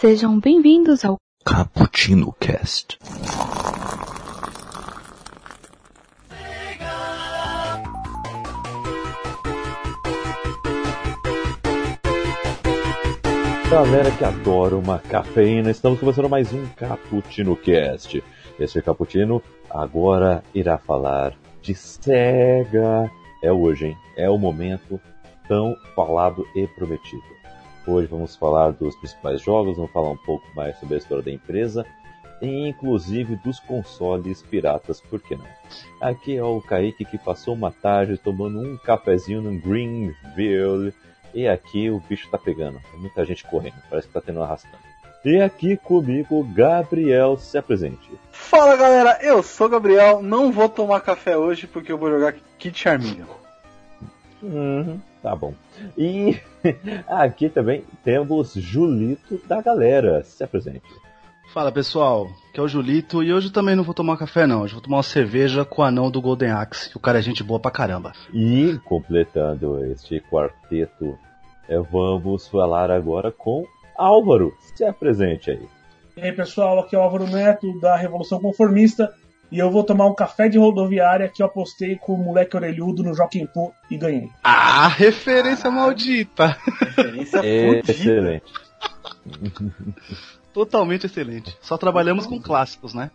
Sejam 0.00 0.40
bem-vindos 0.40 1.04
ao 1.04 1.18
Cappuccino 1.44 2.32
Cast. 2.40 2.98
Galera 13.70 14.10
que 14.10 14.24
adora 14.24 14.74
uma 14.74 14.98
cafeína, 15.00 15.70
estamos 15.70 16.00
começando 16.00 16.30
mais 16.30 16.50
um 16.50 16.66
Cappuccino 16.68 17.54
Cast. 17.54 18.24
Este 18.58 18.80
Cappuccino 18.80 19.42
agora 19.68 20.42
irá 20.54 20.78
falar 20.78 21.34
de 21.60 21.74
SEGA. 21.74 23.10
É 23.42 23.52
hoje, 23.52 23.88
hein? 23.88 23.96
É 24.16 24.30
o 24.30 24.38
momento 24.38 24.98
tão 25.46 25.76
falado 25.94 26.46
e 26.56 26.66
prometido. 26.68 27.39
Hoje 27.90 28.06
vamos 28.06 28.36
falar 28.36 28.70
dos 28.70 28.94
principais 28.94 29.42
jogos, 29.42 29.76
vamos 29.76 29.90
falar 29.90 30.10
um 30.10 30.16
pouco 30.16 30.46
mais 30.54 30.78
sobre 30.78 30.94
a 30.94 30.98
história 30.98 31.24
da 31.24 31.32
empresa 31.32 31.84
e 32.40 32.68
inclusive 32.68 33.34
dos 33.34 33.58
consoles 33.58 34.42
piratas, 34.42 35.00
por 35.00 35.20
que 35.20 35.34
não? 35.34 35.44
Aqui 36.00 36.36
é 36.36 36.44
o 36.44 36.60
Kaique 36.60 37.04
que 37.04 37.18
passou 37.18 37.52
uma 37.52 37.72
tarde 37.72 38.16
tomando 38.16 38.60
um 38.60 38.76
cafezinho 38.76 39.42
no 39.42 39.58
Greenville 39.58 40.94
e 41.34 41.48
aqui 41.48 41.90
o 41.90 41.98
bicho 41.98 42.30
tá 42.30 42.38
pegando. 42.38 42.80
Tem 42.92 43.00
muita 43.00 43.24
gente 43.24 43.44
correndo, 43.44 43.82
parece 43.90 44.06
que 44.06 44.14
tá 44.14 44.20
tendo 44.20 44.38
um 44.38 44.44
arrastão. 44.44 44.78
E 45.24 45.40
aqui 45.40 45.76
comigo, 45.76 46.44
Gabriel, 46.54 47.36
se 47.38 47.58
apresente. 47.58 48.08
Fala 48.30 48.76
galera, 48.76 49.18
eu 49.20 49.42
sou 49.42 49.66
o 49.66 49.70
Gabriel, 49.70 50.22
não 50.22 50.52
vou 50.52 50.68
tomar 50.68 51.00
café 51.00 51.36
hoje 51.36 51.66
porque 51.66 51.90
eu 51.90 51.98
vou 51.98 52.08
jogar 52.08 52.36
Kit 52.56 52.78
Charminho. 52.78 53.26
Uhum, 54.40 55.00
tá 55.22 55.34
bom. 55.34 55.54
E 55.96 56.38
aqui 57.06 57.48
também 57.48 57.84
temos 58.04 58.54
Julito 58.54 59.40
da 59.46 59.60
galera, 59.60 60.22
se 60.24 60.42
apresente. 60.42 60.82
Fala 61.52 61.72
pessoal, 61.72 62.28
que 62.54 62.60
é 62.60 62.62
o 62.62 62.68
Julito 62.68 63.24
e 63.24 63.32
hoje 63.32 63.48
eu 63.48 63.52
também 63.52 63.74
não 63.74 63.82
vou 63.82 63.92
tomar 63.92 64.16
café 64.16 64.46
não, 64.46 64.62
hoje 64.62 64.72
vou 64.72 64.82
tomar 64.82 64.98
uma 64.98 65.02
cerveja 65.02 65.64
com 65.64 65.82
o 65.82 65.84
anão 65.84 66.08
do 66.08 66.22
Golden 66.22 66.52
Axe, 66.52 66.88
que 66.88 66.96
o 66.96 67.00
cara 67.00 67.18
é 67.18 67.22
gente 67.22 67.42
boa 67.42 67.58
pra 67.58 67.72
caramba. 67.72 68.12
E 68.32 68.78
completando 68.84 69.84
este 69.86 70.20
quarteto, 70.20 71.18
é, 71.68 71.76
vamos 71.76 72.46
falar 72.46 72.90
agora 72.92 73.32
com 73.32 73.64
Álvaro, 73.98 74.54
se 74.60 74.84
apresente 74.84 75.50
aí. 75.50 75.68
E 76.16 76.20
aí 76.20 76.32
pessoal, 76.32 76.78
aqui 76.78 76.94
é 76.94 76.98
o 76.98 77.02
Álvaro 77.02 77.26
Neto 77.26 77.80
da 77.80 77.96
Revolução 77.96 78.40
Conformista 78.40 79.12
e 79.50 79.58
eu 79.58 79.70
vou 79.70 79.82
tomar 79.82 80.06
um 80.06 80.14
café 80.14 80.48
de 80.48 80.58
rodoviária 80.58 81.28
que 81.28 81.42
eu 81.42 81.46
apostei 81.46 81.96
com 81.96 82.14
o 82.14 82.18
moleque 82.18 82.56
orelhudo 82.56 83.02
no 83.02 83.14
Joaquim 83.14 83.46
Pô 83.46 83.72
e 83.90 83.96
ganhei. 83.96 84.28
Ah, 84.44 84.88
referência 84.88 85.70
maldita! 85.70 86.56
Referência 86.80 87.40
fodida. 87.42 87.92
Excelente. 87.92 88.52
Totalmente 90.52 91.06
excelente. 91.06 91.56
Só 91.60 91.76
trabalhamos 91.76 92.26
com 92.26 92.40
clássicos, 92.40 92.94
né? 92.94 93.10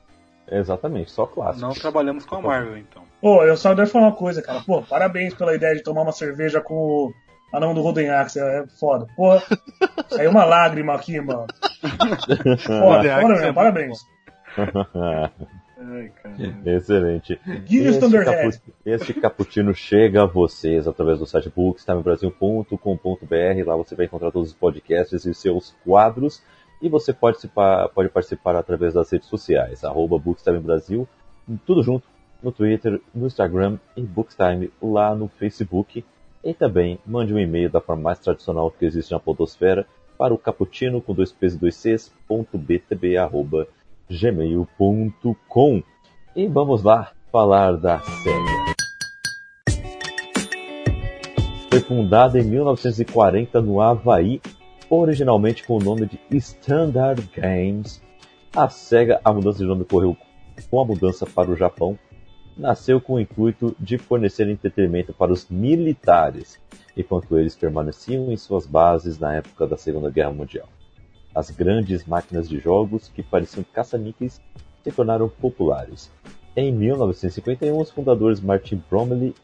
Exatamente, 0.50 1.12
só 1.12 1.26
clássico. 1.26 1.66
Não 1.66 1.74
trabalhamos 1.74 2.26
com 2.26 2.36
a 2.36 2.42
Marvel 2.42 2.78
então. 2.78 3.04
Pô, 3.20 3.44
eu 3.44 3.58
só 3.58 3.74
devo 3.74 3.90
falar 3.90 4.08
uma 4.08 4.16
coisa, 4.16 4.42
cara. 4.42 4.62
Pô, 4.62 4.82
parabéns 4.82 5.34
pela 5.34 5.56
ideia 5.56 5.76
de 5.76 5.84
tomar 5.84 6.04
uma 6.04 6.12
cerveja 6.12 6.62
com 6.62 6.76
o 6.76 7.14
anão 7.52 7.74
do 7.74 7.82
Golden 7.82 8.10
Axe. 8.10 8.40
É 8.40 8.66
foda. 8.80 9.08
Porra, 9.16 9.42
saiu 10.10 10.30
uma 10.30 10.46
lágrima 10.46 10.94
aqui, 10.94 11.20
mano. 11.20 11.48
Foda, 11.82 12.58
foda 12.60 13.08
é 13.08 13.16
mesmo, 13.16 13.30
muito 13.30 13.54
parabéns. 13.54 13.98
Ai. 15.78 16.12
Excelente. 16.66 17.40
Este 17.70 18.00
Thunderhead. 18.00 18.60
capu- 18.60 18.74
Este 18.86 19.14
cappuccino 19.14 19.74
chega 19.74 20.24
a 20.24 20.26
vocês 20.26 20.88
através 20.88 21.20
do 21.20 21.26
site 21.26 21.52
bookstimebrasil.com.br. 21.56 23.66
Lá 23.68 23.76
você 23.76 23.96
vai 23.96 24.06
encontrar 24.06 24.32
todos 24.32 24.50
os 24.50 24.56
podcasts 24.56 25.26
e 25.26 25.34
seus 25.34 25.76
quadros. 25.84 26.42
E 26.82 26.90
você 26.90 27.14
pode 27.14 27.36
participar, 27.38 27.90
pode 27.90 28.10
participar 28.10 28.56
através 28.56 28.94
das 28.94 29.10
redes 29.10 29.28
sociais, 29.30 29.84
arroba 29.84 30.20
Bookstime 30.20 30.60
Brasil, 30.60 31.08
tudo 31.66 31.82
junto, 31.82 32.06
no 32.44 32.52
Twitter, 32.52 33.02
no 33.14 33.26
Instagram 33.28 33.80
e 33.96 34.02
Bookstime 34.02 34.70
lá 34.82 35.16
no 35.16 35.28
Facebook. 35.28 36.04
E 36.44 36.54
também 36.54 37.00
mande 37.06 37.34
um 37.34 37.40
e-mail 37.40 37.70
da 37.72 37.82
forma 37.82 38.04
mais 38.04 38.20
tradicional 38.20 38.70
que 38.70 38.86
existe 38.86 39.12
na 39.12 39.20
podosfera 39.20 39.88
para 40.18 40.34
o 40.34 40.38
cappuccino 40.38 41.02
com 41.02 41.14
dois 41.14 41.32
p's 41.32 41.56
e 41.56 41.58
dois 41.58 41.76
c's, 41.76 42.14
ponto 42.28 42.58
btb, 42.58 43.18
arroba 43.18 43.68
gmail.com. 44.10 45.84
E 46.36 46.48
vamos 46.48 46.84
lá 46.84 47.12
falar 47.32 47.78
da 47.78 48.00
SEGA. 48.00 48.66
Foi 51.70 51.80
fundada 51.82 52.40
em 52.40 52.44
1940 52.44 53.62
no 53.62 53.82
Havaí, 53.82 54.42
originalmente 54.90 55.66
com 55.66 55.78
o 55.78 55.84
nome 55.84 56.06
de 56.06 56.38
Standard 56.38 57.30
Games. 57.36 58.02
A 58.56 58.70
SEGA, 58.70 59.20
a 59.24 59.34
mudança 59.34 59.60
de 59.60 59.66
nome 59.66 59.82
ocorreu 59.82 60.16
com 60.70 60.80
a 60.80 60.86
mudança 60.86 61.26
para 61.26 61.52
o 61.52 61.56
Japão, 61.56 62.00
nasceu 62.58 63.02
com 63.02 63.16
o 63.16 63.20
intuito 63.20 63.76
de 63.80 63.98
fornecer 63.98 64.48
entretenimento 64.48 65.14
para 65.14 65.34
os 65.34 65.50
militares, 65.50 66.60
enquanto 66.96 67.38
eles 67.38 67.56
permaneciam 67.56 68.32
em 68.32 68.38
suas 68.38 68.66
bases 68.66 69.20
na 69.20 69.36
época 69.36 69.68
da 69.68 69.76
Segunda 69.76 70.10
Guerra 70.10 70.32
Mundial. 70.32 70.70
As 71.36 71.52
grandes 71.52 72.06
máquinas 72.06 72.48
de 72.48 72.58
jogos, 72.60 73.12
que 73.14 73.22
pareciam 73.22 73.66
caça-níqueis, 73.74 74.42
se 74.84 74.92
tornaram 74.92 75.28
populares. 75.28 76.10
Em 76.56 76.72
1951, 76.72 77.78
os 77.78 77.92
fundadores 77.92 78.40
Martin 78.40 78.82
Bromley, 78.90 79.36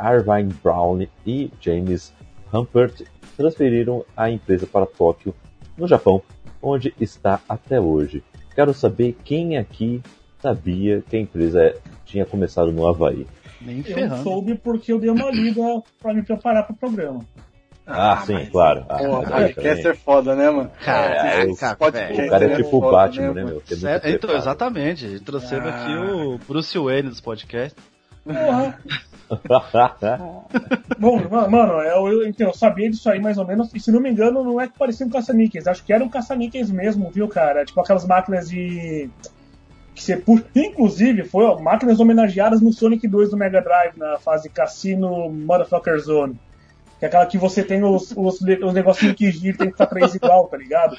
Irvine 0.00 0.54
Brown 0.62 1.04
e 1.26 1.50
James 1.60 2.14
Humpert 2.52 3.02
transferiram 3.36 4.04
a 4.16 4.30
empresa 4.30 4.66
para 4.66 4.86
Tóquio, 4.86 5.34
no 5.76 5.88
Japão, 5.88 6.22
onde 6.62 6.94
está 7.00 7.40
até 7.48 7.80
hoje. 7.80 8.22
Quero 8.54 8.72
saber 8.72 9.16
quem 9.24 9.56
aqui 9.56 10.00
sabia 10.40 11.02
que 11.08 11.16
a 11.16 11.20
empresa 11.20 11.74
tinha 12.04 12.24
começado 12.24 12.70
no 12.72 12.86
Havaí. 12.86 13.26
Nem 13.60 13.82
Eu 13.86 14.16
soube 14.22 14.54
porque 14.54 14.92
eu 14.92 14.98
dei 14.98 15.10
uma 15.10 15.30
lida 15.30 15.82
pra 16.00 16.14
me 16.14 16.22
preparar 16.22 16.66
pro 16.66 16.76
programa. 16.76 17.20
Ah, 17.90 18.22
sim, 18.24 18.46
claro. 18.46 18.84
Ah, 18.88 18.98
Porra, 18.98 19.22
mas 19.22 19.32
aí 19.32 19.54
podcast 19.54 19.88
é 19.88 19.94
foda, 19.94 20.34
né, 20.36 20.50
mano? 20.50 20.70
É, 20.86 21.44
o- 21.44 21.76
Podcast 21.76 22.22
O 22.22 22.30
cara 22.30 22.44
é 22.44 22.52
é 22.52 22.56
tipo 22.56 22.76
o 22.76 22.90
Batman, 22.90 23.32
né, 23.32 23.44
né, 23.44 23.50
meu? 23.50 23.62
Certo, 23.66 24.08
então, 24.08 24.36
exatamente. 24.36 25.20
Trouxemos 25.20 25.66
Ah. 25.68 25.82
aqui 25.82 25.94
o 25.96 26.38
Bruce 26.46 26.78
Wayne 26.78 27.08
dos 27.08 27.20
podcasts. 27.20 27.82
Porra. 28.24 28.78
Bom, 30.98 31.20
ma- 31.30 31.46
mano, 31.48 31.74
eu, 31.82 32.08
eu, 32.08 32.26
então, 32.28 32.48
eu 32.48 32.54
sabia 32.54 32.90
disso 32.90 33.08
aí 33.08 33.20
mais 33.20 33.38
ou 33.38 33.46
menos, 33.46 33.72
e 33.72 33.78
se 33.78 33.92
não 33.92 34.00
me 34.00 34.10
engano, 34.10 34.42
não 34.42 34.60
é 34.60 34.66
que 34.66 34.76
parecia 34.76 35.06
um 35.06 35.10
caça-níqueis, 35.10 35.66
acho 35.68 35.84
que 35.84 35.92
eram 35.92 36.08
caça-níqueis 36.08 36.68
mesmo, 36.70 37.08
viu, 37.10 37.28
cara? 37.28 37.64
Tipo 37.64 37.80
aquelas 37.80 38.04
máquinas 38.04 38.48
de. 38.48 39.08
que 39.94 40.02
você 40.02 40.16
puxa. 40.16 40.44
Inclusive, 40.54 41.24
foi 41.24 41.44
ó, 41.44 41.58
máquinas 41.60 42.00
homenageadas 42.00 42.60
no 42.60 42.72
Sonic 42.72 43.06
2 43.06 43.30
do 43.30 43.36
Mega 43.36 43.60
Drive, 43.60 43.96
na 43.96 44.18
fase 44.18 44.48
Cassino 44.48 45.30
Motherfucker 45.30 45.98
Zone. 46.00 46.36
Que 47.00 47.06
é 47.06 47.08
aquela 47.08 47.26
que 47.26 47.38
você 47.38 47.64
tem 47.64 47.82
os, 47.82 48.12
os, 48.16 48.40
os 48.40 48.74
negocinhos 48.74 49.16
que 49.16 49.30
giram, 49.32 49.56
tem 49.58 49.66
que 49.68 49.72
ficar 49.72 49.86
três 49.86 50.14
igual, 50.14 50.46
tá 50.46 50.56
ligado? 50.56 50.96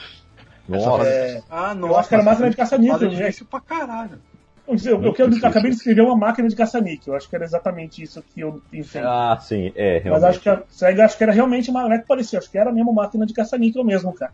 Nossa, 0.68 1.08
É, 1.08 1.42
Ah, 1.50 1.76
eu 1.80 1.96
acho 1.98 2.10
que 2.10 2.16
era 2.16 2.24
máquina 2.24 2.50
de 2.50 2.56
caça-níquel, 2.58 3.00
né? 3.00 3.08
difícil 3.08 3.46
pra 3.46 3.62
caralho. 3.62 4.20
Eu, 4.68 4.76
eu, 4.76 5.04
eu, 5.04 5.14
eu 5.30 5.48
acabei 5.48 5.72
de 5.72 5.78
escrever 5.78 6.02
uma 6.02 6.16
máquina 6.18 6.48
de 6.48 6.56
caça-níquel, 6.56 7.14
eu 7.14 7.18
acho 7.18 7.30
que 7.30 7.36
era 7.36 7.46
exatamente 7.46 8.02
isso 8.02 8.24
que 8.34 8.42
eu 8.42 8.62
pensei. 8.72 9.02
ah, 9.04 9.38
sim, 9.42 9.72
é, 9.76 9.96
Mas 9.96 10.04
realmente. 10.04 10.26
acho 10.26 10.40
que 10.40 10.50
a 10.50 11.06
acho 11.06 11.18
que 11.18 11.24
era 11.24 11.32
realmente 11.32 11.70
uma. 11.70 11.84
Não 11.84 11.94
é 11.94 12.00
que 12.00 12.08
parecia, 12.08 12.40
acho 12.40 12.50
que 12.50 12.58
era 12.58 12.72
mesmo 12.72 12.94
máquina 12.94 13.26
de 13.26 13.34
caça-níquel 13.34 13.84
mesmo, 13.84 14.14
cara. 14.14 14.34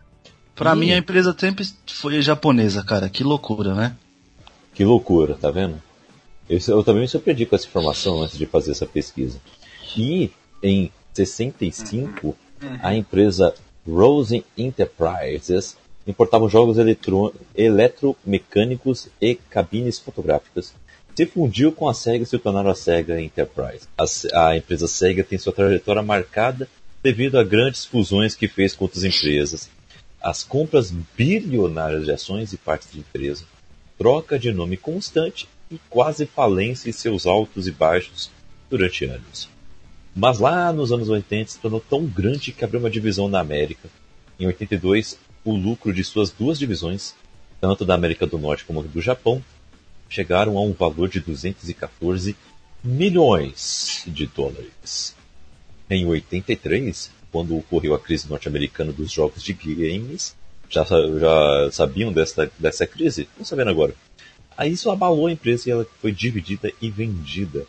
Pra 0.54 0.74
Ih. 0.74 0.78
mim 0.78 0.92
a 0.92 0.96
empresa 0.98 1.34
sempre 1.38 1.66
foi 1.86 2.20
japonesa, 2.22 2.82
cara. 2.84 3.08
Que 3.08 3.22
loucura, 3.24 3.74
né? 3.74 3.94
Que 4.74 4.84
loucura, 4.84 5.34
tá 5.34 5.50
vendo? 5.50 5.82
Eu, 6.48 6.58
eu 6.68 6.84
também 6.84 7.02
me 7.02 7.08
surpreendi 7.08 7.44
com 7.46 7.56
essa 7.56 7.66
informação 7.66 8.22
antes 8.22 8.38
de 8.38 8.46
fazer 8.46 8.70
essa 8.70 8.86
pesquisa. 8.86 9.38
E 9.96 10.30
em 10.62 10.90
65, 11.26 12.36
a 12.82 12.94
empresa 12.94 13.54
Rosen 13.86 14.44
Enterprises 14.56 15.76
importava 16.06 16.48
jogos 16.48 16.78
eletro- 16.78 17.34
eletromecânicos 17.54 19.08
e 19.20 19.34
cabines 19.34 19.98
fotográficas. 19.98 20.74
Se 21.14 21.26
fundiu 21.26 21.72
com 21.72 21.88
a 21.88 21.94
SEGA 21.94 22.22
e 22.22 22.26
se 22.26 22.38
tornaram 22.38 22.70
a 22.70 22.74
SEGA 22.74 23.20
Enterprise. 23.20 23.88
A, 23.96 24.48
a 24.48 24.56
empresa 24.56 24.86
SEGA 24.86 25.24
tem 25.24 25.38
sua 25.38 25.52
trajetória 25.52 26.02
marcada 26.02 26.68
devido 27.02 27.38
a 27.38 27.44
grandes 27.44 27.84
fusões 27.84 28.34
que 28.34 28.48
fez 28.48 28.74
com 28.74 28.84
outras 28.84 29.04
empresas, 29.04 29.68
as 30.20 30.42
compras 30.42 30.92
bilionárias 31.16 32.04
de 32.04 32.12
ações 32.12 32.52
e 32.52 32.56
partes 32.56 32.90
de 32.92 33.00
empresa, 33.00 33.44
troca 33.96 34.38
de 34.38 34.52
nome 34.52 34.76
constante 34.76 35.48
e 35.70 35.78
quase 35.88 36.26
falência 36.26 36.88
em 36.88 36.92
seus 36.92 37.26
altos 37.26 37.66
e 37.66 37.72
baixos 37.72 38.30
durante 38.70 39.04
anos. 39.04 39.48
Mas 40.14 40.38
lá 40.38 40.72
nos 40.72 40.92
anos 40.92 41.08
80 41.08 41.50
se 41.50 41.58
tornou 41.58 41.80
tão 41.80 42.04
grande 42.04 42.52
que 42.52 42.64
abriu 42.64 42.80
uma 42.80 42.90
divisão 42.90 43.28
na 43.28 43.40
América. 43.40 43.88
Em 44.38 44.46
82, 44.46 45.18
o 45.44 45.54
lucro 45.54 45.92
de 45.92 46.02
suas 46.02 46.30
duas 46.30 46.58
divisões, 46.58 47.14
tanto 47.60 47.84
da 47.84 47.94
América 47.94 48.26
do 48.26 48.38
Norte 48.38 48.64
como 48.64 48.82
do 48.82 49.00
Japão, 49.00 49.42
chegaram 50.08 50.56
a 50.58 50.62
um 50.62 50.72
valor 50.72 51.08
de 51.08 51.20
214 51.20 52.36
milhões 52.82 54.04
de 54.06 54.26
dólares. 54.26 55.14
Em 55.88 56.06
83, 56.06 57.10
quando 57.30 57.56
ocorreu 57.56 57.94
a 57.94 57.98
crise 57.98 58.28
norte-americana 58.28 58.92
dos 58.92 59.12
jogos 59.12 59.42
de 59.42 59.52
games, 59.52 60.36
Já, 60.70 60.84
já 60.84 61.70
sabiam 61.72 62.12
dessa, 62.12 62.50
dessa 62.58 62.86
crise? 62.86 63.22
Estão 63.22 63.42
sabendo 63.42 63.70
agora. 63.70 63.94
Aí 64.54 64.72
isso 64.72 64.90
abalou 64.90 65.26
a 65.26 65.32
empresa 65.32 65.66
e 65.66 65.72
ela 65.72 65.86
foi 65.98 66.12
dividida 66.12 66.70
e 66.82 66.90
vendida. 66.90 67.64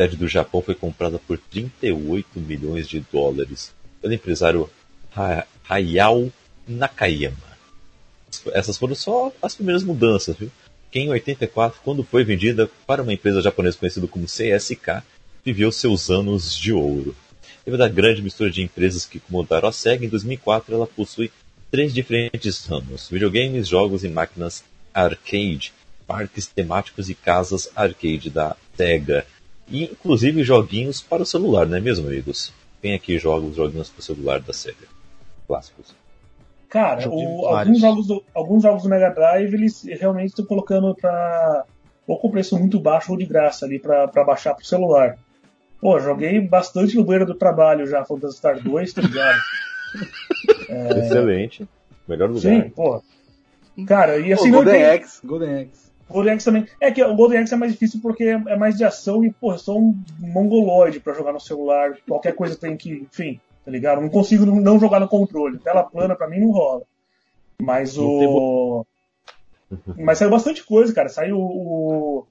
Sede 0.00 0.16
do 0.16 0.26
Japão 0.26 0.62
foi 0.62 0.74
comprada 0.74 1.18
por 1.18 1.36
38 1.36 2.40
milhões 2.40 2.88
de 2.88 3.00
dólares 3.12 3.70
pelo 4.00 4.14
empresário 4.14 4.70
Hayao 5.68 6.32
Nakayama. 6.66 7.36
Essas 8.52 8.78
foram 8.78 8.94
só 8.94 9.30
as 9.42 9.54
primeiras 9.54 9.84
mudanças, 9.84 10.36
viu? 10.36 10.50
Que 10.90 11.00
em 11.00 11.10
84, 11.10 11.82
quando 11.84 12.02
foi 12.02 12.24
vendida 12.24 12.70
para 12.86 13.02
uma 13.02 13.12
empresa 13.12 13.42
japonesa 13.42 13.76
conhecida 13.76 14.06
como 14.06 14.24
CSK, 14.24 15.02
viveu 15.44 15.70
seus 15.70 16.08
anos 16.08 16.56
de 16.56 16.72
ouro. 16.72 17.14
Devido 17.62 17.82
à 17.82 17.88
grande 17.88 18.22
mistura 18.22 18.50
de 18.50 18.62
empresas 18.62 19.04
que 19.04 19.20
comandaram 19.20 19.68
a 19.68 19.72
SEGA, 19.72 20.06
em 20.06 20.08
2004 20.08 20.74
ela 20.74 20.86
possui 20.86 21.30
três 21.70 21.92
diferentes 21.92 22.64
ramos: 22.64 23.06
videogames, 23.10 23.68
jogos 23.68 24.02
e 24.02 24.08
máquinas 24.08 24.64
arcade, 24.94 25.74
parques 26.06 26.46
temáticos 26.46 27.10
e 27.10 27.14
casas 27.14 27.68
arcade 27.76 28.30
da 28.30 28.56
SEGA, 28.74 29.26
e 29.70 29.84
inclusive 29.84 30.42
joguinhos 30.42 31.00
para 31.00 31.22
o 31.22 31.26
celular, 31.26 31.66
não 31.66 31.76
é 31.76 31.80
mesmo, 31.80 32.06
amigos? 32.06 32.52
Tem 32.80 32.94
aqui 32.94 33.18
jogos, 33.18 33.54
joguinhos 33.54 33.88
para 33.88 34.00
o 34.00 34.02
celular 34.02 34.40
da 34.40 34.52
SEGA, 34.52 34.86
clássicos. 35.46 35.94
Cara, 36.68 37.08
o, 37.08 37.46
alguns, 37.46 37.80
jogos 37.80 38.06
do, 38.06 38.22
alguns 38.32 38.62
jogos 38.62 38.82
do 38.84 38.88
Mega 38.88 39.10
Drive 39.10 39.54
eles 39.54 39.82
realmente 39.82 40.28
estão 40.28 40.44
colocando 40.44 40.94
para 40.94 41.64
ou 42.06 42.18
com 42.18 42.30
preço 42.30 42.58
muito 42.58 42.78
baixo 42.80 43.12
ou 43.12 43.18
de 43.18 43.24
graça 43.24 43.66
ali 43.66 43.78
para 43.78 44.06
baixar 44.24 44.54
pro 44.54 44.64
celular. 44.64 45.16
Pô, 45.80 45.98
joguei 45.98 46.40
bastante 46.40 46.96
no 46.96 47.04
banheiro 47.04 47.26
do 47.26 47.34
trabalho 47.34 47.86
já, 47.86 48.04
Phantasy 48.04 48.36
Star 48.36 48.62
2, 48.62 48.92
tá 48.92 49.02
ligado? 49.02 49.38
é... 50.68 50.98
Excelente. 50.98 51.68
Melhor 52.06 52.28
lugar. 52.28 52.40
Sim, 52.40 52.70
pô. 52.70 53.02
Cara, 53.86 54.18
e 54.18 54.32
assim. 54.32 54.50
Pô, 54.50 54.56
Golden. 54.58 54.82
X, 54.82 55.20
Golden 55.24 55.58
X. 55.60 55.89
Golden 56.10 56.34
X 56.34 56.44
também. 56.44 56.66
É 56.80 56.90
que 56.90 57.02
o 57.02 57.14
Golden 57.14 57.38
X 57.40 57.52
é 57.52 57.56
mais 57.56 57.72
difícil 57.72 58.00
porque 58.02 58.24
é 58.24 58.56
mais 58.56 58.76
de 58.76 58.84
ação 58.84 59.24
e, 59.24 59.32
pô, 59.32 59.52
eu 59.52 59.58
sou 59.58 59.80
um 59.80 60.02
mongoloide 60.18 61.00
pra 61.00 61.14
jogar 61.14 61.32
no 61.32 61.40
celular. 61.40 61.96
Qualquer 62.06 62.34
coisa 62.34 62.56
tem 62.56 62.76
que. 62.76 62.90
Enfim, 62.90 63.40
tá 63.64 63.70
ligado? 63.70 64.00
Não 64.00 64.08
consigo 64.08 64.44
não 64.46 64.78
jogar 64.78 65.00
no 65.00 65.08
controle. 65.08 65.58
Tela 65.58 65.84
plana 65.84 66.16
pra 66.16 66.28
mim 66.28 66.40
não 66.40 66.50
rola. 66.50 66.82
Mas 67.60 67.96
o. 67.96 68.84
Mas 69.96 70.18
saiu 70.18 70.30
bastante 70.30 70.64
coisa, 70.64 70.92
cara. 70.92 71.08
Saiu 71.08 71.38
o. 71.38 72.26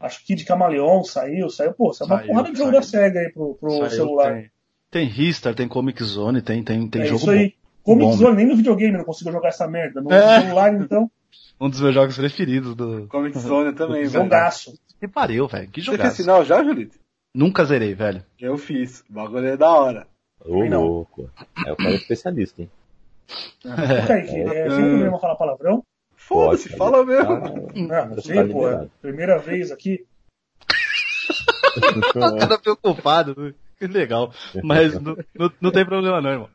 Acho 0.00 0.24
que 0.24 0.36
de 0.36 0.44
Camaleon 0.44 1.02
saiu, 1.02 1.50
saiu, 1.50 1.72
pô, 1.72 1.92
saiu 1.92 2.08
uma 2.08 2.22
porrada 2.22 2.52
de 2.52 2.58
jogo 2.58 2.70
da 2.70 2.82
SEGA 2.82 3.18
aí 3.18 3.32
pro, 3.32 3.54
pro 3.54 3.70
saiu, 3.78 3.90
celular. 3.90 4.32
Tem, 4.32 4.50
tem 4.92 5.06
Ristar, 5.08 5.56
tem 5.56 5.66
Comic 5.66 6.04
Zone, 6.04 6.40
tem, 6.40 6.62
tem, 6.62 6.88
tem 6.88 7.02
é 7.02 7.06
jogo 7.06 7.22
isso 7.22 7.30
aí. 7.30 7.48
Bom. 7.84 7.94
Comic 7.94 8.10
bom, 8.10 8.16
Zone, 8.16 8.36
nem 8.36 8.46
no 8.46 8.56
videogame 8.56 8.92
eu 8.92 8.98
não 8.98 9.04
consigo 9.04 9.32
jogar 9.32 9.48
essa 9.48 9.66
merda. 9.66 10.00
No 10.00 10.12
é. 10.12 10.40
celular, 10.42 10.72
então. 10.74 11.10
Um 11.60 11.68
dos 11.68 11.80
meus 11.80 11.94
jogos 11.94 12.16
preferidos 12.16 12.74
do. 12.74 13.06
Comic 13.08 13.38
Zone 13.38 13.74
também, 13.76 14.06
velho. 14.06 14.24
Jogaço. 14.24 14.78
Que 15.00 15.08
pariu, 15.08 15.46
velho. 15.48 15.68
Que 15.68 15.80
jogaço. 15.80 16.02
Você 16.02 16.08
fez 16.08 16.16
sinal 16.16 16.44
já, 16.44 16.62
Julito? 16.62 16.98
Nunca 17.34 17.64
zerei, 17.64 17.94
velho. 17.94 18.24
Eu 18.38 18.56
fiz. 18.56 19.04
O 19.08 19.12
bagulho 19.12 19.46
é 19.46 19.56
da 19.56 19.70
hora. 19.70 20.06
Ô, 20.44 20.64
louco. 20.64 21.30
É 21.66 21.72
o 21.72 21.76
cara 21.76 21.94
especialista, 21.94 22.62
hein? 22.62 22.70
É. 23.64 24.06
Kaique, 24.06 24.36
é, 24.36 24.66
é, 24.66 24.70
sem 24.70 24.84
problema 24.84 25.18
falar 25.18 25.36
palavrão? 25.36 25.84
Foda-se, 26.16 26.76
fala 26.76 27.04
mesmo. 27.04 27.40
Tá, 27.88 28.06
não, 28.06 28.16
não 28.16 28.22
sei, 28.22 28.44
pô. 28.48 28.68
É 28.68 28.88
primeira 29.00 29.38
vez 29.38 29.70
aqui. 29.70 30.06
o 32.16 32.38
cara 32.38 32.58
preocupado. 32.58 33.54
Que 33.78 33.86
legal. 33.86 34.32
Mas 34.62 35.00
não, 35.00 35.16
não, 35.34 35.52
não, 35.60 35.70
tem 35.70 35.86
problema 35.86 36.20
não, 36.20 36.30
irmão. 36.30 36.50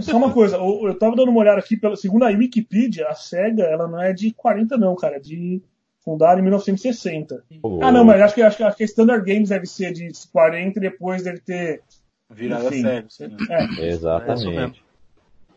Só 0.00 0.16
uma 0.16 0.32
coisa, 0.32 0.56
eu, 0.56 0.88
eu 0.88 0.98
tava 0.98 1.14
dando 1.14 1.30
uma 1.30 1.40
olhada 1.40 1.60
aqui, 1.60 1.76
pela, 1.76 1.96
segundo 1.96 2.24
a 2.24 2.28
Wikipedia, 2.28 3.06
a 3.06 3.14
SEGA, 3.14 3.64
ela 3.64 3.86
não 3.86 4.02
é 4.02 4.12
de 4.12 4.32
40 4.32 4.76
não, 4.76 4.96
cara, 4.96 5.16
é 5.16 5.20
de 5.20 5.62
fundada 6.04 6.40
em 6.40 6.42
1960. 6.42 7.44
Oh. 7.62 7.80
Ah 7.82 7.92
não, 7.92 8.04
mas 8.04 8.20
acho 8.20 8.34
que, 8.34 8.42
acho, 8.42 8.56
que, 8.56 8.62
acho 8.62 8.76
que 8.76 8.82
a 8.82 8.86
Standard 8.86 9.24
Games 9.24 9.48
deve 9.48 9.66
ser 9.66 9.92
de 9.92 10.10
40 10.32 10.78
e 10.78 10.82
depois 10.82 11.22
deve 11.22 11.40
ter... 11.40 11.82
Virada 12.28 12.70
SEGA. 13.08 13.36
É. 13.50 13.88
Exatamente. 13.88 14.84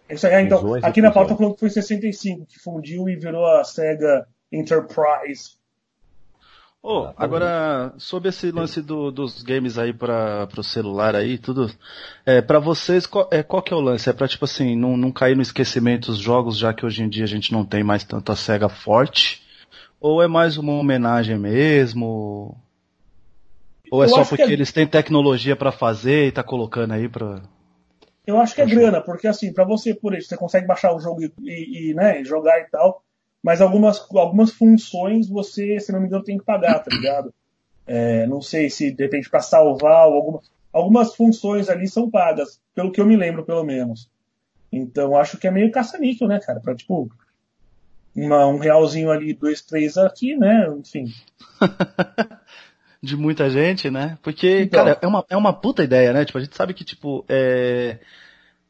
É 0.09 0.13
isso 0.13 0.27
aí, 0.27 0.45
então, 0.45 0.75
aqui 0.75 1.01
na 1.01 1.11
pauta 1.11 1.35
falou 1.35 1.53
que 1.53 1.59
foi 1.59 1.69
65, 1.69 2.45
que 2.45 2.59
fundiu 2.59 3.09
e 3.09 3.15
virou 3.15 3.45
a 3.45 3.63
SEGA 3.63 4.25
Enterprise. 4.51 5.56
Oh, 6.81 7.11
agora, 7.17 7.93
sobre 7.97 8.29
esse 8.29 8.51
lance 8.51 8.81
do, 8.81 9.11
dos 9.11 9.41
games 9.41 9.77
aí 9.77 9.91
para 9.91 10.47
o 10.57 10.63
celular 10.63 11.15
aí, 11.15 11.37
tudo, 11.37 11.69
é, 12.25 12.41
para 12.41 12.59
vocês, 12.59 13.05
qual, 13.05 13.27
é, 13.31 13.43
qual 13.43 13.61
que 13.61 13.73
é 13.73 13.75
o 13.75 13.81
lance? 13.81 14.09
É 14.09 14.13
para 14.13 14.27
tipo 14.27 14.45
assim, 14.45 14.75
não, 14.75 14.95
não 14.95 15.11
cair 15.11 15.35
no 15.35 15.41
esquecimento 15.41 16.11
os 16.11 16.17
jogos, 16.17 16.57
já 16.57 16.73
que 16.73 16.85
hoje 16.85 17.03
em 17.03 17.09
dia 17.09 17.25
a 17.25 17.27
gente 17.27 17.51
não 17.51 17.65
tem 17.65 17.83
mais 17.83 18.03
tanta 18.03 18.35
SEGA 18.35 18.69
forte? 18.69 19.41
Ou 19.99 20.21
é 20.21 20.27
mais 20.27 20.57
uma 20.57 20.73
homenagem 20.73 21.37
mesmo? 21.37 22.55
Ou 23.91 24.03
é 24.03 24.05
Eu 24.05 24.09
só 24.09 24.23
porque 24.23 24.43
é... 24.43 24.51
eles 24.51 24.71
têm 24.71 24.87
tecnologia 24.87 25.55
para 25.55 25.71
fazer 25.71 26.27
e 26.27 26.31
tá 26.31 26.43
colocando 26.43 26.93
aí 26.93 27.09
pra... 27.09 27.41
Eu 28.25 28.39
acho 28.39 28.53
que 28.53 28.61
é 28.61 28.65
grana, 28.65 29.01
porque 29.01 29.25
assim, 29.27 29.53
para 29.53 29.63
você, 29.63 29.93
por 29.95 30.13
isso, 30.13 30.27
você 30.27 30.37
consegue 30.37 30.67
baixar 30.67 30.93
o 30.93 30.99
jogo 30.99 31.21
e, 31.21 31.33
e, 31.41 31.91
e 31.91 31.93
né, 31.93 32.23
jogar 32.25 32.59
e 32.59 32.65
tal, 32.65 33.01
mas 33.43 33.61
algumas, 33.61 34.05
algumas 34.15 34.51
funções 34.51 35.27
você, 35.27 35.79
se 35.79 35.91
não 35.91 35.99
me 35.99 36.07
engano, 36.07 36.23
tem 36.23 36.37
que 36.37 36.45
pagar, 36.45 36.79
tá 36.79 36.93
ligado? 36.93 37.33
É, 37.85 38.27
não 38.27 38.41
sei 38.41 38.69
se 38.69 38.91
de 38.91 39.03
repente 39.03 39.29
para 39.29 39.39
salvar 39.39 40.07
ou 40.07 40.15
alguma, 40.15 40.41
algumas 40.73 41.15
funções 41.15 41.69
ali 41.69 41.87
são 41.87 42.09
pagas, 42.09 42.59
pelo 42.75 42.91
que 42.91 42.99
eu 42.99 43.05
me 43.05 43.15
lembro, 43.15 43.45
pelo 43.45 43.63
menos. 43.63 44.09
Então 44.71 45.15
acho 45.15 45.37
que 45.37 45.47
é 45.47 45.51
meio 45.51 45.71
caça-níquel, 45.71 46.27
né, 46.27 46.39
cara? 46.39 46.59
Pra 46.59 46.75
tipo, 46.75 47.09
uma, 48.15 48.47
um 48.47 48.57
realzinho 48.57 49.11
ali, 49.11 49.33
dois, 49.33 49.61
três 49.61 49.97
aqui, 49.97 50.35
né? 50.35 50.67
Enfim. 50.77 51.05
de 53.01 53.15
muita 53.15 53.49
gente, 53.49 53.89
né? 53.89 54.17
Porque, 54.21 54.61
então, 54.61 54.83
cara, 54.83 54.97
é 55.01 55.07
uma, 55.07 55.25
é 55.29 55.37
uma 55.37 55.53
puta 55.53 55.83
ideia, 55.83 56.11
né? 56.11 56.25
Tipo, 56.25 56.39
a 56.39 56.41
gente 56.41 56.55
sabe 56.55 56.73
que, 56.73 56.83
tipo, 56.83 57.23
é... 57.29 57.99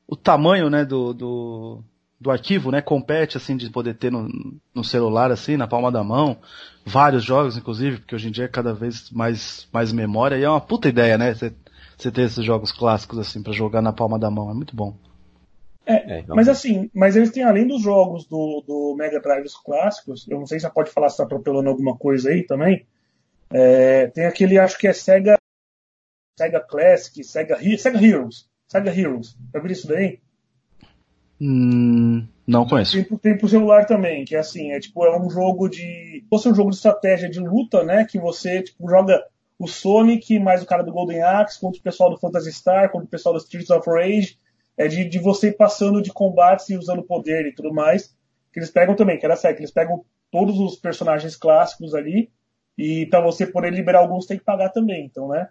o 0.07 0.15
tamanho, 0.15 0.69
né, 0.69 0.83
do, 0.83 1.13
do, 1.13 1.83
do 2.19 2.31
arquivo, 2.31 2.71
né, 2.71 2.81
compete, 2.81 3.37
assim, 3.37 3.55
de 3.55 3.69
poder 3.69 3.95
ter 3.95 4.11
no, 4.11 4.27
no 4.73 4.83
celular, 4.83 5.31
assim, 5.31 5.55
na 5.55 5.67
palma 5.67 5.91
da 5.91 6.03
mão, 6.03 6.37
vários 6.85 7.23
jogos, 7.23 7.57
inclusive, 7.57 7.97
porque 7.97 8.15
hoje 8.15 8.27
em 8.27 8.31
dia 8.31 8.45
é 8.45 8.49
cada 8.49 8.73
vez 8.73 9.11
mais, 9.11 9.67
mais 9.71 9.91
memória, 9.91 10.35
e 10.35 10.43
é 10.43 10.49
uma 10.49 10.61
puta 10.61 10.89
ideia, 10.89 11.17
né, 11.17 11.33
você 11.33 12.11
ter 12.11 12.21
esses 12.23 12.43
jogos 12.43 12.71
clássicos, 12.71 13.19
assim, 13.19 13.43
para 13.43 13.53
jogar 13.53 13.81
na 13.81 13.93
palma 13.93 14.17
da 14.17 14.31
mão, 14.31 14.49
é 14.49 14.53
muito 14.53 14.75
bom. 14.75 14.95
É, 15.85 16.19
é 16.19 16.23
mas 16.27 16.49
assim, 16.49 16.89
mas 16.93 17.15
eles 17.15 17.31
têm 17.31 17.43
além 17.43 17.65
dos 17.65 17.81
jogos 17.81 18.25
do, 18.25 18.61
do 18.67 18.95
Mega 18.97 19.21
Drive 19.21 19.47
clássicos, 19.63 20.27
eu 20.27 20.39
não 20.39 20.45
sei 20.45 20.59
se 20.59 20.65
você 20.65 20.73
pode 20.73 20.91
falar 20.91 21.09
se 21.09 21.17
tá 21.17 21.23
atropelando 21.23 21.69
alguma 21.69 21.95
coisa 21.95 22.29
aí 22.29 22.43
também, 22.43 22.85
é, 23.49 24.07
tem 24.07 24.25
aquele, 24.25 24.59
acho 24.59 24.77
que 24.77 24.87
é 24.87 24.93
Sega, 24.93 25.37
Sega 26.37 26.59
Classic, 26.59 27.23
Sega, 27.23 27.57
Sega 27.77 28.03
Heroes, 28.03 28.49
Sega 28.67 28.93
Heroes, 28.93 29.37
já 29.53 29.59
viu 29.59 29.71
isso 29.71 29.87
daí? 29.87 30.19
Hum, 31.39 32.27
não 32.47 32.65
conheço. 32.65 33.03
Tem, 33.03 33.17
tem 33.17 33.37
pro 33.37 33.47
celular 33.47 33.85
também, 33.85 34.25
que 34.25 34.35
é 34.35 34.39
assim, 34.39 34.71
é 34.71 34.79
tipo, 34.79 35.05
é 35.05 35.19
um 35.19 35.29
jogo 35.29 35.69
de. 35.69 36.25
Fosse 36.29 36.49
um 36.49 36.55
jogo 36.55 36.71
de 36.71 36.77
estratégia 36.77 37.29
de 37.29 37.39
luta, 37.39 37.83
né? 37.83 38.05
Que 38.05 38.19
você 38.19 38.63
tipo, 38.63 38.89
joga 38.89 39.23
o 39.59 39.67
Sonic 39.67 40.39
mais 40.39 40.61
o 40.61 40.65
cara 40.65 40.83
do 40.83 40.91
Golden 40.91 41.21
Axe 41.23 41.59
contra 41.59 41.79
o 41.79 41.83
pessoal 41.83 42.09
do 42.09 42.19
Phantasy 42.19 42.51
Star, 42.51 42.91
contra 42.91 43.05
o 43.05 43.09
pessoal 43.09 43.33
do 43.33 43.41
Streets 43.41 43.69
of 43.69 43.87
Rage. 43.89 44.37
É 44.75 44.87
de, 44.87 45.05
de 45.05 45.19
você 45.19 45.51
passando 45.51 46.01
de 46.01 46.11
combates 46.11 46.69
e 46.69 46.77
usando 46.77 47.03
poder 47.03 47.45
e 47.47 47.53
tudo 47.53 47.73
mais. 47.73 48.15
Que 48.53 48.59
eles 48.59 48.69
pegam 48.69 48.95
também, 48.95 49.17
que 49.17 49.25
era 49.25 49.35
certo, 49.35 49.59
eles 49.59 49.71
pegam 49.71 50.03
todos 50.31 50.59
os 50.59 50.75
personagens 50.75 51.35
clássicos 51.35 51.93
ali. 51.93 52.31
E 52.77 53.07
para 53.07 53.21
você 53.21 53.45
poder 53.45 53.73
liberar 53.73 53.99
alguns 53.99 54.27
tem 54.27 54.37
que 54.37 54.43
pagar 54.43 54.69
também, 54.69 55.05
então, 55.05 55.27
né? 55.27 55.49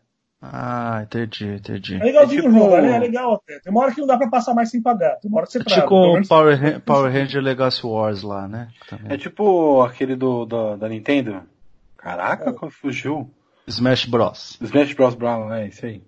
Ah, 0.52 1.00
entendi, 1.02 1.46
entendi. 1.46 1.96
É 1.96 2.04
legalzinho 2.04 2.40
é 2.40 2.42
tipo... 2.42 2.54
o 2.54 2.58
jogo, 2.58 2.76
é 2.76 2.98
legal 2.98 3.34
até. 3.34 3.58
Tem 3.60 3.72
uma 3.72 3.82
hora 3.82 3.94
que 3.94 4.00
não 4.00 4.06
dá 4.06 4.16
pra 4.16 4.28
passar 4.28 4.54
mais 4.54 4.70
sem 4.70 4.82
pagar. 4.82 5.16
Tem 5.16 5.30
uma 5.30 5.38
hora 5.38 5.46
que 5.46 5.52
você 5.52 5.58
é 5.58 5.64
Tipo 5.64 6.18
o 6.18 6.28
Power, 6.28 6.80
Power 6.80 7.12
Ranger 7.12 7.42
Legacy 7.42 7.86
Wars 7.86 8.22
lá, 8.22 8.46
né? 8.46 8.68
Também. 8.88 9.12
É 9.12 9.18
tipo 9.18 9.82
aquele 9.82 10.16
do, 10.16 10.44
do 10.44 10.76
da 10.76 10.88
Nintendo. 10.88 11.42
Caraca, 11.96 12.50
é. 12.50 12.70
fugiu. 12.70 13.30
Smash 13.66 14.06
Bros. 14.06 14.58
Smash 14.60 14.92
Bros. 14.94 15.14
Brown, 15.14 15.52
é 15.52 15.68
isso 15.68 15.84
aí. 15.84 16.02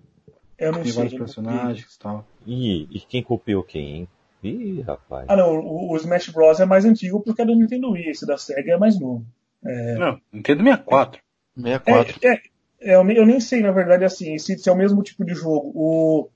Eu 0.57 0.71
não 0.71 0.81
Tem 0.81 0.91
sei. 0.91 1.03
vários 1.03 1.19
personagens 1.19 1.95
e 1.95 1.99
tal. 1.99 2.25
Ih, 2.45 2.87
e 2.91 2.99
quem 2.99 3.23
copiou 3.23 3.63
quem, 3.63 3.95
hein? 3.95 4.07
Ih, 4.43 4.81
rapaz. 4.81 5.25
Ah 5.27 5.35
não, 5.35 5.59
o, 5.59 5.91
o, 5.91 5.97
Smash 5.97 6.29
Bros. 6.29 6.59
é 6.59 6.65
mais 6.65 6.85
antigo 6.85 7.21
porque 7.21 7.41
é 7.41 7.45
do 7.45 7.55
Nintendo 7.55 7.91
Wii, 7.91 8.09
esse 8.09 8.25
da 8.25 8.37
SEGA 8.37 8.73
é 8.73 8.77
mais 8.77 8.99
novo. 8.99 9.25
É... 9.65 9.95
Não, 9.95 10.19
Nintendo 10.31 10.63
64. 10.63 11.21
64. 11.55 12.19
É, 12.21 12.27
é, 12.27 12.33
é, 12.33 12.41
eu, 12.81 13.03
nem, 13.03 13.17
eu, 13.17 13.25
nem, 13.25 13.39
sei, 13.39 13.61
na 13.61 13.71
verdade, 13.71 14.05
assim, 14.05 14.37
se, 14.37 14.57
se, 14.57 14.69
é 14.69 14.71
o 14.71 14.77
mesmo 14.77 15.03
tipo 15.03 15.25
de 15.25 15.33
jogo. 15.33 15.71
O, 15.75 16.29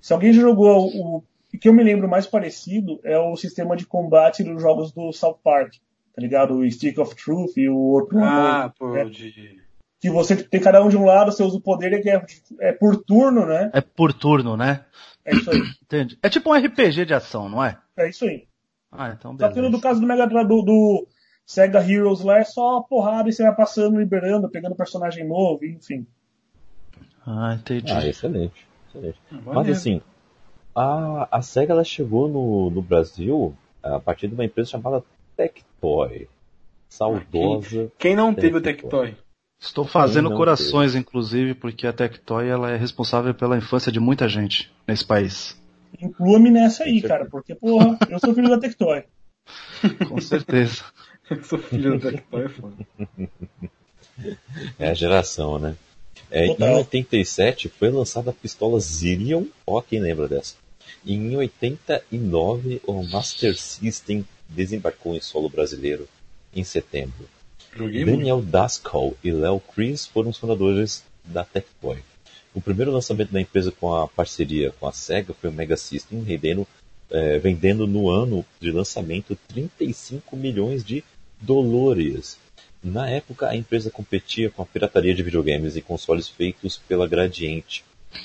se 0.00 0.12
alguém 0.12 0.32
jogou 0.32 0.86
o, 0.86 1.16
o 1.18 1.58
que 1.58 1.68
eu 1.68 1.72
me 1.72 1.82
lembro 1.82 2.08
mais 2.08 2.26
parecido 2.26 3.00
é 3.02 3.18
o 3.18 3.36
sistema 3.36 3.76
de 3.76 3.86
combate 3.86 4.44
dos 4.44 4.62
jogos 4.62 4.92
do 4.92 5.12
South 5.12 5.38
Park, 5.42 5.74
tá 6.14 6.22
ligado? 6.22 6.54
O 6.54 6.70
Stick 6.70 6.98
of 6.98 7.14
Truth 7.16 7.56
e 7.56 7.68
o 7.68 7.76
outro. 7.76 8.18
Ah, 8.22 8.72
pô, 8.78 8.92
né? 8.92 9.04
de... 9.04 9.60
Que 10.00 10.08
você 10.08 10.34
tem 10.34 10.60
cada 10.60 10.82
um 10.82 10.88
de 10.88 10.96
um 10.96 11.04
lado, 11.04 11.30
você 11.30 11.42
usa 11.42 11.58
o 11.58 11.60
poder 11.60 11.92
e 11.92 12.08
é, 12.08 12.24
é 12.60 12.72
por 12.72 12.96
turno, 12.96 13.44
né? 13.44 13.70
É 13.74 13.82
por 13.82 14.14
turno, 14.14 14.56
né? 14.56 14.84
É 15.24 15.34
isso 15.34 15.50
aí. 15.50 15.60
Entendi. 15.82 16.18
É 16.22 16.28
tipo 16.28 16.50
um 16.50 16.54
RPG 16.56 17.04
de 17.04 17.12
ação, 17.12 17.48
não 17.48 17.62
é? 17.62 17.76
É 17.98 18.08
isso 18.08 18.24
aí. 18.24 18.46
Ah, 18.90 19.14
então 19.16 19.36
Só 19.38 19.48
que 19.48 19.54
beleza. 19.54 19.72
no 19.72 19.80
caso 19.80 20.00
do 20.00 20.06
Mega 20.06 20.26
Drive 20.26 20.48
do, 20.48 20.62
do 20.62 21.08
Sega 21.50 21.80
Heroes 21.80 22.20
lá 22.20 22.38
é 22.38 22.44
só 22.44 22.80
porrada 22.80 23.28
e 23.28 23.32
você 23.32 23.42
vai 23.42 23.52
passando, 23.52 23.98
liberando, 23.98 24.48
pegando 24.48 24.76
personagem 24.76 25.26
novo, 25.26 25.64
enfim. 25.64 26.06
Ah, 27.26 27.56
entendi. 27.58 27.90
Ah, 27.90 28.06
excelente. 28.06 28.68
excelente. 28.86 29.18
Mas 29.32 29.44
Maneiro. 29.44 29.76
assim, 29.76 30.00
a, 30.72 31.26
a 31.28 31.42
SEGA 31.42 31.72
ela 31.72 31.82
chegou 31.82 32.28
no, 32.28 32.70
no 32.70 32.80
Brasil 32.80 33.52
a 33.82 33.98
partir 33.98 34.28
de 34.28 34.34
uma 34.34 34.44
empresa 34.44 34.70
chamada 34.70 35.02
Tectoy. 35.36 36.28
Saudosa. 36.88 37.90
Quem 37.98 38.14
não 38.14 38.32
teve 38.32 38.58
o 38.58 38.62
Tectoy. 38.62 39.16
Estou 39.58 39.84
fazendo 39.84 40.32
corações, 40.32 40.94
inclusive, 40.94 41.54
porque 41.54 41.84
a 41.84 41.92
Tectoy 41.92 42.48
ela 42.48 42.70
é 42.70 42.76
responsável 42.76 43.34
pela 43.34 43.58
infância 43.58 43.90
de 43.90 43.98
muita 43.98 44.28
gente 44.28 44.72
nesse 44.86 45.04
país. 45.04 45.60
Inclua-me 46.00 46.48
nessa 46.48 46.84
aí, 46.84 47.02
cara, 47.02 47.26
porque, 47.28 47.56
porra, 47.56 47.98
eu 48.08 48.20
sou 48.20 48.32
filho 48.32 48.48
da 48.48 48.60
Tectoy. 48.60 49.02
Com 50.08 50.20
certeza. 50.20 50.84
Eu 51.30 51.44
sou 51.44 51.58
filho 51.58 51.98
do 51.98 52.10
Tectoy, 52.10 52.44
é 52.44 52.48
foda. 52.48 52.86
É 54.78 54.90
a 54.90 54.94
geração, 54.94 55.58
né? 55.58 55.76
É, 56.30 56.46
em 56.46 56.48
Total. 56.48 56.78
87 56.78 57.68
foi 57.68 57.90
lançada 57.90 58.30
a 58.30 58.34
pistola 58.34 58.78
Zillion, 58.80 59.44
ó 59.66 59.80
quem 59.80 60.00
lembra 60.00 60.28
dessa. 60.28 60.56
E 61.04 61.14
em 61.14 61.36
89 61.36 62.82
o 62.84 63.02
Master 63.04 63.56
System 63.56 64.26
desembarcou 64.48 65.14
em 65.14 65.20
solo 65.20 65.48
brasileiro 65.48 66.08
em 66.54 66.64
setembro. 66.64 67.28
Joguei 67.74 68.04
muito. 68.04 68.18
Daniel 68.18 68.42
Daskal 68.42 69.14
e 69.22 69.30
Léo 69.30 69.60
Chris 69.74 70.06
foram 70.06 70.30
os 70.30 70.36
fundadores 70.36 71.04
da 71.24 71.44
Tectoy. 71.44 71.98
O 72.52 72.60
primeiro 72.60 72.90
lançamento 72.90 73.30
da 73.30 73.40
empresa 73.40 73.70
com 73.70 73.94
a 73.94 74.08
parceria 74.08 74.72
com 74.72 74.86
a 74.86 74.92
SEGA 74.92 75.32
foi 75.32 75.50
o 75.50 75.52
Mega 75.52 75.76
System, 75.76 76.22
rendendo, 76.22 76.66
eh, 77.10 77.38
vendendo 77.38 77.86
no 77.86 78.10
ano 78.10 78.44
de 78.58 78.72
lançamento 78.72 79.38
35 79.46 80.36
milhões 80.36 80.84
de 80.84 81.04
dólares. 81.40 82.38
Na 82.82 83.08
época, 83.08 83.48
a 83.48 83.56
empresa 83.56 83.90
competia 83.90 84.50
com 84.50 84.62
a 84.62 84.66
pirataria 84.66 85.14
de 85.14 85.22
videogames 85.22 85.76
e 85.76 85.82
consoles 85.82 86.28
feitos 86.28 86.78
pela 86.88 87.06
Gradiente. 87.06 87.84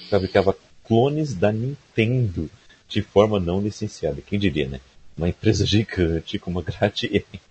Fabricava 0.09 0.55
clones 0.83 1.33
da 1.33 1.51
Nintendo 1.51 2.49
de 2.87 3.01
forma 3.01 3.39
não 3.39 3.61
licenciada. 3.61 4.21
Quem 4.21 4.39
diria, 4.39 4.67
né? 4.67 4.79
Uma 5.17 5.29
empresa 5.29 5.65
gigante 5.67 6.39
como 6.39 6.59
a 6.59 6.63
Gradiente 6.63 7.41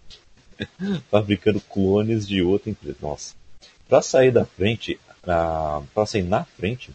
fabricando 1.10 1.60
clones 1.60 2.26
de 2.26 2.42
outra 2.42 2.70
empresa. 2.70 2.96
Nossa. 3.00 3.34
Para 3.88 4.00
sair 4.02 4.30
da 4.30 4.44
frente, 4.44 4.98
para 5.22 6.06
sair 6.06 6.22
na 6.22 6.44
frente, 6.44 6.90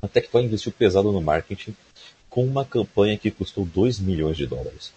a 0.00 0.08
Tectoy 0.08 0.44
investiu 0.44 0.72
pesado 0.72 1.12
no 1.12 1.20
marketing 1.20 1.74
com 2.28 2.44
uma 2.44 2.64
campanha 2.64 3.18
que 3.18 3.30
custou 3.30 3.64
2 3.64 4.00
milhões 4.00 4.36
de 4.36 4.46
dólares. 4.46 4.92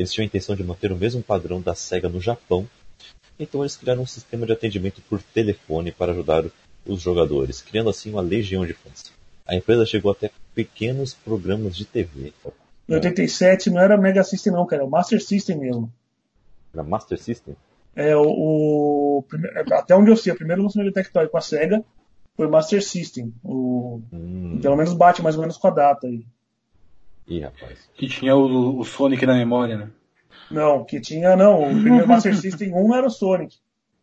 Eles 0.00 0.12
tinham 0.12 0.24
a 0.24 0.26
intenção 0.26 0.56
de 0.56 0.64
manter 0.64 0.90
o 0.90 0.96
mesmo 0.96 1.22
padrão 1.22 1.60
da 1.60 1.74
SEGA 1.74 2.08
no 2.08 2.20
Japão, 2.20 2.66
então 3.38 3.60
eles 3.60 3.76
criaram 3.76 4.02
um 4.02 4.06
sistema 4.06 4.46
de 4.46 4.52
atendimento 4.52 5.02
por 5.02 5.22
telefone 5.22 5.92
para 5.92 6.12
ajudar 6.12 6.44
os 6.86 7.02
jogadores, 7.02 7.60
criando 7.60 7.90
assim 7.90 8.10
uma 8.10 8.22
legião 8.22 8.64
de 8.64 8.72
fãs. 8.72 9.12
A 9.46 9.54
empresa 9.54 9.84
chegou 9.84 10.10
até 10.10 10.30
pequenos 10.54 11.12
programas 11.12 11.76
de 11.76 11.84
TV. 11.84 12.32
Em 12.88 12.94
87 12.94 13.68
não 13.68 13.80
era 13.80 13.98
Mega 13.98 14.24
System 14.24 14.52
não, 14.54 14.66
cara, 14.66 14.82
é 14.82 14.84
o 14.86 14.90
Master 14.90 15.22
System 15.22 15.58
mesmo. 15.58 15.92
Na 16.72 16.82
Master 16.82 17.18
System? 17.20 17.54
É 17.94 18.16
o, 18.16 18.22
o 19.18 19.22
prime- 19.28 19.50
até 19.72 19.94
onde 19.94 20.10
eu 20.10 20.16
sei, 20.16 20.32
o 20.32 20.36
primeiro 20.36 20.62
lançamento 20.62 20.94
da 20.94 21.02
Tectoy 21.02 21.28
com 21.28 21.36
a 21.36 21.40
Sega 21.42 21.84
foi 22.36 22.48
Master 22.48 22.82
System. 22.82 23.34
O, 23.44 24.00
Hum, 24.12 24.58
Pelo 24.62 24.76
menos 24.76 24.94
bate 24.94 25.20
mais 25.22 25.34
ou 25.36 25.42
menos 25.42 25.58
com 25.58 25.66
a 25.68 25.70
data 25.70 26.06
aí. 26.06 26.24
Ih, 27.30 27.40
rapaz. 27.40 27.88
Que 27.94 28.08
tinha 28.08 28.34
o, 28.34 28.78
o 28.78 28.84
Sonic 28.84 29.24
na 29.24 29.34
memória, 29.34 29.76
né? 29.76 29.90
Não, 30.50 30.84
que 30.84 31.00
tinha 31.00 31.36
não, 31.36 31.62
o 31.62 31.80
primeiro 31.80 32.06
Master 32.08 32.36
System 32.36 32.74
1 32.74 32.94
era 32.94 33.06
o 33.06 33.10
Sonic. 33.10 33.56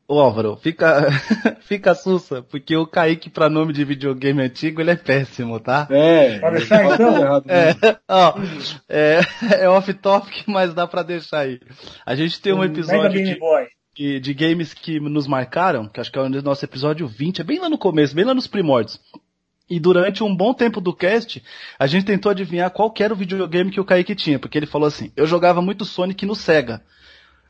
Ô 0.09 0.21
Álvaro, 0.21 0.55
fica, 0.55 1.11
fica 1.59 1.93
sussa, 1.93 2.41
porque 2.41 2.73
o 2.77 2.87
Kaique 2.87 3.29
pra 3.29 3.49
nome 3.49 3.73
de 3.73 3.83
videogame 3.83 4.41
antigo 4.41 4.79
ele 4.79 4.91
é 4.91 4.95
péssimo, 4.95 5.59
tá? 5.59 5.85
É. 5.91 6.39
Pode 6.39 6.57
deixar, 6.59 6.93
então? 6.93 7.21
errado 7.21 7.45
É, 7.49 7.75
ó, 8.07 8.33
é, 8.87 9.19
é 9.59 9.69
off-topic, 9.69 10.47
mas 10.47 10.73
dá 10.73 10.87
pra 10.87 11.03
deixar 11.03 11.39
aí. 11.39 11.59
A 12.05 12.15
gente 12.15 12.39
tem 12.41 12.53
um 12.53 12.59
Mega 12.59 12.71
episódio 12.71 13.21
de, 13.21 13.37
de, 13.93 14.19
de 14.21 14.33
games 14.33 14.73
que 14.73 14.97
nos 14.97 15.27
marcaram, 15.27 15.89
que 15.89 15.99
acho 15.99 16.09
que 16.09 16.17
é 16.17 16.21
o 16.21 16.29
nosso 16.29 16.63
episódio 16.63 17.05
20, 17.05 17.41
é 17.41 17.43
bem 17.43 17.59
lá 17.59 17.69
no 17.69 17.77
começo, 17.77 18.15
bem 18.15 18.23
lá 18.23 18.33
nos 18.33 18.47
primórdios. 18.47 18.97
E 19.69 19.79
durante 19.79 20.23
um 20.23 20.33
bom 20.35 20.53
tempo 20.53 20.79
do 20.79 20.93
cast, 20.95 21.43
a 21.77 21.87
gente 21.87 22.05
tentou 22.05 22.29
adivinhar 22.31 22.71
qual 22.71 22.89
que 22.89 23.03
era 23.03 23.13
o 23.13 23.17
videogame 23.17 23.69
que 23.71 23.79
o 23.81 23.85
Kaique 23.85 24.15
tinha, 24.15 24.39
porque 24.39 24.57
ele 24.57 24.65
falou 24.65 24.87
assim, 24.87 25.11
eu 25.15 25.27
jogava 25.27 25.61
muito 25.61 25.83
Sonic 25.83 26.25
no 26.25 26.35
Sega. 26.35 26.81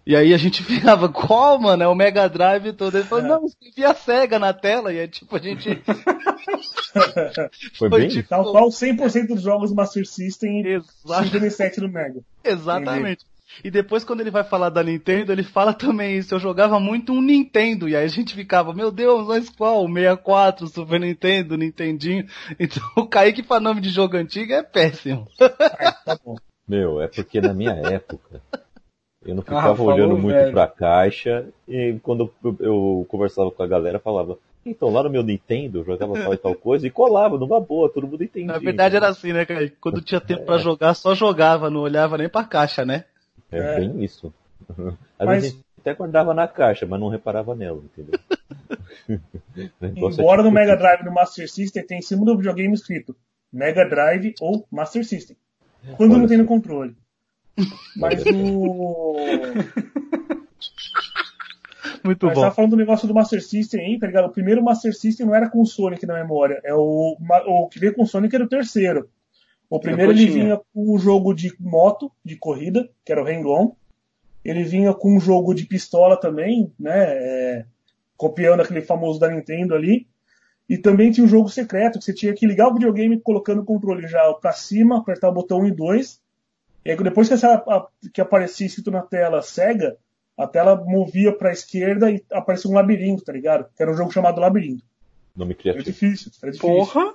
E 0.06 0.16
aí 0.16 0.34
a 0.34 0.38
gente 0.38 0.64
ficava, 0.66 1.10
qual, 1.10 1.60
mano? 1.60 1.84
É 1.84 1.88
o 1.88 1.94
Mega 1.94 2.28
Drive 2.30 2.68
e 2.70 2.74
tudo. 2.74 2.98
Ele 2.98 3.06
falou, 3.06 3.26
É. 3.26 3.28
não, 3.28 3.46
escrevia 3.46 3.94
Sega 3.94 4.40
na 4.40 4.54
tela. 4.54 4.92
E 4.94 5.00
aí, 5.02 5.08
tipo, 5.08 5.36
a 5.36 5.40
gente... 5.40 5.82
Foi 7.78 7.90
Foi 7.90 8.00
bem? 8.00 8.08
tipo- 8.08 8.30
Tal 8.30 8.50
qual 8.52 8.70
100% 8.70 9.28
dos 9.28 9.42
jogos 9.42 9.72
Master 9.74 10.08
System 10.08 10.62
e 10.66 10.68
Exato. 10.76 11.24
57 11.26 11.82
no 11.82 11.90
Mega. 11.90 12.22
Exatamente. 12.44 13.26
E 13.64 13.72
depois, 13.72 14.04
quando 14.04 14.22
ele 14.22 14.32
vai 14.32 14.44
falar 14.44 14.70
da 14.70 14.84
Nintendo, 14.84 15.32
ele 15.32 15.44
fala 15.44 15.74
também 15.74 16.18
isso. 16.18 16.36
Eu 16.36 16.40
jogava 16.40 16.80
muito 16.80 17.14
um 17.14 17.22
Nintendo. 17.22 17.88
E 17.88 17.96
aí 17.96 18.04
a 18.06 18.10
gente 18.10 18.36
ficava, 18.36 18.74
meu 18.74 18.92
Deus, 18.92 19.28
mas 19.28 19.50
qual? 19.50 19.88
64, 19.88 20.68
Super 20.68 21.00
Nintendo, 21.00 21.58
Nintendinho. 21.58 22.26
Então 22.60 22.84
o 22.96 23.08
Kaique 23.08 23.42
pra 23.44 23.60
nome 23.60 23.82
de 23.82 23.90
jogo 23.90 24.18
antigo 24.18 24.52
é 24.54 24.62
péssimo. 24.64 25.28
Tá 25.38 26.18
bom. 26.24 26.36
Meu, 26.68 27.02
é 27.02 27.08
porque 27.08 27.40
na 27.40 27.54
minha 27.54 27.72
época 27.72 28.42
eu 29.26 29.34
não 29.36 29.42
Ah, 29.42 29.46
ficava 29.46 29.76
falou, 29.76 29.94
olhando 29.94 30.18
muito 30.18 30.36
velho. 30.36 30.52
pra 30.52 30.68
caixa 30.68 31.48
e 31.68 31.98
quando 32.04 32.32
eu, 32.60 33.06
conversava 33.10 33.50
com 33.52 33.64
a 33.64 33.68
galera 33.68 34.00
falava, 34.00 34.38
então 34.66 34.90
lá 34.92 35.04
no 35.04 35.10
meu 35.10 35.24
Nintendo 35.24 35.80
eu 35.80 35.86
jogava 35.86 36.14
tal 36.22 36.34
e 36.34 36.38
tal 36.38 36.56
coisa 36.56 36.86
e 36.86 36.90
colava 36.90 37.38
numa 37.38 37.60
boa, 37.62 37.90
todo 37.90 38.06
mundo 38.08 38.24
entendia. 38.24 38.52
Na 38.54 38.60
verdade 38.60 38.98
era 38.98 39.08
assim, 39.08 39.32
né, 39.32 39.46
Kaique? 39.46 39.78
Quando 39.80 40.02
tinha 40.02 40.20
tempo 40.20 40.46
pra 40.46 40.58
jogar, 40.58 40.94
só 40.94 41.16
jogava, 41.16 41.70
não 41.70 41.82
olhava 41.82 42.18
nem 42.18 42.28
pra 42.28 42.44
caixa, 42.44 42.84
né? 42.86 43.06
É, 43.52 43.58
É. 43.58 43.76
bem 43.80 44.04
isso. 44.04 44.34
Às 45.20 45.26
Mas- 45.26 45.42
vezes 45.44 45.52
a 45.54 45.56
gente 45.56 45.66
até 45.80 45.94
guardava 45.94 46.34
na 46.34 46.48
caixa, 46.48 46.86
mas 46.86 47.00
não 47.00 47.10
reparava 47.10 47.56
nela, 47.56 47.82
entendeu? 47.84 48.20
É 49.82 49.88
Embora 49.88 50.42
no 50.44 50.50
tipo 50.50 50.52
Mega. 50.52 50.76
Drive 50.76 51.02
e 51.02 51.06
no 51.06 51.14
Master 51.14 51.50
System 51.50 51.86
tem 51.86 52.00
em 52.00 52.02
cima 52.02 52.26
do 52.26 52.36
videogame 52.36 52.74
escrito 52.74 53.16
Mega 53.54 53.88
Drive 53.88 54.34
ou 54.42 54.68
Master 54.70 55.06
System. 55.06 55.38
Quando 55.96 56.12
Olha 56.12 56.22
não 56.22 56.28
tem 56.28 56.38
no 56.38 56.46
controle. 56.46 56.96
Mas 57.96 58.22
o. 58.26 59.16
Muito 62.04 62.26
Mas 62.26 62.36
bom. 62.36 62.42
tava 62.42 62.56
falando 62.56 62.72
do 62.72 62.78
negócio 62.78 63.08
do 63.08 63.14
Master 63.14 63.42
System 63.44 63.80
aí, 63.86 64.00
tá 64.00 64.08
ligado? 64.08 64.26
O 64.26 64.32
primeiro 64.32 64.64
Master 64.64 64.94
System 64.96 65.26
não 65.26 65.36
era 65.36 65.50
com 65.50 65.62
o 65.62 65.66
Sonic 65.66 66.06
na 66.06 66.14
memória. 66.16 66.60
É 66.64 66.74
o, 66.74 67.18
o 67.48 67.68
que 67.70 67.80
veio 67.80 67.94
com 67.94 68.04
o 68.04 68.08
Sonic 68.08 68.36
era 68.36 68.44
o 68.46 68.50
terceiro. 68.50 69.10
O 69.70 69.80
primeiro 69.80 70.12
ele 70.12 70.26
tinha. 70.28 70.44
vinha 70.44 70.62
com 70.74 70.94
o 70.94 70.98
jogo 70.98 71.34
de 71.34 71.54
moto, 71.60 72.12
de 72.24 72.36
corrida, 72.38 72.90
que 73.04 73.12
era 73.12 73.22
o 73.22 73.26
Hang-On. 73.28 73.74
Ele 74.44 74.64
vinha 74.64 74.94
com 74.94 75.16
um 75.16 75.20
jogo 75.20 75.54
de 75.54 75.66
pistola 75.66 76.18
também, 76.18 76.72
né? 76.80 77.04
é, 77.08 77.66
copiando 78.16 78.62
aquele 78.62 78.82
famoso 78.82 79.20
da 79.20 79.30
Nintendo 79.30 79.76
ali. 79.76 80.08
E 80.70 80.78
também 80.78 81.12
tinha 81.12 81.26
um 81.26 81.30
jogo 81.30 81.50
secreto, 81.50 82.00
que 82.00 82.06
você 82.06 82.14
tinha 82.14 82.34
que 82.34 82.46
ligar 82.46 82.68
o 82.70 82.74
videogame 82.74 83.20
colocando 83.20 83.62
o 83.62 83.66
controle 83.66 84.08
já 84.08 84.34
pra 84.34 84.52
cima, 84.54 84.98
apertar 85.00 85.30
o 85.30 85.34
botão 85.34 85.60
1 85.62 85.68
e 85.68 85.72
2. 85.72 86.22
E 86.86 86.92
aí 86.92 86.98
depois 87.04 87.28
que, 87.28 87.34
essa, 87.34 87.54
a- 87.56 87.88
que 88.14 88.22
aparecia 88.22 88.68
escrito 88.68 88.92
na 88.92 89.02
tela 89.02 89.42
Sega, 89.42 89.98
a 90.38 90.46
tela 90.48 90.76
movia 90.76 91.32
pra 91.36 91.52
esquerda 91.52 92.10
e 92.12 92.24
aparecia 92.32 92.70
um 92.70 92.74
labirinto, 92.74 93.24
tá 93.24 93.34
ligado? 93.34 93.66
Que 93.76 93.82
era 93.84 93.92
um 93.92 93.96
jogo 93.96 94.12
chamado 94.12 94.40
Labirinto. 94.40 94.84
Nome 95.36 95.52
Era 95.54 95.60
criativo. 95.62 95.84
difícil, 95.86 96.32
era 96.42 96.52
difícil. 96.52 96.76
Porra! 96.76 97.14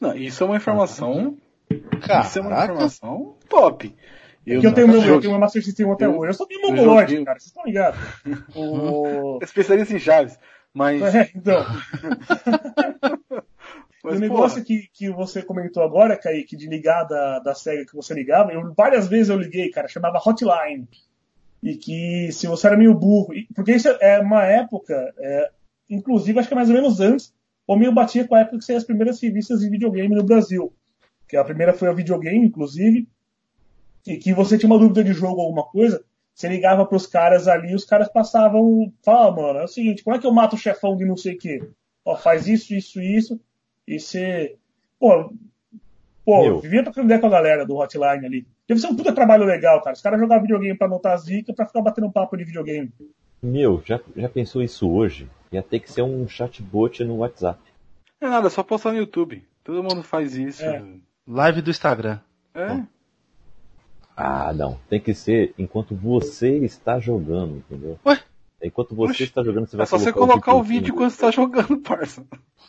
Não, 0.00 0.14
isso 0.16 0.42
é 0.42 0.46
uma 0.46 0.56
informação. 0.56 1.36
Isso 1.70 2.38
é 2.38 2.42
uma 2.42 2.50
Caraca. 2.50 2.72
informação 2.72 3.34
top. 3.48 3.94
Porque 4.44 4.66
eu 4.66 4.72
tenho 4.72 4.88
meu, 4.88 5.02
eu 5.02 5.20
tenho 5.20 5.32
meu 5.32 5.40
Master 5.40 5.62
System 5.62 5.90
até 5.92 6.06
eu- 6.06 6.18
hoje. 6.18 6.38
Eu 6.40 6.46
eu 6.50 6.62
mongolóide, 6.70 7.10
joguei- 7.12 7.24
cara, 7.26 7.38
vocês 7.38 7.48
estão 7.48 7.64
ligados? 7.64 8.00
O... 8.56 9.38
especialista 9.42 9.94
em 9.94 9.98
chaves. 9.98 10.38
Mas, 10.72 11.02
É, 11.14 11.30
então, 11.34 11.64
mas 14.04 14.16
o 14.16 14.20
negócio 14.20 14.64
que, 14.64 14.88
que 14.92 15.10
você 15.10 15.42
comentou 15.42 15.82
agora, 15.82 16.16
Kaique, 16.16 16.56
de 16.56 16.68
ligar 16.68 17.04
da, 17.04 17.38
da 17.40 17.54
SEGA 17.54 17.84
que 17.86 17.94
você 17.96 18.14
ligava, 18.14 18.52
eu, 18.52 18.72
várias 18.74 19.08
vezes 19.08 19.28
eu 19.28 19.38
liguei, 19.38 19.70
cara, 19.70 19.88
chamava 19.88 20.18
Hotline. 20.24 20.88
E 21.62 21.74
que 21.76 22.30
se 22.32 22.46
você 22.46 22.68
era 22.68 22.76
meio 22.76 22.94
burro, 22.94 23.34
porque 23.54 23.72
isso 23.72 23.88
é 24.00 24.20
uma 24.20 24.44
época, 24.44 25.12
é, 25.18 25.50
inclusive 25.90 26.38
acho 26.38 26.48
que 26.48 26.54
é 26.54 26.56
mais 26.56 26.68
ou 26.68 26.74
menos 26.74 27.00
antes, 27.00 27.34
ou 27.66 27.76
meio 27.76 27.92
batia 27.92 28.26
com 28.26 28.34
a 28.36 28.40
época 28.40 28.58
que 28.58 28.64
saíam 28.64 28.78
as 28.78 28.84
primeiras 28.84 29.20
revistas 29.20 29.60
de 29.60 29.68
videogame 29.68 30.14
no 30.14 30.22
Brasil. 30.22 30.72
Que 31.28 31.36
a 31.36 31.44
primeira 31.44 31.72
foi 31.72 31.88
a 31.88 31.92
videogame, 31.92 32.46
inclusive, 32.46 33.08
e 34.06 34.16
que 34.16 34.32
você 34.32 34.56
tinha 34.56 34.70
uma 34.70 34.78
dúvida 34.78 35.04
de 35.04 35.12
jogo 35.12 35.40
ou 35.40 35.46
alguma 35.46 35.64
coisa, 35.64 36.02
você 36.34 36.48
ligava 36.48 36.86
pros 36.86 37.06
caras 37.06 37.46
ali, 37.46 37.74
os 37.74 37.84
caras 37.84 38.08
passavam, 38.08 38.92
fala, 39.02 39.30
mano, 39.34 39.58
é 39.58 39.64
o 39.64 39.68
seguinte, 39.68 40.02
como 40.02 40.16
é 40.16 40.18
que 40.18 40.26
eu 40.26 40.32
mato 40.32 40.56
o 40.56 40.58
chefão 40.58 40.96
de 40.96 41.04
não 41.04 41.16
sei 41.16 41.34
o 41.34 41.38
quê? 41.38 41.68
Ó, 42.04 42.16
faz 42.16 42.46
isso, 42.46 42.74
isso, 42.74 43.00
isso, 43.00 43.40
e 43.86 43.98
você, 44.00 44.56
pô, 44.98 45.30
Pô, 46.28 46.42
Meu. 46.42 46.60
vivia 46.60 46.82
trocando 46.82 47.06
ideia 47.06 47.18
com 47.18 47.26
a 47.26 47.30
galera 47.30 47.64
do 47.64 47.74
Hotline 47.74 48.26
ali. 48.26 48.46
Deve 48.68 48.78
ser 48.78 48.88
um 48.88 48.94
puta 48.94 49.14
trabalho 49.14 49.46
legal, 49.46 49.80
cara. 49.80 49.96
Os 49.96 50.02
caras 50.02 50.20
jogavam 50.20 50.42
videogame 50.42 50.76
pra 50.76 50.86
anotar 50.86 51.14
as 51.14 51.24
dicas 51.24 51.56
pra 51.56 51.64
ficar 51.64 51.80
batendo 51.80 52.12
papo 52.12 52.36
de 52.36 52.44
videogame. 52.44 52.92
Meu, 53.42 53.82
já, 53.82 53.98
já 54.14 54.28
pensou 54.28 54.62
isso 54.62 54.90
hoje? 54.90 55.26
Ia 55.50 55.62
ter 55.62 55.80
que 55.80 55.90
ser 55.90 56.02
um 56.02 56.28
chatbot 56.28 57.02
no 57.02 57.16
WhatsApp. 57.16 57.58
É 58.20 58.28
nada, 58.28 58.48
é 58.48 58.50
só 58.50 58.62
postar 58.62 58.92
no 58.92 58.98
YouTube. 58.98 59.42
Todo 59.64 59.82
mundo 59.82 60.02
faz 60.02 60.36
isso. 60.36 60.62
É. 60.62 60.84
Live 61.28 61.60
do 61.62 61.70
Instagram. 61.70 62.18
É. 62.54 62.80
Ah, 64.16 64.52
não. 64.52 64.78
Tem 64.88 65.00
que 65.00 65.14
ser 65.14 65.54
enquanto 65.58 65.94
você 65.94 66.58
está 66.58 66.98
jogando, 66.98 67.56
entendeu? 67.58 67.98
Ué? 68.04 68.18
Enquanto 68.62 68.94
você 68.94 69.12
Oxe, 69.12 69.22
está 69.24 69.44
jogando, 69.44 69.66
você 69.68 69.76
vai 69.76 69.84
É 69.84 69.86
só 69.86 69.98
você 69.98 70.12
colocar 70.12 70.54
o 70.54 70.62
vídeo 70.62 70.80
vídeo. 70.80 70.94
quando 70.94 71.10
você 71.10 71.20
tá 71.20 71.30
jogando, 71.30 71.78
parça. 71.80 72.24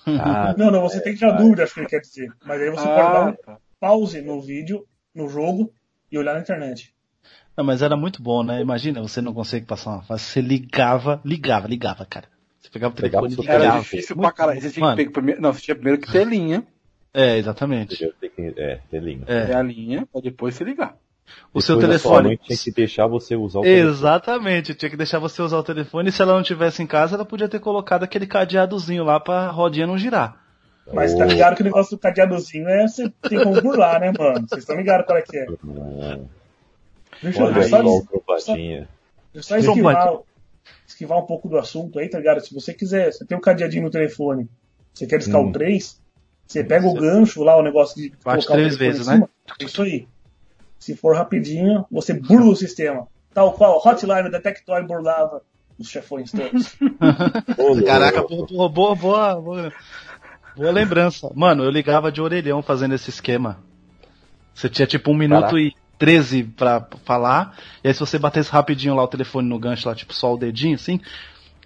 Ah, 0.06 0.54
Não, 0.58 0.70
não, 0.70 0.82
você 0.82 1.02
tem 1.02 1.14
que 1.14 1.20
tirar 1.20 1.32
dúvida, 1.32 1.64
acho 1.64 1.74
que 1.74 1.80
ele 1.80 1.88
quer 1.88 2.02
dizer. 2.02 2.32
Mas 2.46 2.62
aí 2.62 2.70
você 2.70 2.86
pode 2.86 2.96
dar 3.14 3.16
Ah, 3.16 3.30
um 3.30 3.34
tá. 3.34 3.58
pause 3.80 4.22
no 4.22 4.40
vídeo, 4.42 4.86
no 5.16 5.28
jogo, 5.28 5.74
e 6.12 6.18
olhar 6.20 6.36
na 6.36 6.42
internet. 6.42 6.94
Não, 7.58 7.64
mas 7.66 7.82
era 7.82 7.98
muito 7.98 8.22
bom, 8.22 8.44
né? 8.44 8.62
Imagina, 8.62 9.02
você 9.02 9.20
não 9.20 9.34
consegue 9.34 9.66
passar 9.66 9.92
uma 9.92 10.04
fase, 10.04 10.24
você 10.24 10.42
ligava, 10.42 11.20
ligava, 11.26 11.68
ligava, 11.68 12.06
cara. 12.06 12.28
Você 12.60 12.70
pegava 12.70 12.94
o 12.94 12.96
Pegava 12.96 13.28
telefone 13.28 13.34
e 13.34 13.40
o 13.40 13.44
seu 13.44 13.52
Era 13.52 13.64
ligava. 13.64 13.82
difícil 13.82 14.16
Muito 14.16 14.28
pra 14.28 14.32
caralho. 14.38 14.62
bom. 14.62 14.68
Você 14.68 14.72
tinha 14.74 14.90
que 14.92 14.96
pegar 14.98 15.12
primeiro. 15.12 15.42
Não, 15.42 15.54
você 15.54 15.62
tinha 15.62 15.76
primeiro 15.76 16.00
que 16.02 16.12
ter 16.12 16.28
linha. 16.28 16.64
É, 17.14 17.38
exatamente. 17.38 18.04
eu 18.04 18.14
tenho 18.20 18.32
que- 18.54 18.62
é, 18.62 18.80
ter 18.90 19.02
linha. 19.02 19.24
É 19.28 19.52
É. 19.52 19.56
a 19.56 19.62
linha, 19.62 20.08
pra 20.12 20.22
depois 20.22 20.56
você 20.56 20.64
ligar. 20.64 20.96
O 21.54 21.62
seu 21.62 21.76
Depois 21.78 22.02
telefone. 22.02 22.38
tinha 22.38 22.58
que 22.58 22.72
deixar 22.72 23.06
você 23.08 23.36
usar 23.36 23.60
o 23.60 23.62
telefone. 23.62 23.90
Exatamente, 23.92 24.74
tinha 24.74 24.90
que 24.90 24.98
deixar 24.98 25.20
você 25.20 25.42
usar 25.44 25.58
o 25.60 25.64
telefone 25.64 26.10
e 26.10 26.12
se 26.12 26.22
ela 26.22 26.34
não 26.34 26.42
tivesse 26.42 26.82
em 26.82 26.88
casa, 26.88 27.16
ela 27.16 27.26
podia 27.26 27.48
ter 27.48 27.60
colocado 27.60 28.04
aquele 28.04 28.26
cadeadozinho 28.26 29.04
lá 29.04 29.20
pra 29.20 29.48
rodinha 29.50 29.86
não 29.86 29.98
girar. 29.98 30.44
Mas 30.92 31.14
tá 31.14 31.26
ligado 31.26 31.56
que 31.56 31.62
o 31.62 31.66
negócio 31.66 31.96
do 31.96 32.00
cadeadozinho 32.00 32.68
é 32.68 32.88
você 32.88 33.12
tem 33.30 33.44
como 33.44 33.62
burlar, 33.62 34.00
né, 34.00 34.12
mano? 34.18 34.48
Vocês 34.48 34.62
estão 34.62 34.76
ligados 34.76 35.06
é 35.08 35.22
que 35.22 35.38
é. 35.38 35.46
Deixa 37.22 37.42
eu 37.42 37.46
Olha 37.46 37.64
só, 37.64 37.84
só 37.84 38.54
o 38.54 38.88
eu 39.34 39.44
só 39.44 39.58
esquivar, 39.58 40.18
esquivar 40.88 41.18
um 41.20 41.26
pouco 41.28 41.48
do 41.48 41.58
assunto 41.60 42.00
aí, 42.00 42.10
tá 42.10 42.18
ligado? 42.18 42.40
Se 42.42 42.54
você 42.54 42.74
quiser, 42.74 43.12
você 43.14 43.24
tem 43.26 43.38
um 43.38 43.42
cadeadinho 43.42 43.84
no 43.84 43.92
telefone, 43.92 44.50
você 44.94 45.06
quer 45.06 45.20
discar 45.20 45.42
Hum. 45.42 45.50
o 45.50 45.52
3, 45.52 45.99
você 46.50 46.64
pega 46.64 46.88
o 46.88 46.94
gancho 46.96 47.44
lá, 47.44 47.56
o 47.56 47.62
negócio 47.62 47.96
de 47.96 48.10
Bate 48.26 48.48
colocar 48.48 48.54
o 48.54 48.58
três 48.58 48.76
telefone 48.76 48.92
vezes, 48.92 49.08
em 49.08 49.12
cima, 49.12 49.30
Isso 49.62 49.82
aí. 49.84 50.08
Se 50.80 50.96
for 50.96 51.16
rapidinho, 51.16 51.86
você 51.92 52.12
burla 52.12 52.50
o 52.50 52.56
sistema. 52.56 53.08
Tal 53.32 53.54
qual 53.54 53.78
o 53.78 53.88
Hotline 53.88 54.32
da 54.32 54.42
Tectoy 54.42 54.84
burlava 54.84 55.44
os 55.78 55.88
chefões 55.88 56.32
todos. 56.32 56.76
Caraca, 57.86 58.24
boa, 58.24 58.48
boa, 58.48 58.96
boa, 58.96 58.96
boa, 58.96 59.74
boa 60.56 60.72
lembrança. 60.72 61.32
Mano, 61.36 61.64
eu 61.64 61.70
ligava 61.70 62.12
de 62.12 62.20
orelhão 62.20 62.64
fazendo 62.64 62.96
esse 62.96 63.12
esquema. 63.12 63.60
Você 64.52 64.68
tinha 64.68 64.88
tipo 64.88 65.12
um 65.12 65.16
minuto 65.16 65.42
Caraca. 65.42 65.60
e 65.60 65.74
13 66.00 66.44
pra 66.46 66.88
falar, 67.06 67.58
e 67.84 67.90
aí 67.90 67.94
se 67.94 68.00
você 68.00 68.18
batesse 68.18 68.50
rapidinho 68.50 68.96
lá 68.96 69.04
o 69.04 69.08
telefone 69.08 69.48
no 69.48 69.60
gancho 69.60 69.88
lá, 69.88 69.94
tipo 69.94 70.14
só 70.14 70.34
o 70.34 70.38
dedinho 70.38 70.76
assim, 70.76 71.00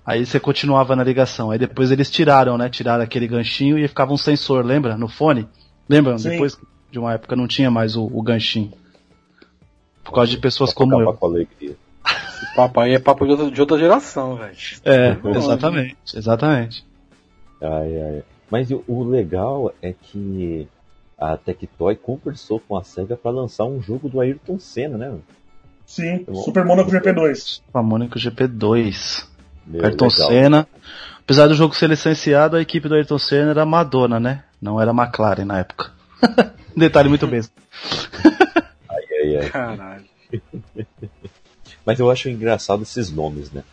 aí 0.06 0.26
você 0.26 0.40
continuava 0.40 0.96
na 0.96 1.04
ligação. 1.04 1.52
Aí 1.52 1.60
depois 1.60 1.92
eles 1.92 2.10
tiraram, 2.10 2.58
né? 2.58 2.70
Tiraram 2.70 3.04
aquele 3.04 3.28
ganchinho 3.28 3.78
e 3.78 3.88
ficava 3.88 4.14
um 4.14 4.18
sensor, 4.18 4.66
lembra? 4.66 4.98
No 4.98 5.08
fone? 5.08 5.48
Lembra? 5.88 6.18
Sim. 6.18 6.30
Depois 6.30 6.58
de 6.92 7.00
uma 7.00 7.14
época 7.14 7.36
não 7.36 7.48
tinha 7.48 7.72
mais 7.72 7.96
o, 7.96 8.06
o 8.06 8.22
ganchinho. 8.22 8.72
Por 10.04 10.14
causa 10.14 10.30
de 10.30 10.38
pessoas 10.38 10.74
como 10.74 11.00
eu. 11.02 11.14
com 11.14 11.26
alegria. 11.26 11.76
Esse 12.06 12.56
papo 12.56 12.80
aí 12.80 12.94
é 12.94 13.00
papo 13.00 13.26
de 13.26 13.32
outra, 13.32 13.52
de 13.52 13.62
outra 13.62 13.78
geração, 13.80 14.36
velho. 14.36 14.56
É, 14.84 15.18
exatamente, 15.36 15.98
exatamente. 16.14 16.86
Ai, 17.62 18.02
ai. 18.02 18.24
Mas 18.52 18.70
o, 18.70 18.84
o 18.88 19.04
legal 19.04 19.74
é 19.82 19.94
que 19.94 20.68
a 21.18 21.38
Tectoy 21.38 21.96
conversou 21.96 22.60
com 22.60 22.76
a 22.76 22.84
SEGA 22.84 23.16
para 23.16 23.32
lançar 23.32 23.64
um 23.64 23.82
jogo 23.82 24.10
do 24.10 24.20
Ayrton 24.20 24.60
Senna, 24.60 24.98
né? 24.98 25.18
Sim, 25.86 26.24
Bom. 26.28 26.36
Super 26.36 26.66
Monaco 26.66 26.92
GP2. 26.92 27.62
A 27.74 27.82
Mônica 27.82 28.20
GP2. 28.20 29.28
Meu, 29.66 29.86
Ayrton 29.86 30.08
legal. 30.08 30.28
Senna. 30.28 30.68
Apesar 31.20 31.48
do 31.48 31.56
jogo 31.56 31.76
ser 31.76 31.90
licenciado, 31.90 32.58
a 32.58 32.62
equipe 32.62 32.88
do 32.88 32.96
Ayrton 32.96 33.18
Senna 33.18 33.52
era 33.52 33.66
Madonna, 33.66 34.20
né? 34.20 34.44
Não 34.62 34.80
era 34.80 34.92
McLaren 34.92 35.46
na 35.46 35.60
época. 35.60 35.92
Detalhe 36.76 37.10
muito 37.10 37.28
besta. 37.28 37.54
Ai, 38.90 39.38
ai. 39.38 39.50
Caralho. 39.50 40.06
Mas 41.86 42.00
eu 42.00 42.10
acho 42.10 42.30
engraçado 42.30 42.84
esses 42.84 43.12
nomes, 43.12 43.52
né? 43.52 43.64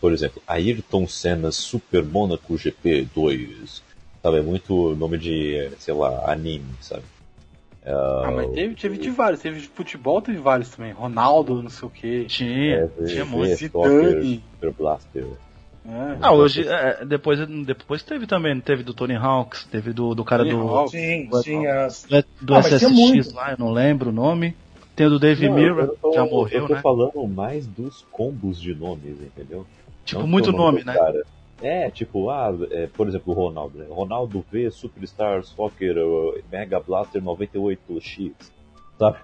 Por 0.00 0.12
exemplo, 0.12 0.42
Ayrton 0.46 1.06
Senna 1.06 1.50
Super 1.50 2.04
Monaco 2.04 2.54
GP2. 2.54 3.82
Sabe, 4.22 4.38
é 4.38 4.42
muito 4.42 4.94
nome 4.96 5.18
de, 5.18 5.70
sei 5.78 5.94
lá, 5.94 6.30
anime, 6.30 6.74
sabe? 6.80 7.02
Ah, 7.86 8.32
mas 8.34 8.50
teve, 8.50 8.74
teve 8.74 8.98
de 8.98 9.10
vários. 9.10 9.40
Teve 9.40 9.60
de 9.60 9.68
futebol, 9.68 10.20
teve 10.20 10.38
vários 10.38 10.70
também. 10.70 10.92
Ronaldo, 10.92 11.62
não 11.62 11.70
sei 11.70 11.86
o 11.86 11.90
que. 11.90 12.24
Tinha, 12.24 12.90
tinha 13.06 13.24
muito. 13.24 13.54
Zidane. 13.54 14.42
Super 14.54 14.72
Blaster. 14.72 15.26
É. 15.88 16.16
Ah, 16.20 16.32
hoje, 16.32 16.66
é, 16.66 17.04
depois, 17.04 17.38
depois 17.64 18.02
teve 18.02 18.26
também, 18.26 18.60
teve 18.60 18.82
do 18.82 18.92
Tony 18.92 19.14
Hawks, 19.14 19.64
teve 19.70 19.92
do, 19.92 20.16
do 20.16 20.24
cara 20.24 20.42
Tony 20.42 20.56
do, 20.56 20.68
Hawk. 20.68 20.90
Sim, 20.90 21.28
Vai 21.30 21.42
sim. 21.44 21.64
As... 21.66 22.04
do 22.40 22.54
Ah, 22.56 22.58
SSX 22.58 22.90
muito. 22.90 23.32
lá, 23.34 23.52
eu 23.52 23.56
não 23.58 23.70
lembro 23.70 24.10
o 24.10 24.12
nome. 24.12 24.56
Tem 24.96 25.06
o 25.06 25.10
do 25.10 25.18
Dave 25.20 25.48
Mirra, 25.48 25.90
já 26.14 26.24
morreu, 26.24 26.62
Eu 26.62 26.66
tô 26.68 26.74
né? 26.74 26.80
falando 26.80 27.28
mais 27.28 27.66
dos 27.66 28.04
combos 28.10 28.60
de 28.60 28.74
nomes, 28.74 29.20
entendeu? 29.20 29.64
Tipo, 30.04 30.22
Não 30.22 30.26
muito 30.26 30.50
do 30.50 30.56
nome, 30.56 30.80
do 30.80 30.86
né? 30.86 30.94
cara. 30.94 31.22
É, 31.62 31.90
tipo, 31.90 32.28
ah, 32.28 32.54
é, 32.70 32.86
por 32.86 33.08
exemplo, 33.08 33.32
o 33.32 33.36
Ronaldo, 33.36 33.78
né? 33.78 33.86
Ronaldo 33.88 34.44
V 34.52 34.70
Superstar 34.70 35.42
Soccer 35.42 35.96
Mega 36.52 36.78
Blaster 36.78 37.22
98X, 37.22 38.32
sabe? 38.98 39.18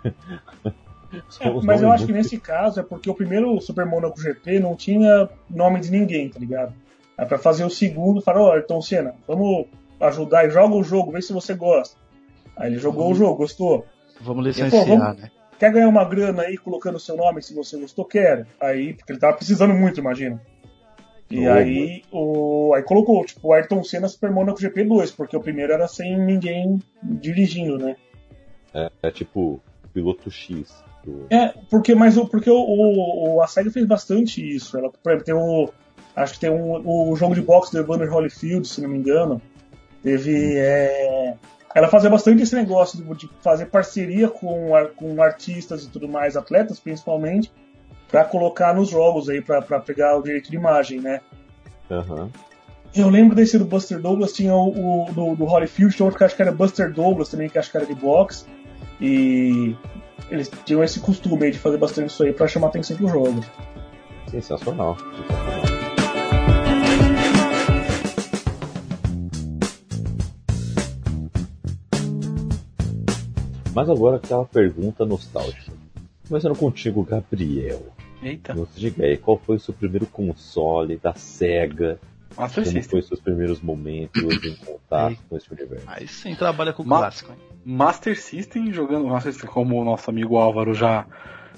É, 1.40 1.50
mas 1.62 1.82
eu 1.82 1.92
acho 1.92 2.06
que 2.06 2.12
nesse 2.12 2.40
caso 2.40 2.80
é 2.80 2.82
porque 2.82 3.10
o 3.10 3.14
primeiro 3.14 3.60
Super 3.60 3.84
Monaco 3.84 4.18
GP 4.18 4.58
não 4.60 4.74
tinha 4.74 5.28
nome 5.50 5.78
de 5.80 5.90
ninguém, 5.90 6.30
tá 6.30 6.38
ligado? 6.38 6.72
É 7.18 7.24
pra 7.26 7.38
fazer 7.38 7.64
o 7.64 7.70
segundo, 7.70 8.22
falar, 8.22 8.40
ó, 8.40 8.52
Ayrton 8.52 8.80
Senna, 8.80 9.14
vamos 9.28 9.66
ajudar 10.00 10.46
e 10.46 10.50
joga 10.50 10.74
o 10.74 10.82
jogo, 10.82 11.12
vê 11.12 11.20
se 11.20 11.32
você 11.32 11.54
gosta. 11.54 11.96
Aí 12.56 12.70
ele 12.70 12.78
jogou 12.78 13.10
o 13.10 13.14
jogo, 13.14 13.36
gostou. 13.36 13.84
Vamos 14.20 14.42
pô, 14.42 14.48
licenciar, 14.48 14.86
vamos- 14.86 15.20
né? 15.20 15.30
Quer 15.58 15.70
ganhar 15.72 15.88
uma 15.88 16.04
grana 16.04 16.42
aí 16.42 16.56
colocando 16.56 16.98
seu 16.98 17.16
nome 17.16 17.42
se 17.42 17.54
você 17.54 17.78
gostou? 17.78 18.04
Quero. 18.04 18.46
Aí, 18.60 18.94
porque 18.94 19.12
ele 19.12 19.20
tava 19.20 19.36
precisando 19.36 19.72
muito, 19.74 20.00
imagina. 20.00 20.40
E 21.34 21.48
Oh, 21.48 21.52
aí, 21.52 22.02
o, 22.12 22.74
aí 22.74 22.82
colocou, 22.82 23.24
tipo, 23.24 23.48
o 23.48 23.52
Ayrton 23.52 23.82
Senna 23.82 24.06
Super 24.08 24.30
Monaco 24.30 24.60
GP2, 24.60 25.14
porque 25.16 25.36
o 25.36 25.40
primeiro 25.40 25.72
era 25.72 25.88
sem 25.88 26.18
ninguém 26.18 26.78
dirigindo, 27.02 27.78
né? 27.78 27.96
É, 28.74 28.90
é 29.02 29.10
tipo 29.10 29.60
piloto 29.94 30.30
X. 30.30 30.72
do- 31.04 31.26
É, 31.30 31.54
porque, 31.70 31.94
mas 31.94 32.14
porque 32.30 32.50
o, 32.50 32.56
o, 33.36 33.40
a 33.42 33.46
SEGA 33.46 33.70
fez 33.70 33.86
bastante 33.86 34.40
isso. 34.56 34.76
Ela, 34.76 34.90
por 34.90 35.10
exemplo, 35.10 35.24
tem 35.24 35.34
o. 35.34 35.68
Acho 36.14 36.34
que 36.34 36.40
tem 36.40 36.50
um, 36.50 36.86
o 37.10 37.16
jogo 37.16 37.34
de 37.34 37.40
boxe 37.40 37.72
do 37.72 37.78
Evander 37.78 38.12
Holyfield, 38.12 38.66
se 38.68 38.80
não 38.82 38.88
me 38.90 38.98
engano. 38.98 39.40
Teve. 40.02 40.54
é, 40.58 41.34
ela 41.74 41.88
fazia 41.88 42.10
bastante 42.10 42.42
esse 42.42 42.54
negócio 42.54 43.02
de, 43.02 43.14
de 43.14 43.30
fazer 43.40 43.66
parceria 43.66 44.28
com, 44.28 44.70
com 44.96 45.22
artistas 45.22 45.84
e 45.84 45.88
tudo 45.88 46.06
mais, 46.06 46.36
atletas 46.36 46.78
principalmente, 46.78 47.50
pra 48.12 48.24
colocar 48.26 48.74
nos 48.74 48.90
jogos 48.90 49.30
aí, 49.30 49.40
pra, 49.40 49.62
pra 49.62 49.80
pegar 49.80 50.18
o 50.18 50.22
direito 50.22 50.50
de 50.50 50.56
imagem, 50.56 51.00
né? 51.00 51.20
Aham. 51.90 52.28
Eu 52.94 53.08
lembro 53.08 53.34
desse 53.34 53.58
do 53.58 53.64
Buster 53.64 53.98
Douglas, 53.98 54.34
tinha 54.34 54.54
o, 54.54 55.06
o 55.06 55.12
do, 55.12 55.34
do 55.34 55.44
Holyfield, 55.46 55.96
tinha 55.96 56.04
outro 56.04 56.18
que 56.18 56.24
acho 56.24 56.36
que 56.36 56.42
era 56.42 56.52
Buster 56.52 56.92
Douglas 56.92 57.30
também, 57.30 57.48
que 57.48 57.58
acho 57.58 57.70
que 57.70 57.76
era 57.78 57.86
de 57.86 57.94
boxe. 57.94 58.44
E 59.00 59.74
eles 60.30 60.50
tinham 60.66 60.84
esse 60.84 61.00
costume 61.00 61.46
aí 61.46 61.50
de 61.50 61.58
fazer 61.58 61.78
bastante 61.78 62.10
isso 62.10 62.22
aí 62.22 62.34
pra 62.34 62.46
chamar 62.46 62.68
atenção 62.68 62.98
pro 62.98 63.08
jogo. 63.08 63.42
Sensacional. 64.30 64.96
sensacional. 64.98 65.82
Mas 73.74 73.88
agora 73.88 74.16
aquela 74.16 74.44
pergunta 74.44 75.06
nostálgica. 75.06 75.72
Começando 76.28 76.56
contigo, 76.56 77.02
Gabriel. 77.02 77.82
Eita, 78.22 78.54
Nos 78.54 78.68
diga 78.76 79.04
aí, 79.04 79.16
qual 79.16 79.36
foi 79.38 79.56
o 79.56 79.60
seu 79.60 79.74
primeiro 79.74 80.06
console 80.06 80.96
da 80.96 81.12
SEGA? 81.14 81.98
Master 82.36 82.64
Como 82.64 82.76
System. 82.76 82.90
foi 82.90 83.00
os 83.00 83.08
seus 83.08 83.20
primeiros 83.20 83.60
momentos 83.60 84.22
em 84.44 84.56
contato 84.56 85.18
com 85.28 85.36
esse 85.36 85.52
universo? 85.52 85.84
Aí 85.86 86.08
sim 86.08 86.34
trabalha 86.34 86.72
com 86.72 86.82
o 86.82 86.86
Ma- 86.86 86.98
clássico, 86.98 87.32
hein? 87.32 87.38
Master 87.64 88.18
System 88.18 88.72
jogando 88.72 89.06
Master 89.06 89.32
System, 89.32 89.50
como 89.50 89.80
o 89.80 89.84
nosso 89.84 90.08
amigo 90.08 90.36
Álvaro 90.36 90.72
já 90.72 91.06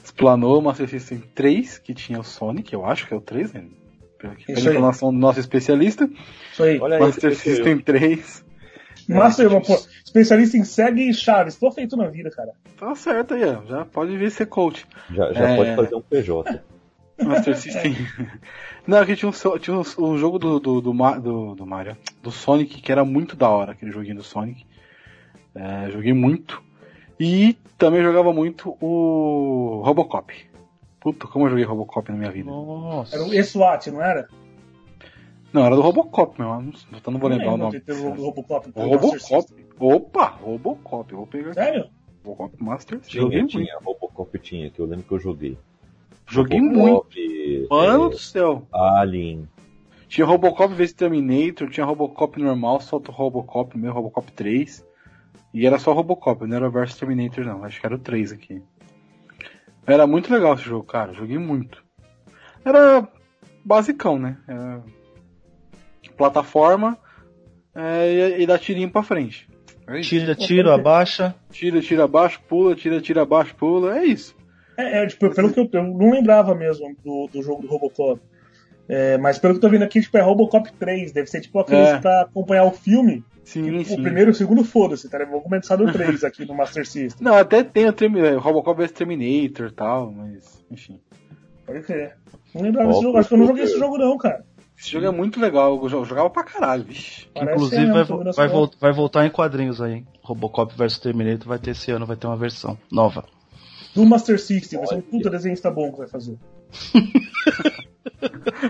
explanou, 0.03 0.61
Master 0.61 0.89
System 0.89 1.23
3, 1.35 1.79
que 1.79 1.95
tinha 1.95 2.19
o 2.19 2.25
Sonic, 2.25 2.73
eu 2.73 2.85
acho 2.85 3.07
que 3.07 3.15
é 3.15 3.17
o 3.17 3.21
3, 3.21 3.53
né? 3.53 3.65
Pela 4.19 4.35
informação 4.59 5.13
do 5.13 5.19
nosso 5.19 5.39
especialista. 5.39 6.09
Isso 6.53 6.63
aí. 6.63 6.81
Olha 6.81 6.97
aí, 6.97 7.03
Master. 7.03 7.37
System 7.37 7.79
3. 7.79 8.44
Master, 9.09 9.53
É, 9.53 9.61
pô, 9.61 9.75
especialista 10.05 10.57
em 10.57 10.65
SEG 10.65 11.09
e 11.11 11.15
Chaves. 11.15 11.57
Tô 11.57 11.71
feito 11.71 11.97
na 11.97 12.09
vida, 12.09 12.31
cara. 12.31 12.53
Tá 12.79 12.95
certo 12.95 13.35
aí. 13.35 13.41
Já 13.69 13.85
pode 13.85 14.17
vir 14.17 14.31
ser 14.31 14.47
coach. 14.47 14.87
Já, 15.11 15.33
já 15.33 15.49
É. 15.51 15.57
pode 15.57 15.77
fazer 15.77 15.95
um 15.95 16.01
PJ. 16.01 16.61
Master 17.23 17.57
System. 17.57 17.95
Não, 18.87 18.99
aqui 18.99 19.15
tinha 19.15 19.29
um, 19.31 19.59
tinha 19.59 19.77
um, 19.77 19.83
um 19.99 20.19
jogo 20.19 20.39
do, 20.39 20.59
do, 20.59 20.81
do, 20.81 20.93
do, 20.93 21.55
do 21.55 21.67
Mario, 21.67 21.97
do 22.23 22.31
Sonic, 22.33 22.81
que 22.83 22.91
era 22.91 23.05
muito 23.05 23.37
da 23.37 23.49
hora, 23.49 23.73
aquele 23.73 23.93
joguinho 23.93 24.17
do 24.17 24.23
Sonic. 24.25 24.67
É, 25.55 25.91
joguei 25.93 26.13
muito. 26.13 26.61
E 27.19 27.57
também 27.79 28.03
jogava 28.03 28.33
muito 28.33 28.77
o 28.81 29.81
Robocop. 29.85 30.35
Puta, 30.99 31.27
como 31.29 31.45
eu 31.47 31.51
joguei 31.51 31.65
Robocop 31.65 32.11
na 32.11 32.19
minha 32.19 32.31
vida. 32.33 32.51
Nossa. 32.51 33.15
Era 33.15 33.25
o 33.25 33.33
E-SWAT, 33.33 33.89
não 33.93 34.03
era? 34.03 34.27
Não, 35.55 35.65
era 35.65 35.77
do 35.77 35.83
Robocop, 35.83 36.37
meu. 36.37 36.49
Eu 36.49 36.63
não, 36.63 36.73
eu 37.07 37.13
não 37.13 37.21
vou 37.21 37.31
lembrar 37.31 37.47
o 37.47 37.51
lembro 37.53 37.67
nome. 37.67 37.79
de 37.79 37.85
ter 37.85 37.93
o 37.93 38.11
Robocop. 38.11 38.73
O 38.75 38.81
Master 38.81 39.39
Robocop. 39.39 39.55
Opa, 39.79 40.27
Robocop. 40.27 41.13
Eu 41.13 41.19
vou 41.19 41.27
pegar. 41.29 41.55
Sério? 41.55 41.91
Robocop 42.25 42.65
Master. 42.65 42.99
Tinha, 42.99 43.23
Joguei 43.23 43.39
muito. 43.39 43.51
tinha, 43.53 43.79
Robocop 43.81 44.39
tinha, 44.41 44.69
que 44.69 44.81
eu 44.81 44.87
lembro 44.87 45.05
que 45.07 45.13
eu 45.13 45.21
joguei. 45.21 45.57
Joguei 46.27 46.61
muito. 46.61 47.07
Robocop, 47.07 47.69
Mano 47.71 48.07
é, 48.07 48.11
do 48.11 48.19
céu. 48.19 48.67
Alien. 48.73 49.49
Tinha 50.09 50.27
Robocop 50.27 50.75
vs 50.75 50.93
Terminator, 50.93 51.71
tinha 51.71 51.87
Robocop 51.87 52.43
normal, 52.43 52.81
só 52.81 52.97
o 52.97 53.13
Robocop 53.13 53.79
mesmo, 53.79 53.95
Robocop 53.95 54.33
3. 54.33 54.85
E 55.53 55.65
era 55.65 55.79
só 55.79 55.93
Robocop, 55.93 56.45
não 56.49 56.57
era 56.57 56.69
vs 56.69 56.97
Terminator 56.97 57.45
não, 57.45 57.63
acho 57.63 57.79
que 57.79 57.87
era 57.87 57.95
o 57.95 57.99
3 58.01 58.33
aqui. 58.33 58.61
Era 59.87 60.05
muito 60.05 60.33
legal 60.33 60.55
esse 60.55 60.65
jogo, 60.65 60.85
cara, 60.85 61.13
joguei 61.13 61.39
muito. 61.39 61.85
Era 62.65 63.07
basicão, 63.65 64.19
né? 64.19 64.37
Era 64.49 64.83
plataforma 66.17 66.99
é, 67.75 68.37
e, 68.39 68.43
e 68.43 68.47
dá 68.47 68.59
tirinho 68.59 68.91
pra 68.91 69.03
frente. 69.03 69.49
É. 69.87 70.01
Tira, 70.01 70.35
tiro, 70.35 70.71
abaixa. 70.73 71.35
Tira, 71.51 71.81
tira 71.81 72.05
abaixo, 72.05 72.41
pula, 72.49 72.75
tira, 72.75 73.01
tira 73.01 73.23
abaixo, 73.23 73.55
pula, 73.55 73.99
é 73.99 74.05
isso. 74.05 74.35
É, 74.77 75.03
é, 75.03 75.07
tipo, 75.07 75.31
pelo 75.35 75.53
que 75.53 75.61
eu, 75.61 75.69
eu 75.73 75.83
não 75.85 76.11
lembrava 76.11 76.55
mesmo 76.55 76.97
do, 77.05 77.29
do 77.33 77.43
jogo 77.43 77.63
do 77.63 77.69
Robocop. 77.69 78.21
É, 78.89 79.17
mas 79.19 79.39
pelo 79.39 79.55
que 79.55 79.59
eu 79.59 79.61
tô 79.63 79.69
vendo 79.69 79.83
aqui, 79.83 80.01
tipo, 80.01 80.17
é 80.17 80.21
Robocop 80.21 80.71
3. 80.73 81.13
Deve 81.13 81.27
ser 81.29 81.41
tipo 81.41 81.59
aqueles 81.59 81.89
É. 81.89 81.99
pra 81.99 82.23
acompanhar 82.23 82.65
o 82.65 82.71
filme. 82.73 83.25
Sim, 83.45 83.71
o 83.77 83.85
sim. 83.85 84.03
primeiro 84.03 84.31
e 84.31 84.33
o 84.33 84.35
segundo, 84.35 84.65
foda-se, 84.65 85.09
tá? 85.09 85.23
Vou 85.27 85.43
começar 85.43 85.77
do 85.77 85.91
3 85.93 86.25
aqui 86.25 86.47
no 86.47 86.55
Master 86.55 86.87
System. 86.87 87.23
Não, 87.23 87.35
até 87.35 87.63
tem 87.63 87.87
o 87.87 87.93
Termi- 87.93 88.35
Robocop 88.37 88.81
vs 88.81 88.93
Terminator 88.93 89.69
e 89.69 89.73
tal, 89.73 90.11
mas 90.11 90.65
enfim. 90.71 90.99
Pode 91.67 91.83
crer. 91.83 92.17
Não 92.55 92.63
lembrava 92.63 92.89
desse 92.89 93.03
jogo. 93.03 93.19
Acho 93.19 93.29
que 93.29 93.35
eu 93.35 93.39
não 93.39 93.47
joguei 93.47 93.65
esse 93.65 93.79
jogo, 93.79 93.99
não, 93.99 94.17
cara. 94.17 94.45
Esse 94.77 94.91
jogo 94.91 95.07
é 95.07 95.11
muito 95.11 95.41
legal, 95.41 95.81
eu 95.83 95.89
jo- 95.89 96.05
jogava 96.05 96.29
pra 96.31 96.43
caralho, 96.45 96.85
Parece 96.85 97.29
inclusive 97.53 97.87
mesmo, 97.87 98.25
vai, 98.25 98.33
vai, 98.33 98.49
vol- 98.49 98.71
vai 98.81 98.93
voltar 98.93 99.25
em 99.25 99.31
quadrinhos 99.31 99.81
aí. 99.81 99.93
hein? 99.95 100.07
Robocop 100.23 100.75
vs 100.77 100.99
Terminator 100.99 101.47
vai 101.49 101.59
ter 101.59 101.71
esse 101.71 101.91
ano, 101.91 102.05
vai 102.07 102.17
ter 102.17 102.27
uma 102.27 102.37
versão 102.37 102.77
nova. 102.91 103.25
Do 103.95 104.05
Master 104.05 104.41
System. 104.41 104.81
Vai 104.81 104.89
ser 104.89 104.95
um 104.97 105.01
puta 105.01 105.31
desenhista 105.31 105.71
bom 105.71 105.93
que 105.93 105.99
vai 105.99 106.09
fazer. 106.09 106.37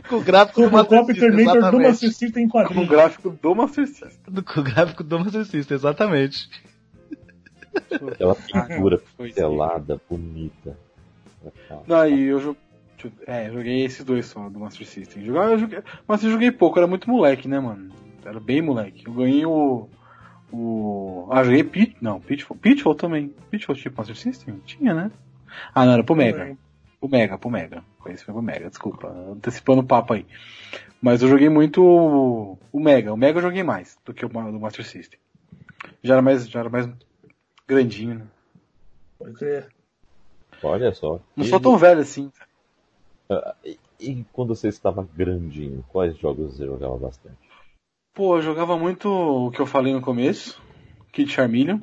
Com 0.08 0.16
o 0.16 0.20
gráfico 0.22 0.60
Robocop 0.66 1.10
e 1.12 1.14
Terminator 1.18 1.70
do 1.70 1.80
Master 1.80 2.12
System 2.12 2.44
em 2.44 2.48
Com 2.48 2.58
o 2.58 2.62
quadrinhos. 2.62 2.88
gráfico 2.88 3.30
do 3.30 3.54
Master 3.54 3.86
System. 3.86 4.34
Com 4.44 4.60
o 4.60 4.62
gráfico 4.62 5.02
do 5.04 5.18
Master 5.18 5.44
System, 5.46 5.74
exatamente. 5.74 6.48
Aquela 7.90 8.34
pintura 8.34 9.00
Pois 9.16 9.32
é. 9.32 9.34
pelada, 9.34 10.00
bonita. 10.08 10.76
Daí 11.86 12.24
eu 12.24 12.40
jo- 12.40 12.44
deixa 12.44 12.48
eu- 12.48 12.56
é, 13.26 13.50
joguei 13.50 13.84
esses 13.84 14.04
dois 14.04 14.26
só 14.26 14.48
do 14.48 14.60
Master 14.60 14.86
System. 14.86 15.24
Jogar, 15.24 15.50
eu 15.50 15.58
joguei, 15.58 15.82
mas 16.06 16.22
eu 16.22 16.30
joguei 16.30 16.50
pouco, 16.50 16.78
era 16.78 16.86
muito 16.86 17.08
moleque, 17.10 17.48
né, 17.48 17.58
mano? 17.60 17.90
Era 18.24 18.40
bem 18.40 18.62
moleque. 18.62 19.06
Eu 19.06 19.12
ganhei 19.12 19.44
o. 19.44 19.88
O. 20.52 21.28
Ah, 21.30 21.42
joguei 21.42 21.64
Pit. 21.64 21.96
Não, 22.00 22.20
Pitfall. 22.20 22.56
Pitfall 22.56 22.94
também. 22.94 23.34
Pitfall 23.50 23.74
tipo 23.74 23.96
Master 23.96 24.16
System? 24.16 24.60
Tinha, 24.64 24.94
né? 24.94 25.10
Ah, 25.74 25.84
não, 25.84 25.92
era 25.92 26.04
pro 26.04 26.16
Mega. 26.16 26.56
Pro 27.00 27.08
Mega, 27.08 27.38
pro 27.38 27.50
Mega. 27.50 27.84
Conheci 27.98 28.24
foi 28.24 28.32
pro 28.32 28.42
Mega, 28.42 28.68
desculpa. 28.68 29.08
Antecipando 29.08 29.82
o 29.82 29.86
papo 29.86 30.14
aí. 30.14 30.26
Mas 31.00 31.22
eu 31.22 31.28
joguei 31.28 31.48
muito 31.48 31.82
o, 31.82 32.58
o 32.72 32.80
Mega. 32.80 33.12
O 33.12 33.16
Mega 33.16 33.38
eu 33.38 33.42
joguei 33.42 33.62
mais 33.62 33.98
do 34.04 34.14
que 34.14 34.24
o 34.24 34.28
do 34.28 34.60
Master 34.60 34.86
System. 34.86 35.18
Já 36.02 36.14
era 36.14 36.22
mais, 36.22 36.48
já 36.48 36.60
era 36.60 36.70
mais 36.70 36.88
grandinho, 37.66 38.20
né? 38.20 38.26
Pode 39.18 39.34
crer. 39.34 39.68
Olha 40.62 40.92
só. 40.92 41.20
Não 41.36 41.44
sou 41.44 41.60
tão 41.60 41.76
velho 41.76 42.00
assim. 42.00 42.30
E, 43.64 43.78
e 43.98 44.24
quando 44.32 44.54
você 44.54 44.68
estava 44.68 45.02
grandinho, 45.14 45.84
quais 45.88 46.16
jogos 46.18 46.56
você 46.56 46.66
jogava 46.66 46.96
bastante? 46.98 47.36
Pô, 48.12 48.36
eu 48.36 48.42
jogava 48.42 48.78
muito 48.78 49.08
o 49.08 49.50
que 49.50 49.60
eu 49.60 49.66
falei 49.66 49.92
no 49.92 50.00
começo, 50.02 50.60
Kid 51.12 51.30
Charmeleon. 51.30 51.80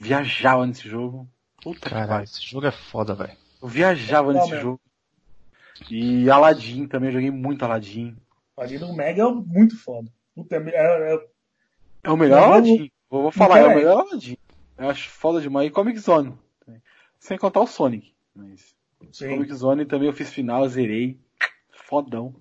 Viajava 0.00 0.66
nesse 0.66 0.88
jogo. 0.88 1.28
Puta 1.62 1.80
que 1.80 1.90
Caralho, 1.90 2.08
pariu. 2.10 2.24
esse 2.24 2.42
jogo 2.42 2.66
é 2.66 2.70
foda, 2.70 3.14
velho. 3.14 3.36
Eu 3.60 3.68
viajava 3.68 4.28
Legal 4.28 4.42
nesse 4.42 4.54
mesmo. 4.54 4.70
jogo. 4.70 4.80
E 5.90 6.30
Aladdin 6.30 6.86
também, 6.86 7.08
eu 7.08 7.14
joguei 7.14 7.30
muito 7.30 7.64
Aladdin. 7.64 8.16
Ali 8.56 8.78
no 8.78 8.94
Mega 8.94 9.22
é 9.22 9.30
muito 9.32 9.76
foda. 9.76 10.10
Puta, 10.34 10.56
é, 10.56 10.58
é, 10.70 11.14
é- 11.14 11.28
É 12.04 12.10
o 12.10 12.16
melhor 12.16 12.40
Não, 12.40 12.52
Aladdin. 12.54 12.90
Vou, 13.10 13.22
vou 13.22 13.32
falar, 13.32 13.58
é 13.58 13.62
o 13.64 13.66
peraí. 13.68 13.76
melhor 13.78 14.00
Aladdin. 14.00 14.36
Eu 14.76 14.88
acho 14.88 15.08
foda 15.10 15.40
demais. 15.40 15.66
E 15.68 15.70
Comic 15.72 15.98
Zone. 15.98 16.36
também. 16.64 16.80
Sem 17.18 17.36
contar 17.36 17.60
o 17.60 17.66
Sonic. 17.66 18.14
Mas 18.34 18.76
sim. 19.12 19.28
Comic 19.28 19.54
Zone 19.54 19.84
também 19.84 20.08
eu 20.08 20.12
fiz 20.14 20.30
final, 20.32 20.66
zerei. 20.68 21.18
Fodão. 21.72 22.34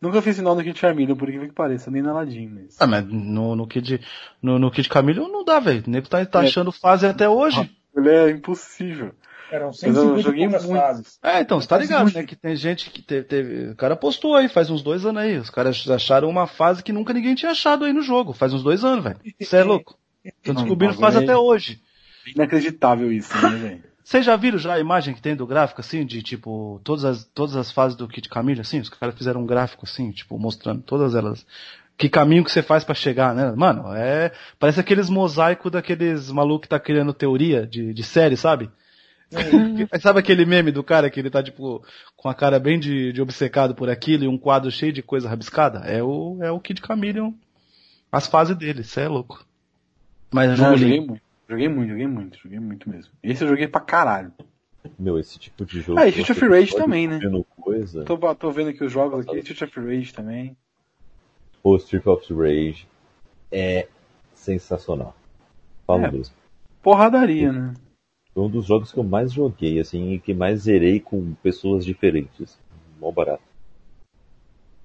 Nunca 0.00 0.20
fiz 0.20 0.36
final 0.36 0.54
no 0.54 0.62
Kid 0.62 0.78
Charmeleon, 0.78 1.16
por 1.16 1.28
incrível 1.28 1.48
que 1.48 1.54
pareça, 1.54 1.90
nem 1.90 2.02
no 2.02 2.10
Aladdin, 2.10 2.46
mas... 2.48 2.76
Ah, 2.80 2.86
mas 2.86 3.06
no, 3.06 3.56
no 3.56 3.66
Kid, 3.66 4.00
no, 4.42 4.58
no 4.58 4.70
Kid 4.70 4.88
Camilo 4.88 5.28
não 5.28 5.44
dá, 5.44 5.58
velho. 5.58 5.82
O 5.86 5.90
nego 5.90 6.08
tá, 6.08 6.24
tá 6.26 6.42
É. 6.42 6.46
achando 6.46 6.70
fase 6.70 7.06
até 7.06 7.26
hoje. 7.28 7.70
Ele 7.96 8.10
é 8.10 8.30
impossível. 8.30 9.14
Eram 9.50 9.66
eu 9.68 9.72
150 9.72 10.20
joguei 10.22 10.44
e 10.44 10.48
poucas 10.48 10.66
muito. 10.66 10.80
fases. 10.80 11.18
É, 11.22 11.40
então, 11.40 11.60
você 11.60 11.68
tá 11.68 11.78
ligado, 11.78 12.12
né? 12.12 12.24
Que 12.24 12.34
tem 12.36 12.56
gente 12.56 12.90
que 12.90 13.00
teve, 13.00 13.24
teve- 13.24 13.70
O 13.70 13.76
cara 13.76 13.94
postou 13.96 14.34
aí, 14.34 14.48
faz 14.48 14.68
uns 14.68 14.82
dois 14.82 15.06
anos 15.06 15.22
aí. 15.22 15.38
Os 15.38 15.48
caras 15.50 15.88
acharam 15.88 16.28
uma 16.28 16.46
fase 16.46 16.82
que 16.82 16.92
nunca 16.92 17.12
ninguém 17.14 17.34
tinha 17.34 17.52
achado 17.52 17.84
aí 17.84 17.92
no 17.92 18.02
jogo. 18.02 18.32
Faz 18.32 18.52
uns 18.52 18.62
dois 18.62 18.84
anos, 18.84 19.04
velho. 19.04 19.20
Você 19.40 19.56
é 19.58 19.62
louco? 19.64 19.96
Tô 20.42 20.52
Não, 20.52 20.62
descobrindo 20.62 20.94
fase 20.94 21.18
até 21.18 21.36
hoje. 21.36 21.80
Inacreditável 22.34 23.12
isso, 23.12 23.32
né, 23.42 23.56
velho? 23.56 23.84
Vocês 24.04 24.24
já 24.24 24.36
viram 24.36 24.58
já 24.58 24.74
a 24.74 24.78
imagem 24.78 25.14
que 25.14 25.22
tem 25.22 25.34
do 25.34 25.46
gráfico, 25.46 25.80
assim, 25.80 26.04
de 26.04 26.22
tipo, 26.22 26.78
todas 26.84 27.06
as, 27.06 27.24
todas 27.24 27.56
as 27.56 27.72
fases 27.72 27.96
do 27.96 28.06
Kid 28.06 28.28
Camille, 28.28 28.60
assim? 28.60 28.78
Os 28.78 28.90
caras 28.90 29.16
fizeram 29.16 29.40
um 29.40 29.46
gráfico, 29.46 29.86
assim, 29.86 30.10
tipo, 30.12 30.38
mostrando 30.38 30.82
todas 30.82 31.14
elas. 31.14 31.46
Que 31.96 32.08
caminho 32.08 32.44
que 32.44 32.50
você 32.52 32.62
faz 32.62 32.84
pra 32.84 32.94
chegar, 32.94 33.34
né? 33.34 33.52
Mano, 33.56 33.94
é. 33.94 34.30
Parece 34.58 34.78
aqueles 34.78 35.08
mosaicos 35.08 35.72
daqueles 35.72 36.30
malucos 36.30 36.64
que 36.64 36.68
tá 36.68 36.78
criando 36.78 37.14
teoria 37.14 37.66
de, 37.66 37.94
de 37.94 38.02
série, 38.02 38.36
sabe? 38.36 38.68
Que- 39.30 39.88
Sabe 40.00 40.18
aquele 40.18 40.44
meme 40.44 40.70
do 40.70 40.84
cara 40.84 41.08
que 41.08 41.18
ele 41.18 41.30
tá, 41.30 41.42
tipo, 41.42 41.82
com 42.16 42.28
a 42.28 42.34
cara 42.34 42.58
bem 42.60 42.78
de, 42.78 43.10
de 43.12 43.22
obcecado 43.22 43.74
por 43.74 43.88
aquilo 43.88 44.24
e 44.24 44.28
um 44.28 44.36
quadro 44.36 44.70
cheio 44.70 44.92
de 44.92 45.02
coisa 45.02 45.28
rabiscada? 45.30 45.78
É 45.86 46.02
o, 46.02 46.36
é 46.42 46.50
o 46.50 46.60
Kid 46.60 46.80
Chameleon. 46.86 47.32
As 48.12 48.26
fases 48.26 48.54
dele, 48.56 48.84
cê 48.84 49.00
é 49.02 49.08
louco. 49.08 49.44
Mas 50.30 50.46
é 50.46 50.48
Não, 50.50 50.56
jogo 50.56 50.72
eu 50.72 50.78
joguei 50.78 50.98
lindo. 51.00 51.20
Joguei 51.54 51.68
muito, 51.68 51.90
joguei 51.90 52.06
muito, 52.08 52.38
joguei 52.38 52.58
muito 52.58 52.90
mesmo. 52.90 53.12
Esse 53.22 53.44
eu 53.44 53.48
joguei 53.48 53.68
pra 53.68 53.80
caralho. 53.80 54.32
Meu, 54.98 55.20
esse 55.20 55.38
tipo 55.38 55.64
de 55.64 55.80
jogo. 55.80 56.00
Ah, 56.00 56.06
e 56.06 56.08
Street 56.08 56.30
of 56.30 56.48
Rage 56.48 56.74
também, 56.74 57.06
né? 57.06 57.20
Coisa, 57.60 58.04
Tô, 58.04 58.34
tô 58.34 58.50
vendo 58.50 58.70
aqui 58.70 58.82
os 58.82 58.90
jogos 58.90 59.20
aqui, 59.24 59.38
Street 59.38 59.62
of 59.62 59.80
Rage 59.80 60.12
também. 60.12 60.56
o 61.62 61.76
Street 61.76 62.04
of 62.06 62.34
Rage 62.34 62.88
é 63.52 63.86
sensacional. 64.34 65.16
Falo 65.86 66.04
É. 66.06 66.10
mesmo. 66.10 66.34
Porradaria, 66.82 67.52
né? 67.52 67.74
Foi 68.34 68.42
um 68.42 68.50
dos 68.50 68.66
jogos 68.66 68.90
que 68.90 68.98
eu 68.98 69.04
mais 69.04 69.32
joguei, 69.32 69.78
assim, 69.78 70.12
e 70.12 70.18
que 70.18 70.34
mais 70.34 70.62
zerei 70.62 70.98
com 70.98 71.34
pessoas 71.34 71.84
diferentes. 71.84 72.58
Mó 73.00 73.12
barato. 73.12 73.44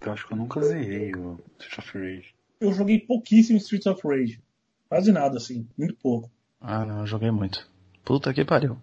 Eu 0.01 0.12
acho 0.13 0.27
que 0.27 0.34
eu 0.34 0.38
nunca 0.38 0.62
zerei 0.62 1.13
o 1.15 1.39
Street 1.60 1.79
of 1.79 1.97
Rage. 1.97 2.36
Eu 2.62 2.71
joguei 2.73 2.99
pouquíssimo 2.99 3.58
Streets 3.58 3.88
of 3.88 4.08
Rage. 4.08 4.39
Quase 4.88 5.12
nada, 5.12 5.38
assim. 5.38 5.67
Muito 5.75 5.95
pouco. 5.95 6.29
Ah, 6.62 6.86
não, 6.86 7.02
eu 7.02 7.08
joguei 7.08 7.32
muito. 7.32 7.67
Puta 8.04 8.34
que 8.34 8.43
pariu. 8.43 8.78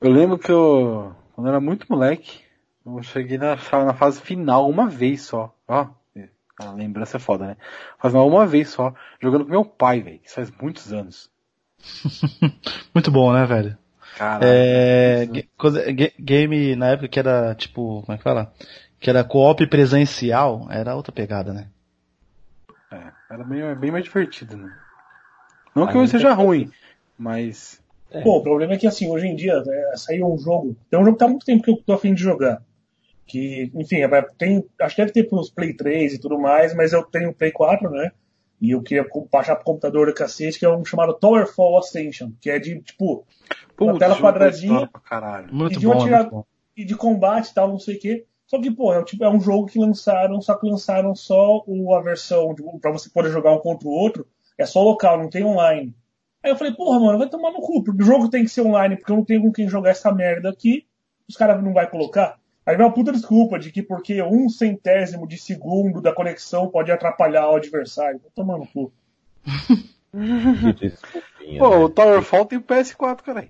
Eu 0.00 0.10
lembro 0.10 0.38
que 0.38 0.50
eu, 0.50 1.14
quando 1.32 1.46
eu 1.46 1.50
era 1.52 1.60
muito 1.60 1.86
moleque, 1.88 2.40
eu 2.84 3.02
cheguei 3.02 3.38
na, 3.38 3.56
na 3.56 3.94
fase 3.94 4.20
final 4.20 4.68
uma 4.68 4.88
vez 4.88 5.22
só. 5.22 5.54
Ó, 5.66 5.88
a 6.58 6.72
lembrança 6.72 7.18
é 7.18 7.20
foda, 7.20 7.46
né? 7.48 7.56
Final 8.00 8.26
uma 8.26 8.46
vez 8.46 8.70
só, 8.70 8.94
jogando 9.20 9.44
com 9.44 9.50
meu 9.50 9.64
pai, 9.64 10.00
velho. 10.00 10.20
Isso 10.24 10.34
faz 10.34 10.50
muitos 10.50 10.92
anos. 10.92 11.30
Muito 12.94 13.10
bom, 13.10 13.32
né, 13.32 13.44
velho? 13.44 13.76
Caralho. 14.16 14.46
É, 14.46 15.26
game 16.18 16.74
na 16.74 16.88
época 16.88 17.08
que 17.08 17.18
era 17.18 17.54
tipo, 17.54 18.00
como 18.02 18.14
é 18.14 18.16
que 18.16 18.24
fala? 18.24 18.52
Que 18.98 19.10
era 19.10 19.22
co-op 19.22 19.66
presencial, 19.66 20.66
era 20.70 20.96
outra 20.96 21.12
pegada, 21.12 21.52
né? 21.52 21.68
É, 22.90 23.12
era 23.30 23.44
bem, 23.44 23.74
bem 23.74 23.90
mais 23.90 24.04
divertido, 24.04 24.56
né? 24.56 24.72
Não 25.74 25.84
que 25.84 25.90
Ainda 25.90 26.00
hoje 26.00 26.12
seja 26.12 26.32
ruim, 26.32 26.70
mas. 27.18 27.80
É. 28.10 28.22
Pô, 28.22 28.38
o 28.38 28.42
problema 28.42 28.74
é 28.74 28.76
que 28.78 28.86
assim, 28.86 29.08
hoje 29.10 29.26
em 29.26 29.34
dia, 29.34 29.62
é, 29.66 29.96
saiu 29.96 30.32
um 30.32 30.38
jogo. 30.38 30.76
Tem 30.90 30.98
um 30.98 31.04
jogo 31.04 31.16
que 31.16 31.18
tá 31.18 31.26
há 31.26 31.28
muito 31.28 31.44
tempo 31.46 31.62
que 31.62 31.70
eu 31.70 31.76
tô 31.84 31.92
afim 31.92 32.14
de 32.14 32.22
jogar. 32.22 32.62
Que, 33.26 33.70
enfim, 33.74 33.96
é, 34.02 34.22
tem. 34.38 34.64
Acho 34.80 34.94
que 34.96 35.02
deve 35.02 35.12
ter 35.12 35.24
pros 35.24 35.50
Play 35.50 35.74
3 35.74 36.14
e 36.14 36.18
tudo 36.20 36.38
mais, 36.38 36.74
mas 36.74 36.92
eu 36.92 37.02
tenho 37.02 37.34
Play 37.34 37.50
4, 37.50 37.90
né? 37.90 38.12
E 38.60 38.70
eu 38.70 38.80
queria 38.82 39.04
baixar 39.30 39.56
pro 39.56 39.64
computador 39.64 40.06
da 40.06 40.12
cacete, 40.14 40.58
que 40.58 40.64
é 40.64 40.70
um 40.74 40.84
chamado 40.84 41.12
Towerfall 41.14 41.78
Ascension, 41.78 42.30
que 42.40 42.48
é 42.48 42.58
de, 42.58 42.80
tipo, 42.80 43.26
Putz, 43.76 43.98
tela 43.98 44.14
jogo 44.14 44.26
quadradinha. 44.26 44.90
Muito 45.50 45.74
E 45.74 45.78
de 45.78 45.86
bom, 45.86 45.92
uma 45.92 46.04
tira- 46.04 46.18
muito 46.20 46.30
bom. 46.30 46.44
e 46.76 46.84
de 46.84 46.94
combate 46.94 47.50
e 47.50 47.54
tal, 47.54 47.68
não 47.68 47.78
sei 47.78 47.96
o 47.96 48.00
quê. 48.00 48.24
Só 48.46 48.60
que, 48.60 48.70
pô, 48.70 48.94
é, 48.94 49.02
tipo, 49.04 49.24
é 49.24 49.28
um 49.28 49.40
jogo 49.40 49.66
que 49.66 49.78
lançaram, 49.78 50.40
só 50.40 50.54
que 50.54 50.66
lançaram 50.70 51.14
só 51.14 51.62
o, 51.66 51.92
a 51.94 52.00
versão 52.00 52.54
de, 52.54 52.62
pra 52.80 52.92
você 52.92 53.10
poder 53.10 53.30
jogar 53.30 53.52
um 53.52 53.58
contra 53.58 53.88
o 53.88 53.90
outro, 53.90 54.26
é 54.56 54.64
só 54.64 54.82
local, 54.82 55.18
não 55.18 55.28
tem 55.28 55.44
online. 55.44 55.92
Aí 56.46 56.52
eu 56.52 56.56
falei, 56.56 56.72
porra, 56.72 57.00
mano, 57.00 57.18
vai 57.18 57.28
tomar 57.28 57.50
no 57.50 57.60
cu. 57.60 57.82
O 57.90 58.04
jogo 58.04 58.30
tem 58.30 58.44
que 58.44 58.48
ser 58.48 58.60
online, 58.60 58.96
porque 58.96 59.10
eu 59.10 59.16
não 59.16 59.24
tenho 59.24 59.42
com 59.42 59.52
quem 59.52 59.68
jogar 59.68 59.90
essa 59.90 60.12
merda 60.12 60.48
aqui. 60.48 60.86
Os 61.28 61.36
caras 61.36 61.60
não 61.60 61.72
vai 61.72 61.90
colocar. 61.90 62.38
Aí 62.64 62.76
vem 62.76 62.86
uma 62.86 62.92
puta 62.92 63.10
desculpa 63.10 63.58
de 63.58 63.72
que 63.72 63.82
porque 63.82 64.22
um 64.22 64.48
centésimo 64.48 65.26
de 65.26 65.38
segundo 65.38 66.00
da 66.00 66.14
conexão 66.14 66.68
pode 66.68 66.92
atrapalhar 66.92 67.50
o 67.50 67.56
adversário. 67.56 68.20
Vai 68.20 68.30
tomar 68.32 68.58
no 68.58 68.66
cu. 68.68 68.92
Desculpinha, 70.78 71.58
Pô, 71.58 71.70
né? 71.70 71.76
o 71.78 71.88
Towerfall 71.88 72.46
tem 72.46 72.60
PS4, 72.60 73.22
cara. 73.22 73.48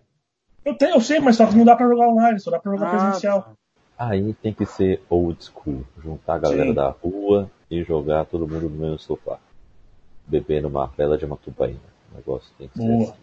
Eu, 0.65 0.75
tenho, 0.75 0.95
eu 0.95 1.01
sei, 1.03 1.21
mas 1.21 1.37
só 1.37 1.47
que 1.47 1.55
não 1.55 1.67
dá 1.67 1.77
pra 1.77 1.87
jogar 1.87 2.09
online, 2.09 2.41
só 2.41 2.51
dá 2.51 2.59
pra 2.59 2.73
jogar 2.73 2.89
presencial. 2.89 3.53
Aí 3.99 4.33
tem 4.43 4.55
que 4.55 4.65
ser 4.65 5.03
old 5.11 5.45
school. 5.45 5.85
Juntar 6.03 6.37
a 6.37 6.39
galera 6.39 6.69
Sim. 6.69 6.75
da 6.75 6.89
rua 6.89 7.51
e 7.71 7.83
jogar 7.83 8.25
todo 8.25 8.49
mundo 8.49 8.71
no 8.71 8.79
mesmo 8.79 8.99
sofá. 8.99 9.39
Bebendo 10.27 10.69
uma 10.69 10.87
vela 10.87 11.19
de 11.19 11.27
uma 11.27 11.37
tubaína. 11.37 11.96
O 12.16 12.18
negócio 12.18 12.50
tem 12.57 12.68
que 12.68 12.79
ser 12.79 12.87
Boa. 12.87 13.02
assim. 13.05 13.14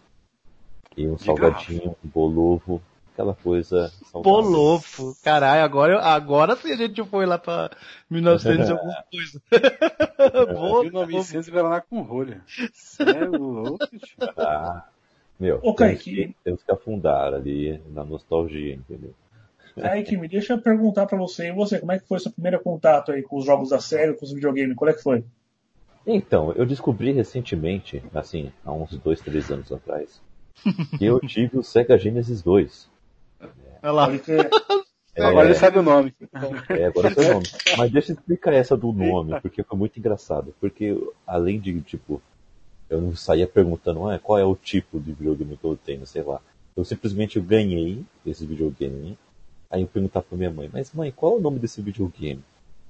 E 0.96 1.08
um 1.08 1.16
De 1.16 1.24
salgadinho, 1.24 1.96
um 2.04 2.08
bolovo, 2.08 2.80
aquela 3.12 3.34
coisa 3.34 3.88
saudável. 4.12 4.42
Bolofo. 4.42 5.16
Caralho, 5.24 5.64
agora, 5.64 6.00
agora 6.00 6.54
sim 6.54 6.70
a 6.72 6.76
gente 6.76 7.02
foi 7.04 7.26
lá 7.26 7.36
pra 7.36 7.70
1900 8.08 8.68
e 8.68 8.70
alguma 8.72 9.04
coisa. 9.10 9.42
Bolofo. 10.46 10.82
1900 10.84 11.48
Guaraná 11.48 11.80
com 11.80 12.02
rolha. 12.02 12.42
É 13.00 13.24
louco, 13.26 13.78
tio. 13.98 14.16
Ah, 14.36 14.84
meu, 15.38 15.56
Ô, 15.56 15.74
temos, 15.74 15.76
Kaique. 15.76 16.14
que, 16.14 16.36
temos 16.44 16.62
que 16.62 16.70
afundar 16.70 17.34
ali 17.34 17.80
na 17.90 18.04
nostalgia, 18.04 18.74
entendeu? 18.74 19.12
Aí, 19.82 20.04
me 20.16 20.28
deixa 20.28 20.52
eu 20.52 20.60
perguntar 20.60 21.06
pra 21.06 21.18
você, 21.18 21.48
e 21.48 21.52
você, 21.52 21.80
como 21.80 21.90
é 21.90 21.98
que 21.98 22.06
foi 22.06 22.20
seu 22.20 22.30
primeiro 22.30 22.62
contato 22.62 23.10
aí 23.10 23.22
com 23.24 23.36
os 23.36 23.44
jogos 23.44 23.70
da 23.70 23.80
série, 23.80 24.14
com 24.14 24.24
os 24.24 24.32
videogames? 24.32 24.76
Qual 24.76 24.88
é 24.88 24.92
que 24.94 25.02
foi? 25.02 25.24
Então, 26.06 26.52
eu 26.52 26.66
descobri 26.66 27.12
recentemente, 27.12 28.02
assim, 28.14 28.52
há 28.64 28.72
uns 28.72 28.96
dois, 28.98 29.20
três 29.20 29.50
anos 29.50 29.72
atrás, 29.72 30.20
que 30.98 31.04
eu 31.04 31.18
tive 31.20 31.58
o 31.58 31.62
Sega 31.62 31.98
Genesis 31.98 32.42
2. 32.42 32.88
Olha 33.82 33.92
lá. 33.92 34.18
Crer. 34.18 34.50
Agora 35.16 35.46
ele 35.46 35.54
sabe 35.54 35.78
o 35.78 35.82
nome. 35.82 36.12
É, 36.70 36.86
agora 36.86 37.08
é 37.08 37.14
seu 37.14 37.34
nome. 37.34 37.46
Mas 37.78 37.92
deixa 37.92 38.12
eu 38.12 38.16
explicar 38.16 38.52
essa 38.52 38.76
do 38.76 38.92
nome, 38.92 39.40
porque 39.40 39.62
foi 39.62 39.78
muito 39.78 39.98
engraçado. 39.98 40.52
Porque 40.60 40.96
além 41.26 41.60
de, 41.60 41.80
tipo, 41.82 42.20
eu 42.90 43.00
não 43.00 43.14
saía 43.14 43.46
perguntando 43.46 44.08
ah, 44.08 44.18
qual 44.18 44.38
é 44.38 44.44
o 44.44 44.56
tipo 44.56 44.98
de 44.98 45.12
videogame 45.12 45.56
que 45.56 45.64
eu 45.64 45.76
tenho, 45.76 46.06
sei 46.06 46.22
lá. 46.22 46.40
Eu 46.76 46.84
simplesmente 46.84 47.38
ganhei 47.40 48.04
esse 48.26 48.44
videogame. 48.44 49.16
Aí 49.70 49.82
eu 49.82 49.86
perguntava 49.86 50.26
pra 50.28 50.36
minha 50.36 50.50
mãe, 50.50 50.68
mas 50.72 50.92
mãe, 50.92 51.12
qual 51.14 51.34
é 51.34 51.36
o 51.36 51.40
nome 51.40 51.58
desse 51.58 51.80
videogame? 51.80 52.42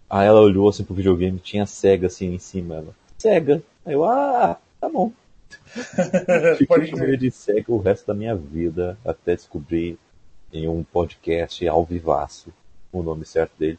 Aí 0.09 0.27
ela 0.27 0.41
olhou 0.41 0.69
assim 0.69 0.85
pro 0.85 0.95
videogame, 0.95 1.39
tinha 1.39 1.67
Sega 1.67 2.07
assim 2.07 2.33
em 2.33 2.39
cima. 2.39 2.77
Ela, 2.77 2.95
Sega. 3.25 3.63
Aí 3.87 3.95
eu, 3.95 4.05
ah, 4.05 4.61
tá 4.79 4.87
bom. 4.87 5.11
Fiquei 6.59 6.67
Pode 6.67 6.91
com 6.91 6.97
crer. 6.99 7.09
medo 7.09 7.21
de 7.21 7.31
Sega 7.31 7.73
o 7.73 7.79
resto 7.79 8.07
da 8.07 8.13
minha 8.13 8.37
vida, 8.37 8.99
até 9.03 9.35
descobrir 9.35 9.99
em 10.53 10.69
um 10.69 10.85
podcast 10.85 11.67
ao 11.67 11.87
vivaço 11.87 12.53
o 12.93 13.03
nome 13.03 13.25
certo 13.25 13.53
dele. 13.59 13.79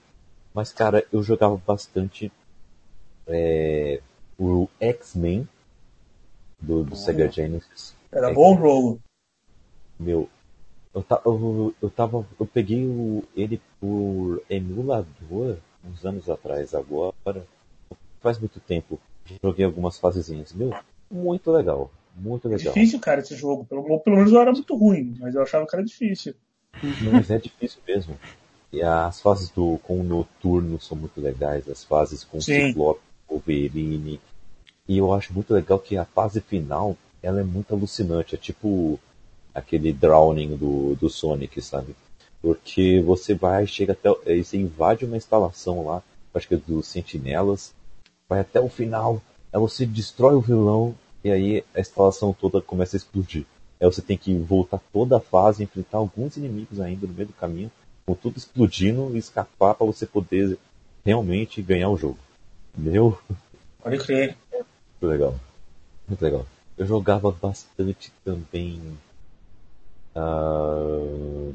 Mas, 0.52 0.74
cara, 0.74 1.06
eu 1.14 1.22
jogava 1.22 1.62
bastante 1.64 2.32
é, 3.28 4.02
o 4.36 4.68
X-Men 4.80 5.48
do, 6.60 6.84
do 6.84 6.96
Sega 6.96 7.32
Genesis. 7.32 7.96
Era 8.12 8.34
bom 8.34 8.56
o 8.56 8.58
jogo. 8.58 9.00
Meu, 10.00 10.28
eu, 10.92 11.04
ta, 11.04 11.22
eu, 11.24 11.76
eu 11.84 11.90
tava. 11.92 12.26
Eu 12.40 12.48
peguei 12.48 12.84
o, 12.84 13.24
ele 13.36 13.62
por 13.80 14.42
emulador 14.50 15.58
uns 15.88 16.04
anos 16.04 16.32
atrás 16.32 16.74
agora. 16.74 17.46
Faz 18.22 18.40
muito 18.40 18.60
tempo. 18.60 19.00
Joguei 19.44 19.66
algumas 19.66 19.98
fasezinhas. 19.98 20.54
Meu, 20.54 20.74
muito 21.10 21.52
legal. 21.52 21.92
Muito 22.16 22.48
legal. 22.48 22.74
Difícil, 22.74 23.00
cara, 23.00 23.20
esse 23.20 23.36
jogo. 23.36 23.66
Pelo, 23.66 24.00
pelo 24.00 24.16
menos 24.16 24.32
eu 24.32 24.40
era 24.40 24.52
muito 24.52 24.76
ruim, 24.76 25.16
mas 25.20 25.36
eu 25.36 25.42
achava 25.42 25.68
que 25.68 25.76
era 25.76 25.84
difícil. 25.84 26.34
Mas 27.02 27.30
é 27.30 27.38
difícil 27.38 27.82
mesmo. 27.88 28.18
E 28.72 28.82
as 28.82 29.22
fases 29.22 29.50
do 29.50 29.80
com 29.84 30.00
o 30.00 30.04
noturno 30.04 30.80
são 30.80 30.98
muito 30.98 31.22
legais, 31.22 31.68
as 31.70 31.84
fases 31.84 32.24
com 32.24 32.42
Sim. 32.42 32.68
Ciclope, 32.68 33.02
Wolverine. 33.30 34.20
E 34.88 34.98
eu 34.98 35.14
acho 35.14 35.34
muito 35.34 35.54
legal 35.54 35.80
que 35.80 35.98
a 35.98 36.06
fase 36.06 36.42
final, 36.42 36.98
ela 37.22 37.40
é 37.40 37.44
muito 37.44 37.74
alucinante, 37.74 38.36
é 38.36 38.38
tipo 38.38 39.00
aquele 39.54 39.94
drowning 39.94 40.56
do, 40.58 40.96
do 40.96 41.10
Sonic, 41.10 41.62
sabe? 41.62 41.96
Porque 42.42 43.02
você 43.02 43.34
vai, 43.34 43.66
chega 43.66 43.94
até, 43.94 44.10
você 44.44 44.58
invade 44.58 45.06
uma 45.06 45.18
instalação 45.18 45.86
lá, 45.86 46.04
acho 46.34 46.48
que 46.48 46.56
é 46.56 46.58
dos 46.58 46.88
sentinelas, 46.88 47.74
vai 48.30 48.40
até 48.40 48.60
o 48.60 48.70
final, 48.70 49.22
aí 49.52 49.60
você 49.60 49.86
destrói 49.86 50.36
o 50.36 50.42
vilão, 50.42 50.96
e 51.24 51.32
aí 51.32 51.64
a 51.74 51.80
instalação 51.80 52.34
toda 52.34 52.62
começa 52.62 52.96
a 52.96 53.00
explodir. 53.00 53.46
Aí 53.80 53.88
você 53.88 54.02
tem 54.02 54.18
que 54.18 54.36
voltar 54.36 54.80
toda 54.94 55.18
a 55.18 55.20
fase, 55.20 55.64
enfrentar 55.64 55.98
alguns 55.98 56.38
inimigos 56.38 56.80
ainda 56.80 57.08
no 57.08 57.14
meio 57.14 57.28
do 57.28 57.34
caminho, 57.34 57.72
com 58.06 58.14
tudo 58.14 58.38
explodindo 58.38 59.16
e 59.16 59.18
escapar 59.18 59.74
para 59.76 59.86
você 59.86 60.06
poder 60.06 60.58
realmente 61.04 61.62
ganhar 61.62 61.90
o 61.90 61.98
jogo. 61.98 62.20
Meu, 62.78 63.18
Pode 63.82 63.98
crer. 64.00 64.38
muito 64.52 65.12
legal. 65.12 65.36
Muito 66.08 66.22
legal. 66.22 66.46
Eu 66.78 66.86
jogava 66.86 67.32
bastante 67.32 68.12
também. 68.24 68.82
ah, 70.16 71.52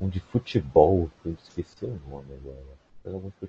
um 0.00 0.08
de 0.08 0.20
futebol, 0.20 1.10
eu 1.24 1.36
esqueci 1.42 1.84
o 1.84 2.00
nome 2.08 2.26
agora. 2.34 2.78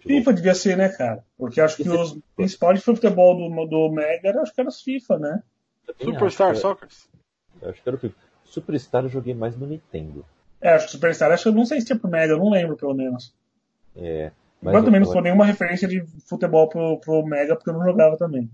FIFA 0.05 0.33
devia 0.33 0.53
ser, 0.55 0.77
né, 0.77 0.89
cara? 0.89 1.23
Porque 1.37 1.59
acho 1.59 1.77
que 1.77 1.89
os 1.89 2.17
principais 2.35 2.79
de 2.79 2.85
futebol 2.85 3.35
do, 3.35 3.65
do 3.65 3.91
Mega, 3.91 4.29
era- 4.29 4.41
acho 4.41 4.53
que 4.53 4.61
era 4.61 4.69
os 4.69 4.81
FIFA, 4.81 5.19
né? 5.19 5.43
Superstar 5.99 6.51
acho, 6.51 6.61
Soccer. 6.61 6.87
Acho 7.63 7.81
que 7.83 7.89
era 7.89 7.95
o 7.95 7.99
FIFA. 7.99 8.15
Superstar 8.45 9.03
eu 9.03 9.09
joguei 9.09 9.33
mais 9.33 9.55
no 9.57 9.67
Nintendo. 9.67 10.25
É, 10.61 10.73
acho 10.73 10.85
que 10.85 10.91
Superstar, 10.91 11.31
acho 11.31 11.43
que 11.43 11.49
eu 11.49 11.53
não 11.53 11.65
sei 11.65 11.79
se 11.79 11.87
tinha 11.87 11.99
pro 11.99 12.09
Mega, 12.09 12.33
eu 12.33 12.37
não 12.37 12.49
lembro, 12.49 12.75
pelo 12.77 12.93
menos. 12.93 13.33
É, 13.95 14.31
Mas 14.61 14.75
eu 14.75 14.83
também 14.85 14.99
não 15.01 15.07
sou 15.07 15.21
nenhuma 15.21 15.45
referência 15.45 15.87
de 15.87 16.01
futebol 16.27 16.67
pro, 16.69 16.99
pro 16.99 17.25
Mega, 17.25 17.55
porque 17.55 17.69
eu 17.69 17.73
não 17.73 17.83
jogava 17.83 18.17
também. 18.17 18.49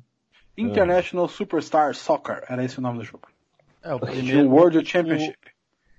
International 0.58 1.28
Superstar 1.28 1.94
Soccer. 1.94 2.44
Era 2.48 2.64
esse 2.64 2.80
o 2.80 2.82
nome 2.82 3.00
do 3.00 3.04
jogo. 3.04 3.28
É, 3.84 3.94
o 3.94 3.98
o 3.98 4.00
primeiro, 4.00 4.50
World 4.50 4.88
Championship. 4.90 5.38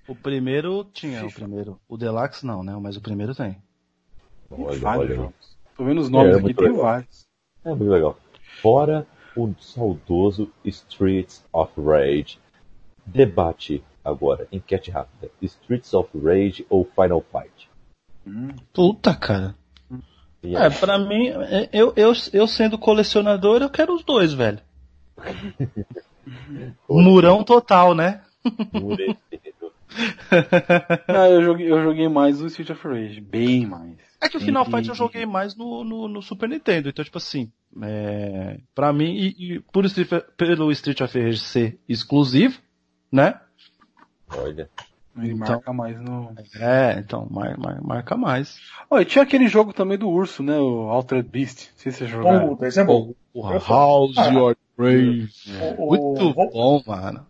o 0.07 0.15
primeiro 0.15 0.83
tinha, 0.85 1.19
o 1.23 1.29
FIFA. 1.29 1.39
primeiro. 1.41 1.79
O 1.87 1.97
Deluxe 1.97 2.45
não, 2.45 2.63
né? 2.63 2.75
Mas 2.81 2.97
o 2.97 3.01
primeiro 3.01 3.35
tem. 3.35 3.61
Olha, 4.51 4.79
Vários 4.79 5.05
olha. 5.05 5.15
jogos. 5.15 5.57
Tô 5.75 5.83
vendo 5.85 6.01
os 6.01 6.09
nomes 6.09 6.27
É, 6.29 6.31
é 6.31 6.35
aqui, 6.35 6.43
muito 6.43 6.57
tem 6.57 6.67
legal. 6.69 6.83
vários. 6.83 7.27
É 7.65 7.69
muito 7.69 7.89
legal. 7.91 8.17
Fora 8.61 9.07
o 9.35 9.53
saudoso 9.59 10.51
Streets 10.65 11.43
of 11.53 11.71
Rage. 11.79 12.39
Debate 13.05 13.83
agora, 14.03 14.47
enquete 14.51 14.89
rápida. 14.91 15.29
Streets 15.41 15.93
of 15.93 16.09
Rage 16.17 16.65
ou 16.69 16.85
Final 16.85 17.21
Fight? 17.31 17.69
Hum, 18.25 18.49
Puta, 18.73 19.13
cara. 19.15 19.55
E 20.43 20.55
É, 20.55 20.69
pra 20.69 20.97
mim, 20.99 21.27
é, 21.29 21.69
eu, 21.73 21.93
eu, 21.95 22.13
eu 22.33 22.47
sendo 22.47 22.77
colecionador, 22.77 23.61
eu 23.61 23.69
quero 23.69 23.93
os 23.93 24.03
dois, 24.03 24.33
velho. 24.33 24.59
Murão 26.89 27.43
total, 27.43 27.93
né? 27.95 28.21
Mureteiro. 28.73 29.17
Não, 31.07 31.25
eu 31.27 31.41
joguei, 31.43 31.71
eu 31.71 31.81
joguei 31.83 32.07
mais 32.09 32.41
o 32.41 32.47
Street 32.47 32.69
of 32.69 32.87
Rage, 32.87 33.21
bem 33.21 33.65
mais. 33.65 33.97
É 34.19 34.27
que 34.29 34.37
o 34.37 34.39
Final 34.39 34.65
Fight 34.65 34.89
eu 34.89 34.95
joguei 34.95 35.25
mais 35.25 35.55
no, 35.55 35.83
no, 35.83 36.07
no 36.07 36.21
Super 36.21 36.49
Nintendo, 36.49 36.89
então, 36.89 37.05
tipo 37.05 37.17
assim, 37.17 37.51
é, 37.83 38.59
pra 38.73 38.91
mim, 38.91 39.13
e, 39.15 39.55
e 39.55 39.59
por 39.59 39.85
Street, 39.85 40.09
pelo 40.35 40.71
Street 40.71 41.01
of 41.01 41.19
Rage 41.19 41.39
ser 41.39 41.79
exclusivo, 41.87 42.59
né? 43.11 43.39
Olha. 44.35 44.69
Ele 45.17 45.31
Então- 45.33 45.47
marca 45.47 45.73
mais 45.73 45.99
no. 45.99 46.31
É, 46.59 46.99
então, 46.99 47.27
mar, 47.31 47.57
mar- 47.57 47.81
marca 47.81 48.15
mais. 48.15 48.59
Oh, 48.87 48.99
e 48.99 49.05
tinha 49.05 49.23
aquele 49.23 49.47
jogo 49.47 49.73
também 49.73 49.97
do 49.97 50.07
urso, 50.07 50.43
né? 50.43 50.59
O 50.59 50.89
Altered 50.89 51.27
Beast. 51.27 51.69
Não 51.71 51.77
sei 51.77 51.91
se 51.91 51.97
você 51.99 52.07
jogaram. 52.07 52.49
Puta, 52.49 52.67
esse 52.67 52.79
é 52.79 52.83
bom. 52.83 53.13
Porra, 53.33 53.57
House 53.67 54.15
Your 54.15 54.55
Grave. 54.77 55.27
O- 55.79 55.83
o- 55.85 55.87
Muito 55.89 56.33
vou- 56.35 56.51
bom, 56.51 56.83
mano. 56.85 57.25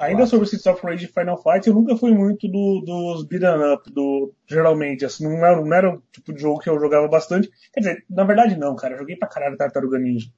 Ainda 0.00 0.26
sobre 0.26 0.44
Streets 0.46 0.66
of 0.66 0.84
Rage 0.84 1.04
e 1.04 1.08
Final 1.08 1.36
Fight, 1.42 1.68
eu 1.68 1.74
nunca 1.74 1.96
fui 1.96 2.10
muito 2.12 2.48
do, 2.48 2.80
dos 2.80 3.24
beat'em 3.26 3.72
up, 3.74 3.92
do, 3.92 4.32
geralmente, 4.48 5.04
assim, 5.04 5.24
não 5.28 5.44
era, 5.44 5.60
não 5.60 5.74
era 5.74 5.94
o 5.94 6.02
tipo 6.10 6.32
de 6.32 6.40
jogo 6.40 6.58
que 6.58 6.70
eu 6.70 6.80
jogava 6.80 7.06
bastante. 7.06 7.50
Quer 7.72 7.80
dizer, 7.80 8.04
na 8.08 8.24
verdade 8.24 8.56
não, 8.58 8.74
cara, 8.74 8.94
eu 8.94 8.98
joguei 8.98 9.14
pra 9.16 9.28
caralho 9.28 9.56
Tartaruga 9.56 9.98
Ninja. 9.98 10.28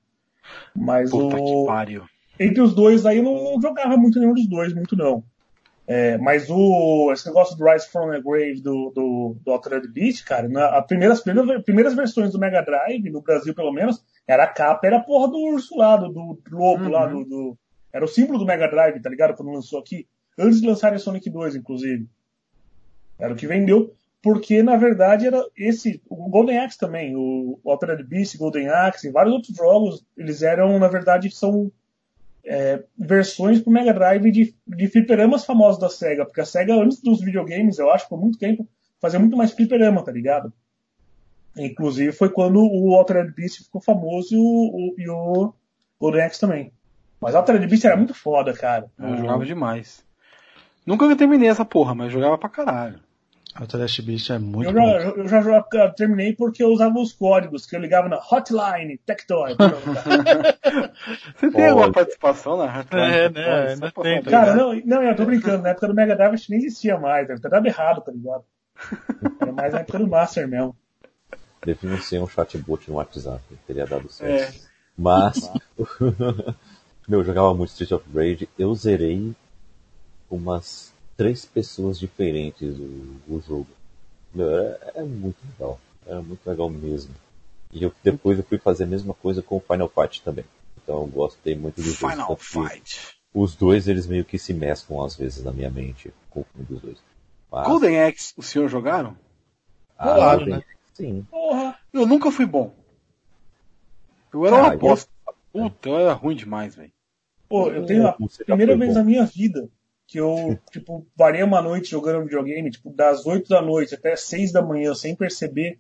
Mas 0.74 1.10
Puta 1.10 1.36
que 1.36 1.42
o, 1.42 1.64
pariu. 1.66 2.02
entre 2.40 2.60
os 2.60 2.74
dois 2.74 3.06
aí 3.06 3.18
eu 3.18 3.22
não 3.22 3.60
jogava 3.60 3.96
muito 3.96 4.18
nenhum 4.18 4.34
dos 4.34 4.48
dois, 4.48 4.74
muito 4.74 4.96
não. 4.96 5.22
É, 5.86 6.16
mas 6.18 6.48
o, 6.48 7.10
esse 7.12 7.26
negócio 7.26 7.56
do 7.56 7.64
Rise 7.64 7.88
from 7.90 8.10
the 8.10 8.20
Grave 8.20 8.60
do, 8.62 8.92
do, 8.94 9.36
do 9.44 9.50
Altered 9.52 9.86
Beast, 9.88 10.24
cara, 10.24 10.48
na, 10.48 10.66
a 10.76 10.82
primeira, 10.82 11.12
as 11.12 11.20
primeiras, 11.20 11.62
primeiras 11.64 11.94
versões 11.94 12.30
do 12.32 12.38
Mega 12.38 12.62
Drive, 12.62 13.10
no 13.10 13.20
Brasil 13.20 13.54
pelo 13.54 13.72
menos, 13.72 14.02
era 14.26 14.44
a 14.44 14.46
capa, 14.48 14.86
era 14.86 14.98
a 14.98 15.02
porra 15.02 15.28
do 15.28 15.38
urso 15.38 15.76
lá, 15.76 15.96
do, 15.96 16.08
do 16.08 16.38
lobo 16.52 16.88
lá, 16.88 17.06
do, 17.06 17.24
do- 17.24 17.58
Era 17.92 18.04
o 18.04 18.08
símbolo 18.08 18.38
do 18.38 18.46
Mega 18.46 18.68
Drive, 18.68 19.00
tá 19.00 19.10
ligado? 19.10 19.34
Quando 19.34 19.52
lançou 19.52 19.78
aqui. 19.78 20.06
Antes 20.38 20.60
de 20.60 20.66
lançarem 20.66 20.98
Sonic 20.98 21.28
2, 21.28 21.56
inclusive. 21.56 22.08
Era 23.18 23.32
o 23.32 23.36
que 23.36 23.46
vendeu. 23.46 23.94
Porque, 24.22 24.62
na 24.62 24.76
verdade, 24.76 25.26
era 25.26 25.44
esse. 25.56 26.00
O 26.08 26.28
Golden 26.30 26.58
Axe 26.58 26.78
também, 26.78 27.14
o 27.16 27.58
Altered 27.64 28.04
Beast, 28.04 28.36
Golden 28.36 28.68
Axe 28.68 29.10
vários 29.10 29.34
outros 29.34 29.56
jogos, 29.56 30.06
eles 30.16 30.42
eram, 30.42 30.78
na 30.78 30.86
verdade, 30.86 31.28
são 31.30 31.70
é, 32.44 32.82
versões 32.96 33.60
pro 33.60 33.72
Mega 33.72 33.92
Drive 33.92 34.30
de, 34.30 34.54
de 34.66 34.88
fliperamas 34.88 35.44
famosos 35.44 35.80
da 35.80 35.88
SEGA, 35.88 36.24
porque 36.24 36.40
a 36.40 36.44
SEGA, 36.44 36.74
antes 36.74 37.00
dos 37.00 37.20
videogames, 37.20 37.78
eu 37.78 37.90
acho, 37.90 38.08
por 38.08 38.20
muito 38.20 38.38
tempo, 38.38 38.66
fazia 39.00 39.18
muito 39.18 39.36
mais 39.36 39.52
fliperama, 39.52 40.04
tá 40.04 40.12
ligado? 40.12 40.52
Inclusive 41.56 42.12
foi 42.12 42.30
quando 42.30 42.60
o 42.60 42.94
Altered 42.94 43.32
Beast 43.34 43.64
ficou 43.64 43.80
famoso 43.80 44.34
e 44.34 44.38
o, 44.38 44.94
e 44.98 45.08
o 45.08 45.52
Golden 46.00 46.22
Axe 46.22 46.40
também. 46.40 46.72
Mas 47.22 47.36
Altered 47.36 47.64
Beast 47.68 47.84
era 47.84 47.96
muito 47.96 48.12
foda, 48.12 48.52
cara. 48.52 48.86
Eu 48.98 49.16
jogava 49.16 49.46
demais. 49.46 50.04
Nunca 50.84 51.14
terminei 51.14 51.48
essa 51.48 51.64
porra, 51.64 51.94
mas 51.94 52.10
jogava 52.12 52.36
pra 52.36 52.48
caralho. 52.48 52.98
Altered 53.54 54.02
Beast 54.02 54.30
é 54.30 54.38
muito 54.38 54.70
Eu 54.70 54.74
bom. 54.74 54.86
já, 55.00 55.08
eu 55.10 55.28
já, 55.28 55.42
já 55.72 55.88
terminei 55.90 56.34
porque 56.34 56.64
eu 56.64 56.68
usava 56.70 56.98
os 56.98 57.12
códigos 57.12 57.64
que 57.64 57.76
eu 57.76 57.80
ligava 57.80 58.08
na 58.08 58.16
Hotline, 58.16 58.98
Tectoy. 59.06 59.54
Você 61.36 61.50
tem 61.52 61.68
alguma 61.68 61.92
participação 61.92 62.56
na 62.56 62.64
Hotline? 62.80 63.12
É, 63.12 63.28
né, 63.28 63.44
Só 63.44 63.72
ainda 63.72 63.92
pra 63.92 64.02
tem. 64.02 64.22
Cara, 64.24 64.54
não, 64.56 64.74
não, 64.84 65.02
eu 65.02 65.14
tô 65.14 65.24
brincando. 65.24 65.62
Na 65.62 65.68
época 65.68 65.86
do 65.88 65.94
Mega 65.94 66.16
Drive 66.16 66.42
nem 66.48 66.58
existia 66.58 66.98
mais. 66.98 67.28
Deve 67.28 67.40
ter 67.40 67.50
dado 67.50 67.66
errado, 67.66 68.00
tá 68.00 68.10
ligado? 68.10 68.42
Era 69.40 69.52
mais 69.52 69.72
na 69.72 69.80
época 69.80 69.98
do 69.98 70.08
Master 70.08 70.48
mesmo. 70.48 70.74
Devia 71.64 71.96
ser 71.98 72.20
um 72.20 72.26
chatbot 72.26 72.90
no 72.90 72.96
WhatsApp, 72.96 73.40
teria 73.66 73.86
dado 73.86 74.06
É. 74.06 74.38
certo. 74.38 74.72
Mas, 74.98 75.50
meu, 77.12 77.20
eu 77.20 77.24
jogava 77.24 77.52
muito 77.52 77.68
Street 77.68 77.92
of 77.92 78.04
Rage, 78.14 78.48
eu 78.58 78.74
zerei 78.74 79.34
umas 80.30 80.94
três 81.14 81.44
pessoas 81.44 81.98
diferentes 81.98 82.78
o, 82.78 83.16
o 83.28 83.42
jogo. 83.46 83.66
Meu, 84.34 84.48
é, 84.50 84.92
é 84.94 85.02
muito 85.02 85.36
legal, 85.52 85.78
é 86.06 86.14
muito 86.14 86.46
legal 86.48 86.70
mesmo. 86.70 87.14
E 87.70 87.82
eu, 87.82 87.92
depois 88.02 88.38
eu 88.38 88.44
fui 88.44 88.56
fazer 88.58 88.84
a 88.84 88.86
mesma 88.86 89.12
coisa 89.12 89.42
com 89.42 89.56
o 89.56 89.60
Final 89.60 89.90
Fight 89.90 90.22
também. 90.22 90.44
Então 90.82 91.02
eu 91.02 91.06
gostei 91.06 91.54
muito 91.54 91.76
dos 91.82 91.98
dois. 91.98 92.14
Final 92.14 92.36
Fight. 92.38 93.14
Os 93.34 93.54
dois, 93.54 93.88
eles 93.88 94.06
meio 94.06 94.24
que 94.24 94.38
se 94.38 94.54
mesclam 94.54 95.04
às 95.04 95.14
vezes 95.14 95.44
na 95.44 95.52
minha 95.52 95.70
mente, 95.70 96.10
com 96.30 96.46
um 96.58 96.64
dos 96.64 96.80
dois. 96.80 96.98
Mas, 97.50 97.66
Golden 97.68 98.02
Axe, 98.04 98.32
o 98.38 98.42
senhor 98.42 98.68
jogaram? 98.68 99.14
ah, 99.98 100.14
Claro, 100.14 100.38
Golden- 100.38 100.54
né? 100.56 100.64
Sim. 100.94 101.26
Porra! 101.30 101.78
Eu 101.92 102.06
nunca 102.06 102.30
fui 102.30 102.46
bom. 102.46 102.74
Eu 104.32 104.46
era 104.46 104.56
uma 104.56 104.72
Ah, 104.72 104.76
bosta. 104.76 105.10
Puta, 105.52 105.90
eu 105.90 105.98
era 105.98 106.14
ruim 106.14 106.34
demais, 106.34 106.74
velho. 106.74 106.90
Pô, 107.52 107.68
eu 107.68 107.84
tenho 107.84 108.06
a 108.06 108.16
primeira 108.46 108.74
vez 108.74 108.94
bom. 108.94 108.98
na 108.98 109.04
minha 109.04 109.26
vida 109.26 109.68
que 110.06 110.18
eu, 110.18 110.58
tipo, 110.72 111.06
varei 111.14 111.42
uma 111.42 111.60
noite 111.60 111.90
jogando 111.90 112.24
videogame, 112.24 112.70
tipo, 112.70 112.90
das 112.90 113.26
8 113.26 113.46
da 113.46 113.60
noite 113.60 113.94
até 113.94 114.16
6 114.16 114.52
da 114.52 114.62
manhã, 114.62 114.94
sem 114.94 115.14
perceber. 115.14 115.78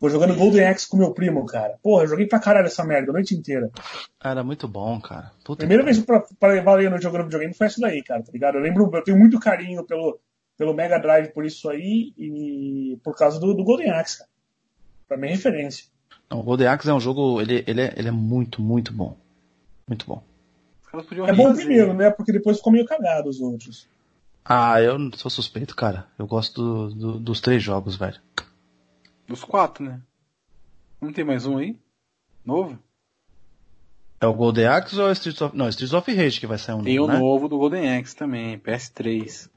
Vou 0.00 0.08
jogando 0.08 0.34
Golden 0.34 0.66
Axe 0.66 0.88
com 0.88 0.96
meu 0.96 1.12
primo, 1.12 1.44
cara. 1.44 1.78
Porra, 1.82 2.04
eu 2.04 2.08
joguei 2.08 2.26
pra 2.26 2.40
caralho 2.40 2.68
essa 2.68 2.82
merda 2.82 3.10
a 3.10 3.12
noite 3.12 3.34
inteira. 3.34 3.70
Era 4.22 4.42
muito 4.42 4.66
bom, 4.66 4.98
cara. 4.98 5.30
Puta 5.44 5.58
Primeira 5.58 5.82
que 5.82 5.92
vez 5.92 6.02
pra, 6.02 6.24
pra 6.40 6.62
valer 6.62 6.86
a 6.86 6.90
noite 6.90 7.02
jogando 7.02 7.24
videogame 7.24 7.52
foi 7.52 7.66
essa 7.66 7.82
daí, 7.82 8.02
cara, 8.02 8.22
tá 8.22 8.32
ligado? 8.32 8.54
Eu 8.54 8.62
lembro, 8.62 8.90
eu 8.90 9.04
tenho 9.04 9.18
muito 9.18 9.38
carinho 9.38 9.84
pelo, 9.84 10.18
pelo 10.56 10.72
Mega 10.72 10.98
Drive 10.98 11.34
por 11.34 11.44
isso 11.44 11.68
aí 11.68 12.14
e 12.16 12.98
por 13.04 13.14
causa 13.14 13.38
do, 13.38 13.52
do 13.52 13.62
Golden 13.62 13.90
Axe, 13.90 14.20
cara. 14.20 14.30
Pra 15.06 15.18
mim 15.18 15.26
é 15.26 15.32
referência. 15.32 15.84
Não, 16.30 16.40
o 16.40 16.42
Golden 16.42 16.66
Axe 16.66 16.88
é 16.88 16.94
um 16.94 17.00
jogo, 17.00 17.42
ele, 17.42 17.62
ele, 17.66 17.82
é, 17.82 17.92
ele 17.94 18.08
é 18.08 18.12
muito, 18.12 18.62
muito 18.62 18.90
bom. 18.90 19.14
Muito 19.86 20.06
bom. 20.06 20.22
Caras 20.94 21.06
podiam 21.06 21.26
É 21.26 21.32
bom 21.32 21.50
o 21.50 21.54
primeiro, 21.54 21.92
né? 21.92 22.10
Porque 22.10 22.32
depois 22.32 22.58
ficou 22.58 22.72
meio 22.72 22.84
cagado 22.86 23.28
os 23.28 23.40
outros. 23.40 23.88
Ah, 24.44 24.80
eu 24.80 24.98
não 24.98 25.10
sou 25.12 25.30
suspeito, 25.30 25.74
cara. 25.74 26.06
Eu 26.18 26.26
gosto 26.26 26.60
do- 26.62 26.94
do- 26.94 27.18
dos 27.18 27.40
três 27.40 27.62
jogos, 27.62 27.96
velho. 27.96 28.20
Dos 29.26 29.42
quatro, 29.42 29.82
né? 29.84 30.00
Não 31.00 31.12
tem 31.12 31.24
mais 31.24 31.46
um 31.46 31.56
aí? 31.56 31.76
Novo? 32.44 32.78
É 34.20 34.26
o 34.26 34.34
Golden 34.34 34.66
Axe 34.66 34.98
ou 35.00 35.06
é 35.06 35.10
o 35.10 35.12
Streets 35.12 35.40
of... 35.42 35.56
Não, 35.56 35.68
Streets 35.68 35.92
of 35.94 36.14
Rage 36.14 36.38
que 36.40 36.46
vai 36.46 36.58
sair 36.58 36.74
um 36.76 36.82
Tem 36.84 36.98
o 36.98 37.02
novo, 37.06 37.12
né? 37.12 37.18
novo 37.18 37.48
do 37.48 37.58
Golden 37.58 37.96
Axe 37.98 38.14
também, 38.14 38.58
PS3. 38.58 39.50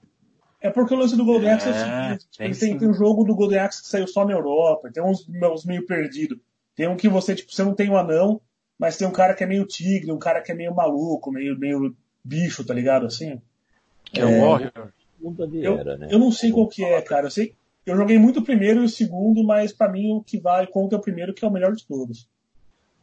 É 0.59 0.69
porque 0.69 0.93
o 0.93 0.97
lance 0.97 1.15
do 1.15 1.23
Golden 1.23 1.51
Axe 1.51 1.69
é, 1.69 1.71
É, 1.71 1.73
o 1.73 1.77
seguinte, 1.77 2.27
tipo, 2.31 2.37
tem 2.37 2.53
tem, 2.53 2.77
tem 2.79 2.89
um 2.89 2.93
jogo 2.93 3.23
do 3.23 3.35
Golden 3.35 3.59
Axe 3.59 3.81
que 3.83 3.87
saiu 3.89 4.07
só 4.07 4.25
na 4.25 4.31
Europa, 4.33 4.89
tem 4.91 5.03
uns, 5.03 5.27
uns 5.29 5.65
meio 5.65 5.85
perdido. 5.85 6.39
Tem 6.75 6.87
um 6.87 6.97
que 6.97 7.07
você, 7.07 7.35
tipo, 7.35 7.51
você 7.53 7.63
não 7.63 7.73
tem 7.75 7.89
um 7.89 7.97
anão, 7.97 8.41
mas 8.77 8.97
tem 8.97 9.07
um 9.07 9.11
cara 9.11 9.33
que 9.33 9.43
é 9.43 9.47
meio 9.47 9.65
tigre, 9.65 10.11
um 10.11 10.19
cara 10.19 10.41
que 10.41 10.51
é 10.51 10.55
meio 10.55 10.73
maluco, 10.73 11.31
meio, 11.31 11.57
meio 11.57 11.95
bicho, 12.23 12.63
tá 12.65 12.73
ligado? 12.73 13.05
Assim. 13.05 13.41
Que 14.05 14.21
é 14.21 14.25
o 14.25 14.41
Warrior. 14.41 14.91
Mundo 15.19 15.43
ali 15.43 15.63
Eu, 15.65 15.83
né? 15.83 16.07
eu 16.11 16.19
não 16.19 16.31
sei 16.31 16.51
qual 16.51 16.67
que 16.67 16.83
é, 16.83 17.01
cara. 17.01 17.27
Eu 17.27 17.31
sei. 17.31 17.55
Eu 17.85 17.95
joguei 17.95 18.19
muito 18.19 18.39
o 18.39 18.43
primeiro 18.43 18.81
e 18.81 18.85
o 18.85 18.89
segundo, 18.89 19.43
mas 19.43 19.71
pra 19.71 19.89
mim 19.89 20.11
o 20.13 20.21
que 20.21 20.37
vale 20.39 20.67
conta 20.67 20.95
é 20.95 20.99
o 20.99 21.01
primeiro, 21.01 21.33
que 21.33 21.43
é 21.43 21.47
o 21.47 21.51
melhor 21.51 21.73
de 21.73 21.85
todos. 21.87 22.27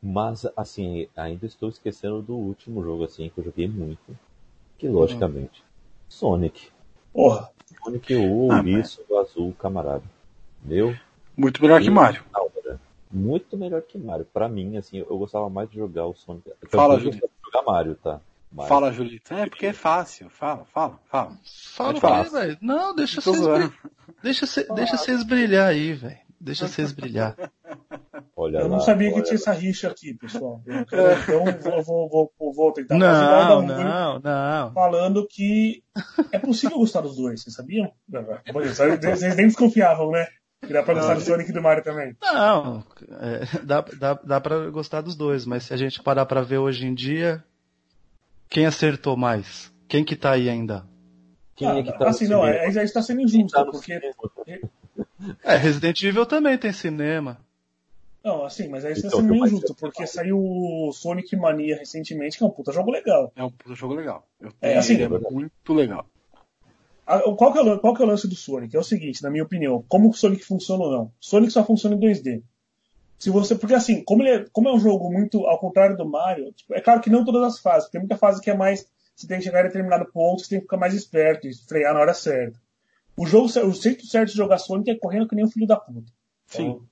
Mas, 0.03 0.47
assim, 0.55 1.09
ainda 1.17 1.47
estou 1.47 1.71
esquecendo 1.71 2.21
do 2.21 2.35
último 2.37 2.83
jogo, 2.85 3.05
assim, 3.05 3.31
que 3.31 3.39
eu 3.41 3.45
joguei 3.45 3.67
muito. 3.67 4.17
Que, 4.77 4.87
logicamente, 4.87 5.65
Sonic. 6.09 6.69
Porra. 7.13 7.51
Sonic, 7.83 8.15
o 8.15 8.53
Ah, 8.53 8.57
ouriço 8.57 9.03
azul 9.19 9.55
camarada. 9.59 10.05
Meu, 10.63 10.95
Muito 11.37 11.61
melhor 11.63 11.81
que 11.81 11.89
Mario. 11.91 12.23
hora. 12.35 12.79
Muito 13.14 13.57
melhor 13.57 13.81
que 13.83 13.96
Mario. 13.96 14.27
Pra 14.33 14.48
mim, 14.48 14.77
assim, 14.77 14.98
eu 14.98 15.18
gostava 15.18 15.48
mais 15.48 15.70
de 15.70 15.77
jogar 15.77 16.07
o 16.07 16.14
Sonic. 16.14 16.48
Eu 16.61 16.68
Fala, 16.68 16.98
de 16.98 17.05
jogar 17.05 17.62
Mario, 17.66 17.94
tá? 17.96 18.20
Mas- 18.50 18.68
Fala, 18.68 18.92
Julito. 18.92 19.33
É, 19.35 19.46
porque 19.48 19.66
é 19.66 19.72
fácil. 19.72 20.29
Fala, 20.31 20.64
fala, 20.72 20.98
fala. 21.07 21.33
Fala 21.74 22.20
ele, 22.20 22.31
velho. 22.31 22.59
Não, 22.61 22.94
deixa 22.94 23.20
vocês, 23.20 23.40
brilhar. 23.40 23.72
deixa, 24.22 24.46
cê- 24.46 24.66
deixa 24.74 24.96
vocês 24.96 25.22
brilhar 25.24 25.68
aí, 25.68 25.92
velho. 25.92 26.18
Deixa 26.40 26.68
vocês 26.68 26.92
brilhar. 26.92 27.35
Olha 28.37 28.59
Eu 28.59 28.68
não 28.68 28.77
lá, 28.79 28.83
sabia 28.83 29.09
que 29.12 29.22
tinha 29.22 29.35
lá. 29.35 29.40
essa 29.40 29.53
rixa 29.53 29.88
aqui, 29.88 30.12
pessoal. 30.14 30.61
Eu 30.66 30.81
Então 31.48 31.83
vou, 31.83 31.83
vou, 31.85 32.09
vou, 32.09 32.33
vou, 32.38 32.53
vou 32.53 32.72
tentar 32.72 32.96
Não, 32.96 33.62
não, 33.62 34.18
não. 34.20 34.72
falando 34.72 35.27
que 35.29 35.83
é 36.33 36.38
possível 36.38 36.79
gostar 36.79 37.00
dos 37.00 37.16
dois, 37.16 37.42
vocês 37.42 37.55
sabiam? 37.55 37.90
Vocês 38.53 39.37
nem 39.37 39.46
desconfiavam, 39.46 40.11
né? 40.11 40.27
Que 40.66 40.72
dá 40.72 40.83
pra 40.83 40.94
gostar 40.94 41.14
do 41.14 41.20
Sonic 41.20 41.50
e 41.50 41.53
do 41.53 41.62
Mario 41.62 41.83
também. 41.85 42.16
Não, 42.22 42.85
é, 43.20 43.59
dá, 43.62 43.81
dá, 43.81 44.14
dá 44.14 44.40
pra 44.40 44.70
gostar 44.70 45.00
dos 45.00 45.14
dois, 45.14 45.44
mas 45.44 45.64
se 45.64 45.74
a 45.74 45.77
gente 45.77 46.03
parar 46.03 46.27
pra 46.27 46.42
ver 46.42 46.59
hoje 46.59 46.87
em 46.87 46.94
dia, 46.94 47.42
quem 48.48 48.66
acertou 48.66 49.16
mais? 49.16 49.72
Quem 49.88 50.05
que 50.05 50.16
tá 50.16 50.33
aí 50.33 50.48
ainda? 50.48 50.85
Quem 51.57 51.68
é 51.68 51.83
que 51.83 51.92
tá 51.92 52.09
assim, 52.09 52.27
não, 52.27 52.42
cinema? 52.42 52.62
aí 52.62 52.72
já 52.72 52.83
está 52.83 53.03
sendo 53.03 53.20
injusto, 53.20 53.53
tá 53.53 53.64
porque. 53.64 54.00
É, 55.42 55.57
Resident 55.57 56.03
Evil 56.03 56.27
também 56.27 56.59
tem 56.59 56.72
cinema. 56.72 57.38
Não, 58.24 58.42
assim, 58.44 58.68
mas 58.68 58.85
aí 58.87 58.92
está 58.92 59.09
Então, 59.09 59.20
sendo 59.20 59.33
meio 59.33 59.44
injusto, 59.44 59.74
porque 59.74 60.07
saiu 60.07 60.38
o 60.38 60.90
Sonic 60.92 61.37
Mania 61.37 61.77
recentemente, 61.77 62.38
que 62.38 62.42
é 62.42 62.46
um 62.46 62.50
puta 62.50 62.72
jogo 62.72 62.90
legal. 62.90 63.31
É 63.37 63.44
um 63.44 63.50
puta 63.50 63.74
jogo 63.74 63.94
legal. 63.94 64.27
Eu 64.40 64.50
É, 64.62 64.79
assim, 64.79 65.00
é 65.00 65.09
muito 65.09 65.74
legal. 65.74 66.07
A- 67.07 67.21
Qual 67.21 67.53
que, 67.53 67.59
é 67.59 67.62
o, 67.62 67.79
qual 67.79 67.95
que 67.95 68.03
é 68.03 68.05
o 68.05 68.09
lance 68.09 68.29
do 68.29 68.35
Sonic? 68.35 68.75
É 68.75 68.79
o 68.79 68.85
seguinte, 68.85 69.23
na 69.23 69.31
minha 69.31 69.45
opinião, 69.45 69.85
como 69.88 70.09
o 70.09 70.14
Sonic 70.14 70.45
funciona 70.45 70.85
ou 70.85 70.90
não? 70.90 71.12
Sonic 71.21 71.53
só 71.53 71.64
funciona 71.64 71.95
em 71.95 72.01
2D. 72.01 72.43
Se 73.19 73.31
você, 73.31 73.55
porque 73.55 73.75
assim, 73.75 74.03
como, 74.05 74.23
é, 74.23 74.45
como 74.53 74.69
é 74.69 74.75
um 74.75 74.79
jogo 74.79 75.11
muito 75.11 75.47
ao 75.47 75.59
contrário 75.59 75.97
do 75.97 76.09
Mario, 76.09 76.53
tipo, 76.53 76.75
é 76.75 76.81
claro 76.81 77.01
que 77.01 77.11
não 77.11 77.25
todas 77.25 77.43
as 77.43 77.59
fases, 77.61 77.88
tem 77.88 78.01
muita 78.01 78.17
fase 78.17 78.40
que 78.40 78.51
é 78.51 78.57
mais, 78.57 78.87
você 79.14 79.27
tem 79.27 79.38
que 79.38 79.45
chegar 79.45 79.61
em 79.61 79.69
determinado 79.69 80.07
ponto, 80.12 80.43
você 80.43 80.51
tem 80.51 80.59
que 80.59 80.64
ficar 80.64 80.77
mais 80.77 80.95
esperto 80.95 81.47
e 81.47 81.55
frear 81.55 81.95
na 81.95 82.01
hora 82.01 82.12
certa. 82.14 82.59
O 83.17 83.27
jogo, 83.27 83.47
o 83.47 83.73
jeito 83.73 84.05
certo 84.07 84.31
de 84.31 84.37
jogar 84.37 84.59
Sonic 84.59 84.90
é 84.90 84.99
correndo 84.99 85.29
que 85.29 85.37
nem 85.37 85.45
um 85.45 85.51
filho 85.51 85.67
da 85.67 85.77
puta. 85.77 86.12
Sim. 86.47 86.62
Então, 86.62 86.83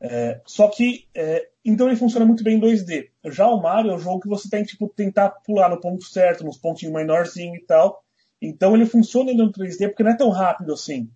é, 0.00 0.40
só 0.44 0.68
que, 0.68 1.06
é, 1.14 1.48
então 1.64 1.86
ele 1.86 1.96
funciona 1.96 2.26
muito 2.26 2.44
bem 2.44 2.58
em 2.58 2.60
2D. 2.60 3.08
Já 3.26 3.48
o 3.48 3.62
Mario 3.62 3.92
é 3.92 3.94
um 3.94 3.98
jogo 3.98 4.20
que 4.20 4.28
você 4.28 4.50
tem 4.50 4.62
que 4.64 4.72
tipo, 4.72 4.88
tentar 4.88 5.30
pular 5.30 5.70
no 5.70 5.80
ponto 5.80 6.04
certo, 6.04 6.44
nos 6.44 6.58
pontinhos 6.58 6.92
menorzinhos 6.94 7.56
e 7.58 7.64
tal. 7.64 8.03
Então 8.46 8.74
ele 8.74 8.86
funciona 8.86 9.32
no 9.32 9.50
3D 9.52 9.88
porque 9.88 10.02
não 10.02 10.10
é 10.10 10.16
tão 10.16 10.28
rápido 10.30 10.72
assim. 10.72 11.08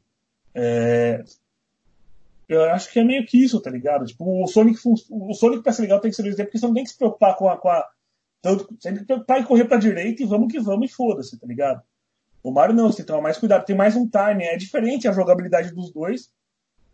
É, 0.55 1.23
eu 2.49 2.63
acho 2.71 2.91
que 2.93 2.99
é 2.99 3.05
meio 3.05 3.27
que 3.27 3.43
isso, 3.43 3.61
tá 3.61 3.71
ligado? 3.71 4.07
Tipo, 4.07 4.43
o 4.43 4.47
Sonic, 4.47 4.79
fun- 4.79 4.95
o 5.11 5.35
Sonic 5.35 5.63
pra 5.63 5.73
ser 5.73 5.83
legal 5.83 6.01
tem 6.01 6.11
que 6.11 6.17
ser 6.17 6.23
2D 6.23 6.45
porque 6.45 6.59
você 6.59 6.67
não 6.67 6.75
tem 6.75 6.85
que 6.85 6.91
se 6.91 6.97
preocupar 6.99 7.37
com 7.37 7.49
a. 7.49 7.57
Com 7.57 7.69
a 7.69 7.87
tanto, 8.41 8.67
você 8.79 8.91
tem 8.91 8.99
que 8.99 9.05
preocupar 9.05 9.41
em 9.41 9.45
correr 9.45 9.65
pra 9.65 9.77
direita 9.79 10.23
e 10.23 10.27
vamos 10.27 10.51
que 10.53 10.61
vamos 10.61 10.91
e 10.91 10.95
foda-se, 10.95 11.37
tá 11.39 11.47
ligado? 11.47 11.83
O 12.43 12.53
Mario 12.53 12.75
não, 12.75 12.87
você 12.87 12.99
tem 12.99 13.05
que 13.05 13.09
tomar 13.13 13.23
mais 13.23 13.37
cuidado, 13.37 13.65
tem 13.67 13.77
mais 13.77 13.97
um 13.97 14.09
time, 14.09 14.45
é 14.45 14.57
diferente 14.57 15.09
a 15.09 15.13
jogabilidade 15.13 15.75
dos 15.75 15.93
dois. 15.93 16.31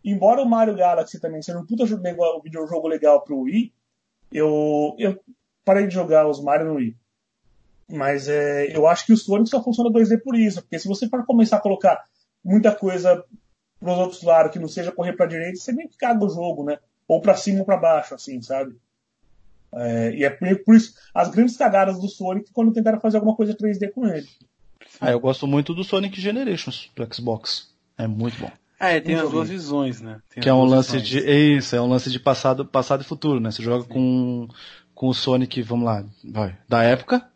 Embora 0.03 0.41
o 0.41 0.49
Mario 0.49 0.75
Galaxy 0.75 1.19
também 1.19 1.41
seja 1.43 1.59
um 1.59 1.65
puta 1.65 1.85
jogo 1.85 2.01
legal- 2.03 2.41
videojogo 2.41 2.87
legal 2.87 3.21
pro 3.21 3.41
Wii, 3.41 3.71
eu, 4.33 4.95
eu 4.97 5.19
parei 5.63 5.87
de 5.87 5.93
jogar 5.93 6.27
os 6.27 6.41
Mario 6.43 6.65
no 6.67 6.73
Wii. 6.75 6.97
Mas 7.89 8.27
é, 8.27 8.75
eu 8.75 8.87
acho 8.87 9.05
que 9.05 9.13
o 9.13 9.17
Sonic 9.17 9.49
só 9.49 9.63
funciona 9.63 9.91
2D 9.91 10.21
por 10.21 10.35
isso, 10.35 10.61
porque 10.61 10.79
se 10.79 10.87
você 10.87 11.07
for 11.07 11.25
começar 11.25 11.57
a 11.57 11.61
colocar 11.61 12.03
muita 12.43 12.73
coisa 12.73 13.23
pros 13.79 13.97
outros 13.97 14.23
lados 14.23 14.51
que 14.51 14.59
não 14.59 14.67
seja 14.67 14.91
correr 14.91 15.13
pra 15.13 15.27
direita, 15.27 15.59
você 15.59 15.71
meio 15.71 15.89
que 15.89 15.97
caga 15.97 16.23
o 16.23 16.29
jogo, 16.29 16.63
né? 16.63 16.79
Ou 17.07 17.21
pra 17.21 17.35
cima 17.35 17.59
ou 17.59 17.65
pra 17.65 17.77
baixo, 17.77 18.15
assim, 18.15 18.41
sabe? 18.41 18.75
É, 19.73 20.15
e 20.15 20.23
é 20.23 20.29
por, 20.29 20.75
isso 20.75 20.95
as 21.13 21.29
grandes 21.29 21.57
cagadas 21.57 21.99
do 21.99 22.07
Sonic 22.07 22.51
quando 22.53 22.71
tentaram 22.71 22.99
fazer 22.99 23.17
alguma 23.17 23.35
coisa 23.35 23.53
3D 23.53 23.91
com 23.91 24.07
ele. 24.07 24.27
Ah, 24.99 25.11
eu 25.11 25.19
gosto 25.19 25.45
muito 25.45 25.73
do 25.73 25.83
Sonic 25.83 26.19
Generations 26.19 26.89
do 26.95 27.13
Xbox. 27.13 27.73
É 27.97 28.07
muito 28.07 28.39
bom. 28.39 28.51
É, 28.79 28.99
tem 28.99 29.15
Não 29.15 29.25
as 29.25 29.31
duas 29.31 29.49
visões, 29.49 30.01
né? 30.01 30.19
Tem 30.29 30.41
Que 30.43 30.49
é 30.49 30.53
um 30.53 30.63
lance 30.63 30.97
visões. 30.97 31.07
de. 31.07 31.29
é 31.29 31.37
Isso, 31.37 31.75
é 31.75 31.81
um 31.81 31.87
lance 31.87 32.09
de 32.09 32.19
passado, 32.19 32.65
passado 32.65 33.01
e 33.01 33.05
futuro, 33.05 33.39
né? 33.39 33.51
Você 33.51 33.63
joga 33.63 33.85
com, 33.85 34.47
com 34.93 35.07
o 35.07 35.13
Sonic, 35.13 35.61
vamos 35.61 35.85
lá, 35.85 36.05
vai, 36.23 36.57
da 36.67 36.83
época, 36.83 37.29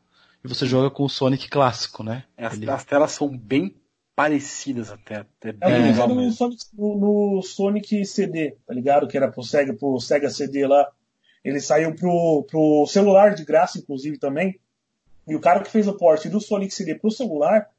e 0.44 0.48
você 0.48 0.66
joga 0.66 0.90
com 0.90 1.04
o 1.04 1.10
Sonic 1.10 1.50
clássico, 1.50 2.04
né? 2.04 2.24
É, 2.38 2.46
as, 2.46 2.54
Ele- 2.54 2.70
as 2.70 2.86
telas 2.86 3.12
são 3.12 3.36
bem 3.36 3.76
parecidas 4.16 4.90
até. 4.92 5.26
É 5.42 5.50
É, 5.50 5.52
bem 5.54 5.74
é, 5.74 5.92
legal 5.92 6.08
no. 6.10 6.32
Sonic, 6.32 6.64
no, 6.74 6.98
no 7.36 7.42
Sonic 7.42 8.06
CD, 8.06 8.58
tá 8.66 8.74
ligado? 8.74 9.08
Que 9.08 9.18
era 9.18 9.32
pro 9.32 9.44
Sega, 9.44 9.74
pro 9.74 10.00
Sega 10.00 10.30
CD 10.30 10.68
lá. 10.68 10.88
Ele 11.44 11.62
saiu 11.62 11.96
pro, 11.96 12.46
pro 12.50 12.86
celular 12.88 13.34
de 13.34 13.46
graça, 13.46 13.80
inclusive, 13.80 14.18
também. 14.18 14.60
E 15.28 15.36
o 15.36 15.40
cara 15.40 15.62
que 15.62 15.72
fez 15.72 15.88
o 15.88 15.94
port 15.94 16.26
do 16.28 16.42
Sonic 16.42 16.74
CD 16.74 16.96
pro 16.96 17.12
celular 17.12 17.70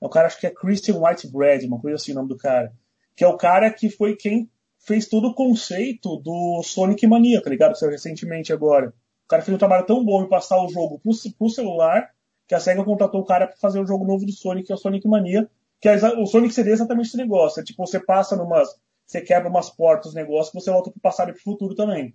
é 0.00 0.06
o 0.06 0.08
cara, 0.08 0.28
acho 0.28 0.38
que 0.38 0.46
é 0.46 0.50
Christian 0.50 0.98
Whitebread, 1.00 1.66
uma 1.66 1.80
coisa 1.80 1.96
assim 1.96 2.12
o 2.12 2.14
nome 2.14 2.28
do 2.28 2.36
cara. 2.36 2.72
Que 3.16 3.24
é 3.24 3.28
o 3.28 3.36
cara 3.36 3.70
que 3.72 3.90
foi 3.90 4.14
quem 4.14 4.48
fez 4.78 5.08
todo 5.08 5.28
o 5.28 5.34
conceito 5.34 6.16
do 6.18 6.62
Sonic 6.62 7.04
Mania, 7.06 7.42
tá 7.42 7.50
ligado? 7.50 7.72
Que 7.72 7.78
saiu 7.80 7.90
recentemente 7.90 8.52
agora. 8.52 8.94
O 9.28 9.28
cara 9.28 9.42
fez 9.42 9.54
um 9.54 9.58
trabalho 9.58 9.84
tão 9.84 10.02
bom 10.02 10.22
em 10.22 10.26
passar 10.28 10.56
o 10.56 10.70
jogo 10.70 10.98
pro, 11.00 11.12
pro 11.38 11.50
celular 11.50 12.14
que 12.46 12.54
a 12.54 12.60
SEGA 12.60 12.82
contratou 12.82 13.20
o 13.20 13.26
cara 13.26 13.46
pra 13.46 13.58
fazer 13.58 13.78
o 13.78 13.86
jogo 13.86 14.06
novo 14.06 14.24
do 14.24 14.32
Sonic, 14.32 14.66
que 14.68 14.72
é 14.72 14.74
o 14.74 14.78
Sonic 14.78 15.06
Mania. 15.06 15.46
Que 15.78 15.86
é 15.90 15.96
o 16.16 16.24
Sonic 16.24 16.58
é 16.58 16.66
exatamente 16.70 17.08
esse 17.08 17.16
negócio. 17.18 17.60
É 17.60 17.62
tipo, 17.62 17.86
você 17.86 18.00
passa 18.00 18.34
numas. 18.34 18.68
Você 19.04 19.20
quebra 19.20 19.50
umas 19.50 19.68
portas, 19.68 20.14
negócio, 20.14 20.58
você 20.58 20.70
volta 20.70 20.90
pro 20.90 20.98
passado 20.98 21.28
e 21.28 21.34
pro 21.34 21.42
futuro 21.42 21.74
também. 21.74 22.14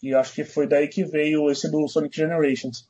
E 0.00 0.10
eu 0.10 0.20
acho 0.20 0.32
que 0.32 0.44
foi 0.44 0.68
daí 0.68 0.86
que 0.86 1.04
veio 1.04 1.50
esse 1.50 1.68
do 1.68 1.88
Sonic 1.88 2.16
Generations. 2.16 2.88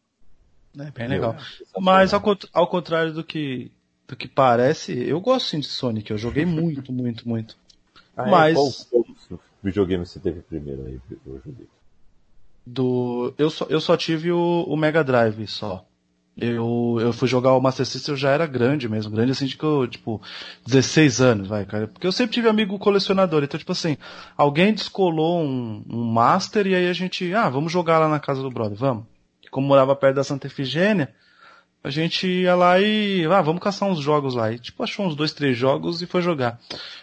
É 0.79 0.91
bem 0.91 1.09
legal. 1.09 1.35
Mas 1.79 2.13
ao, 2.13 2.23
ao 2.53 2.67
contrário 2.67 3.15
do 3.15 3.25
que, 3.25 3.73
do 4.07 4.15
que 4.15 4.29
parece, 4.29 4.93
eu 4.93 5.19
gosto 5.19 5.49
sim 5.49 5.61
de 5.61 5.67
Sonic. 5.67 6.11
Eu 6.11 6.19
joguei 6.19 6.45
muito, 6.45 6.93
muito, 6.93 7.27
muito. 7.27 7.57
Ah, 8.15 8.27
é? 8.29 8.31
Mas- 8.31 8.85
Qual, 8.85 9.05
qual 9.05 9.41
videogame 9.63 10.05
você 10.05 10.21
teve 10.21 10.43
primeiro 10.43 10.85
aí, 10.85 11.01
ô, 11.27 11.39
Julito? 11.39 11.80
Do, 12.73 13.35
eu, 13.37 13.51
só, 13.51 13.67
eu 13.69 13.81
só 13.81 13.97
tive 13.97 14.31
o, 14.31 14.65
o 14.67 14.77
Mega 14.77 15.03
Drive 15.03 15.47
só. 15.49 15.85
Eu, 16.37 16.99
eu 17.01 17.13
fui 17.13 17.27
jogar 17.27 17.53
o 17.53 17.61
Master 17.61 17.85
System, 17.85 18.15
eu 18.15 18.17
já 18.17 18.31
era 18.31 18.47
grande 18.47 18.89
mesmo, 18.89 19.11
grande 19.11 19.33
assim 19.33 19.45
de 19.45 19.57
que 19.57 19.65
eu, 19.65 19.87
tipo, 19.89 20.23
16 20.67 21.21
anos, 21.21 21.49
vai, 21.49 21.67
cara. 21.67 21.89
Porque 21.89 22.07
eu 22.07 22.13
sempre 22.13 22.33
tive 22.33 22.49
amigo 22.49 22.79
colecionador, 22.79 23.43
então, 23.43 23.59
tipo 23.59 23.73
assim, 23.73 23.99
alguém 24.37 24.73
descolou 24.73 25.41
um, 25.41 25.85
um 25.91 26.05
Master 26.05 26.67
e 26.67 26.75
aí 26.75 26.89
a 26.89 26.93
gente, 26.93 27.35
ah, 27.35 27.49
vamos 27.51 27.73
jogar 27.73 27.99
lá 27.99 28.09
na 28.09 28.21
casa 28.21 28.41
do 28.41 28.51
brother, 28.51 28.79
vamos. 28.79 29.05
E 29.45 29.49
como 29.49 29.67
morava 29.67 29.97
perto 29.97 30.17
da 30.17 30.25
Santa 30.25 30.47
Efigênia, 30.47 31.13
a 31.83 31.91
gente 31.91 32.27
ia 32.27 32.55
lá 32.55 32.81
e, 32.81 33.27
ah, 33.27 33.43
vamos 33.43 33.61
caçar 33.61 33.89
uns 33.89 33.99
jogos 33.99 34.35
lá. 34.35 34.53
E, 34.53 34.59
tipo, 34.59 34.83
achou 34.83 35.07
uns 35.07 35.17
dois, 35.17 35.33
três 35.33 35.59
jogos 35.59 36.01
e 36.01 36.07
foi 36.07 36.23
jogar. 36.23 36.61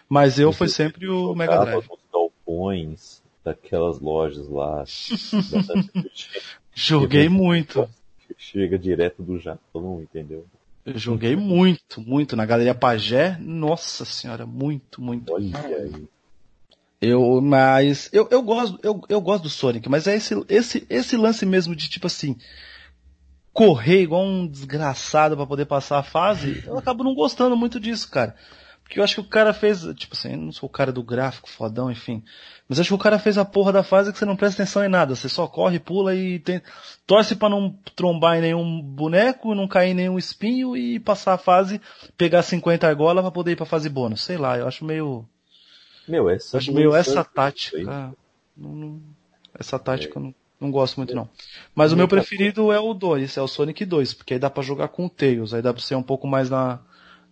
Mas 0.08 0.40
eu 0.40 0.54
foi 0.54 0.70
sempre 0.70 1.10
o 1.10 1.36
Mega 1.36 1.60
Drive. 1.60 1.86
nos 1.90 2.00
galpões 2.12 3.27
daquelas 3.48 4.00
lojas 4.00 4.48
lá. 4.50 4.84
da 4.84 6.04
Joguei 6.76 7.30
muito. 7.30 7.90
Chega 8.38 8.78
direto 8.78 9.24
do 9.24 9.40
Japão, 9.40 10.02
entendeu? 10.02 10.46
Eu 10.86 10.98
joguei 10.98 11.36
muito, 11.36 12.02
muito. 12.02 12.36
Na 12.36 12.46
Galeria 12.46 12.76
Pagé, 12.76 13.38
nossa 13.40 14.06
senhora, 14.06 14.46
muito, 14.46 15.02
muito. 15.02 15.34
Olha 15.34 15.78
aí. 15.78 16.08
Eu, 17.00 17.42
mas, 17.42 18.10
eu, 18.12 18.28
eu 18.32 18.42
gosto, 18.42 18.80
eu, 18.84 19.02
eu 19.08 19.22
gosto 19.22 19.44
do 19.44 19.50
Sonic, 19.50 19.88
mas 19.88 20.08
é 20.08 20.16
esse, 20.16 20.34
esse, 20.50 20.86
esse 20.90 21.16
lance 21.16 21.46
mesmo 21.46 21.76
de 21.76 21.88
tipo 21.88 22.08
assim, 22.08 22.36
correr 23.54 24.02
igual 24.02 24.26
um 24.26 24.48
desgraçado 24.48 25.38
pra 25.38 25.46
poder 25.46 25.66
passar 25.66 26.00
a 26.00 26.04
fase, 26.04 26.64
eu 26.66 26.78
acabo 26.78 27.04
não 27.04 27.14
gostando 27.14 27.56
muito 27.56 27.80
disso, 27.80 28.10
cara. 28.10 28.36
Porque 28.88 29.02
eu 29.02 29.04
acho 29.04 29.16
que 29.16 29.22
o 29.22 29.26
cara 29.26 29.54
fez, 29.54 29.82
tipo 29.96 30.16
assim, 30.16 30.32
eu 30.32 30.38
não 30.38 30.52
sou 30.54 30.68
o 30.68 30.72
cara 30.72 30.94
do 30.94 31.04
gráfico, 31.04 31.50
fodão, 31.50 31.92
enfim. 31.92 32.24
Mas 32.70 32.80
acho 32.80 32.88
que 32.88 32.94
o 32.96 32.98
cara 32.98 33.20
fez 33.20 33.38
a 33.38 33.44
porra 33.44 33.74
da 33.74 33.84
fase 33.84 34.14
que 34.14 34.18
você 34.18 34.24
não 34.24 34.38
presta 34.38 34.64
atenção 34.64 34.82
em 34.84 34.88
nada. 34.88 35.14
Você 35.14 35.28
só 35.28 35.46
corre, 35.46 35.78
pula 35.78 36.16
e 36.16 36.40
tem, 36.40 36.62
torce 37.06 37.36
pra 37.36 37.50
não 37.50 37.78
trombar 37.98 38.38
em 38.38 38.42
nenhum 38.42 38.82
boneco, 38.82 39.54
não 39.54 39.68
cair 39.68 39.90
em 39.92 39.94
nenhum 39.94 40.18
espinho 40.18 40.76
e 40.78 41.02
passar 41.02 41.34
a 41.34 41.38
fase, 41.38 41.82
pegar 42.18 42.42
50 42.44 42.88
argolas 42.88 43.22
pra 43.22 43.32
poder 43.32 43.52
ir 43.52 43.56
pra 43.58 43.66
fase 43.66 43.90
bônus. 43.90 44.24
Sei 44.24 44.38
lá, 44.38 44.58
eu 44.58 44.66
acho 44.66 44.86
meio, 44.86 45.28
Meu, 46.08 46.30
essa 46.30 46.56
eu 46.56 46.58
acho 46.60 46.72
meio 46.74 46.96
essa 46.96 47.20
aí. 47.20 47.26
tática. 47.36 48.14
Não, 48.56 48.74
não- 48.74 49.02
essa 49.60 49.78
tática 49.78 50.18
eu 50.18 50.24
não, 50.24 50.36
não 50.62 50.72
gosto 50.72 50.96
muito 50.96 51.14
não. 51.14 51.28
Mas 51.76 51.92
o 51.92 51.98
meu 51.98 52.08
preferido 52.08 52.72
é 52.72 52.80
o 52.80 52.94
2, 52.94 53.36
é 53.36 53.42
o 53.42 53.48
Sonic 53.50 53.84
2, 53.84 54.14
porque 54.14 54.36
aí 54.36 54.40
dá 54.40 54.50
pra 54.50 54.64
jogar 54.64 54.88
com 54.88 55.06
o 55.06 55.10
Tails, 55.10 55.54
aí 55.54 55.62
dá 55.62 55.74
pra 55.74 55.82
ser 55.82 55.96
um 55.96 56.04
pouco 56.04 56.26
mais 56.26 56.50
na, 56.50 56.80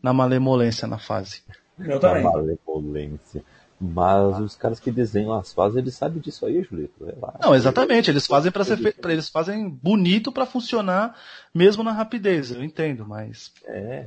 na 0.06 0.14
malemolência 0.14 0.88
na 0.88 1.00
fase. 1.00 1.42
Eu 1.80 2.00
também. 2.00 2.22
malemolência. 2.24 3.44
Mas 3.82 4.40
os 4.40 4.56
caras 4.56 4.80
que 4.80 4.92
desenham 4.92 5.34
as 5.34 5.52
fases, 5.52 5.78
eles 5.78 5.96
sabem 5.96 6.22
disso 6.22 6.46
aí, 6.46 6.62
Julito. 6.64 7.04
Relaxa. 7.04 7.40
Não, 7.42 7.56
exatamente, 7.56 8.10
eles 8.12 8.28
fazem 8.28 8.52
para 8.52 8.64
ser 8.64 8.78
fe... 8.78 8.94
eles 9.06 9.30
fazem 9.30 9.68
bonito 9.68 10.32
pra 10.32 10.46
funcionar 10.46 11.16
mesmo 11.54 11.84
na 11.84 11.92
rapidez, 11.92 12.52
eu 12.52 12.64
entendo, 12.64 13.04
mas 13.08 13.52
É. 13.66 14.06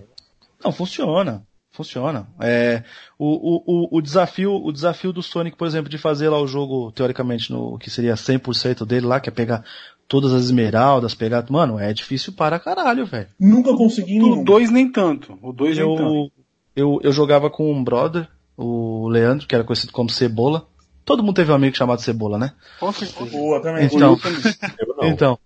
não 0.65 0.71
funciona. 0.71 1.45
Funciona. 1.73 2.27
É, 2.41 2.83
o, 3.19 3.27
o, 3.27 3.63
o, 3.67 3.99
o 3.99 4.01
desafio, 4.01 4.53
o 4.55 4.73
desafio 4.73 5.13
do 5.13 5.23
Sonic, 5.23 5.57
por 5.57 5.67
exemplo, 5.67 5.91
de 5.91 5.99
fazer 5.99 6.29
lá 6.29 6.41
o 6.41 6.47
jogo, 6.47 6.91
teoricamente, 6.93 7.53
no 7.53 7.77
que 7.79 7.91
seria 7.91 8.15
100% 8.15 8.87
dele 8.87 9.07
lá, 9.07 9.21
que 9.21 9.29
é 9.29 9.33
pegar 9.33 9.65
todas 10.09 10.33
as 10.33 10.45
esmeraldas, 10.45 11.15
pegar, 11.15 11.45
mano, 11.51 11.79
é 11.79 11.93
difícil 11.93 12.33
para 12.33 12.59
caralho, 12.59 13.05
velho. 13.05 13.29
Nunca 13.39 13.77
consegui 13.77 14.21
O. 14.21 14.43
2 14.43 14.71
nem 14.71 14.91
tanto. 14.91 15.39
O 15.43 15.53
2 15.53 15.77
nem 15.77 15.97
tanto. 15.97 16.03
Eu, 16.03 16.31
eu, 16.75 17.01
eu 17.03 17.13
jogava 17.13 17.51
com 17.51 17.71
um 17.71 17.85
brother, 17.85 18.27
o 18.57 19.07
Leandro, 19.09 19.47
que 19.47 19.55
era 19.55 19.63
conhecido 19.63 19.93
como 19.93 20.09
Cebola. 20.09 20.67
Todo 21.05 21.23
mundo 21.23 21.37
teve 21.37 21.53
um 21.53 21.55
amigo 21.55 21.77
chamado 21.77 22.01
Cebola, 22.01 22.39
né? 22.39 22.53
Com 22.81 22.91
certeza. 22.91 23.31
Boa 23.31 23.63
também. 23.63 23.85
Então. 23.85 24.19
Eu. 24.25 24.89
Então. 25.09 25.39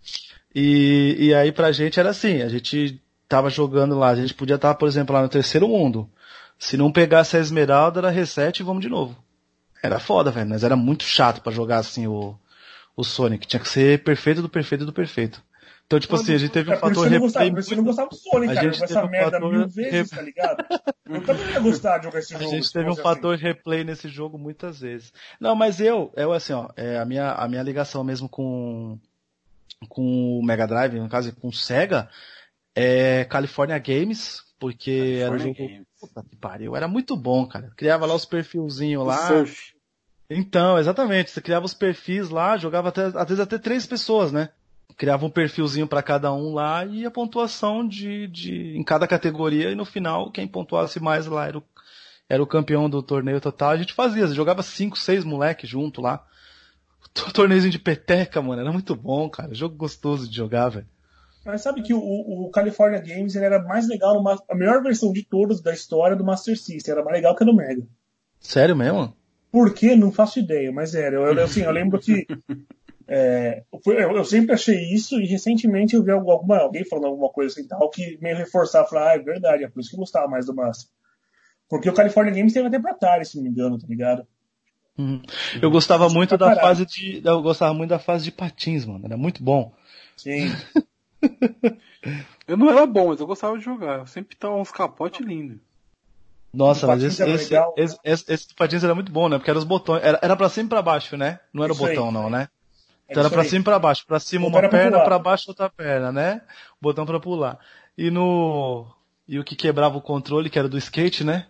E, 0.55 1.17
e 1.19 1.35
aí 1.35 1.53
pra 1.53 1.73
gente 1.73 2.01
era 2.01 2.11
assim, 2.11 2.41
a 2.41 2.49
gente 2.49 3.03
tava 3.29 3.51
jogando 3.51 3.99
lá, 3.99 4.09
a 4.09 4.15
gente 4.15 4.33
podia 4.33 4.57
estar, 4.57 4.75
por 4.75 4.89
exemplo, 4.89 5.15
lá 5.15 5.23
no 5.23 5.29
terceiro 5.29 5.69
mundo. 5.69 6.09
Se 6.59 6.77
não 6.77 6.91
pegasse 6.91 7.37
a 7.37 7.41
esmeralda, 7.41 8.01
era 8.01 8.11
reset 8.11 8.61
e 8.61 8.63
vamos 8.63 8.83
de 8.83 8.89
novo. 8.89 9.17
Era 9.83 9.99
foda, 9.99 10.31
velho, 10.31 10.49
mas 10.49 10.65
era 10.65 10.77
muito 10.77 11.05
chato 11.05 11.43
pra 11.43 11.53
jogar 11.53 11.79
assim 11.79 12.07
o, 12.07 12.35
o 12.97 13.05
Sonic. 13.05 13.47
Tinha 13.47 13.61
que 13.61 13.69
ser 13.69 14.03
perfeito 14.05 14.43
do 14.43 14.49
perfeito 14.49 14.85
do 14.87 14.93
perfeito. 14.93 15.43
Então, 15.87 16.01
tipo 16.01 16.15
assim, 16.15 16.33
a 16.35 16.39
gente 16.39 16.51
teve 16.53 16.73
um 16.73 16.77
fator 16.77 17.05
eu 17.07 17.11
não 17.11 17.19
gostava, 17.21 17.45
replay. 17.45 17.65
que 17.65 17.73
eu 17.73 17.77
não 17.77 17.85
gostava 17.85 18.09
do 18.09 18.17
Sonic, 18.17 18.53
A 18.53 18.55
cara. 18.55 18.67
gente 18.69 18.79
Com 18.79 18.85
essa 18.85 18.95
teve 18.95 19.07
um 19.07 19.11
merda 19.11 19.31
fator 19.33 19.53
mil 19.53 19.69
vezes, 19.69 20.11
tá 20.11 20.23
ligado? 20.23 20.65
Eu 21.07 21.23
também 21.27 21.51
ia 21.51 21.61
gostar 21.61 21.99
de 21.99 22.05
jogar 22.05 22.19
esse 22.21 22.35
A 22.35 22.39
jogo. 22.39 22.51
gente 22.51 22.67
se 22.67 22.73
teve 22.73 22.89
um 22.89 22.93
assim. 22.93 23.03
fator 23.03 23.37
replay 23.37 23.85
nesse 23.85 24.09
jogo 24.09 24.39
muitas 24.39 24.81
vezes. 24.81 25.13
Não, 25.39 25.55
mas 25.55 25.81
eu, 25.81 26.11
eu 26.17 26.33
assim, 26.33 26.55
ó, 26.55 26.69
é, 26.77 26.99
a 26.99 27.05
minha, 27.05 27.33
a 27.33 27.47
minha 27.47 27.63
ligação 27.63 28.03
mesmo 28.03 28.27
com, 28.27 28.99
com 29.89 30.39
o 30.39 30.43
Mega 30.43 30.67
Drive, 30.67 30.95
no 30.99 31.09
caso 31.11 31.35
com 31.37 31.49
o 31.49 31.53
Sega, 31.53 32.09
é 32.75 33.25
California 33.27 33.79
Games, 33.79 34.41
porque 34.59 35.19
era 35.21 35.31
um 35.35 35.39
California 35.39 35.55
jogo, 35.59 35.69
Games. 35.75 35.87
puta 36.01 36.25
que 36.31 36.37
pariu, 36.37 36.75
era 36.75 36.89
muito 36.89 37.17
bom, 37.17 37.47
cara. 37.47 37.71
Criava 37.77 38.07
lá 38.07 38.15
os 38.15 38.25
perfilzinhos 38.25 39.07
lá. 39.07 39.29
Surf. 39.29 39.72
Então, 40.37 40.79
exatamente, 40.79 41.31
você 41.31 41.41
criava 41.41 41.67
os 41.67 41.75
perfis 41.75 42.31
lá, 42.31 42.57
jogava 42.57 42.89
até, 42.89 43.07
às 43.07 43.29
vezes 43.29 43.41
até 43.41 43.59
três 43.59 43.87
pessoas, 43.87 44.33
né? 44.33 44.51
Criava 44.97 45.25
um 45.25 45.31
perfilzinho 45.31 45.87
pra 45.87 46.03
cada 46.03 46.33
um 46.33 46.53
lá 46.53 46.85
e 46.85 47.07
a 47.07 47.11
pontuação 47.11 47.87
de, 47.87 48.29
de 48.29 48.77
em 48.77 48.85
cada 48.85 49.07
categoria 49.07 49.71
e 49.71 49.75
no 49.75 49.85
final 49.85 50.31
quem 50.31 50.47
pontuasse 50.47 51.01
mais 51.01 51.27
lá 51.27 51.47
era 51.47 51.59
o, 51.59 51.65
era 52.29 52.43
o 52.43 52.47
campeão 52.47 52.89
do 52.89 53.03
torneio 53.03 53.41
total. 53.41 53.71
A 53.71 53.77
gente 53.77 53.95
fazia, 53.95 54.27
você 54.27 54.35
jogava 54.35 54.63
cinco, 54.63 54.99
seis 54.99 55.25
moleques 55.25 55.69
junto 55.69 56.01
lá. 56.01 56.25
Torneiozinho 57.35 57.73
de 57.73 57.79
peteca, 57.79 58.41
mano, 58.41 58.63
era 58.63 58.73
muito 58.73 58.95
bom, 58.95 59.29
cara. 59.29 59.55
Jogo 59.55 59.75
gostoso 59.77 60.29
de 60.29 60.37
jogar, 60.37 60.69
velho. 60.69 60.87
Mas 61.45 61.63
sabe 61.63 61.83
que 61.83 61.93
o, 61.93 61.99
o 61.99 62.51
California 62.51 63.01
Games 63.01 63.35
ele 63.35 63.45
era 63.45 63.61
mais 63.63 63.89
legal, 63.89 64.15
no, 64.15 64.29
a 64.29 64.55
melhor 64.55 64.83
versão 64.83 65.13
de 65.13 65.25
todos 65.25 65.61
da 65.61 65.73
história 65.73 66.17
do 66.17 66.25
Master 66.25 66.57
System. 66.57 66.93
Era 66.93 67.03
mais 67.03 67.17
legal 67.17 67.35
que 67.35 67.43
a 67.43 67.47
do 67.47 67.55
Mega. 67.55 67.83
Sério 68.39 68.77
mesmo? 68.77 69.15
Por 69.53 69.75
quê? 69.75 69.95
Não 69.95 70.11
faço 70.11 70.39
ideia, 70.39 70.73
mas 70.73 70.95
era. 70.95 71.15
Eu, 71.15 71.27
eu, 71.27 71.45
assim, 71.45 71.61
eu 71.61 71.71
lembro 71.71 72.01
que. 72.01 72.27
é, 73.07 73.63
eu, 73.87 74.17
eu 74.17 74.25
sempre 74.25 74.55
achei 74.55 74.93
isso 74.93 75.21
e 75.21 75.27
recentemente 75.27 75.95
eu 75.95 76.03
vi 76.03 76.11
alguma, 76.11 76.57
alguém 76.57 76.85
falando 76.87 77.09
alguma 77.09 77.29
coisa 77.29 77.53
assim 77.53 77.69
tal 77.69 77.91
que 77.91 78.19
meio 78.23 78.37
reforçar, 78.37 78.87
falar, 78.87 79.11
ah, 79.11 79.15
é 79.15 79.19
verdade, 79.19 79.63
é 79.63 79.69
por 79.69 79.81
isso 79.81 79.91
que 79.91 79.97
eu 79.97 80.01
gostava 80.01 80.27
mais 80.27 80.47
do 80.47 80.55
Master. 80.55 80.89
Porque 81.69 81.89
o 81.89 81.95
California 81.95 82.33
Games 82.33 82.55
teve 82.55 82.67
até 82.67 82.81
pra 82.81 82.93
Atari, 82.93 83.27
se 83.27 83.37
não 83.37 83.45
me 83.45 83.51
engano, 83.51 83.79
tá 83.79 83.87
ligado? 83.87 84.27
Uhum. 84.99 85.23
Eu 85.61 85.71
gostava 85.71 86.07
Isso 86.07 86.15
muito 86.15 86.37
pra 86.37 86.55
da 86.55 86.61
fase 86.61 86.87
de. 86.87 87.23
Eu 87.25 87.43
gostava 87.43 87.75
muito 87.75 87.91
da 87.91 87.99
fase 87.99 88.25
de 88.25 88.33
patins, 88.33 88.85
mano. 88.85 89.05
Era 89.05 89.17
muito 89.17 89.43
bom. 89.43 89.73
Sim. 90.17 90.51
Eu 92.49 92.57
não 92.57 92.69
era 92.69 92.85
bom, 92.85 93.09
mas 93.09 93.21
eu 93.21 93.27
gostava 93.27 93.57
de 93.57 93.65
jogar. 93.65 94.01
Eu 94.01 94.07
sempre 94.07 94.37
tava 94.37 94.57
uns 94.57 94.73
capotes 94.73 95.25
lindos. 95.25 95.59
Nossa, 96.53 96.87
mas 96.87 97.03
esse, 97.03 97.23
era 97.23 97.31
esse, 97.31 97.55
esse, 97.77 97.99
esse, 98.05 98.25
esse 98.33 98.49
do 98.49 98.55
patins 98.55 98.85
era 98.85 98.95
muito 98.95 99.11
bom, 99.11 99.29
né? 99.29 99.39
Porque 99.39 99.51
era 99.51 99.59
os 99.59 99.65
botões. 99.65 100.03
Era, 100.05 100.19
era 100.23 100.37
pra 100.37 100.49
cima 100.49 100.67
e 100.67 100.69
pra 100.69 100.83
baixo, 100.83 101.17
né? 101.17 101.41
Não 101.53 101.65
era 101.65 101.73
o 101.73 101.77
botão, 101.77 102.09
aí. 102.09 102.13
não, 102.13 102.29
né? 102.29 102.49
É 103.09 103.13
Então 103.13 103.23
era 103.23 103.31
pra 103.31 103.43
aí. 103.43 103.49
cima 103.49 103.61
e 103.63 103.65
pra 103.65 103.79
baixo. 103.79 104.07
Pra 104.07 104.21
cima 104.21 104.47
uma 104.47 104.59
pra 104.61 104.69
perna, 104.69 104.93
pular. 104.93 105.05
pra 105.05 105.19
baixo 105.19 105.45
outra 105.49 105.71
perna, 105.71 106.13
né? 106.13 106.43
Botão 106.81 107.07
pra 107.07 107.19
pular. 107.19 107.59
E 107.97 108.11
no. 108.11 108.87
E 109.27 109.39
o 109.39 109.45
que 109.45 109.57
quebrava 109.57 109.97
o 109.97 110.03
controle, 110.03 110.51
que 110.51 110.59
era 110.59 110.69
do 110.69 110.77
skate, 110.77 111.25
né? 111.25 111.47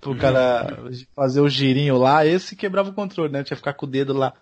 Pro 0.00 0.12
Uhum. 0.12 0.18
cara 0.18 0.84
fazer 1.14 1.40
o 1.40 1.48
girinho 1.48 1.96
lá, 1.98 2.24
esse 2.24 2.54
quebrava 2.54 2.90
o 2.90 2.94
controle, 2.94 3.32
né? 3.32 3.42
Tinha 3.42 3.56
que 3.56 3.60
ficar 3.60 3.72
com 3.72 3.86
o 3.86 3.88
dedo 3.88 4.12
lá, 4.12 4.32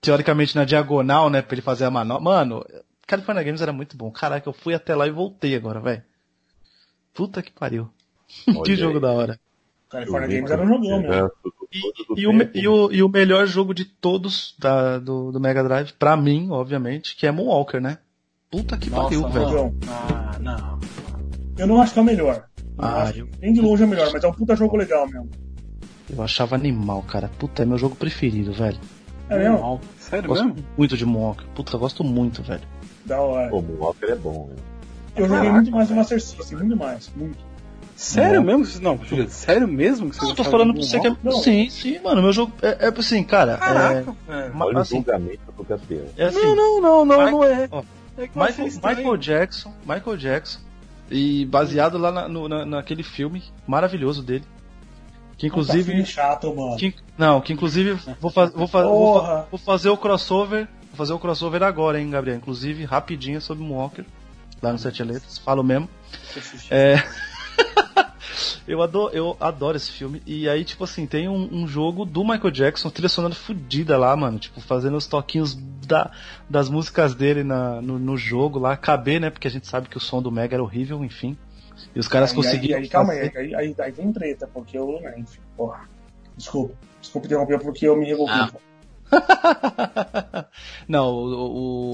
teoricamente 0.00 0.54
na 0.54 0.64
diagonal, 0.64 1.30
né? 1.30 1.40
Pra 1.40 1.54
ele 1.54 1.62
fazer 1.62 1.84
a 1.86 1.90
manobra. 1.90 2.22
Mano, 2.22 2.64
California 3.06 3.42
Games 3.42 3.62
era 3.62 3.72
muito 3.72 3.96
bom. 3.96 4.10
Caraca, 4.10 4.46
eu 4.48 4.52
fui 4.52 4.74
até 4.74 4.94
lá 4.94 5.06
e 5.06 5.10
voltei 5.10 5.54
agora, 5.54 5.80
velho. 5.80 6.02
Puta 7.14 7.40
que 7.42 7.52
pariu. 7.52 7.88
que 8.64 8.74
jogo 8.76 8.96
aí. 8.96 9.00
da 9.00 9.12
hora. 9.12 9.40
California 9.98 10.28
Games 10.28 10.50
era 10.50 10.62
um 10.62 10.66
jogão 10.68 11.00
mesmo. 11.00 11.30
Do- 11.42 11.56
E, 11.72 11.80
do 12.14 12.18
e 12.20 12.26
o, 12.26 12.50
e, 12.54 12.68
o, 12.68 12.92
e 12.92 13.02
o 13.02 13.08
melhor 13.08 13.46
jogo 13.46 13.74
de 13.74 13.84
todos 13.84 14.54
da, 14.58 14.98
do, 14.98 15.32
do 15.32 15.40
Mega 15.40 15.62
Drive, 15.64 15.92
pra 15.98 16.16
mim, 16.16 16.48
obviamente, 16.50 17.16
que 17.16 17.26
é 17.26 17.32
Moonwalker, 17.32 17.80
né? 17.80 17.98
Puta 18.50 18.76
que 18.76 18.88
pariu, 18.88 19.28
velho. 19.28 19.74
Ah, 19.88 20.36
não. 20.40 20.78
Eu 21.58 21.66
não 21.66 21.82
acho 21.82 21.92
que 21.92 21.98
é 21.98 22.02
o 22.02 22.04
melhor. 22.04 22.44
Ah, 22.78 23.10
eu- 23.14 23.28
Nem 23.40 23.52
de 23.52 23.60
longe 23.60 23.82
é 23.82 23.86
o 23.86 23.88
melhor, 23.88 24.10
mas 24.12 24.22
é 24.22 24.28
um 24.28 24.32
puta 24.32 24.54
jogo 24.54 24.76
legal 24.76 25.06
mesmo. 25.08 25.28
Eu 26.08 26.22
achava 26.22 26.54
animal, 26.54 27.02
cara. 27.02 27.28
Puta, 27.38 27.62
é 27.62 27.66
meu 27.66 27.76
jogo 27.78 27.96
preferido, 27.96 28.52
velho. 28.52 28.78
É 29.28 29.36
mesmo? 29.36 29.58
Mal. 29.60 29.80
Sério 29.98 30.28
Gosto 30.28 30.44
mesmo? 30.44 30.64
muito 30.78 30.96
de 30.96 31.04
Moonwalker. 31.04 31.46
Puta, 31.48 31.74
eu 31.74 31.80
gosto 31.80 32.04
muito, 32.04 32.42
velho. 32.44 32.62
Da 33.04 33.20
hora. 33.20 33.50
Pô, 33.50 33.60
Moonwalker 33.60 34.10
é 34.10 34.14
bom, 34.14 34.48
né? 34.50 34.56
Eu 35.16 35.26
joguei 35.28 35.50
muito 35.50 35.70
mais 35.72 35.90
no 35.90 35.96
Master 35.96 36.20
System, 36.22 36.58
muito 36.58 36.76
mais. 36.76 37.10
Muito. 37.16 37.38
Sério 37.96 38.42
mesmo? 38.42 38.80
Não, 38.82 39.02
Juliano, 39.04 39.30
sério 39.30 39.66
mesmo 39.66 40.10
que 40.10 40.16
você 40.16 40.22
Não, 40.24 40.30
eu 40.30 40.36
tô 40.36 40.44
falando 40.44 40.74
pra 40.74 40.82
você 40.82 41.00
que 41.00 41.06
é... 41.08 41.16
Não. 41.22 41.32
Sim, 41.32 41.70
sim, 41.70 41.98
mano. 42.00 42.22
Meu 42.22 42.32
jogo 42.32 42.52
é, 42.60 42.86
é 42.86 42.92
assim, 42.96 43.24
cara. 43.24 43.56
Caraca, 43.56 44.14
velho. 44.28 44.54
Ma- 44.54 44.66
Olha 44.66 44.80
assim, 44.80 44.96
o 44.96 44.98
julgamento 44.98 45.40
do 45.56 45.64
Gabriel. 45.64 46.04
é, 46.16 46.24
é 46.24 46.26
assim, 46.26 46.38
Não, 46.42 46.54
não, 46.54 46.80
não, 46.80 47.04
não, 47.06 47.16
Michael- 47.16 47.30
não 47.32 47.44
é. 47.44 47.68
ó, 47.72 47.82
É 48.18 48.22
Michael. 48.34 48.68
Michael 48.96 49.16
Jackson, 49.16 49.72
Michael 49.86 50.16
Jackson, 50.18 50.58
e 51.10 51.46
baseado 51.46 51.96
lá 51.96 52.12
na- 52.12 52.28
no- 52.28 52.48
na- 52.48 52.66
naquele 52.66 53.02
filme 53.02 53.42
maravilhoso 53.66 54.22
dele, 54.22 54.44
que 55.38 55.48
Puta 55.48 55.60
inclusive, 55.62 55.90
filme 55.92 56.04
chato, 56.06 56.54
mano. 56.54 56.76
que, 56.76 56.94
não, 57.16 57.40
que 57.40 57.52
inclusive 57.54 57.92
vou, 58.20 58.30
faz- 58.30 58.52
vou, 58.52 58.66
fa- 58.68 58.82
vou, 58.82 59.20
fa- 59.22 59.46
vou 59.50 59.58
fazer 59.58 59.88
o 59.88 59.96
crossover, 59.96 60.66
vou 60.90 60.96
fazer 60.96 61.12
o 61.14 61.18
crossover 61.18 61.62
agora, 61.62 61.98
hein, 62.00 62.10
Gabriel, 62.10 62.36
inclusive 62.36 62.84
rapidinho 62.84 63.40
sobre 63.40 63.62
Moonwalker, 63.64 64.04
lá 64.62 64.72
no 64.72 64.78
Sete 64.78 65.02
Letras, 65.02 65.38
falo 65.38 65.62
mesmo. 65.62 65.88
É, 66.70 66.96
eu, 68.66 68.82
adoro, 68.82 69.14
eu 69.14 69.36
adoro 69.40 69.76
esse 69.76 69.90
filme. 69.90 70.22
E 70.26 70.48
aí, 70.48 70.64
tipo 70.64 70.84
assim, 70.84 71.06
tem 71.06 71.28
um, 71.28 71.48
um 71.52 71.66
jogo 71.68 72.04
do 72.04 72.22
Michael 72.24 72.50
Jackson, 72.50 72.90
trilha 72.90 73.08
sonora 73.08 73.34
fudida 73.34 73.96
lá, 73.96 74.14
mano. 74.16 74.38
Tipo, 74.38 74.60
fazendo 74.60 74.96
os 74.96 75.06
toquinhos 75.06 75.54
da, 75.86 76.10
das 76.48 76.68
músicas 76.68 77.14
dele 77.14 77.42
na, 77.44 77.80
no, 77.80 77.98
no 77.98 78.16
jogo 78.16 78.58
lá. 78.58 78.76
Caber, 78.76 79.20
né? 79.20 79.30
Porque 79.30 79.48
a 79.48 79.50
gente 79.50 79.66
sabe 79.66 79.88
que 79.88 79.96
o 79.96 80.00
som 80.00 80.20
do 80.22 80.30
Mega 80.32 80.56
era 80.56 80.62
horrível, 80.62 81.04
enfim. 81.04 81.36
E 81.94 81.98
os 82.00 82.08
caras 82.08 82.30
Aí- 82.30 82.36
conseguiram. 82.36 82.76
Aí, 82.78 82.82
aí, 82.84 82.88
calma 82.88 83.12
aí, 83.12 83.26
fazer- 83.30 83.38
aí, 83.38 83.54
aí, 83.54 83.74
aí 83.78 83.92
tem 83.92 84.12
treta, 84.12 84.48
porque 84.52 84.76
eu. 84.78 85.00
né, 85.00 85.14
Enfim, 85.18 85.40
porra. 85.56 85.88
Desculpa. 86.36 86.74
Desculpa 87.00 87.26
interromper 87.26 87.58
porque 87.60 87.86
eu 87.86 87.96
me 87.96 88.06
revoltei. 88.06 88.34
Ah. 88.36 88.50
Não, 90.88 91.10
o, 91.12 91.92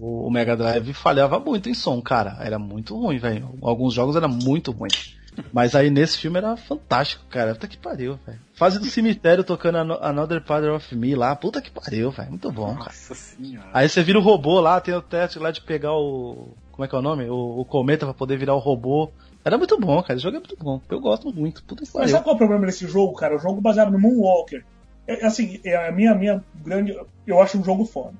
o, 0.00 0.26
o 0.26 0.30
Mega 0.30 0.56
Drive 0.56 0.92
falhava 0.94 1.38
muito 1.38 1.68
em 1.68 1.74
som, 1.74 2.00
cara. 2.00 2.36
Era 2.40 2.58
muito 2.58 2.96
ruim, 2.98 3.18
velho. 3.18 3.54
Alguns 3.62 3.92
jogos 3.94 4.16
eram 4.16 4.28
muito 4.28 4.70
ruins. 4.72 5.14
Mas 5.52 5.74
aí 5.74 5.90
nesse 5.90 6.18
filme 6.18 6.38
era 6.38 6.56
fantástico, 6.56 7.24
cara. 7.28 7.54
Puta 7.54 7.68
que 7.68 7.76
pariu, 7.76 8.18
velho. 8.26 8.38
Fase 8.54 8.78
do 8.78 8.86
cemitério 8.86 9.44
tocando 9.44 9.76
Ano- 9.78 9.98
Another 10.00 10.42
Part 10.42 10.66
of 10.66 10.94
Me 10.96 11.14
lá. 11.14 11.34
Puta 11.36 11.60
que 11.60 11.70
pariu, 11.70 12.10
velho. 12.10 12.30
Muito 12.30 12.50
bom, 12.52 12.68
cara. 12.74 12.86
Nossa 12.86 13.14
senhora. 13.14 13.68
Aí 13.72 13.88
você 13.88 14.02
vira 14.02 14.18
o 14.18 14.22
robô 14.22 14.60
lá, 14.60 14.80
tem 14.80 14.94
o 14.94 15.02
teste 15.02 15.38
lá 15.38 15.50
de 15.50 15.60
pegar 15.60 15.92
o. 15.94 16.48
Como 16.72 16.84
é 16.84 16.88
que 16.88 16.94
é 16.94 16.98
o 16.98 17.02
nome? 17.02 17.28
O, 17.28 17.60
o 17.60 17.64
cometa 17.64 18.04
pra 18.06 18.14
poder 18.14 18.36
virar 18.38 18.54
o 18.54 18.58
robô. 18.58 19.10
Era 19.44 19.56
muito 19.56 19.78
bom, 19.78 20.02
cara. 20.02 20.14
Esse 20.14 20.22
jogo 20.24 20.36
é 20.36 20.40
muito 20.40 20.56
bom. 20.62 20.80
Eu 20.90 21.00
gosto 21.00 21.32
muito. 21.32 21.62
Puta 21.64 21.82
que 21.84 21.88
Mas 21.88 21.92
pariu. 21.92 22.08
sabe 22.10 22.24
qual 22.24 22.32
é 22.32 22.36
o 22.36 22.38
problema 22.38 22.66
desse 22.66 22.86
jogo, 22.86 23.14
cara? 23.14 23.36
O 23.36 23.38
jogo 23.38 23.60
baseado 23.60 23.90
no 23.92 23.98
Moonwalker. 23.98 24.64
É, 25.06 25.22
é 25.22 25.26
assim, 25.26 25.60
é 25.64 25.88
a 25.88 25.92
minha, 25.92 26.14
minha 26.14 26.42
grande. 26.64 26.98
Eu 27.26 27.40
acho 27.40 27.58
um 27.58 27.64
jogo 27.64 27.84
foda. 27.84 28.14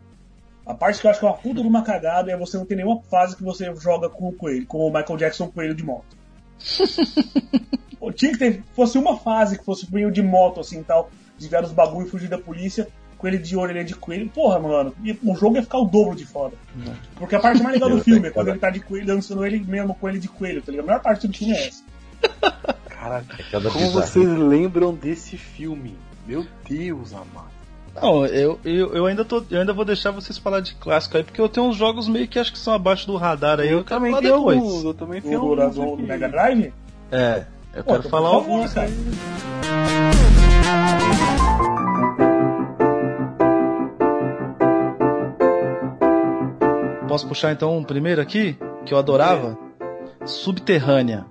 A 0.65 0.75
parte 0.75 1.01
que 1.01 1.07
eu 1.07 1.11
acho 1.11 1.21
que 1.21 1.27
é 1.27 1.29
uma 1.29 1.37
puta 1.37 1.61
de 1.63 1.67
uma 1.69 1.83
cagada 1.83 2.31
é 2.31 2.37
você 2.37 2.57
não 2.57 2.65
ter 2.67 2.75
nenhuma 2.77 3.01
fase 3.03 3.37
que 3.37 3.43
você 3.45 3.73
joga 3.77 4.09
com 4.09 4.29
o 4.29 4.33
coelho, 4.33 4.67
com 4.67 4.79
o 4.79 4.93
Michael 4.93 5.17
Jackson 5.17 5.49
coelho 5.49 5.75
de 5.75 5.85
moto. 5.85 6.16
Pô, 7.99 8.13
Tinha 8.13 8.33
que 8.33 8.39
ter. 8.39 8.63
Fosse 8.75 8.99
uma 8.99 9.17
fase 9.17 9.59
que 9.59 9.65
fosse 9.65 9.87
coelho 9.87 10.11
de 10.11 10.23
moto, 10.23 10.61
assim 10.61 10.83
tal, 10.83 11.11
desviar 11.39 11.65
os 11.65 11.73
bagulho 11.73 12.07
e 12.07 12.11
fugir 12.11 12.29
da 12.29 12.39
polícia, 12.39 12.87
coelho 13.19 13.39
de 13.39 13.57
orelha 13.57 13.85
de 13.85 13.95
coelho. 13.95 14.29
Porra, 14.29 14.59
mano, 14.59 14.95
e 15.03 15.13
o 15.23 15.35
jogo 15.35 15.57
ia 15.57 15.63
ficar 15.63 15.79
o 15.79 15.85
dobro 15.87 16.15
de 16.15 16.25
foda. 16.25 16.55
Porque 17.17 17.35
a 17.35 17.41
parte 17.41 17.63
mais 17.63 17.75
legal 17.75 17.91
do 17.91 18.03
filme 18.03 18.29
é 18.29 18.31
quando 18.31 18.49
ele 18.49 18.59
tá 18.59 18.71
de 18.71 18.81
coelho, 18.81 19.07
dançando 19.07 19.45
ele 19.45 19.59
mesmo 19.59 19.95
com 19.95 20.09
ele 20.09 20.19
de 20.19 20.29
coelho, 20.29 20.63
tá 20.63 20.71
ligado? 20.71 20.85
A 20.85 20.89
melhor 20.89 21.03
parte 21.03 21.27
do 21.27 21.37
filme 21.37 21.55
é 21.55 21.67
essa. 21.69 21.83
Caraca, 22.89 23.37
É 23.41 23.51
como 23.51 23.71
bizarro. 23.71 23.91
vocês 23.93 24.29
lembram 24.39 24.95
desse 24.95 25.37
filme? 25.37 25.97
Meu 26.27 26.45
Deus, 26.69 27.13
amado. 27.13 27.56
Não, 28.01 28.27
eu, 28.27 28.59
eu, 28.65 28.95
eu 28.95 29.07
ainda 29.07 29.25
tô, 29.25 29.43
eu 29.51 29.61
ainda 29.61 29.73
vou 29.73 29.85
deixar 29.85 30.11
vocês 30.11 30.37
falar 30.37 30.61
de 30.61 30.75
clássico 30.75 31.17
aí, 31.17 31.25
porque 31.25 31.41
eu 31.41 31.49
tenho 31.49 31.67
uns 31.67 31.77
jogos 31.77 32.09
meio 32.09 32.29
que 32.29 32.39
acho 32.39 32.53
que 32.53 32.59
são 32.59 32.75
abaixo 32.75 33.07
do 33.07 33.17
radar 33.17 33.59
aí. 33.59 33.71
Eu, 33.71 33.85
quero 33.85 34.01
falar 34.01 34.21
tenho 34.21 34.35
alguns, 34.35 34.85
eu 34.85 34.95
também 34.95 35.23
tenho 35.23 35.41
do, 35.41 35.63
alguns 35.63 35.75
do 35.75 35.95
aqui. 35.95 36.03
Mega 36.03 36.29
Drive? 36.29 36.73
É, 37.11 37.45
eu 37.75 37.85
Pô, 37.85 37.93
quero 37.93 38.09
falar 38.09 38.29
alguns 38.29 38.75
cara. 38.75 38.91
Posso 47.09 47.27
puxar 47.27 47.53
então 47.53 47.79
um 47.79 47.85
primeiro 47.85 48.21
aqui, 48.21 48.59
que 48.85 48.93
eu 48.93 48.99
adorava? 48.99 49.57
Subterrânea. 50.27 51.25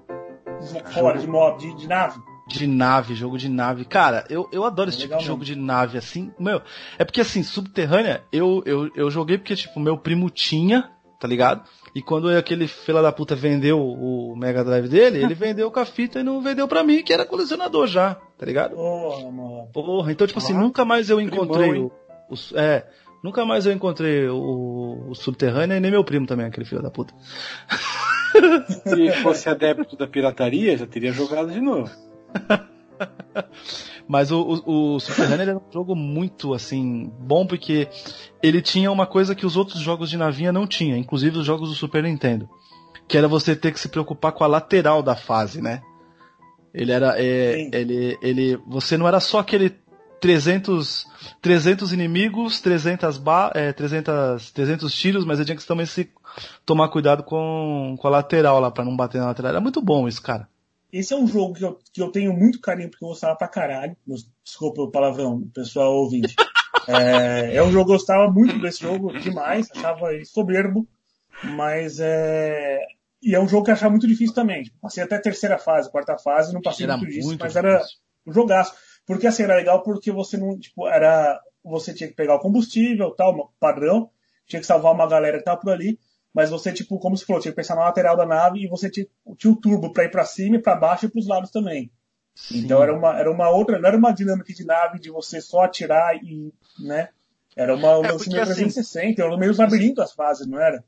Fora, 0.93 1.20
de 1.20 1.28
moto, 1.28 1.59
de, 1.59 1.76
de 1.76 1.88
nave. 1.88 2.20
De 2.48 2.68
nave, 2.68 3.16
jogo 3.16 3.38
de 3.38 3.50
nave. 3.50 3.86
Cara, 3.86 4.24
eu, 4.30 4.48
eu 4.52 4.64
adoro 4.64 4.89
esse 4.89 5.00
tipo 5.00 5.18
de 5.18 5.26
jogo 5.26 5.39
mesmo. 5.39 5.56
de 5.56 5.60
nave, 5.62 5.98
assim. 5.98 6.32
Meu, 6.39 6.62
é 6.98 7.04
porque 7.04 7.22
assim, 7.22 7.41
Subterrânea, 7.41 8.24
eu, 8.32 8.62
eu, 8.68 8.89
eu 8.96 9.10
joguei 9.10 9.38
porque, 9.39 9.56
tipo, 9.56 9.80
meu 9.80 9.98
primo 9.98 10.30
tinha, 10.30 10.91
tá 11.20 11.28
ligado? 11.28 11.64
E 11.96 12.02
quando 12.04 12.30
aquele 12.30 12.68
fila 12.68 13.02
da 13.02 13.12
puta 13.12 13.36
vendeu 13.36 13.80
o 13.82 14.36
Mega 14.38 14.64
Drive 14.64 14.88
dele, 14.88 15.24
ele 15.24 15.34
vendeu 15.36 15.72
com 15.72 15.80
a 15.80 15.86
fita 15.86 16.20
e 16.20 16.24
não 16.24 16.39
vendeu 16.39 16.68
pra 16.68 16.84
mim, 16.84 17.02
que 17.02 17.12
era 17.14 17.26
colecionador 17.26 17.88
já, 17.88 18.14
tá 18.38 18.46
ligado? 18.46 18.76
Porra, 18.76 19.32
mano. 19.32 19.68
Porra, 19.74 20.12
então, 20.12 20.28
tipo 20.28 20.38
assim, 20.38 20.54
Ah, 20.54 20.60
nunca 20.60 20.86
mais 20.86 21.10
eu 21.10 21.18
primão, 21.18 21.34
encontrei 21.46 21.70
hein? 21.72 21.91
o, 22.30 22.34
o- 22.36 22.60
É, 22.60 22.86
nunca 23.24 23.43
mais 23.43 23.66
eu 23.66 23.72
encontrei 23.72 24.28
o, 24.28 25.08
o 25.10 25.16
Subterrânea 25.16 25.78
e 25.78 25.80
nem 25.80 25.89
meu 25.89 26.04
primo 26.04 26.28
também, 26.28 26.46
aquele 26.46 26.66
filho 26.68 26.84
da 26.84 26.91
puta. 26.91 27.12
Se 28.86 29.12
fosse 29.24 29.50
adepto 29.50 29.96
da 29.98 30.06
pirataria, 30.08 30.78
já 30.78 30.86
teria 30.86 31.12
jogado 31.12 31.52
de 31.52 31.60
novo. 31.62 31.89
Mas 34.08 34.32
o, 34.32 34.40
o, 34.66 34.96
o 34.96 35.00
Subterrânea 35.00 35.44
ele 35.44 35.52
era 35.52 35.60
um 35.60 35.72
jogo 35.72 35.96
muito, 35.96 36.54
assim, 36.54 37.12
bom 37.20 37.46
porque 37.46 37.88
ele 38.42 38.62
tinha 38.62 38.92
uma 38.92 39.08
coisa 39.08 39.34
que 39.34 39.46
os 39.46 39.58
outros 39.58 39.80
jogos 39.80 40.10
de 40.10 40.18
navinha 40.18 40.52
não 40.52 40.68
tinham, 40.68 40.98
inclusive 40.98 41.40
os 41.40 41.46
jogos 41.46 41.70
do 41.70 41.76
Super 41.76 42.04
Nintendo. 42.04 42.48
Que 43.08 43.18
era 43.18 43.28
você 43.28 43.56
ter 43.56 43.72
que 43.72 43.80
se 43.80 43.90
preocupar 43.90 44.32
com 44.32 44.44
a 44.44 44.48
lateral 44.48 45.02
da 45.02 45.16
fase, 45.16 45.62
né? 45.62 45.82
Ele 46.74 46.92
era, 46.92 47.16
é, 47.18 47.70
ele, 47.74 48.18
ele, 48.22 48.60
você 48.68 48.98
não 48.98 49.08
era 49.08 49.20
só 49.20 49.40
aquele 49.40 49.74
300, 50.20 51.06
300 51.42 51.94
inimigos, 51.94 52.60
300, 52.60 53.18
ba, 53.18 53.52
é, 53.56 53.72
300, 53.72 54.52
300 54.52 54.94
tiros, 54.94 55.26
mas 55.26 55.38
você 55.38 55.46
tinha 55.46 55.56
que 55.56 55.66
também 55.66 55.86
se 55.86 56.10
tomar 56.66 56.90
cuidado 56.90 57.24
com, 57.24 57.96
com 58.00 58.08
a 58.08 58.12
lateral 58.12 58.60
lá, 58.60 58.72
pra 58.72 58.84
não 58.84 58.96
bater 58.96 59.20
na 59.20 59.28
lateral. 59.28 59.52
Era 59.52 59.62
muito 59.62 59.82
bom 59.82 60.08
isso, 60.08 60.22
cara. 60.22 60.48
Esse 60.98 61.14
é 61.14 61.18
um 61.18 61.28
jogo 61.28 61.54
que 61.54 61.66
eu, 61.66 61.78
que 61.91 62.02
eu 62.02 62.10
tenho 62.10 62.34
muito 62.34 62.62
carinho, 62.62 62.89
porque 62.89 63.04
eu 63.04 63.10
gostava 63.10 63.36
pra 63.36 63.50
caralho. 63.50 63.98
Desculpa 64.46 64.82
o 64.82 64.89
palavrão, 64.89 65.41
pessoal 65.54 65.93
ouvinte. 65.93 66.34
É, 66.88 67.56
é 67.56 67.64
um 67.64 67.72
jogo 67.72 67.86
que 67.86 67.93
eu 67.93 67.98
gostava 67.98 68.32
muito 68.32 68.60
desse 68.62 68.82
jogo, 68.82 69.12
demais. 69.20 69.68
Achava 69.72 70.14
ele 70.14 70.24
soberbo. 70.24 70.88
Mas 71.43 72.00
é. 72.00 72.80
E 73.24 73.34
é 73.34 73.39
um 73.39 73.48
jogo 73.48 73.64
que 73.64 73.72
eu 73.72 73.74
achava 73.74 73.89
muito 73.89 74.06
difícil 74.06 74.36
também. 74.36 74.62
Tipo, 74.62 74.78
Passei 74.82 75.04
até 75.04 75.16
a 75.16 75.22
terceira 75.22 75.58
fase, 75.58 75.89
quarta 75.89 76.16
fase, 76.16 76.54
não 76.54 76.62
passei 76.62 76.86
Era 76.86 76.96
muito 76.96 77.10
disso, 77.12 77.28
muito 77.28 77.39
mas 77.39 77.56
era 77.56 77.78
difícil. 77.78 77.98
um 78.28 78.34
jogaço. 78.34 78.76
Porque 79.04 79.26
assim, 79.26 79.41
era 79.41 79.56
legal 79.56 79.82
porque 79.82 80.12
você 80.12 80.38
não, 80.38 80.60
tipo, 80.60 80.88
era. 80.88 81.41
Você 81.64 81.91
tinha 81.91 82.08
que 82.08 82.14
pegar 82.16 82.36
o 82.36 82.39
combustível, 82.39 83.10
tal, 83.16 83.52
padrão, 83.60 84.12
tinha 84.46 84.60
que 84.60 84.68
salvar 84.68 84.93
uma 84.93 85.08
galera 85.08 85.39
que 85.39 85.43
tava 85.43 85.60
por 85.60 85.72
ali, 85.72 85.98
mas 86.36 86.50
você, 86.50 86.74
tipo, 86.74 87.00
como 87.00 87.16
você 87.18 87.26
falou, 87.26 87.42
tinha 87.42 87.54
que 87.54 87.56
pensar 87.56 87.76
na 87.76 87.86
lateral 87.86 88.18
da 88.18 88.26
nave 88.26 88.60
e 88.62 88.68
você 88.68 88.90
tinha, 88.90 89.08
tinha 89.38 89.54
o 89.54 89.56
turbo 89.56 89.94
pra 89.94 90.04
ir 90.04 90.12
pra 90.12 90.26
cima 90.26 90.58
e 90.58 90.62
pra 90.62 90.76
baixo 90.76 91.06
e 91.06 91.10
pros 91.10 91.28
lados 91.28 91.50
também. 91.50 91.90
Então 92.52 92.84
era 92.84 92.94
uma, 92.94 93.18
era 93.18 93.32
uma 93.32 93.50
outra, 93.50 93.80
não 93.80 93.88
era 93.88 93.98
uma 93.98 94.12
dinâmica 94.12 94.54
de 94.54 94.66
nave 94.66 95.00
de 95.00 95.10
você 95.10 95.40
só 95.40 95.62
atirar 95.62 96.18
e, 96.18 96.54
né? 96.78 97.08
Era 97.56 97.74
uma 97.74 97.98
um 97.98 98.04
É, 98.04 98.12
lance 98.12 98.26
porque, 98.26 98.32
meio 98.32 98.44
assim, 98.44 98.70
360, 98.70 99.22
era 99.24 99.38
meio 99.38 99.56
labirinto 99.56 100.02
as 100.02 100.12
fases, 100.12 100.46
não 100.46 100.60
era? 100.60 100.84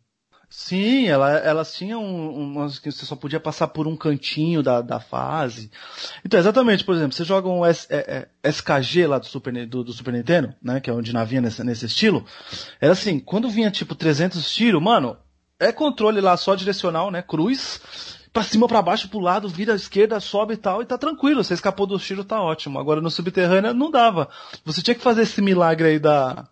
Sim, 0.50 1.08
ela, 1.08 1.32
elas 1.40 1.74
tinham 1.74 2.02
um, 2.02 2.32
umas 2.32 2.80
que 2.80 2.90
você 2.90 3.06
só 3.06 3.16
podia 3.18 3.40
passar 3.40 3.68
por 3.68 3.86
um 3.86 3.98
cantinho 3.98 4.64
da, 4.64 4.82
da 4.82 5.00
fase. 5.00 5.70
Então, 6.26 6.40
exatamente, 6.40 6.86
por 6.86 6.96
exemplo, 6.96 7.14
você 7.14 7.26
joga 7.26 7.50
um 7.50 7.66
S, 7.66 7.86
é, 7.90 8.28
é, 8.44 8.50
SKG 8.50 9.08
lá 9.08 9.20
do 9.20 9.26
Super, 9.26 9.66
do, 9.68 9.84
do 9.84 9.92
Super 9.92 10.14
Nintendo, 10.14 10.54
né, 10.62 10.80
que 10.80 10.90
é 10.90 10.94
onde 10.94 11.12
navinha 11.14 11.42
nesse, 11.42 11.64
nesse 11.66 11.86
estilo, 11.86 12.26
era 12.80 12.94
assim, 12.94 13.20
quando 13.20 13.50
vinha 13.50 13.70
tipo 13.72 13.94
300 13.94 14.50
tiros, 14.50 14.82
mano, 14.82 15.18
é 15.60 15.72
controle 15.72 16.22
lá 16.22 16.38
só 16.38 16.56
direcional, 16.56 17.12
né, 17.12 17.22
cruz, 17.22 17.80
pra 18.32 18.44
cima, 18.44 18.68
pra 18.68 18.82
baixo, 18.82 19.10
pro 19.10 19.20
lado, 19.20 19.50
vira 19.50 19.74
à 19.74 19.76
esquerda, 19.76 20.20
sobe 20.20 20.54
e 20.54 20.58
tal, 20.58 20.82
e 20.82 20.86
tá 20.86 20.98
tranquilo, 20.98 21.44
você 21.44 21.54
escapou 21.54 21.88
do 21.88 21.98
tiro, 21.98 22.24
tá 22.24 22.42
ótimo. 22.42 22.80
Agora 22.80 23.02
no 23.02 23.10
Subterrânea 23.10 23.74
não 23.74 23.90
dava. 23.90 24.30
Você 24.64 24.82
tinha 24.82 24.96
que 24.96 25.02
fazer 25.02 25.24
esse 25.24 25.42
milagre 25.42 25.88
aí 25.88 26.00
da, 26.00 26.48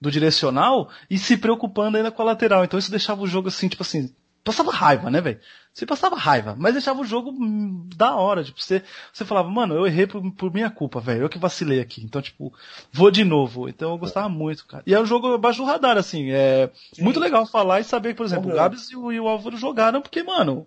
do 0.00 0.10
direcional 0.10 0.88
e 1.08 1.18
se 1.18 1.36
preocupando 1.36 1.96
ainda 1.96 2.10
com 2.10 2.22
a 2.22 2.24
lateral. 2.24 2.64
Então 2.64 2.78
isso 2.78 2.90
deixava 2.90 3.22
o 3.22 3.26
jogo 3.26 3.48
assim, 3.48 3.68
tipo 3.68 3.82
assim, 3.82 4.12
passava 4.48 4.72
raiva, 4.72 5.10
né, 5.10 5.20
velho? 5.20 5.40
Você 5.72 5.86
passava 5.86 6.16
raiva, 6.16 6.56
mas 6.58 6.72
deixava 6.72 7.00
o 7.00 7.04
jogo 7.04 7.30
hum, 7.30 7.88
da 7.94 8.16
hora. 8.16 8.42
Tipo, 8.42 8.60
você, 8.60 8.82
você 9.12 9.24
falava, 9.24 9.48
mano, 9.48 9.74
eu 9.74 9.86
errei 9.86 10.06
por, 10.06 10.20
por 10.32 10.52
minha 10.52 10.68
culpa, 10.70 10.98
velho. 10.98 11.22
Eu 11.22 11.28
que 11.28 11.38
vacilei 11.38 11.78
aqui. 11.80 12.02
Então, 12.02 12.20
tipo, 12.20 12.52
vou 12.92 13.10
de 13.10 13.24
novo. 13.24 13.68
Então 13.68 13.92
eu 13.92 13.98
gostava 13.98 14.28
muito, 14.28 14.66
cara. 14.66 14.82
E 14.86 14.92
é 14.92 15.00
um 15.00 15.06
jogo 15.06 15.34
abaixo 15.34 15.60
do 15.60 15.66
radar, 15.66 15.96
assim. 15.96 16.30
É 16.32 16.70
Sim. 16.92 17.02
muito 17.02 17.20
legal 17.20 17.46
falar 17.46 17.78
e 17.80 17.84
saber, 17.84 18.14
por 18.14 18.26
exemplo, 18.26 18.46
o 18.46 18.50
Uhum. 18.50 18.56
Gabs 18.56 18.90
e 18.90 18.96
o, 18.96 19.12
e 19.12 19.20
o 19.20 19.28
Álvaro 19.28 19.56
jogaram, 19.56 20.02
porque, 20.02 20.22
mano, 20.22 20.66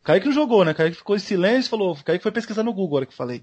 o 0.00 0.04
Kaique 0.04 0.26
não 0.26 0.32
jogou, 0.32 0.64
né? 0.64 0.70
O 0.72 0.74
Kaique 0.74 0.96
ficou 0.96 1.16
em 1.16 1.20
silêncio 1.20 1.68
e 1.68 1.70
falou, 1.70 1.92
o 1.92 2.04
Kaique 2.04 2.22
foi 2.22 2.30
pesquisar 2.32 2.62
no 2.62 2.72
Google, 2.72 2.96
a 2.96 2.98
hora 2.98 3.06
que 3.06 3.12
eu 3.12 3.16
falei. 3.16 3.42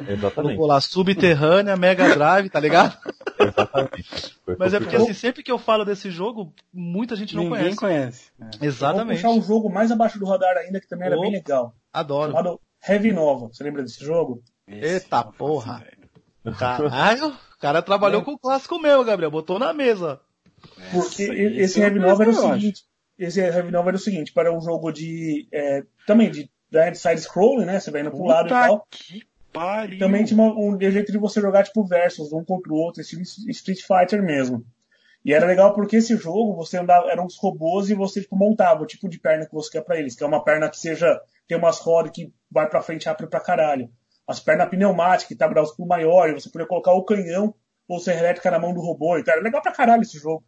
Exatamente. 0.00 0.34
Colocou 0.34 0.66
lá, 0.66 0.80
Subterrânea, 0.80 1.76
Mega 1.76 2.14
Drive, 2.14 2.48
tá 2.50 2.60
ligado? 2.60 2.96
Exatamente. 3.38 4.36
Foi 4.44 4.56
Mas 4.58 4.74
é 4.74 4.80
porque 4.80 4.96
assim, 4.96 5.12
sempre 5.14 5.42
que 5.42 5.50
eu 5.50 5.58
falo 5.58 5.84
desse 5.84 6.10
jogo, 6.10 6.52
muita 6.72 7.16
gente 7.16 7.34
não 7.34 7.44
Ninguém 7.44 7.74
conhece. 7.74 8.30
conhece. 8.40 8.58
É. 8.60 8.66
Exatamente. 8.66 9.22
Vou 9.22 9.32
puxar 9.34 9.40
um 9.40 9.46
jogo 9.46 9.70
mais 9.70 9.90
abaixo 9.90 10.18
do 10.18 10.26
radar 10.26 10.56
ainda, 10.56 10.80
que 10.80 10.88
também 10.88 11.06
era 11.06 11.16
Opa. 11.16 11.24
bem 11.24 11.32
legal. 11.32 11.74
Adoro. 11.92 12.30
Chamado 12.32 12.60
Heavy 12.86 13.12
Nova. 13.12 13.48
Você 13.48 13.64
lembra 13.64 13.82
desse 13.82 14.04
jogo? 14.04 14.42
Esse 14.66 15.04
Eita 15.04 15.24
porra. 15.24 15.84
Caralho, 16.58 17.28
o 17.28 17.60
cara 17.60 17.82
trabalhou 17.82 18.22
com 18.22 18.32
o 18.32 18.38
clássico 18.38 18.78
meu, 18.80 19.04
Gabriel. 19.04 19.30
Botou 19.30 19.58
na 19.58 19.72
mesa. 19.72 20.20
Porque 20.92 21.22
Essa- 21.24 21.34
e- 21.34 21.60
esse 21.60 21.80
eu 21.80 21.84
Heavy 21.84 21.98
Nova 21.98 22.22
era 22.22 22.30
o 22.30 22.34
seguinte. 22.34 22.82
Esse 23.18 23.40
Heavy 23.40 23.70
Nova 23.70 23.90
era 23.90 23.96
o 23.96 24.00
seguinte, 24.00 24.32
para 24.32 24.52
um 24.56 24.60
jogo 24.60 24.90
de. 24.92 25.46
é, 25.52 25.82
também 26.06 26.30
de 26.30 26.50
de 26.70 26.94
side-scrolling, 26.98 27.64
né? 27.64 27.80
Você 27.80 27.90
vai 27.90 28.02
indo 28.02 28.10
pro 28.10 28.24
lado 28.26 28.46
e 28.46 28.48
Puta 28.50 28.60
tal. 28.66 28.86
que 28.90 29.22
pariu. 29.58 29.98
Também 29.98 30.24
tinha 30.24 30.40
uma- 30.40 30.54
um 30.58 30.78
jeito 30.80 31.12
de 31.12 31.18
você 31.18 31.40
jogar, 31.40 31.64
tipo, 31.64 31.84
versus, 31.84 32.32
um 32.32 32.44
contra 32.44 32.72
o 32.72 32.76
outro, 32.76 33.00
estilo 33.00 33.22
Street 33.22 33.80
Fighter 33.80 34.22
mesmo. 34.22 34.64
E 35.24 35.34
era 35.34 35.46
legal 35.46 35.74
porque 35.74 35.96
esse 35.96 36.16
jogo, 36.16 36.54
você 36.54 36.78
andava, 36.78 37.10
eram 37.10 37.26
uns 37.26 37.36
robôs 37.36 37.90
e 37.90 37.94
você, 37.94 38.20
tipo, 38.20 38.36
montava 38.36 38.82
o 38.82 38.86
tipo 38.86 39.08
de 39.08 39.18
perna 39.18 39.46
que 39.46 39.52
você 39.54 39.70
quer 39.72 39.82
pra 39.84 39.98
eles. 39.98 40.14
Que 40.16 40.24
é 40.24 40.26
uma 40.26 40.42
perna 40.42 40.68
que 40.70 40.78
seja, 40.78 41.20
tem 41.46 41.58
umas 41.58 41.78
rodas 41.80 42.12
que 42.12 42.32
vai 42.50 42.68
pra 42.68 42.80
frente 42.82 43.06
rápido 43.06 43.28
pra 43.28 43.40
caralho. 43.40 43.90
As 44.26 44.40
pernas 44.40 44.68
pneumáticas, 44.68 45.26
que 45.28 45.34
tá 45.34 45.48
braço 45.48 45.74
pro 45.76 45.86
maior, 45.86 46.28
e 46.28 46.34
você 46.34 46.48
podia 46.50 46.66
colocar 46.66 46.92
o 46.92 47.02
canhão 47.02 47.54
ou 47.88 47.98
ser 47.98 48.16
elétrica 48.18 48.50
na 48.50 48.58
mão 48.58 48.72
do 48.72 48.80
robô. 48.80 49.18
Então 49.18 49.34
era 49.34 49.42
legal 49.42 49.60
pra 49.60 49.72
caralho 49.72 50.02
esse 50.02 50.18
jogo. 50.18 50.44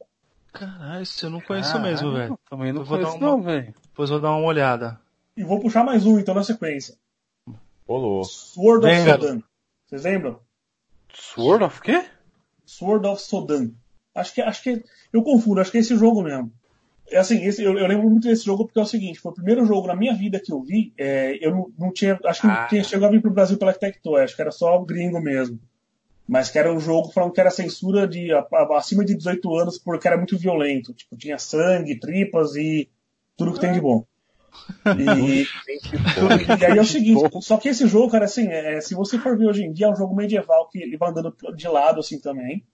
Caralho, 0.52 1.02
isso 1.02 1.26
eu 1.26 1.30
não 1.30 1.40
conheço 1.40 1.72
Caralho, 1.72 1.90
mesmo, 1.90 2.12
velho. 2.12 2.38
Também 2.48 2.72
não 2.72 2.80
Eu 2.82 2.84
vou 2.84 2.98
dar 2.98 3.04
conheço 3.04 3.24
uma- 3.24 3.30
não, 3.30 3.42
velho. 3.42 3.74
Depois 3.88 4.10
vou 4.10 4.20
dar 4.20 4.30
uma 4.30 4.46
olhada. 4.46 4.98
E 5.36 5.42
vou 5.44 5.60
puxar 5.60 5.84
mais 5.84 6.04
um, 6.06 6.18
então, 6.18 6.34
na 6.34 6.42
sequência. 6.44 6.94
Ô, 7.90 7.96
louco. 7.96 8.24
Sword 8.28 8.86
of. 8.86 9.04
Sodan. 9.04 9.42
Vocês 9.88 10.04
lembram? 10.04 10.38
Sword 11.12 11.64
of 11.64 11.80
quê? 11.80 12.04
Sword 12.64 13.04
of 13.08 13.20
Sodan. 13.20 13.72
Acho 14.14 14.32
que, 14.34 14.40
acho 14.40 14.62
que, 14.62 14.84
eu 15.12 15.22
confundo, 15.24 15.60
acho 15.60 15.72
que 15.72 15.78
é 15.78 15.80
esse 15.80 15.96
jogo 15.96 16.22
mesmo. 16.22 16.52
É 17.10 17.18
assim, 17.18 17.44
esse, 17.44 17.64
eu, 17.64 17.76
eu 17.76 17.86
lembro 17.88 18.08
muito 18.08 18.28
desse 18.28 18.44
jogo 18.44 18.64
porque 18.64 18.78
é 18.78 18.82
o 18.82 18.86
seguinte, 18.86 19.18
foi 19.18 19.32
o 19.32 19.34
primeiro 19.34 19.64
jogo 19.66 19.88
na 19.88 19.96
minha 19.96 20.14
vida 20.14 20.38
que 20.38 20.52
eu 20.52 20.62
vi, 20.62 20.92
é, 20.96 21.36
eu 21.44 21.50
não, 21.50 21.72
não 21.76 21.92
tinha, 21.92 22.16
acho 22.24 22.42
que 22.42 22.46
Ah. 22.46 22.60
não 22.62 22.68
tinha 22.68 22.84
chegado 22.84 23.06
a 23.06 23.10
vir 23.10 23.20
pro 23.20 23.32
Brasil 23.32 23.58
pela 23.58 23.72
Tectoy, 23.74 24.22
acho 24.22 24.36
que 24.36 24.42
era 24.42 24.52
só 24.52 24.78
gringo 24.84 25.20
mesmo. 25.20 25.58
Mas 26.28 26.48
que 26.48 26.60
era 26.60 26.72
um 26.72 26.78
jogo 26.78 27.10
falando 27.10 27.32
que 27.32 27.40
era 27.40 27.50
censura 27.50 28.06
de 28.06 28.32
a- 28.32 28.46
a- 28.52 28.76
acima 28.78 29.04
de 29.04 29.16
18 29.16 29.52
anos 29.56 29.76
porque 29.80 30.06
era 30.06 30.16
muito 30.16 30.38
violento. 30.38 30.94
Tipo, 30.94 31.16
tinha 31.16 31.36
sangue, 31.38 31.98
tripas 31.98 32.54
e 32.54 32.88
tudo 33.36 33.52
que 33.52 33.58
tem 33.60 33.72
de 33.72 33.80
bom. 33.80 34.04
E, 34.98 35.46
e 36.60 36.64
aí 36.66 36.78
é 36.78 36.80
o 36.80 36.84
seguinte, 36.84 37.20
só 37.42 37.56
que 37.56 37.68
esse 37.68 37.86
jogo, 37.86 38.10
cara, 38.10 38.24
assim, 38.24 38.46
é, 38.48 38.80
se 38.80 38.94
você 38.94 39.18
for 39.18 39.36
ver 39.36 39.46
hoje 39.46 39.62
em 39.64 39.72
dia, 39.72 39.86
é 39.86 39.90
um 39.90 39.96
jogo 39.96 40.14
medieval 40.14 40.68
que 40.68 40.78
ele 40.78 40.96
vai 40.96 41.10
andando 41.10 41.34
de 41.56 41.68
lado 41.68 42.00
assim 42.00 42.18
também. 42.20 42.64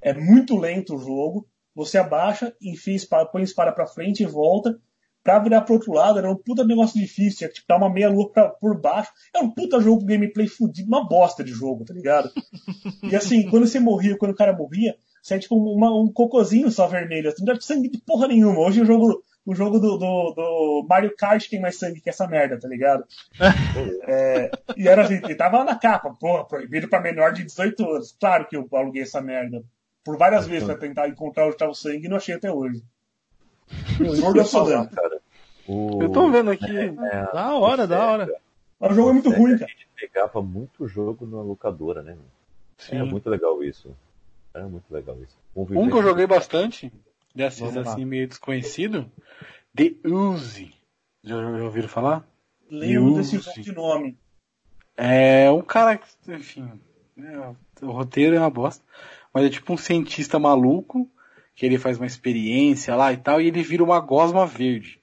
É 0.00 0.12
muito 0.12 0.56
lento 0.56 0.94
o 0.96 0.98
jogo. 0.98 1.46
Você 1.74 1.96
abaixa, 1.98 2.54
enfia, 2.60 2.94
espada, 2.96 3.26
põe 3.26 3.42
espada 3.42 3.72
pra 3.72 3.86
frente 3.86 4.22
e 4.22 4.26
volta. 4.26 4.78
Pra 5.24 5.38
virar 5.38 5.60
pro 5.60 5.74
outro 5.74 5.92
lado, 5.92 6.18
era 6.18 6.28
um 6.28 6.34
puta 6.34 6.64
negócio 6.64 7.00
difícil. 7.00 7.38
Tinha 7.38 7.48
que 7.48 7.60
dar 7.68 7.76
uma 7.76 7.88
meia 7.88 8.10
lua 8.10 8.28
pra, 8.32 8.48
por 8.48 8.78
baixo. 8.80 9.12
É 9.32 9.38
um 9.38 9.48
puta 9.48 9.80
jogo 9.80 10.04
gameplay 10.04 10.48
fudido, 10.48 10.88
uma 10.88 11.06
bosta 11.08 11.44
de 11.44 11.52
jogo, 11.52 11.84
tá 11.84 11.94
ligado? 11.94 12.28
E 13.08 13.14
assim, 13.14 13.48
quando 13.48 13.66
você 13.66 13.78
morria, 13.78 14.16
quando 14.18 14.32
o 14.32 14.36
cara 14.36 14.52
morria, 14.52 14.96
você 15.22 15.34
é 15.34 15.38
tipo 15.38 15.54
uma- 15.56 15.94
um 15.96 16.12
cocôzinho 16.12 16.70
só 16.72 16.88
vermelho. 16.88 17.28
Assim, 17.28 17.44
não 17.44 17.54
dá 17.54 17.60
sangue 17.60 17.88
de 17.88 17.98
porra 17.98 18.26
nenhuma. 18.26 18.58
Hoje 18.60 18.80
o 18.80 18.84
jogo, 18.84 19.22
o 19.44 19.54
jogo 19.54 19.78
do, 19.78 19.96
do, 19.98 20.32
do 20.34 20.86
Mario 20.88 21.14
Kart 21.16 21.48
tem 21.48 21.60
mais 21.60 21.78
sangue 21.78 22.00
que 22.00 22.08
essa 22.08 22.26
merda, 22.26 22.58
tá 22.58 22.68
ligado? 22.68 23.04
É, 24.04 24.50
e 24.76 24.88
era 24.88 25.02
assim, 25.02 25.20
e 25.28 25.34
tava 25.34 25.58
lá 25.58 25.64
na 25.64 25.78
capa, 25.78 26.14
porra, 26.18 26.44
proibido 26.44 26.88
pra 26.88 27.00
menor 27.00 27.32
de 27.32 27.44
18 27.44 27.90
anos. 27.90 28.16
Claro 28.18 28.46
que 28.46 28.56
eu 28.56 28.68
aluguei 28.72 29.02
essa 29.02 29.20
merda. 29.20 29.62
Por 30.04 30.16
várias 30.18 30.46
vezes 30.46 30.64
pra 30.64 30.76
tentar 30.76 31.08
encontrar 31.08 31.46
onde 31.46 31.56
tava 31.56 31.70
o 31.70 31.74
sangue 31.74 32.06
e 32.06 32.08
não 32.08 32.16
achei 32.16 32.34
até 32.34 32.50
hoje. 32.50 32.82
Sword 34.16 34.40
of 34.40 34.50
Sodan. 34.50 34.86
cara. 34.86 35.20
O... 35.66 36.02
Eu 36.02 36.10
tô 36.10 36.30
vendo 36.30 36.50
aqui. 36.50 36.76
É, 36.76 37.32
Da 37.32 37.54
hora, 37.54 37.86
da 37.86 38.06
hora. 38.06 38.28
Mas 38.80 38.90
o 38.90 38.94
jogo 38.94 39.10
é 39.10 39.12
muito 39.12 39.30
ruim, 39.30 39.56
cara. 39.56 39.70
A 39.70 39.74
gente 39.74 39.88
pegava 39.96 40.42
muito 40.42 40.88
jogo 40.88 41.24
na 41.26 41.40
locadora, 41.40 42.02
né? 42.02 42.16
Sim. 42.76 42.96
Era 42.96 43.06
muito 43.06 43.30
legal 43.30 43.62
isso. 43.62 43.96
Era 44.52 44.66
muito 44.66 44.92
legal 44.92 45.16
isso. 45.22 45.36
Um 45.54 45.88
que 45.88 45.96
eu 45.96 46.02
joguei 46.02 46.26
bastante, 46.26 46.92
desses 47.34 47.76
assim 47.76 48.04
meio 48.04 48.28
desconhecido, 48.28 49.10
The 49.74 49.92
Uzi. 50.04 50.72
Já, 51.24 51.36
já 51.36 51.64
ouviram 51.64 51.88
falar? 51.88 52.26
Lembro 52.70 53.14
desse 53.14 53.38
de 53.60 53.72
nome. 53.72 54.16
É 54.96 55.50
um 55.50 55.62
cara 55.62 55.96
que, 55.98 56.06
enfim, 56.32 56.68
é, 57.18 57.38
o 57.84 57.90
roteiro 57.90 58.36
é 58.36 58.38
uma 58.38 58.50
bosta, 58.50 58.84
mas 59.32 59.44
é 59.44 59.50
tipo 59.50 59.72
um 59.72 59.76
cientista 59.76 60.38
maluco, 60.38 61.08
que 61.54 61.64
ele 61.64 61.78
faz 61.78 61.96
uma 61.98 62.06
experiência 62.06 62.94
lá 62.94 63.12
e 63.12 63.16
tal, 63.16 63.40
e 63.40 63.46
ele 63.46 63.62
vira 63.62 63.84
uma 63.84 64.00
gosma 64.00 64.46
verde. 64.46 65.00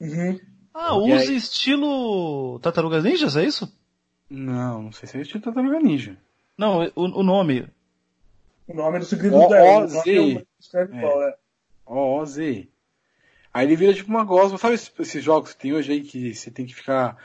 Uhum. 0.00 0.38
Ah, 0.72 0.94
E 0.94 1.12
use 1.12 1.30
aí? 1.30 1.36
estilo 1.36 2.58
Tartarugas 2.60 3.04
Ninjas, 3.04 3.36
é 3.36 3.44
isso? 3.44 3.72
Não, 4.28 4.82
não 4.84 4.92
sei 4.92 5.08
se 5.08 5.18
é 5.18 5.20
estilo 5.22 5.42
Tartaruga 5.42 5.80
Ninja. 5.80 6.16
Não, 6.56 6.84
o, 6.94 7.20
o 7.20 7.22
nome. 7.22 7.66
O 8.70 8.76
nome 8.76 8.96
é 8.96 9.00
do 9.00 9.04
segredo 9.06 9.36
O- 9.36 9.48
do 9.48 9.54
o 9.54 9.78
Oz. 9.78 9.92
nome 9.94 10.36
é- 10.38 10.44
escreve 10.58 10.96
É. 10.96 11.00
qual, 11.00 11.22
é. 11.22 11.34
Ó, 11.86 12.24
Z. 12.24 12.68
Aí 13.52 13.66
ele 13.66 13.76
vira 13.76 13.92
tipo 13.92 14.08
uma 14.08 14.24
gosma. 14.24 14.58
Sabe 14.58 14.74
esses, 14.74 15.24
jogos 15.24 15.52
que 15.52 15.60
tem 15.60 15.72
hoje 15.72 15.92
aí 15.92 16.02
que 16.02 16.32
você 16.34 16.50
tem 16.50 16.64
que 16.66 16.74
ficar, 16.74 17.16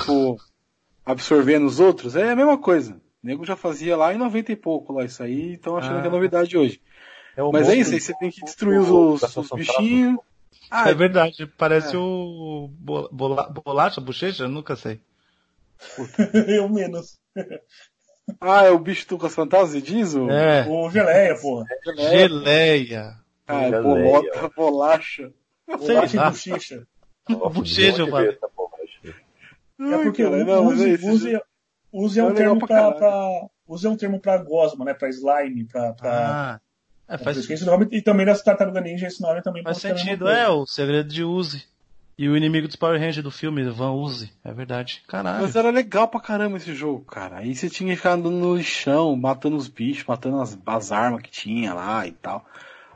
tipo, 0.00 0.38
absorvendo 1.06 1.66
os 1.66 1.80
outros? 1.80 2.14
É 2.16 2.30
a 2.30 2.36
mesma 2.36 2.58
coisa. 2.58 2.94
O 3.22 3.26
nego 3.26 3.46
já 3.46 3.56
fazia 3.56 3.96
lá 3.96 4.12
em 4.12 4.18
90 4.18 4.52
e 4.52 4.56
pouco 4.56 4.92
lá 4.92 5.04
isso 5.06 5.22
aí, 5.22 5.54
então 5.54 5.76
achando 5.78 5.98
Ah. 5.98 6.00
que 6.02 6.08
é 6.08 6.10
novidade 6.10 6.56
hoje. 6.56 6.82
É 7.34 7.42
o 7.42 7.50
Mas 7.50 7.68
é 7.70 7.76
isso 7.76 7.94
aí, 7.94 8.00
você 8.00 8.14
tem 8.18 8.30
que 8.30 8.44
destruir 8.44 8.78
os, 8.78 8.90
os, 8.90 9.20
da 9.48 9.56
bichinhos. 9.56 10.18
Ah, 10.70 10.90
é 10.90 10.94
verdade, 10.94 11.46
parece 11.46 11.94
é. 11.96 11.98
o 11.98 12.68
bola, 12.78 13.08
bola- 13.10 13.48
bolacha, 13.48 14.00
bochecha, 14.00 14.46
nunca 14.46 14.76
sei. 14.76 15.00
eu 16.48 16.68
menos. 16.68 17.18
ah, 18.40 18.64
é 18.64 18.70
o 18.70 18.78
bicho 18.78 19.08
do 19.08 19.18
Caça-Fantasma, 19.18 19.68
você 19.68 19.80
diz? 19.80 20.14
O... 20.14 20.30
É, 20.30 20.66
O 20.68 20.90
Geleia, 20.90 21.36
porra. 21.40 21.66
geleia. 21.84 23.16
Ah, 23.46 23.62
é 23.62 23.70
Geleia. 23.70 23.82
bolota, 23.82 24.50
bolacha. 24.56 25.32
Sei 25.80 25.94
Bolacha 25.94 26.16
e 26.16 26.20
bochicha. 26.20 26.86
Bochecha, 27.28 28.06
mano. 28.06 28.32
É 29.80 30.02
porque 30.02 30.22
é 30.22 30.28
use, 30.28 31.06
use, 31.06 31.40
use 31.92 32.20
é 32.20 32.24
um 32.24 32.30
é 32.30 32.34
termo 32.34 32.66
pra 32.66 32.92
pra. 32.92 33.46
Use 33.66 33.86
é 33.86 33.90
um 33.90 33.96
termo 33.96 34.20
pra 34.20 34.36
gosma, 34.38 34.84
né? 34.84 34.94
Pra 34.94 35.08
slime, 35.08 35.64
pra. 35.64 35.92
pra 35.94 36.10
Ah, 36.12 36.60
é, 37.08 37.18
faz, 37.18 37.36
esqueci 37.36 37.62
o 37.62 37.66
nome, 37.66 37.88
e 37.90 38.00
também 38.00 38.24
nessa 38.24 38.44
tartaruga 38.44 38.80
ninja 38.80 39.06
esse 39.06 39.20
nome 39.20 39.42
também 39.42 39.62
faz 39.62 39.78
sentido. 39.78 40.28
É, 40.28 40.48
o 40.48 40.66
segredo 40.66 41.08
de 41.08 41.24
Uzi. 41.24 41.64
E 42.16 42.28
o 42.28 42.36
inimigo 42.36 42.68
dos 42.68 42.76
Power 42.76 42.98
Rangers 43.00 43.24
do 43.24 43.30
filme, 43.30 43.64
Van 43.70 43.92
Uzi. 43.92 44.30
É 44.44 44.52
verdade. 44.52 45.02
Caralho. 45.08 45.42
Mas 45.42 45.56
era 45.56 45.70
legal 45.70 46.06
pra 46.06 46.20
caramba 46.20 46.56
esse 46.58 46.72
jogo, 46.74 47.04
cara. 47.04 47.38
Aí 47.38 47.54
você 47.54 47.68
tinha 47.68 47.90
que 47.90 47.96
ficar 47.96 48.12
andando 48.12 48.36
no 48.36 48.62
chão, 48.62 49.16
matando 49.16 49.56
os 49.56 49.66
bichos, 49.66 50.04
matando 50.06 50.40
as, 50.40 50.56
as 50.64 50.92
armas 50.92 51.22
que 51.22 51.30
tinha 51.30 51.74
lá 51.74 52.06
e 52.06 52.12
tal. 52.12 52.44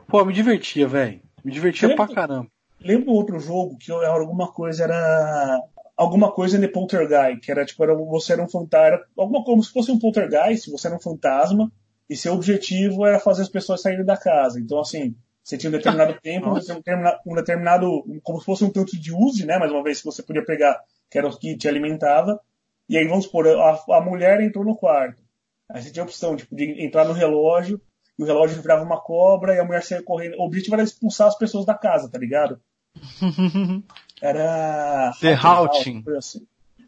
Pô, 0.07 0.23
me 0.23 0.31
divertia, 0.33 0.87
velho. 0.87 1.19
Me 1.43 1.51
divertia 1.51 1.89
Lembra- 1.89 2.05
pra 2.05 2.15
caramba. 2.15 2.47
Lembra 2.81 3.11
um 3.11 3.13
outro 3.13 3.39
jogo 3.39 3.77
que 3.77 3.91
era 3.91 4.07
alguma 4.09 4.51
coisa, 4.51 4.83
era. 4.85 5.61
Alguma 5.97 6.31
coisa 6.31 6.57
de 6.57 6.65
Poltergeist, 6.69 7.41
que 7.41 7.51
era 7.51 7.65
tipo, 7.65 7.83
era, 7.83 7.93
você 7.93 8.31
era 8.31 8.41
um 8.41 8.47
fantasma, 8.47 9.01
alguma 9.17 9.43
como 9.43 9.61
se 9.61 9.69
fosse 9.69 9.91
um 9.91 9.99
Poltergeist, 9.99 10.71
você 10.71 10.87
era 10.87 10.95
um 10.95 10.99
fantasma, 11.01 11.69
e 12.09 12.15
seu 12.15 12.33
objetivo 12.33 13.05
era 13.05 13.19
fazer 13.19 13.41
as 13.41 13.49
pessoas 13.49 13.81
saírem 13.81 14.05
da 14.05 14.15
casa. 14.15 14.61
Então, 14.61 14.79
assim, 14.79 15.13
você 15.43 15.57
tinha 15.57 15.69
um 15.69 15.73
determinado 15.73 16.17
tempo, 16.21 16.49
um 16.49 16.53
determinado, 16.53 17.19
um 17.25 17.35
determinado, 17.35 18.03
como 18.23 18.39
se 18.39 18.45
fosse 18.45 18.63
um 18.63 18.69
tanto 18.69 18.99
de 18.99 19.13
use, 19.13 19.45
né? 19.45 19.57
Mais 19.57 19.71
uma 19.71 19.83
vez 19.83 19.99
que 19.99 20.05
você 20.05 20.23
podia 20.23 20.45
pegar, 20.45 20.79
que 21.09 21.17
era 21.17 21.27
o 21.27 21.37
que 21.37 21.57
te 21.57 21.67
alimentava. 21.67 22.39
E 22.87 22.97
aí, 22.97 23.07
vamos 23.07 23.25
supor, 23.25 23.47
a, 23.47 23.97
a 23.97 24.01
mulher 24.01 24.41
entrou 24.41 24.65
no 24.65 24.75
quarto. 24.75 25.21
Aí 25.69 25.81
você 25.81 25.91
tinha 25.91 26.03
a 26.03 26.05
opção 26.05 26.35
tipo, 26.35 26.55
de 26.55 26.83
entrar 26.83 27.05
no 27.05 27.13
relógio, 27.13 27.79
e 28.17 28.23
o 28.23 28.25
relógio 28.25 28.61
virava 28.61 28.83
uma 28.83 28.99
cobra, 28.99 29.55
e 29.55 29.59
a 29.59 29.63
mulher 29.63 29.83
saía 29.83 30.01
correndo. 30.01 30.37
O 30.37 30.45
objetivo 30.45 30.75
era 30.75 30.83
expulsar 30.83 31.27
as 31.27 31.37
pessoas 31.37 31.65
da 31.65 31.75
casa, 31.75 32.09
tá 32.09 32.17
ligado? 32.17 32.59
Era. 34.21 35.13
The 35.21 35.35
coisa 36.03 36.19
assim. 36.19 36.45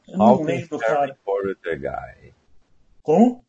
Eu 0.07 0.17
não 0.17 0.41
lembro, 0.41 0.77
cara. 0.79 1.17
Guy. 1.63 2.33
Como? 3.01 3.43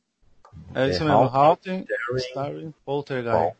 É 0.75 0.89
isso 0.89 1.05
mesmo. 1.05 1.25
Starring 1.25 1.87
Starring, 2.19 2.75
Poltergeist. 2.85 3.57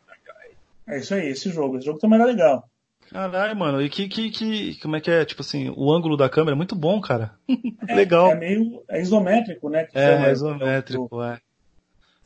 É 0.87 0.99
isso 0.99 1.13
aí, 1.13 1.27
esse 1.29 1.49
jogo. 1.49 1.77
Esse 1.77 1.85
jogo 1.85 1.99
também 1.99 2.19
era 2.19 2.27
legal. 2.27 2.69
Caralho, 3.09 3.55
mano, 3.55 3.81
e 3.81 3.89
que, 3.89 4.07
que, 4.07 4.29
que, 4.31 4.75
como 4.81 4.95
é 4.95 5.01
que 5.01 5.11
é? 5.11 5.23
Tipo 5.25 5.41
assim, 5.41 5.71
o 5.75 5.91
ângulo 5.93 6.17
da 6.17 6.29
câmera 6.29 6.55
é 6.55 6.57
muito 6.57 6.75
bom, 6.75 6.99
cara. 6.99 7.31
É, 7.87 7.95
Legal. 7.95 8.31
É 8.31 8.35
meio 8.35 8.81
é 8.89 9.01
isométrico, 9.01 9.69
né? 9.69 9.83
que 9.83 9.97
É, 9.97 10.15
chama. 10.15 10.29
isométrico, 10.31 11.21
é. 11.21 11.39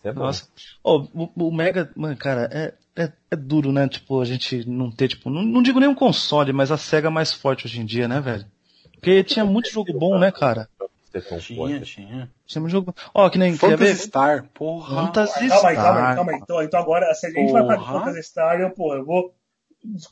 É. 0.03 0.13
Nossa. 0.13 0.47
Ô, 0.83 0.99
o, 1.13 1.47
o 1.47 1.51
Mega, 1.51 1.91
mano, 1.95 2.15
cara, 2.15 2.47
é, 2.51 2.73
é, 2.95 3.11
é 3.31 3.35
duro, 3.35 3.71
né? 3.71 3.87
Tipo, 3.87 4.21
a 4.21 4.25
gente 4.25 4.67
não 4.69 4.91
ter, 4.91 5.07
tipo, 5.07 5.29
não, 5.29 5.41
não 5.41 5.61
digo 5.63 5.79
nem 5.79 5.89
um 5.89 5.95
console, 5.95 6.53
mas 6.53 6.71
a 6.71 6.77
SEGA 6.77 7.09
mais 7.09 7.33
forte 7.33 7.65
hoje 7.65 7.81
em 7.81 7.85
dia, 7.85 8.07
né, 8.07 8.21
velho? 8.21 8.45
Porque 8.93 9.23
tinha 9.23 9.43
muito 9.43 9.69
jogo 9.71 9.91
bom, 9.97 10.17
né, 10.19 10.31
cara? 10.31 10.69
Ser 11.11 11.21
tão 11.27 11.39
Tinha, 11.39 11.57
forte. 11.79 11.85
tinha. 11.95 12.31
Tinha 12.45 12.61
muito 12.61 12.71
jogo. 12.71 12.93
Ó, 13.13 13.29
que 13.29 13.37
nem. 13.37 13.55
Phantasy? 13.57 13.95
Star, 14.07 14.43
porra. 14.53 15.05
Fantasy 15.07 15.47
Calma 15.47 15.69
aí, 15.69 15.75
calma 15.75 15.89
aí, 15.91 16.01
Star. 16.03 16.15
calma 16.15 16.31
aí. 16.33 16.39
Então, 16.41 16.61
então 16.63 16.79
agora, 16.79 17.13
se 17.13 17.25
a 17.27 17.29
gente 17.29 17.51
vai 17.51 17.61
falar 17.61 17.75
de 17.77 17.83
Porra. 17.85 17.99
Phantasy 17.99 18.23
Star, 18.23 18.59
eu, 18.59 18.69
pô, 18.71 18.93
eu 18.93 19.05
vou. 19.05 19.33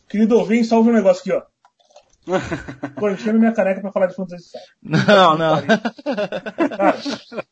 Querido 0.07 0.37
ouvinte, 0.37 0.67
só 0.67 0.77
ouve 0.77 0.89
um 0.89 0.93
negócio 0.93 1.21
aqui, 1.21 1.31
ó. 1.33 1.41
Tô 2.99 3.09
enchendo 3.09 3.37
minha 3.37 3.51
caneca 3.51 3.81
pra 3.81 3.91
falar 3.91 4.07
de 4.07 4.15
Phantasy 4.15 4.45
Star. 4.49 4.61
Não, 4.81 5.37
não. 5.37 5.57
Cara, 6.77 6.97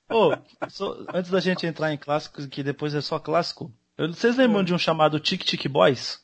Ô, 0.09 0.33
só- 0.69 0.97
antes 1.13 1.29
da 1.29 1.39
gente 1.39 1.65
entrar 1.67 1.93
em 1.93 1.97
clássicos, 1.97 2.45
que 2.47 2.63
depois 2.63 2.95
é 2.95 3.01
só 3.01 3.19
clássico, 3.19 3.71
eu- 3.97 4.11
vocês 4.13 4.35
lembram 4.37 4.63
de 4.63 4.73
um 4.73 4.77
chamado 4.77 5.19
Tic 5.19 5.43
Tic 5.43 5.67
Boys? 5.67 6.21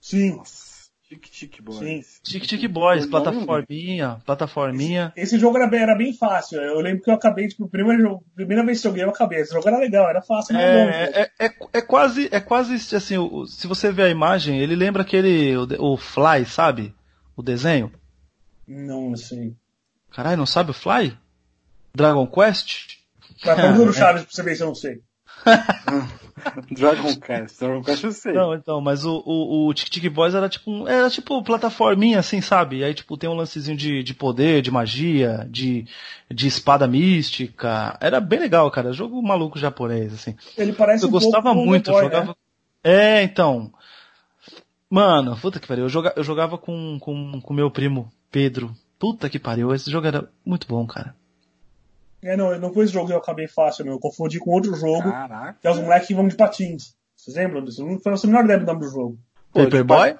sim, 0.00 0.36
Nossa, 0.36 0.69
tic 1.10 1.28
tic 1.30 1.60
boys. 1.62 1.78
sim. 1.78 2.02
Tic 2.22 2.46
Tic 2.46 2.68
Boys, 2.70 3.04
Eu 3.04 3.10
não 3.10 3.22
plataforminha, 3.22 4.20
plataforminha. 4.24 5.12
Esse 5.16 5.38
jogo 5.38 5.56
era 5.58 5.66
bem, 5.66 5.80
era 5.80 5.96
bem 5.96 6.12
fácil. 6.16 6.60
Eu 6.60 6.80
lembro 6.80 7.02
que 7.02 7.10
eu 7.10 7.14
acabei, 7.14 7.48
tipo, 7.48 7.68
primeiro 7.68 8.00
jogo, 8.02 8.24
primeira 8.34 8.64
vez 8.64 8.80
que 8.80 8.86
eu 8.86 8.90
joguei, 8.92 9.04
eu 9.04 9.10
acabei. 9.10 9.40
Esse 9.40 9.52
jogo 9.52 9.68
era 9.68 9.78
legal, 9.78 10.08
era 10.08 10.22
fácil, 10.22 10.54
mas 10.54 10.64
bom. 10.72 10.88
É, 10.88 11.30
é, 11.38 11.46
é, 11.46 11.54
é 11.74 11.82
quase, 11.82 12.28
é 12.30 12.38
quase 12.40 12.74
assim, 12.96 13.18
o- 13.18 13.44
se 13.46 13.66
você 13.66 13.90
ver 13.90 14.04
a 14.04 14.08
imagem, 14.10 14.58
ele 14.60 14.76
lembra 14.76 15.02
aquele, 15.02 15.56
o, 15.56 15.66
o 15.92 15.96
Fly, 15.96 16.44
sabe? 16.46 16.94
O 17.36 17.42
desenho. 17.42 17.92
Não 18.66 19.16
sei. 19.16 19.54
Caralho, 20.12 20.36
não 20.36 20.46
sabe 20.46 20.70
o 20.70 20.74
Fly? 20.74 21.16
Dragon 21.94 22.26
Quest? 22.26 22.98
Mas 23.44 23.56
pergunta 23.56 23.86
do 23.86 23.92
Chaves 23.94 24.22
pra 24.22 24.30
você 24.32 24.42
ver 24.42 24.54
se 24.56 24.62
eu 24.62 24.66
não 24.68 24.74
sei. 24.74 25.00
Dragon 26.70 27.14
Quest. 27.16 27.58
Dragon 27.60 27.82
Quest 27.82 28.04
eu 28.04 28.12
sei. 28.12 28.32
Não, 28.32 28.54
então, 28.54 28.80
mas 28.80 29.04
o, 29.04 29.22
o, 29.26 29.66
o 29.68 29.74
Tic 29.74 29.88
Tic 29.90 30.08
Boys 30.10 30.34
era 30.34 30.48
tipo, 30.48 30.70
um- 30.70 30.88
era 30.88 31.10
tipo 31.10 31.42
plataforminha 31.42 32.18
assim, 32.18 32.40
sabe? 32.40 32.78
E 32.78 32.84
aí 32.84 32.94
tipo 32.94 33.16
tem 33.16 33.28
um 33.28 33.34
lancezinho 33.34 33.76
de, 33.76 34.02
de 34.02 34.14
poder, 34.14 34.62
de 34.62 34.70
magia, 34.70 35.46
de, 35.50 35.86
de 36.30 36.46
espada 36.46 36.86
mística. 36.86 37.96
Era 38.00 38.20
bem 38.20 38.38
legal, 38.38 38.70
cara. 38.70 38.92
Jogo 38.92 39.20
maluco 39.22 39.58
japonês, 39.58 40.14
assim. 40.14 40.34
Ele 40.56 40.72
parece 40.72 41.04
Eu 41.04 41.08
um 41.08 41.12
gostava 41.12 41.52
pouco 41.52 41.66
muito, 41.66 41.90
eu 41.90 41.94
Boy, 41.94 42.04
jogava. 42.04 42.26
Né? 42.28 42.34
É, 42.82 43.22
então. 43.22 43.72
Mano, 44.88 45.36
puta 45.36 45.60
que 45.60 45.68
pariu. 45.68 45.84
Eu, 45.84 45.88
joga, 45.88 46.12
eu 46.16 46.24
jogava 46.24 46.56
com 46.58 46.98
com 46.98 47.40
com 47.40 47.54
meu 47.54 47.70
primo 47.70 48.10
Pedro. 48.30 48.74
Puta 48.98 49.28
que 49.30 49.38
pariu. 49.38 49.74
Esse 49.74 49.90
jogo 49.90 50.06
era 50.06 50.28
muito 50.44 50.66
bom, 50.66 50.86
cara. 50.86 51.14
É, 52.22 52.36
não, 52.36 52.58
não 52.58 52.72
foi 52.72 52.84
esse 52.84 52.92
jogo 52.92 53.06
que 53.06 53.12
eu 53.12 53.18
acabei 53.18 53.48
fácil, 53.48 53.84
não. 53.84 53.92
Eu 53.92 53.98
confundi 53.98 54.38
com 54.38 54.50
outro 54.50 54.74
jogo, 54.74 55.10
Caraca. 55.10 55.58
que 55.60 55.66
é 55.66 55.70
os 55.70 55.78
moleques 55.78 56.08
que 56.08 56.14
vão 56.14 56.28
de 56.28 56.36
patins. 56.36 56.94
Vocês 57.16 57.36
lembram 57.36 57.64
disso? 57.64 57.84
Não 57.84 57.98
foi 57.98 58.12
a 58.12 58.26
menor 58.26 58.44
ideia 58.44 58.58
do 58.60 58.66
nome 58.66 58.80
do 58.80 58.88
jogo. 58.88 59.18
Paperboy? 59.52 60.16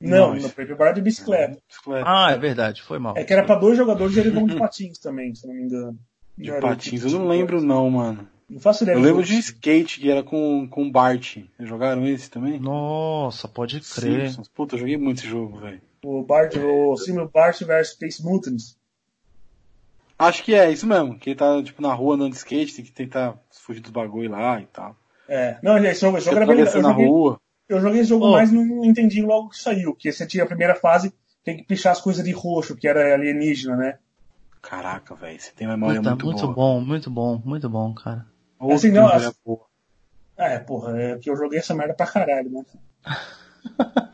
Não, 0.00 0.18
Não, 0.18 0.30
no 0.30 0.36
isso- 0.38 0.48
Paper 0.48 0.76
era 0.80 0.92
de 0.92 1.02
bicicleta. 1.02 1.58
Ah, 2.04 2.32
é 2.32 2.38
verdade. 2.38 2.82
Foi 2.82 2.98
mal. 2.98 3.14
É 3.16 3.22
que 3.24 3.32
era 3.32 3.44
pra 3.44 3.54
dois 3.54 3.76
jogadores 3.76 4.16
e 4.16 4.20
eles 4.20 4.32
vão 4.32 4.46
de 4.46 4.56
patins 4.56 4.98
também, 4.98 5.34
se 5.34 5.46
não 5.46 5.54
me 5.54 5.62
engano. 5.64 5.98
De 6.38 6.50
era 6.50 6.60
patins, 6.60 7.04
o 7.04 7.08
eu 7.08 7.18
não 7.18 7.28
lembro 7.28 7.60
não, 7.60 7.90
mano. 7.90 8.26
Não 8.48 8.58
faço 8.58 8.82
ideia. 8.82 8.96
Eu 8.96 9.02
lembro 9.02 9.22
de 9.22 9.38
skate, 9.38 10.00
que 10.00 10.10
era 10.10 10.22
com, 10.22 10.66
com 10.68 10.90
Bart. 10.90 11.36
Vocês 11.56 11.68
jogaram 11.68 12.06
esse 12.06 12.30
também? 12.30 12.58
Nossa, 12.58 13.46
pode 13.46 13.78
crer. 13.80 14.28
Simpsons. 14.28 14.48
Puta, 14.48 14.74
eu 14.74 14.80
joguei 14.80 14.96
muito 14.96 15.18
esse 15.18 15.28
jogo, 15.28 15.58
velho. 15.58 15.80
O 16.02 16.22
Bart, 16.22 16.56
o 16.56 16.96
Simon 16.96 17.28
Bart 17.32 17.60
vs 17.62 17.90
Space 17.90 18.24
Mutants. 18.24 18.76
Acho 20.20 20.44
que 20.44 20.54
é 20.54 20.70
isso 20.70 20.86
mesmo, 20.86 21.18
que 21.18 21.30
ele 21.30 21.36
tá, 21.36 21.62
tipo, 21.62 21.80
na 21.80 21.94
rua 21.94 22.14
andando 22.14 22.32
de 22.32 22.36
skate, 22.36 22.74
tem 22.76 22.84
que 22.84 22.92
tentar 22.92 23.38
fugir 23.50 23.80
dos 23.80 23.90
bagulho 23.90 24.30
lá 24.30 24.60
e 24.60 24.66
tal. 24.66 24.94
É. 25.26 25.56
Não, 25.62 25.78
esse 25.78 26.00
jogo, 26.02 26.18
esse 26.18 26.26
jogo 26.26 26.36
era 26.36 26.46
bem 26.46 26.56
legal. 26.56 26.74
Eu 26.74 26.82
joguei, 26.82 27.06
rua. 27.06 27.40
eu 27.68 27.80
joguei 27.80 28.00
esse 28.00 28.08
jogo 28.10 28.26
Oh. 28.26 28.32
mais 28.32 28.52
no 28.52 28.84
entendi 28.84 29.22
logo 29.22 29.48
que 29.48 29.58
saiu, 29.58 29.94
que 29.94 30.12
você 30.12 30.26
tinha 30.26 30.44
a 30.44 30.46
primeira 30.46 30.74
fase, 30.74 31.14
tem 31.42 31.56
que 31.56 31.64
pichar 31.64 31.92
as 31.92 32.00
coisas 32.02 32.22
de 32.22 32.32
roxo, 32.32 32.76
que 32.76 32.86
era 32.86 33.14
alienígena, 33.14 33.76
né? 33.76 33.98
Caraca, 34.60 35.14
velho, 35.14 35.40
você 35.40 35.52
tem 35.52 35.66
memória 35.66 35.96
Puta, 36.02 36.10
muito, 36.10 36.26
muito 36.26 36.42
boa. 36.42 36.54
bom, 36.54 36.80
muito 36.82 37.10
bom, 37.10 37.42
muito 37.42 37.70
bom, 37.70 37.94
cara. 37.94 38.26
Assim, 38.60 38.90
não, 38.90 39.06
as-. 39.06 39.32
Ah, 40.36 40.48
é, 40.48 40.58
porra, 40.58 41.00
é 41.00 41.18
que 41.18 41.30
eu 41.30 41.36
joguei 41.36 41.60
essa 41.60 41.74
merda 41.74 41.94
pra 41.94 42.06
caralho, 42.06 42.50
né? 42.50 42.62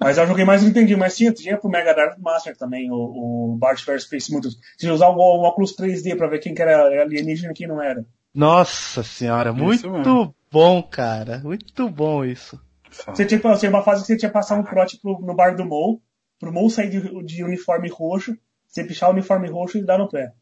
Mas 0.00 0.18
eu 0.18 0.26
joguei 0.26 0.44
mais 0.44 0.62
no 0.62 0.68
entendi, 0.68 0.94
mas 0.94 1.16
tinha, 1.16 1.32
tinha 1.32 1.56
pro 1.56 1.68
Mega 1.70 1.94
Drive 1.94 2.18
Master 2.20 2.56
também, 2.56 2.90
o, 2.90 2.94
o 2.94 3.56
Bart 3.58 3.84
vs 3.84 4.04
Space 4.04 4.32
Mutants. 4.32 4.56
Você 4.76 4.90
usar 4.90 5.08
o, 5.08 5.16
o 5.16 5.42
óculos 5.42 5.76
3D 5.76 6.16
pra 6.16 6.28
ver 6.28 6.38
quem 6.38 6.54
que 6.54 6.62
era 6.62 7.02
alienígena 7.02 7.52
e 7.52 7.54
quem 7.54 7.66
não 7.66 7.82
era. 7.82 8.04
Nossa 8.34 9.02
senhora, 9.02 9.52
muito 9.52 9.90
mesmo. 9.90 10.34
bom, 10.52 10.82
cara. 10.82 11.38
Muito 11.38 11.88
bom 11.88 12.24
isso. 12.24 12.60
Você 12.90 13.24
tinha, 13.24 13.40
tinha 13.56 13.70
uma 13.70 13.82
fase 13.82 14.02
que 14.02 14.06
você 14.06 14.16
tinha 14.16 14.28
que 14.28 14.34
passar 14.34 14.58
um 14.58 14.62
trote 14.62 14.98
pro, 15.00 15.18
no 15.20 15.34
bar 15.34 15.56
do 15.56 15.64
Mou, 15.64 16.00
pro 16.38 16.52
Mou 16.52 16.70
sair 16.70 16.90
de, 16.90 17.24
de 17.24 17.42
uniforme 17.42 17.88
roxo, 17.88 18.36
você 18.66 18.84
pichar 18.84 19.08
o 19.08 19.12
uniforme 19.12 19.48
roxo 19.48 19.78
e 19.78 19.84
dar 19.84 19.98
no 19.98 20.08
pé. 20.08 20.32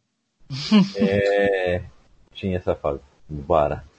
É. 0.96 1.82
Tinha 2.32 2.56
essa 2.56 2.74
fase. 2.74 3.00
Barato. 3.28 3.93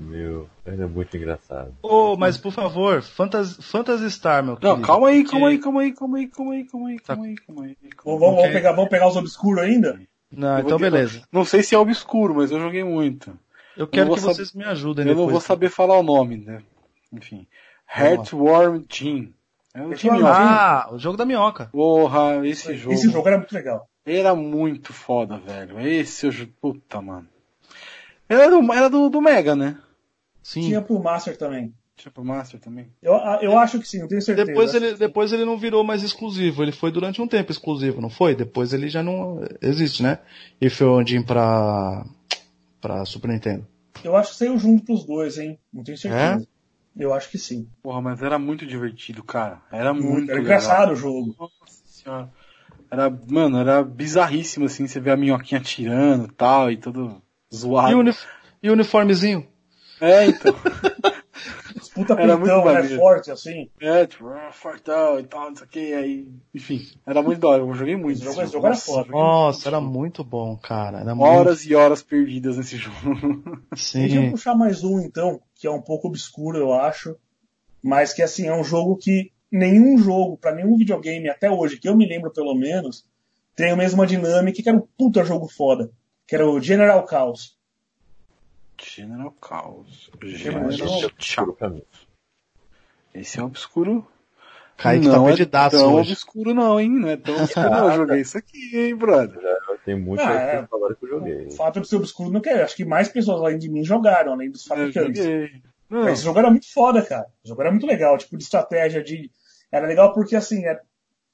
Meu, 0.00 0.48
era 0.64 0.86
muito 0.88 1.16
engraçado. 1.16 1.74
Ô, 1.82 2.16
mas 2.16 2.36
por 2.36 2.52
favor, 2.52 3.02
Phantasy 3.02 4.10
Star, 4.10 4.42
meu 4.44 4.54
Não, 4.54 4.60
querido. 4.60 4.86
calma 4.86 5.08
aí, 5.08 5.22
porque- 5.22 5.30
calma 5.32 5.48
aí, 5.48 5.58
calma 5.58 5.80
aí, 5.80 5.92
calma 5.92 6.18
aí, 6.18 6.26
calma 6.28 6.52
aí, 6.54 6.64
calma 6.64 6.88
aí, 6.88 6.98
calma 6.98 7.24
aí, 7.26 7.36
calma 7.36 7.64
aí. 7.64 7.76
Vamos, 7.80 7.94
calma 7.96 8.16
aí. 8.16 8.20
vamos, 8.20 8.38
Ok. 8.40 8.52
pegar, 8.52 8.72
vamos 8.72 8.90
pegar 8.90 9.08
os 9.08 9.16
obscuros 9.16 9.62
ainda? 9.64 10.00
Não, 10.30 10.58
Eu 10.58 10.64
então 10.64 10.78
beleza. 10.78 11.22
Não 11.32 11.44
sei 11.44 11.62
se 11.62 11.74
é 11.74 11.78
obscuro, 11.78 12.34
mas 12.34 12.50
eu 12.50 12.60
joguei 12.60 12.84
muito. 12.84 13.36
Eu 13.76 13.86
quero 13.86 14.08
vou 14.08 14.16
que 14.16 14.22
vocês 14.22 14.52
me 14.52 14.64
ajudem 14.64 15.06
Eu 15.06 15.14
não 15.14 15.28
vou 15.28 15.40
saber 15.40 15.70
falar 15.70 15.98
o 15.98 16.02
nome, 16.02 16.36
né? 16.36 16.62
Enfim. 17.12 17.46
Heartworm 17.96 18.80
Team. 18.82 19.32
É 19.74 19.82
o 19.82 19.94
time, 19.94 20.20
ó. 20.22 20.26
Ah, 20.26 20.88
o 20.92 20.98
jogo 20.98 21.16
da 21.16 21.24
minhoca. 21.24 21.66
Porra, 21.72 22.44
esse 22.46 22.74
jogo. 22.76 22.94
Esse 22.94 23.08
jogo 23.10 23.28
era 23.28 23.38
muito 23.38 23.52
legal. 23.54 23.88
Era 24.04 24.34
muito 24.34 24.92
foda, 24.92 25.38
velho. 25.38 25.78
Esse 25.80 26.26
eu. 26.26 26.32
Puta, 26.60 27.00
mano. 27.00 27.28
Era 28.28 28.50
do, 28.50 28.72
era 28.72 28.90
do, 28.90 29.08
do 29.08 29.20
Mega, 29.20 29.54
né? 29.54 29.78
Sim. 30.48 30.62
Tinha 30.62 30.80
pro 30.80 30.98
Master 30.98 31.36
também. 31.36 31.74
Tinha 31.94 32.10
pro 32.10 32.24
Master 32.24 32.58
também. 32.58 32.88
Eu, 33.02 33.12
eu 33.42 33.58
acho 33.58 33.78
que 33.78 33.86
sim, 33.86 33.98
não 33.98 34.08
tenho 34.08 34.22
certeza. 34.22 34.46
Depois 34.46 34.74
ele, 34.74 34.94
depois 34.94 35.30
ele 35.30 35.44
não 35.44 35.58
virou 35.58 35.84
mais 35.84 36.02
exclusivo. 36.02 36.62
Ele 36.62 36.72
foi 36.72 36.90
durante 36.90 37.20
um 37.20 37.28
tempo 37.28 37.52
exclusivo, 37.52 38.00
não 38.00 38.08
foi? 38.08 38.34
Depois 38.34 38.72
ele 38.72 38.88
já 38.88 39.02
não 39.02 39.46
existe, 39.60 40.02
né? 40.02 40.20
E 40.58 40.70
foi 40.70 40.86
onde 40.86 41.22
pra, 41.22 42.02
pra 42.80 43.04
Super 43.04 43.28
Nintendo. 43.28 43.66
Eu 44.02 44.16
acho 44.16 44.30
que 44.30 44.36
saiu 44.38 44.58
junto 44.58 44.86
pros 44.86 45.04
dois, 45.04 45.36
hein? 45.36 45.58
Não 45.70 45.84
tenho 45.84 45.98
certeza. 45.98 46.42
É? 46.42 47.02
Eu 47.04 47.12
acho 47.12 47.28
que 47.28 47.36
sim. 47.36 47.68
Porra, 47.82 48.00
mas 48.00 48.22
era 48.22 48.38
muito 48.38 48.64
divertido, 48.64 49.22
cara. 49.22 49.60
Era 49.70 49.92
muito, 49.92 50.30
era 50.30 50.40
legal. 50.40 50.40
engraçado 50.40 50.92
o 50.92 50.96
jogo. 50.96 51.36
Nossa 51.38 51.82
senhora. 51.84 52.30
Era, 52.90 53.10
mano, 53.10 53.58
era 53.58 53.82
bizarríssimo 53.82 54.64
assim, 54.64 54.86
você 54.86 54.98
vê 54.98 55.10
a 55.10 55.16
minhoquinha 55.16 55.60
tirando 55.60 56.24
e 56.24 56.32
tal, 56.32 56.72
e 56.72 56.78
todo 56.78 57.20
zoado. 57.54 57.92
E 57.92 57.94
o, 57.94 58.14
e 58.62 58.70
o 58.70 58.72
uniformezinho? 58.72 59.46
É, 60.00 60.26
então. 60.26 60.54
Os 61.80 61.88
puta 61.90 62.14
Era 62.14 62.36
pintão, 62.36 62.38
muito 62.38 62.66
né? 62.66 62.72
maneiro. 62.74 62.96
Forte, 62.96 63.30
assim. 63.30 63.70
É, 63.80 64.06
tipo, 64.06 64.28
ah, 64.28 64.50
fortão 64.50 65.20
e 65.20 65.22
tal, 65.24 65.50
não 65.50 65.56
sei 65.56 65.66
o 65.66 65.68
que, 65.70 65.92
aí. 65.94 66.28
Enfim, 66.54 66.80
era 67.06 67.22
muito 67.22 67.40
da 67.40 67.48
hora, 67.48 67.62
eu 67.62 67.74
joguei 67.74 67.96
muito. 67.96 68.16
Esse 68.16 68.24
jogo- 68.24 68.42
esse 68.42 68.52
jogo 68.52 68.66
era 68.66 68.74
Nossa, 68.74 68.86
foda. 68.86 69.10
Nossa, 69.12 69.68
era 69.68 69.80
muito. 69.80 69.92
muito 69.98 70.24
bom, 70.24 70.56
cara. 70.56 71.00
Era 71.00 71.14
muito... 71.14 71.28
Horas 71.30 71.64
e 71.64 71.74
horas 71.74 72.02
perdidas 72.02 72.56
nesse 72.56 72.76
jogo. 72.76 72.96
Deixa 73.72 73.98
eu 74.16 74.22
Sim. 74.22 74.30
puxar 74.32 74.54
mais 74.56 74.82
um, 74.82 74.98
então, 75.00 75.40
que 75.54 75.66
é 75.66 75.70
um 75.70 75.80
pouco 75.82 76.08
obscuro, 76.08 76.58
eu 76.58 76.72
acho. 76.72 77.14
Mas 77.82 78.12
que, 78.12 78.22
assim, 78.22 78.46
é 78.46 78.54
um 78.54 78.64
jogo 78.64 78.96
que 78.96 79.30
nenhum 79.50 79.96
jogo, 79.98 80.36
pra 80.36 80.54
nenhum 80.54 80.76
videogame 80.76 81.28
até 81.28 81.48
hoje, 81.50 81.78
que 81.78 81.88
eu 81.88 81.96
me 81.96 82.06
lembro 82.08 82.32
pelo 82.32 82.54
menos, 82.54 83.04
tem 83.54 83.70
a 83.70 83.76
mesma 83.76 84.06
dinâmica, 84.06 84.60
que 84.62 84.68
era 84.68 84.76
um 84.78 84.86
puta 84.98 85.22
jogo 85.24 85.48
foda. 85.48 85.90
Que 86.26 86.34
era 86.34 86.48
o 86.48 86.60
General 86.60 87.06
Chaos. 87.08 87.56
General 88.82 89.34
Chaos. 89.46 90.10
General 90.22 91.70
mim. 91.70 91.82
Esse 93.14 93.40
é 93.40 93.42
obscuro. 93.42 94.06
Kaique 94.76 95.08
não 95.08 95.24
tá 95.46 95.66
é 95.66 95.70
tão 95.70 95.94
hoje. 95.96 96.12
obscuro 96.12 96.54
não, 96.54 96.78
hein? 96.78 96.88
Não 96.88 97.08
é 97.08 97.16
tão 97.16 97.34
obscuro 97.42 97.68
não. 97.70 97.90
Eu 97.90 97.96
joguei 97.96 98.20
isso 98.20 98.38
aqui, 98.38 98.70
hein, 98.76 98.94
brother. 98.94 99.40
Tem 99.84 99.98
muito 99.98 100.22
Ah, 100.22 100.32
é. 100.32 100.62
que 100.62 100.68
falaram 100.68 100.94
que 100.94 101.04
eu 101.04 101.08
joguei. 101.08 101.46
O 101.46 101.50
fato 101.50 101.80
de 101.80 101.88
ser 101.88 101.96
obscuro 101.96 102.30
não 102.30 102.40
quer. 102.40 102.62
Acho 102.62 102.76
que 102.76 102.84
mais 102.84 103.08
pessoas 103.08 103.40
além 103.40 103.58
de 103.58 103.68
mim 103.68 103.82
jogaram, 103.84 104.32
além 104.32 104.50
dos 104.50 104.64
fabricantes. 104.64 105.24
Não, 105.90 106.04
Mas 106.04 106.14
esse 106.14 106.24
jogo 106.24 106.38
era 106.38 106.50
muito 106.50 106.72
foda, 106.72 107.02
cara. 107.02 107.26
O 107.44 107.48
jogo 107.48 107.60
era 107.62 107.70
muito 107.72 107.86
legal, 107.86 108.16
tipo, 108.18 108.36
de 108.36 108.44
estratégia 108.44 109.02
de. 109.02 109.30
Era 109.72 109.86
legal 109.86 110.12
porque 110.14 110.36
assim, 110.36 110.64
é- 110.64 110.80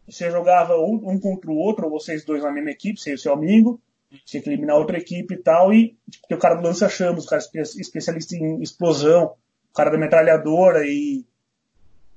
você 0.08 0.30
jogava 0.30 0.76
um 0.78 1.00
um 1.10 1.18
contra 1.20 1.50
o 1.50 1.56
outro, 1.56 1.84
ou 1.86 1.90
vocês 1.90 2.24
dois 2.24 2.42
na 2.42 2.50
mesma 2.50 2.70
equipe, 2.70 2.98
você 2.98 3.10
e 3.10 3.14
o 3.14 3.18
seu 3.18 3.32
amigo, 3.32 3.80
tinha 4.24 4.42
que 4.42 4.48
eliminar 4.48 4.76
outra 4.76 4.98
equipe 4.98 5.34
e 5.34 5.36
tal, 5.42 5.72
e 5.72 5.96
tem 6.28 6.36
o 6.36 6.40
cara 6.40 6.54
do 6.54 6.62
lança-chamas, 6.62 7.24
o 7.24 7.28
cara 7.28 7.40
espe- 7.42 7.60
especialista 7.80 8.36
em 8.36 8.60
explosão, 8.62 9.34
o 9.70 9.74
cara 9.74 9.90
da 9.90 9.98
metralhadora 9.98 10.86
e. 10.86 11.24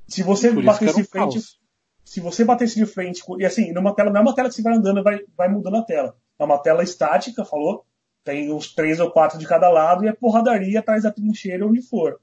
Se 0.07 0.23
você 0.23 0.49
Por 0.49 0.59
que 0.59 0.65
batesse 0.65 0.93
um 0.99 1.01
de 1.01 1.03
frente, 1.03 1.33
caos. 1.33 1.59
se 2.05 2.19
você 2.21 2.45
batesse 2.45 2.75
de 2.75 2.85
frente, 2.85 3.23
com- 3.23 3.39
e 3.39 3.45
assim, 3.45 3.71
numa 3.73 3.93
tela, 3.93 4.09
não 4.09 4.19
é 4.19 4.23
uma 4.23 4.35
tela 4.35 4.47
que 4.49 4.55
você 4.55 4.61
vai 4.61 4.75
andando 4.75 5.03
vai, 5.03 5.19
vai 5.35 5.49
mudando 5.49 5.77
a 5.77 5.81
tela. 5.83 6.15
É 6.39 6.43
uma 6.43 6.57
tela 6.57 6.83
estática, 6.83 7.43
falou? 7.43 7.85
Tem 8.23 8.51
os 8.53 8.73
três 8.73 8.99
ou 8.99 9.09
quatro 9.11 9.37
de 9.39 9.47
cada 9.47 9.69
lado 9.69 10.03
e 10.05 10.07
é 10.07 10.13
porradaria 10.13 10.79
atrás 10.79 11.03
da 11.03 11.11
trincheira 11.11 11.65
onde 11.65 11.81
for. 11.81 12.19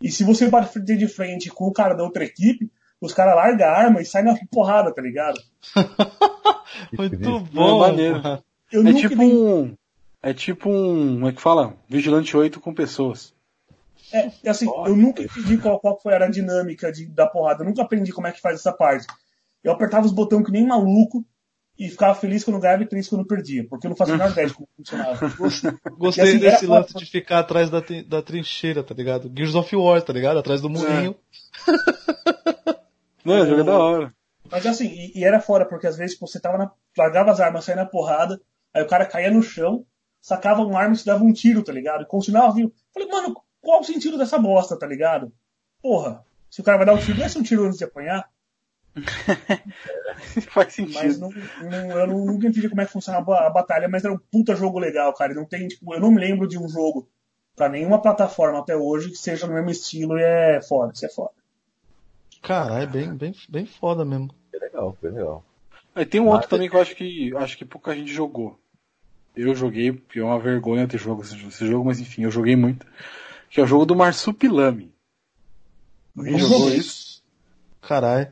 E 0.00 0.10
se 0.10 0.24
você 0.24 0.48
bater 0.48 0.82
de 0.96 1.08
frente 1.08 1.50
com 1.50 1.64
o 1.66 1.72
cara 1.72 1.94
da 1.94 2.02
outra 2.02 2.24
equipe, 2.24 2.70
os 3.00 3.12
caras 3.12 3.34
largam 3.36 3.66
a 3.66 3.70
arma 3.70 4.00
e 4.00 4.06
saem 4.06 4.24
na 4.26 4.34
porrada, 4.50 4.92
tá 4.94 5.02
ligado? 5.02 5.38
Muito 6.96 7.40
bom. 7.52 7.78
maneiro. 7.80 8.42
Eu 8.72 8.80
É 8.80 8.84
nunca 8.84 8.98
tipo 9.08 9.14
entendi- 9.22 9.36
um. 9.36 9.76
É 10.22 10.34
tipo 10.34 10.70
um. 10.70 11.14
Como 11.14 11.28
é 11.28 11.32
que 11.32 11.40
fala? 11.40 11.74
Vigilante 11.88 12.36
8 12.36 12.60
com 12.60 12.74
pessoas. 12.74 13.32
É, 14.12 14.30
é 14.44 14.50
assim, 14.50 14.66
eu 14.66 14.96
nunca 14.96 15.22
entendi 15.22 15.56
qual, 15.58 15.78
qual 15.78 15.98
foi 16.00 16.12
era 16.12 16.26
a 16.26 16.30
dinâmica 16.30 16.90
de, 16.92 17.06
da 17.06 17.26
porrada. 17.26 17.62
Eu 17.62 17.68
nunca 17.68 17.82
aprendi 17.82 18.12
como 18.12 18.26
é 18.26 18.32
que 18.32 18.40
faz 18.40 18.56
essa 18.60 18.72
parte. 18.72 19.06
Eu 19.62 19.72
apertava 19.72 20.04
os 20.06 20.12
botões 20.12 20.44
que 20.44 20.50
nem 20.52 20.66
maluco 20.66 21.24
e 21.78 21.88
ficava 21.88 22.14
feliz 22.14 22.42
quando 22.44 22.58
ganhava 22.60 22.82
e 22.82 22.86
triste 22.86 23.08
quando 23.10 23.24
perdia, 23.26 23.66
porque 23.68 23.86
eu 23.86 23.90
não 23.90 23.96
fazia 23.96 24.14
a 24.14 24.18
menor 24.18 24.30
ideia 24.32 24.46
de 24.48 24.54
como 24.54 24.68
funcionava. 24.76 25.28
Gostei 25.96 26.24
assim, 26.24 26.38
desse 26.38 26.64
era- 26.64 26.74
lance 26.74 26.94
de 26.94 27.06
ficar 27.06 27.38
atrás 27.38 27.70
da, 27.70 27.82
da 28.06 28.20
trincheira, 28.20 28.82
tá 28.82 28.94
ligado? 28.94 29.32
Gears 29.34 29.54
of 29.54 29.74
War, 29.76 30.02
tá 30.02 30.12
ligado? 30.12 30.38
Atrás 30.38 30.60
do 30.60 30.68
murinho. 30.68 31.14
Não, 33.24 33.42
o 33.42 33.46
jogo 33.46 33.60
é 33.60 33.64
da 33.64 33.78
hora. 33.78 34.14
Mas 34.50 34.66
assim, 34.66 34.88
e, 34.88 35.20
e 35.20 35.24
era 35.24 35.40
fora, 35.40 35.64
porque 35.64 35.86
às 35.86 35.96
vezes 35.96 36.14
tipo, 36.14 36.26
você 36.26 36.40
tava 36.40 36.58
na, 36.58 36.70
largava 36.98 37.30
as 37.30 37.40
armas, 37.40 37.64
saía 37.64 37.76
na 37.76 37.86
porrada, 37.86 38.40
aí 38.74 38.82
o 38.82 38.86
cara 38.86 39.06
caía 39.06 39.30
no 39.30 39.42
chão, 39.42 39.84
sacava 40.20 40.62
uma 40.62 40.78
arma 40.78 40.94
e 40.94 40.98
te 40.98 41.04
dava 41.06 41.24
um 41.24 41.32
tiro, 41.32 41.62
tá 41.62 41.72
ligado? 41.72 42.02
E 42.02 42.06
continuava 42.06 42.52
vivo. 42.54 42.72
Falei, 42.92 43.08
mano, 43.08 43.40
qual 43.60 43.80
o 43.80 43.84
sentido 43.84 44.18
dessa 44.18 44.38
bosta, 44.38 44.78
tá 44.78 44.86
ligado? 44.86 45.32
Porra, 45.82 46.24
se 46.50 46.60
o 46.60 46.64
cara 46.64 46.76
vai 46.78 46.86
dar 46.86 46.94
um 46.94 46.98
tiro, 46.98 47.18
desce 47.18 47.38
um 47.38 47.42
tiro 47.42 47.64
antes 47.64 47.78
de 47.78 47.84
apanhar. 47.84 48.28
Faz 50.50 50.76
Mas 50.78 51.16
sentido. 51.16 51.20
não, 51.20 51.30
não- 51.70 51.98
eu 51.98 52.06
não, 52.06 52.24
nunca 52.26 52.46
entendi 52.48 52.68
como 52.68 52.80
é 52.80 52.86
que 52.86 52.92
funcionava 52.92 53.38
a 53.46 53.50
batalha, 53.50 53.88
mas 53.88 54.04
era 54.04 54.12
um 54.12 54.18
puta 54.18 54.54
jogo 54.54 54.78
legal, 54.78 55.12
cara. 55.14 55.32
Não 55.34 55.44
tem, 55.44 55.68
tipo, 55.68 55.94
eu 55.94 56.00
não 56.00 56.10
me 56.10 56.20
lembro 56.20 56.46
de 56.48 56.58
um 56.58 56.68
jogo 56.68 57.08
pra 57.56 57.68
nenhuma 57.68 58.00
plataforma 58.00 58.58
até 58.58 58.76
hoje 58.76 59.10
que 59.10 59.16
seja 59.16 59.46
no 59.46 59.54
mesmo 59.54 59.70
estilo 59.70 60.18
e 60.18 60.22
é 60.22 60.60
foda, 60.62 60.92
isso 60.94 61.06
é 61.06 61.08
foda. 61.08 61.32
Caralho, 62.42 62.82
é 62.82 62.86
bem, 62.86 63.14
bem, 63.14 63.34
bem 63.48 63.66
foda 63.66 64.04
mesmo. 64.04 64.30
Foi 64.50 64.60
legal, 64.60 64.96
foi 65.00 65.10
legal. 65.10 65.44
Aí 65.94 66.06
tem 66.06 66.20
um 66.20 66.26
outro 66.26 66.42
Mas- 66.42 66.46
também 66.50 66.68
que 66.68 66.76
eu 66.76 66.80
acho 66.80 66.94
que 66.94 67.36
acho 67.36 67.56
que 67.58 67.64
pouca 67.64 67.94
gente 67.94 68.12
jogou. 68.12 68.58
Eu 69.36 69.54
joguei, 69.54 69.92
porque 69.92 70.18
é 70.18 70.24
uma 70.24 70.38
vergonha 70.38 70.86
ter 70.88 70.98
jogo 70.98 71.22
esse, 71.22 71.36
jogo, 71.66 71.84
mas 71.84 72.00
enfim, 72.00 72.24
eu 72.24 72.30
joguei 72.30 72.56
muito. 72.56 72.86
Que 73.48 73.60
é 73.60 73.62
o 73.62 73.66
jogo 73.66 73.84
do 73.86 73.96
Marsupilame. 73.96 74.92
Alguém 76.16 76.32
Não 76.32 76.40
jogou 76.40 76.70
isso? 76.70 77.22
Caralho. 77.80 78.28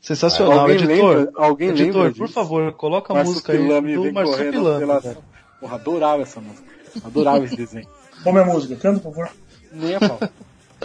Sensacional, 0.00 0.60
Alguém 0.60 0.76
editor. 0.76 1.16
lembra? 1.16 1.32
Alguém 1.36 1.68
editor, 1.68 2.02
lembra 2.04 2.18
por 2.18 2.28
favor, 2.28 2.72
coloca 2.72 3.12
a 3.12 3.22
música 3.24 3.52
aí 3.52 3.58
do 3.58 3.68
vem 4.02 4.12
correndo 4.12 4.12
Marsupilame. 4.14 4.80
pela... 4.80 5.16
Porra, 5.60 5.74
adorava 5.76 6.22
essa 6.22 6.40
música. 6.40 6.68
Adorava 7.04 7.44
esse 7.44 7.56
desenho. 7.56 7.86
Qual 8.22 8.36
é 8.36 8.42
a 8.42 8.44
música? 8.44 8.74
Canta, 8.76 9.00
por 9.00 9.14
favor. 9.14 9.30
Nem 9.70 9.94
a 9.94 10.00
pau. 10.00 10.18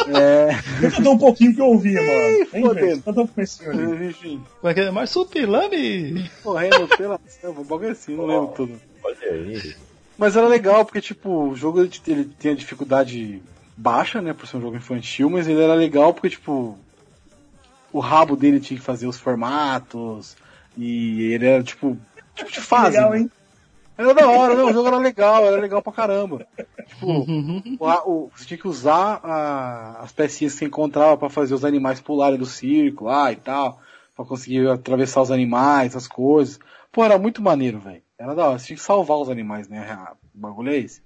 É, 0.07 0.89
Canta 0.89 1.09
um 1.09 1.17
pouquinho 1.17 1.55
que 1.55 1.61
eu 1.61 1.65
ouvi, 1.65 1.93
mano. 1.93 2.07
Vem 2.51 2.61
fodendo. 2.63 2.73
ver, 2.75 3.01
canta 3.01 3.21
um 3.21 3.27
comecinho 3.27 3.71
ali. 3.71 4.07
enfim, 4.07 4.43
Como 4.61 4.71
é 4.71 4.73
que 4.73 4.79
é? 4.81 4.91
Marsupilame! 4.91 6.29
correndo 6.43 6.87
pela 6.97 7.19
selva, 7.27 7.61
um 7.61 7.63
bagulho 7.65 7.91
assim, 7.91 8.15
não 8.15 8.25
lembro 8.25 8.47
tudo. 8.55 8.79
Olha 9.03 9.17
aí. 9.31 9.75
Mas 10.17 10.35
era 10.35 10.47
legal, 10.47 10.83
porque, 10.85 11.01
tipo, 11.01 11.49
o 11.49 11.55
jogo 11.55 11.79
ele, 11.81 11.91
ele 12.07 12.25
tem 12.25 12.51
a 12.51 12.55
dificuldade 12.55 13.41
baixa, 13.75 14.21
né, 14.21 14.33
por 14.33 14.47
ser 14.47 14.57
um 14.57 14.61
jogo 14.61 14.75
infantil, 14.77 15.29
mas 15.29 15.47
ele 15.47 15.61
era 15.61 15.75
legal 15.75 16.13
porque, 16.13 16.31
tipo, 16.31 16.77
o 17.93 17.99
rabo 17.99 18.35
dele 18.35 18.59
tinha 18.59 18.79
que 18.79 18.83
fazer 18.85 19.07
os 19.07 19.19
formatos, 19.19 20.35
e 20.75 21.31
ele 21.33 21.45
era, 21.45 21.63
tipo, 21.63 21.97
tipo 22.35 22.51
de 22.51 22.59
fase. 22.61 22.95
legal, 22.97 23.11
né? 23.11 23.19
hein? 23.19 23.31
Era 23.97 24.13
da 24.13 24.29
hora, 24.29 24.53
não, 24.55 24.67
o 24.67 24.73
jogo 24.73 24.87
era 24.87 24.97
legal, 24.97 25.43
era 25.45 25.59
legal 25.59 25.81
pra 25.81 25.91
caramba. 25.93 26.45
Tipo, 26.85 27.07
o, 27.79 28.25
o- 28.25 28.31
você 28.35 28.45
tinha 28.45 28.57
que 28.57 28.67
usar 28.67 29.19
a- 29.23 29.99
as 30.01 30.11
pecinhas 30.11 30.53
que 30.53 30.59
você 30.59 30.65
encontrava 30.65 31.17
pra 31.17 31.29
fazer 31.29 31.53
os 31.55 31.65
animais 31.65 31.99
pularem 31.99 32.37
do 32.37 32.45
circo 32.45 33.05
lá 33.05 33.31
e 33.31 33.35
tal, 33.37 33.79
pra 34.15 34.23
conseguir 34.25 34.67
atravessar 34.69 35.21
os 35.21 35.31
animais, 35.31 35.95
as 35.95 36.07
coisas. 36.07 36.59
Pô, 36.91 37.03
era 37.03 37.17
muito 37.17 37.41
maneiro, 37.41 37.79
velho. 37.79 38.01
Era 38.19 38.33
da 38.35 38.47
hora, 38.49 38.59
você 38.59 38.67
tinha 38.67 38.77
que 38.77 38.83
salvar 38.83 39.17
os 39.17 39.29
animais, 39.29 39.67
né? 39.67 40.07
O 40.33 40.39
bagulho 40.39 40.71
é 40.71 40.77
esse. 40.77 41.01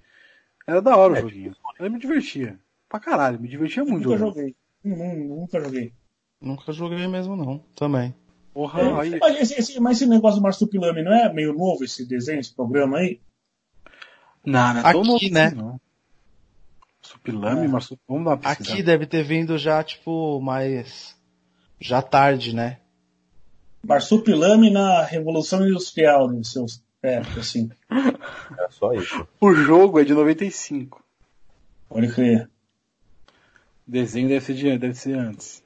Era 0.68 0.82
da 0.82 0.96
hora 0.96 1.14
o 1.14 1.16
joguinho. 1.22 1.56
Eu 1.80 1.90
me 1.92 2.00
divertia. 2.00 2.60
Pra 2.88 3.00
caralho, 3.00 3.40
me 3.40 3.48
divertia 3.48 3.84
muito 3.84 4.04
Nunca 4.08 4.18
jogando. 4.18 4.36
joguei. 4.36 4.56
Nun- 4.84 5.28
Nunca 5.40 5.60
joguei. 5.62 5.94
Nunca 6.42 6.72
joguei 6.74 7.08
mesmo, 7.08 7.36
não. 7.36 7.60
Também. 7.76 8.14
Porra, 8.54 9.02
aí. 9.02 9.18
Mas 9.20 9.40
esse, 9.40 9.60
esse- 9.60 9.80
mas 9.80 9.98
esse 9.98 10.10
negócio 10.10 10.40
do 10.40 10.44
Marsupilame 10.44 11.04
não 11.04 11.14
é 11.14 11.32
meio 11.32 11.54
novo, 11.54 11.84
esse 11.84 12.06
desenho, 12.06 12.40
esse 12.40 12.54
programa 12.54 12.98
aí? 12.98 13.20
Não, 14.46 14.74
não 14.74 14.80
é 14.82 14.92
tão 14.92 15.04
novo 15.04 15.30
né? 15.32 15.52
não. 15.52 15.80
Supilame, 17.02 17.68
Marsup... 17.68 18.00
Vamos 18.08 18.40
pesquisada. 18.40 18.74
Aqui 18.74 18.84
deve 18.84 19.06
ter 19.06 19.24
vindo 19.24 19.58
já, 19.58 19.84
tipo, 19.84 20.40
mais. 20.42 21.16
Já 21.80 22.02
tarde, 22.02 22.56
né? 22.56 22.78
Marsupilame 23.84 24.70
na 24.70 25.04
Revolução 25.04 25.68
Industrial, 25.68 26.28
no 26.30 26.44
seus 26.46 26.84
época, 27.02 27.40
assim. 27.40 27.72
Era 27.90 28.70
só 28.70 28.94
isso. 28.94 29.28
O 29.40 29.54
jogo 29.54 30.00
é 30.00 30.04
de 30.04 30.14
95. 30.14 31.04
Pode 31.90 32.14
crer. 32.14 32.48
O 33.88 33.92
desenho 33.92 34.30
deve 34.30 34.46
ser, 34.46 34.54
de, 34.54 34.78
deve 34.78 34.94
ser 34.94 35.18
antes. 35.18 35.64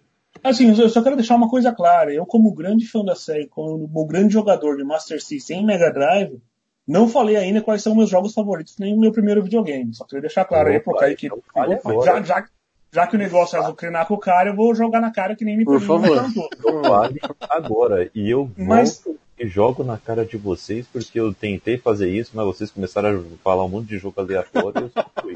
Assim, 0.50 0.80
eu 0.80 0.90
só 0.90 1.02
quero 1.02 1.16
deixar 1.16 1.36
uma 1.36 1.50
coisa 1.50 1.72
clara. 1.72 2.14
Eu, 2.14 2.26
como 2.26 2.54
grande 2.54 2.86
fã 2.88 3.04
da 3.04 3.16
série, 3.16 3.48
como 3.48 4.06
grande 4.06 4.34
jogador 4.34 4.78
de 4.78 4.84
Master 4.84 5.22
System 5.24 5.62
em 5.62 5.66
Mega 5.66 5.92
Drive, 5.92 6.40
não 6.88 7.08
falei 7.10 7.36
ainda 7.36 7.62
quais 7.62 7.82
são 7.82 7.96
meus 7.96 8.10
jogos 8.10 8.34
favoritos, 8.34 8.78
nem 8.78 8.94
o 8.94 9.00
meu 9.00 9.12
primeiro 9.12 9.42
videogame. 9.44 9.94
Só 9.96 10.06
queria 10.06 10.22
deixar 10.22 10.46
claro 10.46 10.70
aí 10.70 10.80
pro 10.80 10.92
Opa, 10.92 11.00
Kaique. 11.02 11.26
então 11.28 11.42
fale 11.54 11.80
Já, 12.06 12.22
já, 12.22 12.46
já 12.94 13.08
que 13.08 13.16
o 13.16 13.20
negócio 13.20 13.58
é 13.58 13.60
azucrinar 13.60 14.08
com 14.08 14.14
o 14.14 14.20
cara, 14.20 14.50
eu 14.52 14.56
vou 14.56 14.76
jogar 14.76 15.02
na 15.02 15.12
cara 15.12 15.36
que 15.36 15.44
nem 15.44 15.58
me 15.58 15.66
Por 15.66 15.82
favor. 15.82 16.10
perguntou. 16.10 16.82
Vale 16.84 17.20
agora. 17.50 18.10
E 18.14 18.30
eu 18.30 18.50
Mas- 18.56 19.04
e 19.38 19.48
jogo 19.48 19.84
na 19.84 19.98
cara 19.98 20.24
de 20.26 20.38
vocês 20.38 20.86
porque 20.94 21.20
eu 21.20 21.34
tentei 21.34 21.78
fazer 21.78 22.08
isso, 22.10 22.32
mas 22.36 22.46
vocês 22.46 22.72
começaram 22.72 23.10
a 23.20 23.38
falar 23.44 23.66
um 23.66 23.70
monte 23.70 23.88
de 23.88 23.98
jogo 23.98 24.22
aleatório 24.22 24.80
e 24.80 24.84
eu 24.84 24.90
só 24.90 25.06
fui. 25.22 25.34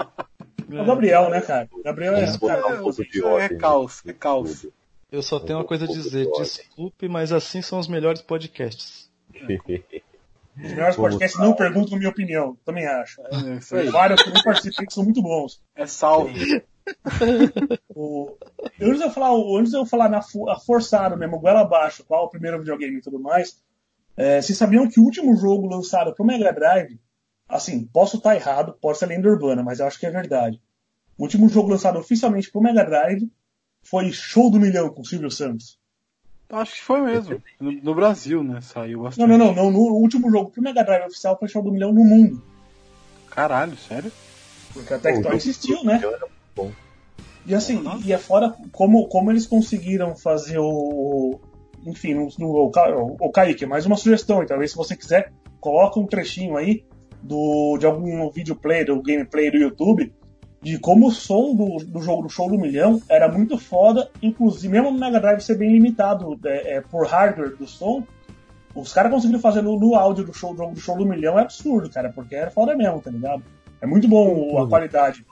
É 0.71 0.81
o 0.81 0.85
Gabriel, 0.85 1.29
né, 1.31 1.41
cara? 1.41 1.67
O 1.73 1.81
Gabriel 1.83 2.15
é. 2.15 2.25
Cara, 2.37 2.67
um 2.77 2.83
pouco 2.83 3.03
de 3.03 3.21
é 3.21 3.25
ordem. 3.25 3.57
caos, 3.57 4.01
nisso 4.05 4.09
é 4.09 4.13
caos. 4.13 4.61
tudo. 4.61 4.73
Eu 5.11 5.23
só 5.23 5.39
tenho 5.39 5.59
uma 5.59 5.65
coisa 5.65 5.85
a 5.85 5.87
dizer. 5.87 6.29
Desculpe, 6.37 7.07
mas 7.07 7.31
assim 7.31 7.61
são 7.61 7.79
os 7.79 7.87
melhores 7.87 8.21
podcasts. 8.21 9.09
Os 9.33 10.71
melhores 10.71 10.95
podcasts 10.95 11.39
não 11.39 11.53
perguntam 11.53 11.97
minha 11.97 12.09
opinião. 12.09 12.57
Também 12.65 12.85
acho. 12.85 13.21
É 13.21 13.79
aí. 13.79 13.89
Vários 13.89 14.21
que 14.21 14.29
eu 14.29 14.43
participei 14.43 14.85
que 14.85 14.93
são 14.93 15.03
muito 15.03 15.21
bons. 15.21 15.61
É 15.75 15.85
salve. 15.85 16.63
O... 17.95 18.35
Antes 18.81 18.97
de 18.97 19.03
eu 19.03 19.11
falar, 19.11 19.31
antes 19.59 19.73
eu 19.73 19.85
falar 19.85 20.09
na 20.09 20.21
forçada 20.57 21.15
mesmo, 21.15 21.39
goela 21.39 21.61
abaixo, 21.61 22.03
qual 22.03 22.23
é 22.23 22.25
o 22.25 22.29
primeiro 22.29 22.59
videogame 22.59 22.97
e 22.97 23.01
tudo 23.01 23.19
mais, 23.19 23.61
é, 24.17 24.41
vocês 24.41 24.57
sabiam 24.57 24.89
que 24.89 24.99
o 24.99 25.03
último 25.03 25.35
jogo 25.35 25.67
lançado 25.67 26.13
pro 26.13 26.25
Mega 26.25 26.51
Drive, 26.51 26.99
assim, 27.47 27.85
posso 27.85 28.17
estar 28.17 28.35
errado, 28.35 28.75
pode 28.81 28.97
ser 28.97 29.05
lenda 29.05 29.29
urbana, 29.29 29.63
mas 29.63 29.79
eu 29.79 29.87
acho 29.87 29.99
que 29.99 30.05
é 30.05 30.11
verdade. 30.11 30.61
O 31.17 31.23
último 31.23 31.47
jogo 31.47 31.69
lançado 31.69 31.99
oficialmente 31.99 32.51
pro 32.51 32.61
Mega 32.61 32.83
Drive 32.83 33.29
foi 33.81 34.11
Show 34.11 34.49
do 34.49 34.59
Milhão 34.59 34.89
com 34.89 35.01
o 35.01 35.05
Silvio 35.05 35.31
Santos. 35.31 35.79
Acho 36.51 36.75
que 36.75 36.81
foi 36.81 37.01
mesmo. 37.01 37.41
No, 37.59 37.71
no 37.71 37.95
Brasil, 37.95 38.43
né? 38.43 38.59
Saiu 38.61 39.03
bastante. 39.03 39.27
Não, 39.27 39.37
não, 39.37 39.53
não, 39.53 39.71
no 39.71 39.79
último 39.79 40.31
jogo 40.31 40.49
pro 40.49 40.61
Mega 40.61 40.83
Drive 40.83 41.05
oficial 41.05 41.37
foi 41.37 41.47
Show 41.47 41.61
do 41.61 41.71
Milhão 41.71 41.93
no 41.93 42.03
mundo. 42.03 42.41
Caralho, 43.29 43.77
sério? 43.77 44.11
Porque 44.73 44.93
a 44.93 44.99
Tectoy 44.99 45.35
insistiu, 45.35 45.83
né? 45.83 46.01
Bom. 46.55 46.71
E 47.45 47.53
assim, 47.53 47.83
e 48.03 48.11
é 48.11 48.17
fora 48.17 48.55
como, 48.71 49.07
como 49.07 49.31
eles 49.31 49.45
conseguiram 49.45 50.15
fazer 50.15 50.57
o. 50.59 51.39
Enfim, 51.85 52.13
no, 52.13 52.27
no, 52.37 52.47
o, 52.47 53.17
o 53.19 53.31
Kaique, 53.31 53.65
mais 53.65 53.85
uma 53.85 53.95
sugestão, 53.95 54.37
então, 54.37 54.49
talvez 54.49 54.71
se 54.71 54.77
você 54.77 54.95
quiser, 54.95 55.31
coloca 55.59 55.99
um 55.99 56.05
trechinho 56.05 56.57
aí 56.57 56.83
do, 57.21 57.77
de 57.77 57.85
algum 57.85 58.29
vídeo 58.29 58.55
play, 58.55 58.83
do 58.83 59.01
gameplay 59.01 59.49
do 59.49 59.57
YouTube, 59.57 60.13
de 60.61 60.77
como 60.77 61.07
o 61.07 61.11
som 61.11 61.55
do, 61.55 61.77
do 61.85 62.01
jogo 62.01 62.23
do 62.23 62.29
Show 62.29 62.49
do 62.49 62.57
Milhão 62.57 63.01
era 63.07 63.31
muito 63.31 63.57
foda, 63.57 64.09
inclusive, 64.21 64.67
mesmo 64.67 64.91
no 64.91 64.99
Mega 64.99 65.19
Drive 65.19 65.41
ser 65.41 65.55
bem 65.55 65.71
limitado 65.71 66.37
é, 66.45 66.75
é, 66.75 66.81
por 66.81 67.07
hardware 67.07 67.55
do 67.55 67.65
som, 67.65 68.03
os 68.75 68.93
caras 68.93 69.11
conseguiram 69.11 69.39
fazer 69.39 69.61
no, 69.61 69.79
no 69.79 69.95
áudio 69.95 70.25
do 70.25 70.33
show, 70.33 70.51
do 70.51 70.57
jogo 70.57 70.73
do 70.73 70.79
Show 70.79 70.97
do 70.97 71.05
Milhão 71.05 71.39
é 71.39 71.43
absurdo, 71.43 71.89
cara, 71.89 72.11
porque 72.13 72.35
era 72.35 72.51
foda 72.51 72.75
mesmo, 72.75 73.01
tá 73.01 73.09
ligado? 73.09 73.43
É 73.81 73.87
muito 73.87 74.07
bom 74.07 74.61
a 74.61 74.67
qualidade. 74.67 75.25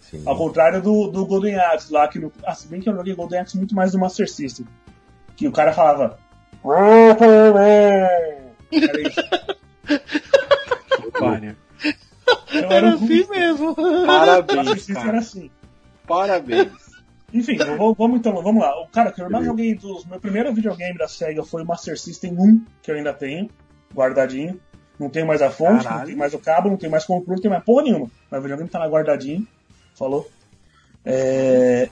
Sim. 0.00 0.22
Ao 0.24 0.36
contrário 0.36 0.80
do, 0.82 1.08
do 1.08 1.26
Golden 1.26 1.56
Axe 1.56 1.92
lá, 1.92 2.06
que 2.06 2.18
no, 2.18 2.30
ah, 2.44 2.54
se 2.54 2.68
bem 2.68 2.80
que 2.80 2.88
eu 2.88 2.94
joguei 2.94 3.14
Golden 3.14 3.40
Axe 3.40 3.56
muito 3.56 3.74
mais 3.74 3.92
no 3.92 4.00
Master 4.00 4.30
System. 4.30 4.66
Que 5.34 5.48
o 5.48 5.52
cara 5.52 5.72
falava. 5.72 6.18
Era 8.72 9.00
isso. 9.00 9.20
Pariu. 11.18 11.56
Eu 12.52 12.64
Era 12.64 12.74
era 12.74 12.86
um 12.88 12.94
assim 12.94 13.26
mesmo. 13.28 13.76
Master 13.76 14.06
Parabéns, 14.06 14.70
System 14.70 14.94
era 14.96 15.04
cara. 15.04 15.18
assim. 15.18 15.50
Parabéns. 16.06 16.96
Enfim, 17.32 17.56
vamos, 17.56 17.96
vamos 17.96 18.18
então, 18.18 18.42
vamos 18.42 18.62
lá. 18.62 18.80
O 18.82 18.88
cara 18.88 19.12
que 19.12 19.20
eu 19.20 19.28
mais 19.28 19.44
joguei 19.44 19.74
dos. 19.74 20.04
Meu 20.04 20.20
primeiro 20.20 20.52
videogame 20.54 20.96
da 20.96 21.08
SEGA 21.08 21.42
foi 21.44 21.62
o 21.62 21.66
Master 21.66 21.98
System 21.98 22.36
1, 22.38 22.64
que 22.82 22.90
eu 22.90 22.94
ainda 22.94 23.12
tenho, 23.12 23.50
guardadinho. 23.94 24.60
Não 24.98 25.10
tenho 25.10 25.26
mais 25.26 25.42
a 25.42 25.50
fonte, 25.50 25.84
Caralho. 25.84 26.00
não 26.00 26.06
tem 26.06 26.16
mais 26.16 26.34
o 26.34 26.38
cabo, 26.38 26.70
não 26.70 26.76
tem 26.76 26.88
mais 26.88 27.04
controle, 27.04 27.36
não 27.36 27.42
tem 27.42 27.50
mais 27.50 27.64
porra 27.64 27.82
nenhuma. 27.82 28.10
Mas 28.30 28.38
o 28.38 28.42
videogame 28.42 28.70
tá 28.70 28.78
lá 28.78 28.88
guardadinho. 28.88 29.46
Falou? 29.94 30.30
É... 31.04 31.90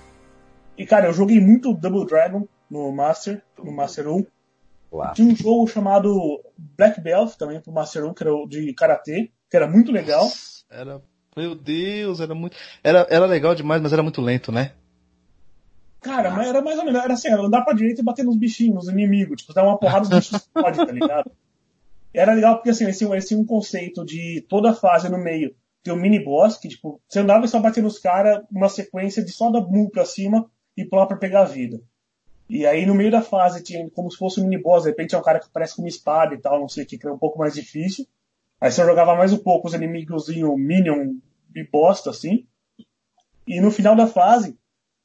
E 0.79 0.87
cara, 0.87 1.07
eu 1.09 1.13
joguei 1.13 1.39
muito 1.41 1.75
Double 1.75 2.07
Dragon 2.07 2.49
no 2.71 2.91
Master, 2.93 3.43
no 3.63 3.73
Master 3.73 4.09
1. 4.09 4.27
Claro. 4.91 5.15
Tinha 5.15 5.33
um 5.33 5.37
jogo 5.37 5.67
chamado 5.67 6.41
Black 6.57 7.01
Belt 7.01 7.35
também 7.35 7.61
pro 7.61 7.73
Master 7.73 8.07
1, 8.07 8.15
que 8.15 8.23
era 8.23 8.35
o 8.35 8.47
de 8.47 8.73
Karatê, 8.73 9.31
que 9.55 9.57
era 9.57 9.69
muito 9.69 9.93
legal. 9.93 10.29
Era. 10.69 11.01
Meu 11.37 11.55
Deus, 11.55 12.19
era 12.19 12.35
muito. 12.35 12.57
Era, 12.83 13.07
era 13.09 13.25
legal 13.25 13.55
demais, 13.55 13.81
mas 13.81 13.93
era 13.93 14.03
muito 14.03 14.21
lento, 14.21 14.51
né? 14.51 14.73
Cara, 16.01 16.31
mas 16.31 16.49
era 16.49 16.61
mais 16.61 16.77
ou 16.77 16.85
menos, 16.85 17.01
era 17.01 17.15
assim, 17.15 17.29
era 17.29 17.41
andar 17.41 17.63
pra 17.63 17.73
direita 17.73 18.01
e 18.01 18.05
bater 18.05 18.25
nos 18.25 18.37
bichinhos, 18.37 18.75
nos 18.75 18.89
inimigos, 18.89 19.41
tipo, 19.41 19.55
dar 19.55 19.63
uma 19.63 19.79
porrada 19.79 20.09
nos 20.09 20.29
bichos 20.29 20.47
pode, 20.53 20.77
tá 20.77 20.93
ligado? 20.93 21.31
Era 22.13 22.35
legal 22.35 22.57
porque 22.57 22.71
assim, 22.71 22.85
eles 22.85 22.99
tinham, 22.99 23.13
eles 23.13 23.27
tinham 23.27 23.41
um 23.41 23.47
conceito 23.47 24.05
de 24.05 24.45
toda 24.49 24.71
a 24.71 24.75
fase 24.75 25.09
no 25.09 25.19
meio 25.19 25.55
ter 25.85 25.93
um 25.93 25.97
mini 25.97 26.23
boss, 26.23 26.59
que 26.59 26.69
tipo, 26.69 27.01
você 27.09 27.21
andava 27.21 27.45
e 27.45 27.49
só 27.49 27.61
batia 27.61 27.83
nos 27.83 27.99
caras, 27.99 28.45
uma 28.51 28.69
sequência 28.69 29.25
de 29.25 29.31
só 29.31 29.51
dar 29.51 29.61
boom 29.61 29.89
pra 29.89 30.05
cima 30.05 30.51
e 30.77 30.85
pular 30.85 31.07
pra 31.07 31.17
pegar 31.17 31.43
a 31.43 31.47
vida. 31.47 31.81
E 32.49 32.67
aí 32.67 32.85
no 32.85 32.95
meio 32.95 33.11
da 33.11 33.23
fase 33.23 33.63
tinha 33.63 33.89
como 33.91 34.11
se 34.11 34.19
fosse 34.19 34.41
um 34.41 34.45
mini 34.49 34.61
boss, 34.61 34.83
de 34.83 34.91
repente 34.91 35.11
tinha 35.11 35.21
um 35.21 35.25
cara 35.25 35.39
que 35.39 35.49
parece 35.49 35.77
com 35.77 35.83
uma 35.83 35.89
espada 35.89 36.35
e 36.35 36.39
tal, 36.39 36.59
não 36.61 36.69
sei 36.69 36.83
o 36.83 36.87
que, 36.87 36.99
que 36.99 37.07
era 37.07 37.15
um 37.15 37.19
pouco 37.19 37.39
mais 37.39 37.55
difícil. 37.55 38.05
Aí 38.61 38.71
você 38.71 38.85
jogava 38.85 39.15
mais 39.15 39.33
um 39.33 39.39
pouco 39.39 39.69
os 39.69 39.75
inimigos 39.75 40.29
minion 40.29 41.15
e 41.55 41.65
bosta, 41.65 42.11
assim. 42.11 42.47
E 43.47 43.61
no 43.61 43.71
final 43.71 43.95
da 43.95 44.07
fase, 44.07 44.59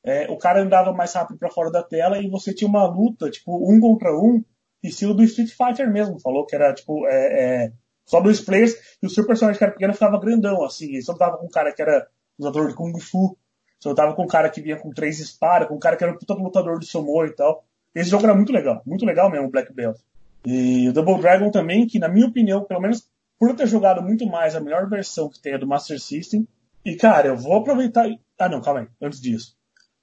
é, 0.04 0.30
o 0.30 0.38
cara 0.38 0.62
andava 0.62 0.94
mais 0.94 1.14
rápido 1.14 1.38
pra 1.38 1.50
fora 1.50 1.72
da 1.72 1.84
tela 1.84 2.20
e 2.20 2.30
você 2.30 2.54
tinha 2.54 2.70
uma 2.70 2.88
luta, 2.88 3.30
tipo, 3.30 3.58
um 3.70 3.80
contra 3.80 4.14
um, 4.18 4.44
estilo 4.84 5.14
do 5.14 5.24
Street 5.24 5.50
Fighter 5.50 5.92
mesmo. 5.92 6.20
Falou 6.20 6.46
que 6.46 6.56
era, 6.56 6.74
tipo, 6.74 7.06
é, 7.08 7.66
é, 7.66 7.72
só 8.06 8.22
dois 8.22 8.40
players 8.40 8.76
e 9.02 9.06
o 9.06 9.10
seu 9.10 9.26
personagem 9.26 9.58
que 9.58 9.64
era 9.64 9.74
pequeno 9.74 9.94
ficava 9.94 10.20
grandão, 10.20 10.64
assim. 10.64 10.96
E 10.96 11.02
você 11.02 11.12
lutava 11.12 11.38
com 11.38 11.46
um 11.46 11.50
cara 11.50 11.74
que 11.74 11.82
era 11.82 12.08
usador 12.38 12.68
de 12.68 12.76
Kung 12.76 12.98
Fu. 13.00 13.38
Você 13.80 13.90
lutava 13.90 14.14
com 14.14 14.24
um 14.24 14.28
cara 14.28 14.50
que 14.50 14.62
vinha 14.62 14.78
com 14.78 14.92
três 14.92 15.20
espadas, 15.20 15.68
com 15.68 15.76
um 15.76 15.80
cara 15.80 15.96
que 15.96 16.04
era 16.04 16.14
um 16.14 16.18
puta 16.18 16.34
lutador 16.34 16.80
de 16.80 16.86
sumo 16.86 17.26
e 17.26 17.32
tal. 17.32 17.64
Esse 17.94 18.10
jogo 18.10 18.24
era 18.26 18.36
muito 18.36 18.52
legal, 18.52 18.82
muito 18.86 19.06
legal 19.06 19.30
mesmo, 19.30 19.50
Black 19.50 19.74
Belt. 19.74 19.98
E 20.46 20.88
o 20.88 20.94
Double 20.94 21.20
Dragon 21.20 21.50
também, 21.50 21.88
que 21.88 22.00
na 22.00 22.08
minha 22.08 22.28
opinião, 22.28 22.64
pelo 22.64 22.82
menos 22.82 23.10
por 23.40 23.50
eu 23.50 23.56
ter 23.56 23.68
jogado 23.68 24.02
muito 24.02 24.26
mais 24.26 24.56
a 24.56 24.60
melhor 24.60 24.88
versão 24.90 25.30
que 25.30 25.40
tem 25.40 25.54
é 25.54 25.58
do 25.58 25.66
Master 25.68 26.00
System. 26.00 26.48
E 26.86 26.96
cara, 26.96 27.30
eu 27.30 27.38
vou 27.38 27.56
aproveitar. 27.56 28.08
Ah 28.38 28.50
não, 28.50 28.62
calma 28.62 28.82
aí, 28.82 28.88
antes 29.02 29.20
disso. 29.22 29.56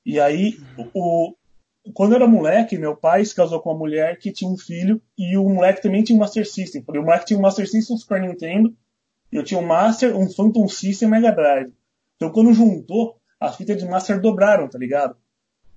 E 0.05 0.18
aí, 0.20 0.59
o, 0.95 1.34
quando 1.95 2.12
eu 2.12 2.16
era 2.16 2.26
moleque, 2.28 2.78
meu 2.78 2.97
pai 2.97 3.24
se 3.24 3.34
casou 3.34 3.61
com 3.61 3.70
uma 3.70 3.78
mulher 3.78 4.18
que 4.18 4.32
tinha 4.32 4.51
um 4.51 4.57
filho 4.57 5.01
e 5.18 5.37
o 5.37 5.49
moleque 5.49 5.82
também 5.82 6.03
tinha 6.03 6.16
um 6.16 6.20
Master 6.20 6.49
System. 6.49 6.84
O 6.87 6.93
moleque 6.93 7.26
tinha 7.26 7.39
um 7.39 7.43
Master 7.43 7.68
System 7.68 7.95
um 7.97 7.99
Super 7.99 8.20
Nintendo 8.20 8.74
e 9.32 9.37
eu 9.37 9.43
tinha 9.45 9.59
um 9.61 9.66
Master, 9.66 10.16
um 10.16 10.30
Phantom 10.30 10.68
System 10.68 11.09
Mega 11.09 11.32
Drive. 11.32 11.72
Então 12.16 12.30
quando 12.30 12.53
juntou, 12.53 13.16
as 13.41 13.57
fitas 13.57 13.76
de 13.76 13.87
Master 13.87 14.20
dobraram, 14.20 14.68
tá 14.68 14.78
ligado? 14.78 15.16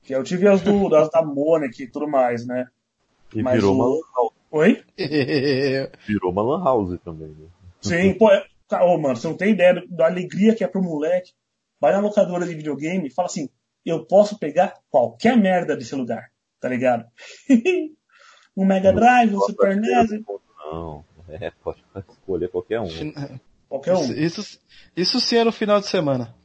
Que 0.04 0.14
eu 0.16 0.24
tive 0.24 0.48
as 0.48 0.62
do 0.62 0.72
as 0.96 1.10
da 1.10 1.22
Monek 1.24 1.84
e 1.84 1.88
tudo 1.88 2.08
mais, 2.08 2.46
né? 2.46 2.68
E 3.34 3.42
Mas 3.44 3.56
virou 3.56 3.76
o- 3.76 4.02
uma. 4.16 4.29
Oi? 4.52 4.84
Virou 6.08 6.32
uma 6.32 6.42
lan 6.42 6.64
house 6.64 7.00
também, 7.04 7.28
né? 7.30 7.48
Sim, 7.82 8.14
pô, 8.16 8.30
é, 8.32 8.46
ô, 8.82 8.98
mano, 8.98 9.16
você 9.16 9.28
não 9.28 9.36
tem 9.38 9.52
ideia 9.52 9.76
do- 9.76 9.88
da 9.88 10.08
alegria 10.08 10.56
que 10.56 10.64
é 10.64 10.68
pro 10.68 10.82
moleque. 10.84 11.32
Vai 11.80 11.94
na 11.94 12.00
locadora 12.00 12.46
de 12.46 12.56
videogame 12.56 13.08
e 13.08 13.12
fala 13.12 13.28
assim, 13.28 13.50
eu 13.86 14.06
posso 14.06 14.38
pegar 14.38 14.74
qualquer 14.90 15.38
merda 15.38 15.78
desse 15.78 15.96
lugar, 15.96 16.30
tá 16.60 16.68
ligado? 16.68 17.06
um 18.58 18.66
Mega 18.66 18.92
Drive, 18.92 19.34
um 19.36 19.40
Super 19.42 19.78
NES, 19.78 20.22
Não, 20.72 21.06
é, 21.30 21.52
pode 21.64 21.82
escolher 22.10 22.50
qualquer 22.50 22.82
um. 22.82 22.88
qualquer 23.70 23.96
um. 23.96 24.02
Isso, 24.04 24.42
isso, 24.42 24.60
isso 24.96 25.22
sim 25.22 25.38
era 25.38 25.50
o 25.50 25.54
final 25.54 25.80
de 25.80 25.88
semana. 25.88 26.36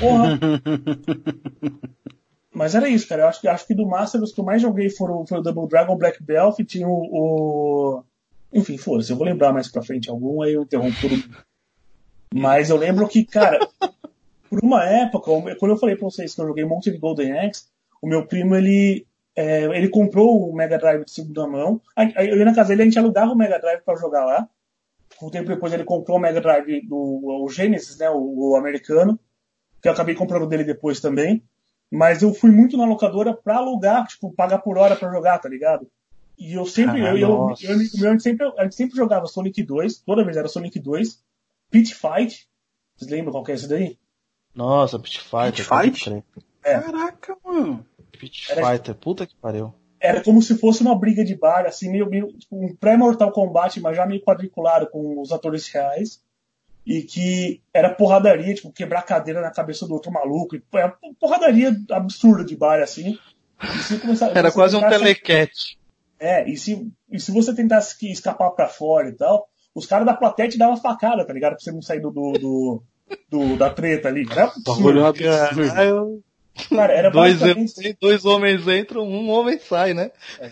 Porra. 0.00 0.38
Mas 2.54 2.74
era 2.76 2.88
isso, 2.88 3.08
cara. 3.08 3.22
Eu 3.22 3.28
acho 3.28 3.40
que, 3.40 3.48
acho 3.48 3.66
que 3.66 3.74
do 3.74 3.84
Master, 3.84 4.22
os 4.22 4.32
que 4.32 4.40
eu 4.40 4.44
mais 4.44 4.62
joguei 4.62 4.88
foram, 4.88 5.26
foi 5.26 5.38
o 5.38 5.42
Double 5.42 5.68
Dragon, 5.68 5.96
Black 5.96 6.22
Belt, 6.22 6.58
e 6.60 6.64
tinha 6.64 6.88
o. 6.88 7.08
o... 7.12 8.04
Enfim, 8.52 8.78
foda-se, 8.78 9.10
eu 9.10 9.16
vou 9.16 9.26
lembrar 9.26 9.52
mais 9.52 9.66
pra 9.68 9.82
frente 9.82 10.08
algum, 10.08 10.40
aí 10.40 10.52
eu 10.52 10.62
interrompo 10.62 11.08
mundo. 11.08 11.36
Mas 12.32 12.70
eu 12.70 12.76
lembro 12.76 13.08
que, 13.08 13.24
cara, 13.24 13.58
por 14.48 14.60
uma 14.62 14.84
época, 14.84 15.32
quando 15.58 15.72
eu 15.72 15.76
falei 15.76 15.96
pra 15.96 16.04
vocês 16.04 16.32
que 16.32 16.40
eu 16.40 16.46
joguei 16.46 16.64
um 16.64 16.68
monte 16.68 16.92
de 16.92 16.98
Golden 16.98 17.36
Axe, 17.40 17.64
o 18.00 18.06
meu 18.06 18.24
primo, 18.24 18.54
ele, 18.54 19.04
é, 19.34 19.64
ele 19.64 19.88
comprou 19.88 20.48
o 20.48 20.54
Mega 20.54 20.78
Drive 20.78 21.04
de 21.04 21.10
segunda 21.10 21.48
mão. 21.48 21.80
Aí, 21.96 22.12
eu 22.16 22.36
ia 22.36 22.44
na 22.44 22.54
casa 22.54 22.68
dele, 22.68 22.82
a 22.82 22.84
gente 22.84 22.98
alugava 22.98 23.32
o 23.32 23.36
Mega 23.36 23.58
Drive 23.58 23.82
pra 23.82 23.96
jogar 23.96 24.24
lá. 24.24 24.48
Um 25.20 25.30
tempo 25.30 25.48
depois 25.48 25.72
ele 25.72 25.84
comprou 25.84 26.18
o 26.18 26.20
Mega 26.20 26.40
Drive 26.40 26.86
do 26.86 27.42
o 27.42 27.48
Genesis, 27.48 27.98
né, 27.98 28.08
o, 28.10 28.50
o 28.50 28.56
americano, 28.56 29.18
que 29.82 29.88
eu 29.88 29.92
acabei 29.92 30.14
comprando 30.14 30.46
dele 30.46 30.62
depois 30.62 31.00
também. 31.00 31.42
Mas 31.90 32.22
eu 32.22 32.34
fui 32.34 32.50
muito 32.50 32.76
na 32.76 32.84
locadora 32.86 33.34
pra 33.34 33.56
alugar, 33.56 34.06
tipo, 34.06 34.32
pagar 34.32 34.58
por 34.58 34.76
hora 34.78 34.96
pra 34.96 35.10
jogar, 35.12 35.38
tá 35.38 35.48
ligado? 35.48 35.86
E 36.38 36.54
eu 36.54 36.66
sempre, 36.66 37.00
Ah, 37.02 37.10
eu, 37.10 37.16
eu, 37.18 37.28
eu, 37.28 37.28
eu, 37.28 37.70
eu- 37.70 37.72
a, 37.74 38.12
gente 38.12 38.22
sempre, 38.22 38.52
a 38.58 38.62
gente 38.64 38.74
sempre 38.74 38.96
jogava 38.96 39.26
Sonic 39.26 39.62
2, 39.62 39.98
toda 39.98 40.24
vez 40.24 40.36
era 40.36 40.48
Sonic 40.48 40.80
2, 40.80 41.22
Pit 41.70 41.94
Fight, 41.94 42.48
vocês 42.96 43.10
lembram 43.10 43.30
qual 43.32 43.44
que 43.44 43.52
é 43.52 43.54
esse 43.54 43.68
daí? 43.68 43.96
Nossa, 44.54 44.98
Pit 44.98 45.20
Fighter. 45.20 45.52
Pit 45.52 45.62
Fight? 46.02 46.24
É. 46.64 46.80
Caraca, 46.80 47.36
mano. 47.44 47.86
Pit 48.18 48.50
Era- 48.50 48.66
Fighter, 48.72 48.94
puta 48.96 49.26
que 49.26 49.36
pariu. 49.36 49.72
Era 50.00 50.22
como 50.22 50.42
se 50.42 50.58
fosse 50.58 50.82
uma 50.82 50.98
briga 50.98 51.24
de 51.24 51.34
bar, 51.34 51.64
assim, 51.66 51.90
meio, 51.90 52.08
meio 52.10 52.28
tipo, 52.36 52.56
um 52.62 52.74
pré-Mortal 52.74 53.32
Kombat, 53.32 53.80
mas 53.80 53.96
já 53.96 54.04
meio 54.04 54.22
quadriculado 54.22 54.88
com 54.90 55.20
os 55.20 55.32
atores 55.32 55.66
reais. 55.68 56.22
E 56.86 57.02
que 57.02 57.62
era 57.72 57.88
porradaria, 57.88 58.54
tipo, 58.54 58.70
quebrar 58.72 59.02
cadeira 59.02 59.40
na 59.40 59.50
cabeça 59.50 59.86
do 59.86 59.94
outro 59.94 60.12
maluco. 60.12 60.54
E, 60.56 60.62
era 60.74 60.94
porradaria 61.18 61.74
absurda 61.90 62.44
de 62.44 62.56
bar, 62.56 62.80
assim. 62.82 63.18
E 63.62 63.78
se 63.78 63.98
começar- 63.98 64.36
Era 64.36 64.52
quase 64.52 64.76
um 64.76 64.80
telecat. 64.80 65.50
É, 66.20 66.48
e 66.48 66.56
se, 66.56 66.86
e 67.10 67.18
se 67.18 67.32
você 67.32 67.54
tentasse 67.54 67.96
escapar 68.10 68.50
pra 68.50 68.68
fora 68.68 69.08
e 69.08 69.12
tal, 69.12 69.48
os 69.74 69.86
caras 69.86 70.06
da 70.06 70.14
plateia 70.14 70.48
te 70.48 70.58
davam 70.58 70.76
facada, 70.76 71.24
tá 71.26 71.32
ligado? 71.32 71.52
Pra 71.52 71.60
você 71.60 71.72
não 71.72 71.80
sair 71.82 72.00
do, 72.00 72.10
do, 72.10 72.32
do- 72.32 72.82
do- 73.30 73.56
da 73.56 73.70
treta 73.70 74.08
ali. 74.08 74.26
Era 74.30 74.52
Bagulho 74.64 75.04
absurdo. 75.06 75.30
absurdo. 75.32 75.68
Caralho. 75.68 76.22
Cara, 76.68 76.92
era 76.92 77.10
Dois, 77.10 77.38
basicamente... 77.40 77.88
en- 77.88 77.96
dois 78.00 78.24
homens 78.24 78.68
entram, 78.68 79.02
um 79.02 79.28
homem 79.30 79.58
sai, 79.58 79.92
né? 79.94 80.10
É. 80.38 80.50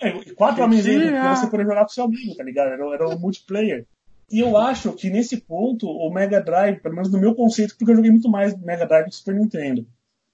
É, 0.00 0.08
e 0.16 0.30
quatro 0.34 0.62
homens 0.62 0.84
pra 0.86 1.34
você 1.36 1.46
poder 1.48 1.64
jogar 1.64 1.82
com 1.82 1.88
seu 1.88 2.04
amigo, 2.04 2.34
tá 2.36 2.44
ligado? 2.44 2.68
Era, 2.68 2.94
era 2.94 3.08
um 3.08 3.18
multiplayer. 3.18 3.84
E 4.30 4.40
eu 4.40 4.56
acho 4.56 4.92
que 4.92 5.08
nesse 5.08 5.38
ponto, 5.38 5.88
o 5.88 6.12
Mega 6.12 6.40
Drive, 6.40 6.80
pelo 6.80 6.94
menos 6.94 7.10
no 7.10 7.18
meu 7.18 7.34
conceito, 7.34 7.76
porque 7.76 7.90
eu 7.90 7.96
joguei 7.96 8.10
muito 8.10 8.28
mais 8.28 8.56
Mega 8.58 8.86
Drive 8.86 9.06
que 9.06 9.14
Super 9.14 9.34
Nintendo. 9.34 9.86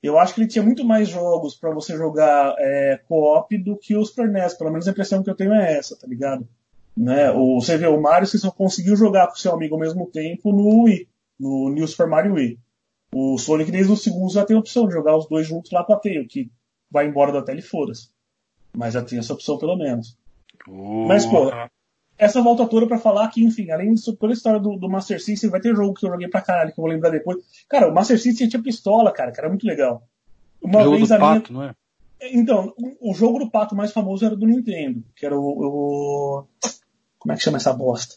Eu 0.03 0.18
acho 0.18 0.34
que 0.34 0.40
ele 0.40 0.49
tinha 0.49 0.62
muito 0.62 0.84
mais 0.84 1.09
jogos 1.09 1.55
pra 1.55 1.70
você 1.70 1.97
jogar 1.97 2.55
é, 2.59 3.01
co-op 3.09 3.57
do 3.57 3.76
que 3.76 3.97
o 3.97 4.05
Super 4.05 4.28
NES. 4.28 4.55
Pelo 4.55 4.70
menos 4.70 4.86
a 4.86 4.90
impressão 4.90 5.22
que 5.22 5.30
eu 5.30 5.34
tenho 5.34 5.55
é 5.55 5.78
essa, 5.78 5.97
tá 5.97 6.07
ligado? 6.07 6.47
Né? 6.97 7.30
O, 7.30 7.61
você 7.61 7.78
vê, 7.78 7.86
o 7.86 8.01
Mario 8.01 8.26
você 8.26 8.36
só 8.36 8.51
conseguiu 8.51 8.97
jogar 8.97 9.28
com 9.28 9.36
seu 9.36 9.53
amigo 9.53 9.74
ao 9.74 9.80
mesmo 9.80 10.07
tempo 10.07 10.53
no 10.53 10.82
Wii, 10.82 11.09
no 11.38 11.70
New 11.70 11.86
Super 11.88 12.07
Mario 12.07 12.34
Wii. 12.34 12.59
O 13.14 13.38
Sonic 13.38 13.70
desde 13.70 13.92
o 13.92 13.97
segundo 13.97 14.32
já 14.32 14.45
tem 14.45 14.57
a 14.57 14.61
opção 14.61 14.86
de 14.86 14.92
jogar 14.92 15.16
os 15.16 15.26
dois 15.26 15.47
juntos 15.47 15.70
lá 15.70 15.84
com 15.84 15.92
a 15.92 15.97
Tail, 15.97 16.26
que 16.28 16.51
vai 16.90 17.07
embora 17.07 17.32
da 17.32 17.42
tela 17.42 17.61
e 17.61 17.62
foda-se. 17.62 18.11
Mas 18.76 18.92
já 18.92 19.03
tem 19.03 19.18
essa 19.18 19.32
opção 19.32 19.57
pelo 19.57 19.76
menos. 19.76 20.18
Mas, 21.07 21.24
pô, 21.24 21.51
essa 22.19 22.41
volta 22.43 22.67
toda 22.67 22.87
pra 22.87 22.99
falar 22.99 23.29
que, 23.29 23.43
enfim, 23.45 23.71
além 23.71 23.93
de 23.95 24.03
toda 24.17 24.33
a 24.33 24.37
história 24.37 24.61
do, 24.61 24.77
do 24.77 24.89
Master 24.89 25.21
System, 25.23 25.51
vai 25.51 25.61
ter 25.61 25.75
jogo 25.75 25.95
que 25.95 26.07
eu 26.07 26.11
joguei 26.11 26.29
pra 26.29 26.41
caralho, 26.41 26.73
que 26.73 26.79
eu 26.79 26.83
vou 26.83 26.91
lembrar 26.93 27.11
depois. 27.11 27.39
Cara, 27.69 27.89
o 27.91 27.95
Master 27.95 28.21
System 28.21 28.49
tinha 28.49 28.62
pistola, 28.62 29.12
cara, 29.12 29.33
que 29.33 29.41
era 29.41 29.49
muito 29.49 29.67
legal. 29.67 30.03
Uma 30.62 30.83
jogo 30.83 30.97
vez 30.97 31.09
do 31.09 31.15
a 31.15 31.19
minha. 31.19 31.41
pato, 31.41 31.53
não 31.53 31.62
é? 31.65 31.75
Então, 32.33 32.73
o 32.79 33.11
o 33.11 33.15
jogo 33.15 33.39
do 33.39 33.51
pato 33.51 33.75
mais 33.77 33.93
famoso 33.93 34.25
era 34.25 34.35
do 34.37 34.47
Nintendo, 34.47 35.03
que 35.17 35.27
era 35.27 35.37
o. 35.39 35.43
o- 35.43 36.45
Como 37.19 37.33
é 37.33 37.37
que 37.37 37.43
chama 37.43 37.57
essa 37.59 37.73
bosta? 37.73 38.15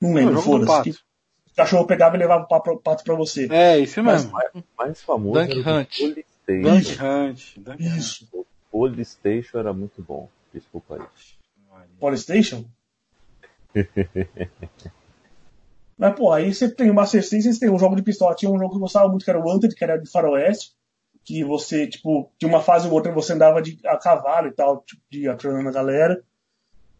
Não 0.00 0.10
É, 0.10 0.12
o 0.12 0.14
lembro, 0.16 0.34
jogo 0.40 0.58
do 0.60 0.66
foda-se. 0.66 0.90
O 0.90 1.54
cachorro 1.54 1.86
pegava 1.86 2.16
e 2.16 2.18
levava 2.20 2.44
o 2.44 2.78
pato 2.78 3.04
pra 3.04 3.14
você. 3.14 3.46
É, 3.50 3.78
isso 3.78 4.02
Mas- 4.02 4.24
mesmo. 4.24 4.38
mais 4.76 5.00
famoso 5.02 5.40
Dunk 5.40 5.50
era 5.60 5.70
o 5.70 5.78
Hunt. 5.80 5.98
Polystation. 5.98 6.62
Dunk 6.62 7.02
Hunt. 7.02 7.58
Dunk 7.58 7.82
Hunt. 7.86 7.96
Isso. 7.98 8.28
O 8.32 8.46
Polystation 8.70 9.58
era 9.58 9.72
muito 9.72 10.00
bom. 10.02 10.28
Desculpa 10.54 10.94
aí. 10.96 11.02
Polystation? 12.00 12.64
Mas, 15.98 16.14
pô, 16.14 16.32
aí 16.32 16.54
você 16.54 16.70
tem 16.72 16.90
o 16.90 16.94
Master 16.94 17.22
System, 17.22 17.52
você 17.52 17.60
tem 17.60 17.70
um 17.70 17.78
jogo 17.78 17.96
de 17.96 18.02
pistola. 18.02 18.34
Tinha 18.34 18.50
um 18.50 18.58
jogo 18.58 18.70
que 18.70 18.76
eu 18.76 18.80
gostava 18.80 19.08
muito, 19.08 19.24
que 19.24 19.30
era 19.30 19.40
o 19.40 19.44
Wanted, 19.44 19.74
que 19.74 19.82
era 19.82 19.96
de 19.96 20.08
faroeste. 20.08 20.76
Que 21.24 21.42
você, 21.44 21.88
tipo, 21.88 22.30
de 22.38 22.46
uma 22.46 22.62
fase 22.62 22.86
ou 22.86 22.94
outra 22.94 23.12
você 23.12 23.32
andava 23.32 23.60
de, 23.60 23.78
a 23.84 23.98
cavalo 23.98 24.46
e 24.46 24.52
tal, 24.52 24.82
tipo, 24.82 25.02
de 25.10 25.28
atirando 25.28 25.68
a 25.68 25.72
galera. 25.72 26.22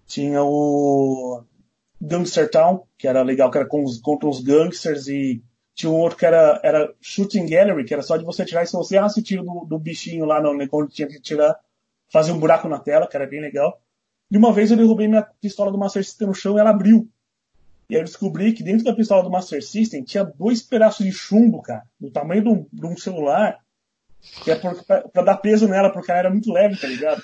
Tinha 0.06 0.42
o 0.42 1.44
Gangster 2.00 2.50
Town, 2.50 2.82
que 2.98 3.06
era 3.06 3.22
legal, 3.22 3.50
que 3.50 3.58
era 3.58 3.66
com 3.66 3.84
os, 3.84 4.00
contra 4.00 4.28
os 4.28 4.40
gangsters 4.42 5.06
e 5.06 5.42
Tinha 5.74 5.90
um 5.92 5.96
outro 5.96 6.18
que 6.18 6.26
era, 6.26 6.60
era 6.64 6.92
Shooting 7.00 7.46
Gallery, 7.46 7.84
que 7.84 7.94
era 7.94 8.02
só 8.02 8.16
de 8.16 8.24
você 8.24 8.44
tirar, 8.44 8.64
e 8.64 8.66
se 8.66 8.72
você 8.72 8.96
errasse 8.96 9.20
o 9.20 9.22
tiro 9.22 9.44
do, 9.44 9.64
do 9.64 9.78
bichinho 9.78 10.24
lá 10.24 10.40
no, 10.42 10.50
onde 10.72 10.92
tinha 10.92 11.08
que 11.08 11.20
tirar, 11.20 11.56
fazer 12.12 12.32
um 12.32 12.38
buraco 12.38 12.68
na 12.68 12.80
tela, 12.80 13.06
que 13.06 13.16
era 13.16 13.26
bem 13.26 13.40
legal. 13.40 13.80
E 14.30 14.36
uma 14.36 14.52
vez 14.52 14.70
eu 14.70 14.76
derrubei 14.76 15.08
minha 15.08 15.26
pistola 15.40 15.72
do 15.72 15.78
Master 15.78 16.04
System 16.04 16.28
no 16.28 16.34
chão 16.34 16.56
e 16.56 16.60
ela 16.60 16.70
abriu. 16.70 17.08
E 17.88 17.94
aí 17.94 18.02
eu 18.02 18.04
descobri 18.04 18.52
que 18.52 18.62
dentro 18.62 18.84
da 18.84 18.94
pistola 18.94 19.22
do 19.22 19.30
Master 19.30 19.64
System 19.64 20.04
tinha 20.04 20.22
dois 20.22 20.60
pedaços 20.60 21.06
de 21.06 21.12
chumbo, 21.12 21.62
cara, 21.62 21.84
do 21.98 22.10
tamanho 22.10 22.42
de 22.42 22.48
um, 22.48 22.66
de 22.70 22.86
um 22.86 22.96
celular, 22.96 23.58
que 24.44 24.50
é 24.50 24.56
pra, 24.56 24.74
pra, 25.00 25.22
dar 25.22 25.36
peso 25.38 25.66
nela, 25.66 25.90
porque 25.90 26.10
ela 26.10 26.20
era 26.20 26.30
muito 26.30 26.52
leve, 26.52 26.76
tá 26.76 26.86
ligado? 26.86 27.22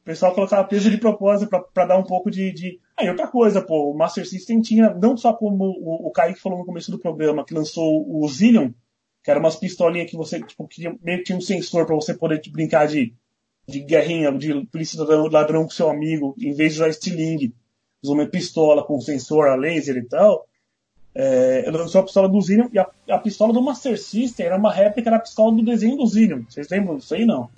O 0.00 0.04
pessoal 0.04 0.32
colocava 0.32 0.66
peso 0.66 0.90
de 0.90 0.96
propósito 0.96 1.50
pra, 1.50 1.60
pra 1.60 1.84
dar 1.84 1.98
um 1.98 2.04
pouco 2.04 2.30
de, 2.30 2.52
de... 2.52 2.80
Ah, 2.96 3.04
e 3.04 3.10
outra 3.10 3.26
coisa, 3.26 3.60
pô, 3.60 3.90
o 3.90 3.96
Master 3.96 4.26
System 4.26 4.60
tinha, 4.62 4.94
não 4.94 5.16
só 5.16 5.34
como 5.34 5.64
o, 5.64 6.08
o 6.08 6.10
Kaique 6.12 6.40
falou 6.40 6.58
no 6.58 6.64
começo 6.64 6.90
do 6.90 6.98
programa, 6.98 7.44
que 7.44 7.52
lançou 7.52 8.06
o 8.08 8.26
Zillion, 8.28 8.70
que 9.22 9.30
era 9.30 9.40
umas 9.40 9.56
pistolinhas 9.56 10.08
que 10.08 10.16
você, 10.16 10.40
tipo, 10.40 10.66
que 10.66 10.88
meio 11.02 11.18
que 11.18 11.24
tinha 11.24 11.36
um 11.36 11.42
sensor 11.42 11.84
para 11.84 11.94
você 11.94 12.14
poder 12.14 12.38
tipo, 12.38 12.54
brincar 12.54 12.86
de, 12.86 13.14
de 13.68 13.80
guerrinha, 13.80 14.32
de 14.32 14.64
polícia 14.66 15.02
ladrão 15.04 15.64
com 15.64 15.70
seu 15.70 15.90
amigo, 15.90 16.34
em 16.40 16.54
vez 16.54 16.72
de 16.72 16.78
usar 16.80 16.88
estilingue, 16.88 17.54
usou 18.02 18.16
uma 18.16 18.26
pistola 18.26 18.82
com 18.82 18.98
sensor 19.00 19.46
a 19.48 19.54
laser 19.54 19.96
e 19.96 20.04
tal. 20.04 20.46
É, 21.14 21.64
ele 21.66 21.76
lançou 21.76 22.00
a 22.00 22.04
pistola 22.04 22.28
do 22.28 22.40
Zillion 22.40 22.68
e 22.72 22.78
a, 22.78 22.88
a, 23.10 23.18
pistola 23.18 23.52
do 23.52 23.60
Master 23.60 24.00
System 24.00 24.46
era 24.46 24.56
uma 24.56 24.72
réplica 24.72 25.10
da 25.10 25.18
pistola 25.18 25.54
do 25.54 25.62
desenho 25.62 25.96
do 25.96 26.06
Zillion. 26.06 26.42
Vocês 26.48 26.68
lembram 26.70 26.96
disso 26.96 27.14
aí, 27.14 27.26
não? 27.26 27.50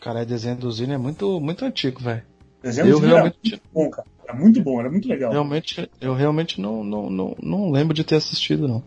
Cara, 0.00 0.22
o 0.22 0.26
desenho 0.26 0.56
do 0.56 0.72
Zillion 0.72 0.94
é 0.94 0.98
muito, 0.98 1.40
muito 1.40 1.64
antigo, 1.64 2.00
velho. 2.00 2.22
Desenho 2.60 2.88
eu 2.88 2.94
do 2.94 3.00
Zillion 3.00 3.14
realmente... 3.14 3.36
era 3.44 3.50
muito 3.52 3.62
bom, 3.72 3.90
cara. 3.90 4.08
Era 4.24 4.34
muito 4.34 4.62
bom, 4.62 4.80
era 4.80 4.90
muito 4.90 5.08
legal. 5.08 5.30
Realmente, 5.30 5.90
eu 6.00 6.14
realmente 6.14 6.60
não, 6.60 6.82
não, 6.82 7.10
não, 7.10 7.36
não 7.40 7.70
lembro 7.70 7.94
de 7.94 8.02
ter 8.02 8.16
assistido, 8.16 8.66
não. 8.66 8.82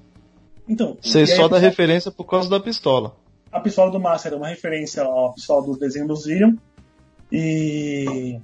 Então, 0.67 0.97
Sei 1.01 1.27
só 1.27 1.47
da 1.47 1.59
referência 1.59 2.11
por 2.11 2.25
causa 2.25 2.49
da 2.49 2.59
pistola. 2.59 3.15
A 3.55 3.61
pistola 3.61 3.89
do 3.89 4.01
Master 4.01 4.33
é 4.33 4.35
uma 4.35 4.49
referência 4.49 5.01
à 5.01 5.31
pistola 5.33 5.65
do 5.65 5.77
desenho 5.77 6.05
do 6.05 6.15
Zillion. 6.17 6.57
E. 7.31 8.37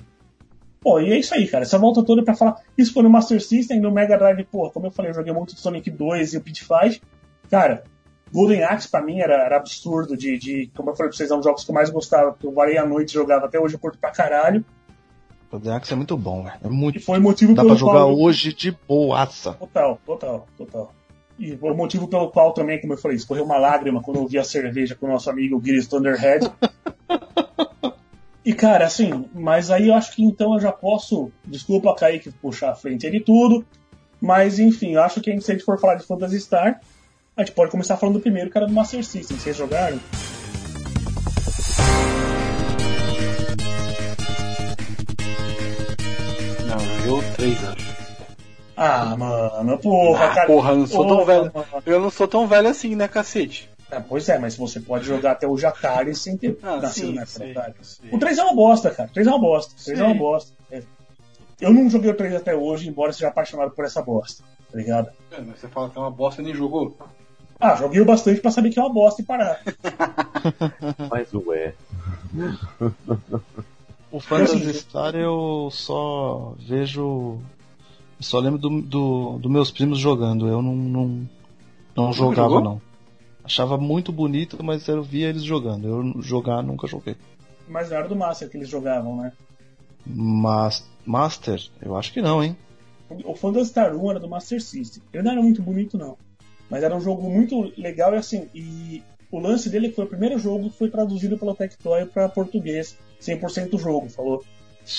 Pô, 0.79 1.01
e 1.01 1.11
é 1.11 1.19
isso 1.19 1.35
aí, 1.35 1.45
cara. 1.49 1.65
Essa 1.65 1.77
volta 1.77 2.01
toda 2.01 2.23
pra 2.23 2.33
falar. 2.33 2.61
Isso 2.77 2.93
foi 2.93 3.03
no 3.03 3.09
Master 3.09 3.43
System, 3.43 3.81
no 3.81 3.91
Mega 3.91 4.17
Drive, 4.17 4.45
pô, 4.45 4.71
como 4.71 4.87
eu 4.87 4.91
falei, 4.91 5.11
eu 5.11 5.15
joguei 5.15 5.33
muito 5.33 5.59
Sonic 5.59 5.91
2 5.91 6.33
e 6.33 6.37
o 6.37 6.41
Pit 6.41 6.63
Fight. 6.63 7.01
Cara, 7.49 7.83
Golden 8.31 8.63
Axe 8.63 8.87
pra 8.87 9.01
mim 9.01 9.19
era, 9.19 9.33
era 9.33 9.57
absurdo 9.57 10.15
de, 10.15 10.37
de. 10.37 10.71
Como 10.73 10.91
eu 10.91 10.95
falei 10.95 11.09
pra 11.09 11.17
vocês, 11.17 11.29
é 11.29 11.33
um 11.33 11.39
dos 11.39 11.45
jogos 11.45 11.65
que 11.65 11.71
eu 11.71 11.75
mais 11.75 11.89
gostava, 11.89 12.33
que 12.33 12.47
eu 12.47 12.53
varei 12.53 12.77
a 12.77 12.85
noite 12.85 13.11
jogava, 13.11 13.47
até 13.47 13.59
hoje 13.59 13.75
eu 13.75 13.79
curto 13.79 13.97
pra 13.99 14.11
caralho. 14.11 14.63
Golden 15.51 15.73
Axe 15.73 15.91
é 15.91 15.97
muito 15.97 16.15
bom, 16.15 16.43
velho. 16.43 16.55
É 16.63 16.69
muito. 16.69 16.97
E 16.97 17.01
foi 17.01 17.19
motivo 17.19 17.53
Dá 17.53 17.63
pelo 17.63 17.75
pra 17.75 17.79
jogar 17.79 18.05
qual... 18.05 18.17
hoje 18.17 18.53
de 18.53 18.71
boaça. 18.87 19.55
Total, 19.55 19.99
total, 20.05 20.47
total. 20.57 20.93
E 21.41 21.57
o 21.59 21.73
motivo 21.73 22.07
pelo 22.07 22.29
qual 22.29 22.53
também, 22.53 22.79
como 22.79 22.93
eu 22.93 22.97
falei, 22.97 23.17
escorreu 23.17 23.43
uma 23.43 23.57
lágrima 23.57 23.99
quando 23.99 24.17
eu 24.17 24.27
vi 24.27 24.37
a 24.37 24.43
cerveja 24.43 24.93
com 24.93 25.07
o 25.07 25.09
nosso 25.09 25.27
amigo 25.27 25.59
Guinness 25.59 25.87
Thunderhead. 25.87 26.47
e 28.45 28.53
cara, 28.53 28.85
assim, 28.85 29.25
mas 29.33 29.71
aí 29.71 29.87
eu 29.87 29.95
acho 29.95 30.15
que 30.15 30.23
então 30.23 30.53
eu 30.53 30.59
já 30.59 30.71
posso, 30.71 31.31
desculpa 31.43 31.95
Kaique 31.95 32.29
puxar 32.29 32.69
a 32.69 32.75
frente 32.75 33.09
de 33.09 33.19
tudo, 33.19 33.65
mas 34.21 34.59
enfim, 34.59 34.93
eu 34.93 35.01
acho 35.01 35.19
que 35.19 35.41
se 35.41 35.51
a 35.51 35.55
gente 35.55 35.65
for 35.65 35.79
falar 35.79 35.95
de 35.95 36.05
Phantasy 36.05 36.39
Star, 36.39 36.79
a 37.35 37.41
gente 37.41 37.55
pode 37.55 37.71
começar 37.71 37.97
falando 37.97 38.17
do 38.17 38.21
primeiro, 38.21 38.51
que 38.51 38.57
era 38.59 38.67
do 38.67 38.73
Master 38.73 39.03
System. 39.03 39.35
Vocês 39.35 39.57
jogaram? 39.57 39.99
Não, 46.67 47.07
eu 47.07 47.33
três, 47.35 47.63
acho. 47.63 47.90
Ah, 48.83 49.15
mano, 49.15 49.77
porra, 49.77 50.25
Ah, 50.25 50.33
cara. 50.33 50.47
porra, 50.47 50.71
eu 50.71 50.77
não 50.77 50.87
sou 50.87 51.05
tão 51.07 51.17
Porra, 51.17 51.25
velho. 51.25 51.51
mano. 51.53 51.67
Eu 51.85 51.99
não 51.99 52.09
sou 52.09 52.27
tão 52.27 52.47
velho 52.47 52.67
assim, 52.67 52.95
né, 52.95 53.07
cacete? 53.07 53.69
Ah, 53.91 54.01
pois 54.01 54.27
é, 54.27 54.39
mas 54.39 54.55
você 54.55 54.79
pode 54.79 55.05
jogar 55.05 55.33
até 55.33 55.45
o 55.47 55.55
Atari 55.67 56.15
sem 56.15 56.35
ter 56.37 56.57
Ah, 56.63 56.77
nascido 56.77 57.07
sim, 57.09 57.13
na 57.13 57.25
sei. 57.25 57.53
O 58.11 58.17
3 58.17 58.37
é 58.39 58.43
uma 58.43 58.55
bosta, 58.55 58.89
cara. 58.89 59.09
O 59.09 59.13
3 59.13 59.27
é 59.27 59.29
uma 59.29 59.39
bosta. 59.39 59.73
O 59.79 59.83
3 59.83 59.99
é 59.99 60.01
Sim. 60.03 60.09
uma 60.09 60.15
bosta. 60.17 60.53
É. 60.71 60.81
Eu 61.59 61.71
não 61.73 61.89
joguei 61.89 62.09
o 62.09 62.15
3 62.15 62.33
até 62.35 62.55
hoje, 62.55 62.87
embora 62.89 63.13
seja 63.13 63.27
apaixonado 63.27 63.69
por 63.71 63.85
essa 63.85 64.01
bosta. 64.01 64.43
Tá 64.71 64.77
ligado? 64.77 65.09
É, 65.31 65.41
mas 65.41 65.59
Você 65.59 65.67
fala 65.67 65.89
que 65.89 65.97
é 65.97 66.01
uma 66.01 66.09
bosta 66.09 66.41
e 66.41 66.45
nem 66.45 66.55
jogou. 66.55 66.97
Ah, 67.59 67.75
joguei 67.75 68.01
o 68.01 68.05
bastante 68.05 68.41
pra 68.41 68.49
saber 68.49 68.71
que 68.71 68.79
é 68.79 68.81
uma 68.81 68.91
bosta 68.91 69.21
e 69.21 69.25
parar. 69.25 69.61
Mas 71.11 71.31
ué. 71.31 71.73
O 74.11 74.19
Phantasy 74.19 74.73
Star 74.73 75.15
eu 75.15 75.69
só 75.71 76.55
vejo. 76.57 77.37
Eu 78.21 78.23
Só 78.23 78.39
lembro 78.39 78.59
dos 78.59 78.83
do, 78.83 79.39
do 79.39 79.49
meus 79.49 79.71
primos 79.71 79.97
jogando. 79.97 80.47
Eu 80.47 80.61
não, 80.61 80.75
não, 80.75 81.29
não 81.97 82.13
jogava, 82.13 82.49
jogou? 82.49 82.63
não. 82.63 82.81
Achava 83.43 83.79
muito 83.79 84.11
bonito, 84.11 84.63
mas 84.63 84.87
eu 84.87 85.01
via 85.01 85.27
eles 85.27 85.41
jogando. 85.41 85.87
Eu 85.87 86.21
jogar 86.21 86.61
nunca 86.61 86.87
joguei. 86.87 87.15
Mas 87.67 87.89
não 87.89 87.97
era 87.97 88.07
do 88.07 88.15
Master 88.15 88.47
que 88.47 88.57
eles 88.57 88.69
jogavam, 88.69 89.17
né? 89.17 89.33
Mas 90.05 90.87
Master, 91.03 91.59
eu 91.81 91.97
acho 91.97 92.13
que 92.13 92.21
não, 92.21 92.43
hein? 92.43 92.55
O 93.25 93.35
Phantasy 93.35 93.71
Star 93.71 93.95
1 93.95 94.11
era 94.11 94.19
do 94.19 94.29
Master 94.29 94.61
System. 94.61 95.01
Ele 95.11 95.23
não 95.23 95.31
era 95.31 95.41
muito 95.41 95.63
bonito, 95.63 95.97
não. 95.97 96.15
Mas 96.69 96.83
era 96.83 96.95
um 96.95 97.01
jogo 97.01 97.27
muito 97.27 97.73
legal 97.75 98.13
e 98.13 98.17
assim. 98.17 98.47
E 98.53 99.01
o 99.31 99.39
lance 99.39 99.67
dele 99.67 99.91
foi 99.91 100.05
o 100.05 100.07
primeiro 100.07 100.37
jogo 100.37 100.69
que 100.69 100.77
foi 100.77 100.91
traduzido 100.91 101.39
pela 101.39 101.55
Tectoy 101.55 102.05
para 102.05 102.29
português. 102.29 102.95
100% 103.19 103.69
do 103.69 103.79
jogo, 103.79 104.09
falou. 104.09 104.43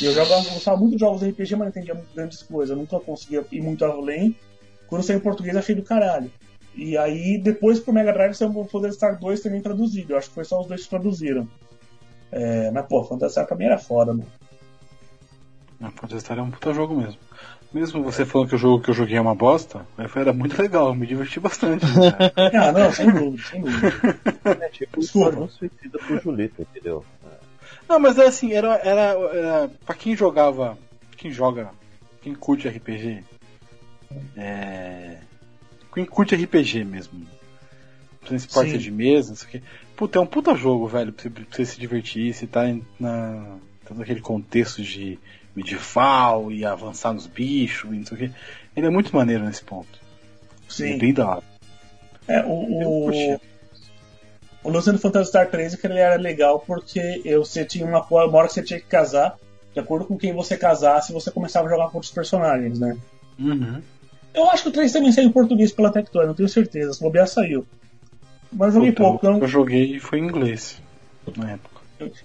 E 0.01 0.05
eu 0.05 0.13
jogava, 0.13 0.43
gostava 0.43 0.77
muito 0.77 0.93
de 0.95 1.01
jogos 1.01 1.21
de 1.21 1.31
RPG, 1.31 1.53
mas 1.53 1.61
não 1.61 1.69
entendia 1.69 2.05
grandes 2.15 2.43
coisas. 2.43 2.71
Eu 2.71 2.77
nunca 2.77 2.99
conseguia 3.01 3.45
ir 3.51 3.61
muito 3.61 3.85
além. 3.85 4.37
Quando 4.87 5.03
saiu 5.03 5.19
em 5.19 5.23
português, 5.23 5.57
achei 5.57 5.75
do 5.75 5.83
caralho. 5.83 6.31
E 6.75 6.97
aí, 6.97 7.39
depois 7.39 7.81
pro 7.81 7.93
Mega 7.93 8.13
Drive 8.13 8.35
saiu 8.35 8.57
o 8.57 8.65
Phantasy 8.65 8.97
Star 8.97 9.19
2 9.19 9.41
também 9.41 9.61
traduzido. 9.61 10.13
Eu 10.13 10.19
acho 10.19 10.29
que 10.29 10.35
foi 10.35 10.45
só 10.45 10.61
os 10.61 10.67
dois 10.67 10.85
que 10.85 10.91
traduziram. 10.91 11.47
É, 12.31 12.71
mas, 12.71 12.87
pô, 12.87 13.05
Phantasy 13.05 13.33
Star 13.33 13.47
pra 13.47 13.57
mim 13.57 13.65
era 13.65 13.79
foda, 13.79 14.13
mano. 14.13 14.27
Não, 15.79 15.91
Phantasy 15.91 16.21
Star 16.21 16.39
é 16.39 16.43
um 16.43 16.51
puta 16.51 16.73
jogo 16.73 16.95
mesmo. 16.95 17.19
Mesmo 17.73 18.03
você 18.03 18.27
falando 18.27 18.49
que 18.51 18.55
o 18.55 18.59
jogo 18.59 18.83
que 18.83 18.91
eu 18.91 18.95
joguei 18.95 19.17
é 19.17 19.21
uma 19.21 19.35
bosta, 19.35 19.87
era 20.15 20.33
muito 20.33 20.61
legal, 20.61 20.89
eu 20.89 20.95
me 20.95 21.07
diverti 21.07 21.41
bastante. 21.41 21.87
né? 21.87 22.13
Ah, 22.55 22.71
não, 22.71 22.93
sem 22.93 23.11
dúvida, 23.11 23.43
sem 23.51 23.63
dúvida. 23.63 24.19
É 24.61 24.69
tipo 24.69 25.01
Desculpa. 25.01 25.29
Esquadrão 25.29 25.49
Suicida 25.49 25.99
pro 25.99 26.21
Julito, 26.21 26.61
entendeu? 26.61 27.05
Não, 27.93 28.01
mas 28.01 28.17
é 28.17 28.25
assim, 28.25 28.55
era, 28.55 28.77
era, 28.77 29.13
era 29.37 29.71
pra 29.85 29.95
quem 29.95 30.17
jogava, 30.17 30.79
quem 31.15 31.31
joga, 31.31 31.73
quem 32.23 32.35
curte 32.35 32.67
RPG, 32.67 33.23
é, 34.35 35.19
quem 35.93 36.07
curte 36.07 36.35
RPG 36.35 36.85
mesmo, 36.85 37.27
principalmente 38.25 38.79
de 38.79 38.91
mesa, 38.91 39.29
não 39.29 39.37
sei 39.37 39.47
o 39.47 39.51
que, 39.51 39.63
puta, 39.95 40.19
é 40.19 40.23
um 40.23 40.27
puta 40.27 40.55
jogo, 40.55 40.89
velho, 40.89 41.13
pra 41.13 41.23
você, 41.23 41.29
pra 41.29 41.45
você 41.51 41.67
se 41.67 41.79
divertir, 41.79 42.33
você 42.33 42.47
tá 42.47 42.63
na, 42.99 43.59
tá 43.85 43.95
naquele 43.95 44.23
contexto 44.23 44.83
de 44.83 45.19
medieval 45.55 46.51
e 46.51 46.65
avançar 46.65 47.13
nos 47.13 47.27
bichos 47.27 47.93
e 47.93 47.97
não 47.97 48.07
sei 48.07 48.17
o 48.17 48.21
que, 48.21 48.31
ele 48.75 48.87
é 48.87 48.91
muito 48.91 49.15
maneiro 49.15 49.45
nesse 49.45 49.63
ponto, 49.63 50.01
é 50.01 50.73
Sim. 50.73 50.97
bem 50.97 51.13
da 51.13 51.29
hora. 51.29 51.43
É, 52.27 52.43
o, 52.43 53.11
o, 53.11 53.41
o 54.65 54.71
lance 54.71 54.91
do 54.93 54.99
Phantasy 54.99 55.29
Star 55.29 55.51
3 55.51 55.75
é 55.75 55.77
que 55.77 55.87
ele 55.87 55.99
era 55.99 56.17
legal 56.17 56.61
porque 56.61 57.21
eu, 57.25 57.45
você 57.45 57.65
tinha 57.65 57.85
uma, 57.85 58.05
uma 58.09 58.39
hora 58.39 58.49
que 58.49 58.55
você 58.55 58.63
tinha 58.63 58.79
que 58.81 58.87
casar, 58.87 59.37
de 59.75 59.81
acordo 59.81 60.05
com 60.05 60.17
quem 60.17 60.33
você 60.33 60.57
casasse, 60.57 61.13
você 61.13 61.31
começava 61.31 61.67
a 61.67 61.71
jogar 61.71 61.89
com 61.89 61.99
outros 61.99 62.13
personagens, 62.13 62.79
né? 62.79 62.97
Uhum. 63.39 63.83
Eu 64.35 64.51
acho 64.51 64.63
que 64.65 64.69
o 64.69 64.73
3 64.73 64.93
também 64.93 65.13
saiu 65.13 65.29
em 65.29 65.33
português 65.33 65.73
pela 65.73 65.91
Tectoy, 65.93 66.27
não 66.27 66.35
tenho 66.35 66.49
certeza, 66.49 66.93
se 66.93 67.01
bobear 67.01 67.27
saiu. 67.27 67.67
Mas 68.53 68.69
eu 68.69 68.75
joguei 68.81 68.93
Puta, 68.93 69.03
pouco, 69.03 69.27
então- 69.27 69.39
Eu 69.41 69.49
joguei 69.49 69.97
e 69.97 70.01
foi 70.01 70.19
em 70.19 70.25
inglês 70.25 70.81
na 71.37 71.53
época. 71.53 71.73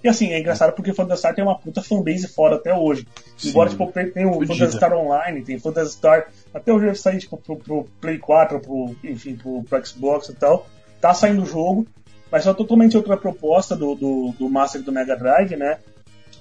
E 0.04 0.08
assim, 0.10 0.32
é 0.34 0.40
engraçado 0.40 0.74
porque 0.74 0.90
o 0.90 0.94
Phantasy 0.96 1.20
Star 1.20 1.36
tem 1.36 1.44
uma 1.44 1.58
puta 1.58 1.84
fanbase 1.84 2.28
foda 2.28 2.56
até 2.56 2.74
hoje. 2.74 3.06
Embora, 3.46 3.70
Sim. 3.70 3.78
tipo, 3.78 3.92
tem 3.92 4.10
tem 4.10 4.26
o. 4.26 4.40
Phantasy 4.46 4.76
Star 4.76 4.92
Online, 4.94 5.44
tem 5.44 5.60
Phantasy 5.60 5.92
Star. 5.94 6.28
Até 6.52 6.74
hoje 6.74 6.86
deve 6.86 6.98
sair, 6.98 7.20
tipo, 7.20 7.38
pro, 7.38 7.58
pro 7.58 7.88
Play 8.02 8.18
4, 8.18 8.60
pro, 8.60 8.96
enfim, 9.04 9.36
pro, 9.36 9.64
pro 9.64 9.86
Xbox 9.86 10.30
e 10.30 10.34
tal. 10.34 10.68
Tá 11.00 11.14
saindo 11.14 11.44
o 11.44 11.46
jogo, 11.46 11.86
mas 12.32 12.46
é 12.46 12.54
totalmente 12.54 12.98
outra 12.98 13.18
proposta 13.18 13.76
do, 13.76 13.96
do, 13.96 14.34
do 14.38 14.50
Master 14.50 14.82
do 14.82 14.92
Mega 14.92 15.16
Drive, 15.16 15.56
né? 15.56 15.78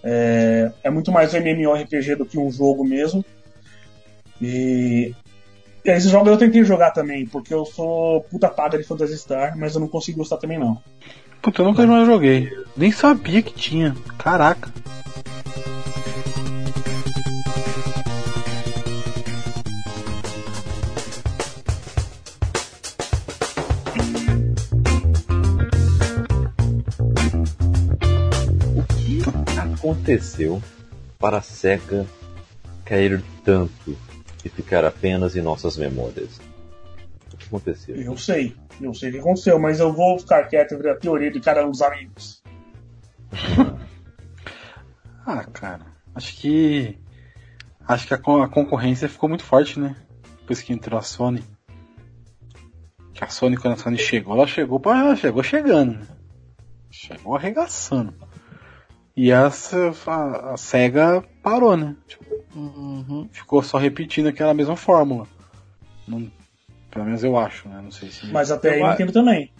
É, 0.03 0.71
é 0.85 0.91
muito 0.91 1.11
mais 1.11 1.33
um 1.35 1.39
MMORPG 1.39 2.17
do 2.17 2.27
que 2.27 2.39
um 2.39 2.51
jogo 2.51 2.85
mesmo. 2.85 3.25
E. 4.41 5.15
e 5.85 5.91
esses 5.91 6.11
jogos 6.11 6.31
eu 6.31 6.39
tentei 6.39 6.65
jogar 6.65 6.91
também, 6.91 7.27
porque 7.27 7.53
eu 7.53 7.65
sou 7.65 8.21
puta 8.23 8.49
paga 8.49 8.79
de 8.79 8.85
Phantasy 8.85 9.19
Star, 9.19 9.57
mas 9.59 9.75
eu 9.75 9.81
não 9.81 9.89
consigo 9.89 10.19
gostar 10.19 10.37
também 10.37 10.59
não. 10.59 10.81
Puta, 11.41 11.63
eu 11.63 11.67
nunca 11.67 11.87
mais 11.87 12.07
joguei. 12.07 12.51
Nem 12.77 12.91
sabia 12.91 13.43
que 13.43 13.55
tinha. 13.55 13.97
Caraca. 14.19 14.71
Aconteceu 29.91 30.61
para 31.19 31.39
a 31.39 31.43
SEGA 31.43 32.05
cair 32.85 33.23
tanto 33.45 33.97
e 34.45 34.49
ficar 34.49 34.85
apenas 34.85 35.37
em 35.37 35.41
nossas 35.43 35.77
memórias. 35.77 36.41
que 37.39 37.47
aconteceu. 37.47 37.95
Eu 37.97 38.17
sei, 38.17 38.57
eu 38.81 38.93
sei 38.93 39.11
o 39.11 39.13
que 39.13 39.19
aconteceu, 39.21 39.59
mas 39.61 39.79
eu 39.79 39.93
vou 39.93 40.19
ficar 40.19 40.43
quieto 40.49 40.75
e 40.75 40.77
ver 40.79 40.91
a 40.91 40.97
teoria 40.97 41.31
de 41.31 41.41
cada 41.41 41.65
um 41.67 41.71
dos 41.71 41.83
amigos. 41.83 42.43
Ah, 45.29 45.43
cara, 45.43 45.85
acho 46.15 46.37
que. 46.37 46.97
Acho 47.89 48.07
que 48.07 48.15
a, 48.15 48.19
con- 48.19 48.43
a 48.43 48.49
concorrência 48.49 49.09
ficou 49.09 49.29
muito 49.29 49.43
forte, 49.43 49.81
né? 49.81 49.97
Depois 50.41 50.63
que 50.63 50.73
entrou 50.73 50.97
a 50.97 51.03
Sony. 51.03 51.43
Que 53.13 53.25
a 53.25 53.29
Sony, 53.29 53.57
quando 53.57 53.75
a 53.75 53.77
Sony 53.77 53.99
chegou, 53.99 54.37
ela 54.37 54.47
chegou 54.47 54.79
pra, 54.79 55.01
ela 55.01 55.17
chegou 55.17 55.43
chegando. 55.43 55.95
né? 55.99 56.07
Chegou 56.93 57.35
arregaçando. 57.35 58.15
E 59.17 59.33
a, 59.33 59.47
a, 59.47 60.53
a 60.53 60.57
SEGA 60.57 61.25
parou, 61.43 61.77
né? 61.77 61.97
Tipo, 62.07 62.25
Uhum. 62.55 63.29
ficou 63.33 63.63
só 63.63 63.77
repetindo 63.77 64.29
aquela 64.29 64.55
mesma 64.55 64.77
fórmula. 64.77 65.27
Não- 66.09 66.31
pelo 66.91 67.05
menos 67.05 67.23
eu 67.23 67.37
acho, 67.37 67.69
né? 67.69 67.81
Não 67.83 67.91
sei 67.91 68.11
se. 68.11 68.27
Mas 68.27 68.51
até 68.51 68.75
aí 68.75 68.83
a- 68.83 68.95
entendo 68.95 69.13
também. 69.13 69.51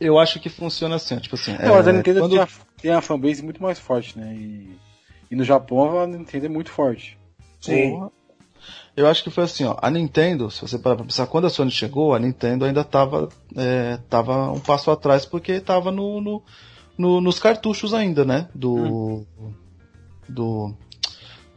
Eu 0.00 0.18
acho 0.18 0.40
que 0.40 0.48
funciona 0.48 0.96
assim, 0.96 1.18
tipo 1.18 1.34
assim. 1.36 1.54
É, 1.58 1.68
mas 1.70 1.86
a 1.88 1.92
Nintendo 1.92 2.20
quando- 2.20 2.32
tem, 2.32 2.40
a, 2.40 2.48
tem 2.80 2.90
a 2.92 3.00
fanbase 3.02 3.42
muito 3.42 3.62
mais 3.62 3.78
forte, 3.78 4.18
né? 4.18 4.34
E, 4.34 4.76
e 5.30 5.36
no 5.36 5.44
Japão 5.44 5.98
a 6.00 6.06
Nintendo 6.06 6.46
é 6.46 6.48
muito 6.48 6.70
forte. 6.70 7.18
Sim. 7.60 7.90
Porra. 7.92 8.10
Eu 8.96 9.06
acho 9.06 9.22
que 9.22 9.30
foi 9.30 9.44
assim, 9.44 9.64
ó. 9.64 9.76
A 9.80 9.90
Nintendo, 9.90 10.50
se 10.50 10.62
você 10.62 10.78
parar 10.78 10.96
pra 10.96 11.04
pensar, 11.04 11.26
quando 11.26 11.46
a 11.46 11.50
Sony 11.50 11.70
chegou, 11.70 12.14
a 12.14 12.18
Nintendo 12.18 12.64
ainda 12.64 12.82
tava, 12.82 13.28
é, 13.54 13.98
tava 14.08 14.50
um 14.50 14.60
passo 14.60 14.90
atrás 14.90 15.26
porque 15.26 15.60
tava 15.60 15.90
no, 15.92 16.20
no- 16.20 16.42
no- 16.98 17.20
nos 17.20 17.38
cartuchos 17.38 17.92
ainda, 17.94 18.24
né? 18.24 18.48
Do. 18.54 19.26
Do. 20.28 20.74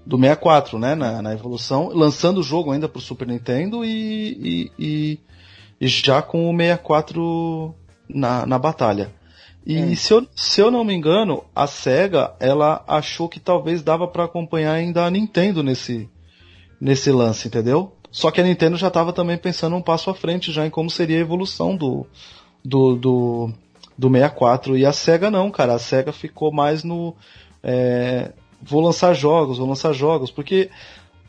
Do 0.05 0.17
64, 0.17 0.79
né? 0.79 0.95
Na, 0.95 1.21
na 1.21 1.33
evolução, 1.33 1.89
lançando 1.93 2.39
o 2.39 2.43
jogo 2.43 2.71
ainda 2.71 2.89
pro 2.89 2.99
Super 3.01 3.27
Nintendo 3.27 3.85
e, 3.85 4.71
e, 4.79 5.19
e- 5.79 5.87
já 5.87 6.21
com 6.21 6.49
o 6.49 6.57
64 6.57 7.75
na, 8.07 8.45
na 8.45 8.57
batalha. 8.57 9.13
E 9.65 9.95
se, 9.95 10.13
eu, 10.13 10.25
se 10.35 10.61
eu 10.61 10.71
não 10.71 10.83
me 10.83 10.95
engano, 10.95 11.43
a 11.55 11.67
SEGA, 11.67 12.33
ela 12.39 12.83
achou 12.87 13.29
que 13.29 13.39
talvez 13.39 13.83
dava 13.83 14.07
pra 14.07 14.23
acompanhar 14.23 14.73
ainda 14.73 15.05
a 15.05 15.11
Nintendo 15.11 15.61
nesse, 15.61 16.09
nesse 16.81 17.11
lance, 17.11 17.47
entendeu? 17.47 17.93
Só 18.09 18.31
que 18.31 18.41
a 18.41 18.43
Nintendo 18.43 18.77
já 18.77 18.87
estava 18.87 19.13
também 19.13 19.37
pensando 19.37 19.75
um 19.75 19.81
passo 19.81 20.09
à 20.09 20.15
frente 20.15 20.51
já 20.51 20.65
em 20.65 20.71
como 20.71 20.89
seria 20.89 21.17
a 21.17 21.21
evolução 21.21 21.75
do, 21.75 22.07
do, 22.65 22.95
do, 22.95 23.53
do 23.99 24.09
64. 24.09 24.77
E 24.77 24.85
a 24.85 24.93
SEGA 24.93 25.29
não, 25.29 25.51
cara. 25.51 25.75
A 25.75 25.79
SEGA 25.79 26.13
ficou 26.13 26.53
mais 26.53 26.83
no. 26.85 27.13
é, 27.61 28.31
vou 28.61 28.81
lançar 28.81 29.13
jogos, 29.13 29.57
vou 29.57 29.67
lançar 29.67 29.91
jogos, 29.91 30.31
porque 30.31 30.69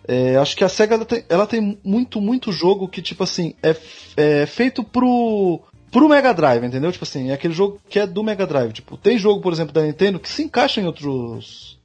é, 0.07 0.37
acho 0.37 0.57
que 0.57 0.63
a 0.63 0.69
SEGA 0.69 0.95
ela 0.95 1.05
tem, 1.05 1.25
ela 1.29 1.47
tem 1.47 1.79
muito, 1.85 2.21
muito 2.21 2.53
jogo 2.53 2.89
que, 2.89 3.03
tipo 3.03 3.25
assim, 3.25 3.55
é, 3.63 3.77
é 4.17 4.47
feito 4.47 4.85
pro. 4.85 5.61
Pro 5.91 6.09
Mega 6.09 6.33
Drive, 6.33 6.65
entendeu? 6.65 6.93
Tipo 6.93 7.03
assim, 7.03 7.31
é 7.31 7.33
aquele 7.33 7.53
jogo 7.53 7.81
que 7.89 7.99
é 7.99 8.07
do 8.07 8.23
Mega 8.23 8.47
Drive. 8.47 8.73
Tipo, 8.73 8.97
tem 8.97 9.19
jogo, 9.19 9.41
por 9.41 9.53
exemplo, 9.53 9.73
da 9.73 9.83
Nintendo 9.83 10.21
que 10.21 10.29
se 10.29 10.45
encaixa 10.45 10.81
em 10.81 10.87
outros. 10.87 11.81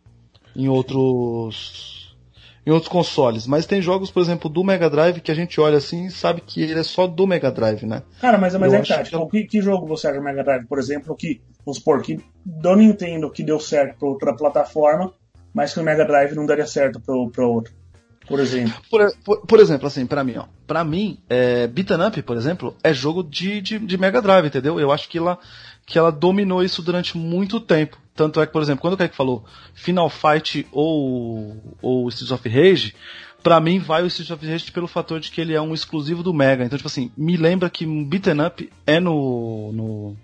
em 0.56 0.70
outros 0.70 1.95
em 2.66 2.72
outros 2.72 2.90
consoles. 2.90 3.46
Mas 3.48 3.66
tem 3.66 3.82
jogos, 3.82 4.10
por 4.12 4.22
exemplo, 4.22 4.50
do 4.50 4.64
Mega 4.64 4.90
Drive 4.90 5.20
que 5.22 5.32
a 5.32 5.36
gente 5.36 5.60
olha 5.62 5.78
assim 5.78 6.06
e 6.08 6.12
sabe 6.12 6.42
que 6.42 6.62
ele 6.62 6.80
é 6.80 6.84
só 6.84 7.06
do 7.08 7.28
Mega 7.28 7.52
Drive, 7.52 7.84
né? 7.86 8.02
Cara, 8.20 8.38
mas, 8.38 8.56
mas 8.56 8.74
Eu 8.74 8.80
é 8.80 8.82
que 8.82 8.88
tá. 8.90 8.98
que 8.98 9.04
Tipo, 9.06 9.18
eu- 9.18 9.28
que, 9.28 9.44
que 9.44 9.62
jogo 9.62 9.86
você 9.88 10.08
acha 10.08 10.18
do 10.18 10.24
Mega 10.24 10.44
Drive, 10.44 10.66
por 10.66 10.80
exemplo, 10.80 11.16
que, 11.16 11.42
vamos 11.66 11.78
supor, 11.78 12.02
que 12.02 12.20
do 12.44 12.76
Nintendo 12.76 13.30
que 13.30 13.44
deu 13.44 13.60
certo 13.60 13.98
pra 14.00 14.08
outra 14.10 14.36
plataforma, 14.36 15.14
mas 15.54 15.74
que 15.74 15.80
o 15.80 15.84
Mega 15.84 16.06
Drive 16.06 16.34
não 16.36 16.46
daria 16.46 16.66
certo 16.66 17.00
pra, 17.00 17.14
pra 17.32 17.46
outro? 17.46 17.74
Por 18.28 18.40
exemplo. 18.40 18.74
Por, 18.90 19.16
por, 19.24 19.42
por 19.46 19.60
exemplo, 19.60 19.86
assim, 19.86 20.04
pra 20.08 20.24
mim, 20.24 20.38
ó. 20.38 20.46
Pra 20.66 20.84
mim, 20.84 21.20
é, 21.30 21.68
Beaten 21.68 22.02
Up, 22.08 22.20
por 22.24 22.36
exemplo, 22.36 22.76
é 22.84 22.92
jogo 22.92 23.24
de, 23.24 23.62
de, 23.62 23.78
de 23.78 23.98
Mega 24.00 24.20
Drive, 24.20 24.48
entendeu? 24.48 24.80
Eu 24.80 24.92
acho 24.92 25.08
que 25.08 25.20
ela, 25.20 25.38
que 25.86 26.00
ela 26.00 26.12
dominou 26.12 26.64
isso 26.64 26.82
durante 26.82 27.18
muito 27.18 27.60
tempo. 27.60 27.98
Tanto 28.16 28.42
é 28.42 28.48
que, 28.48 28.54
por 28.54 28.62
exemplo, 28.62 28.82
quando 28.82 28.94
o 28.94 28.98
Kaique 28.98 29.16
falou 29.16 29.46
Final 29.74 30.10
Fight 30.10 30.66
ou, 30.72 31.76
ou 31.82 32.08
Streets 32.10 32.32
of 32.32 32.48
Rage, 32.50 32.96
pra 33.44 33.60
mim 33.60 33.78
vai 33.78 34.02
o 34.04 34.08
Streets 34.08 34.32
of 34.32 34.48
Rage 34.48 34.72
pelo 34.72 34.88
fator 34.88 35.20
de 35.20 35.30
que 35.30 35.42
ele 35.42 35.54
é 35.54 35.62
um 35.62 35.74
exclusivo 35.74 36.24
do 36.24 36.34
Mega. 36.34 36.64
Então, 36.64 36.78
tipo 36.78 36.88
assim, 36.88 37.12
me 37.16 37.36
lembra 37.38 37.70
que 37.70 37.86
Beaten 37.86 38.42
Up 38.42 38.72
é 38.88 39.00
no, 39.00 39.72
no, 39.74 40.18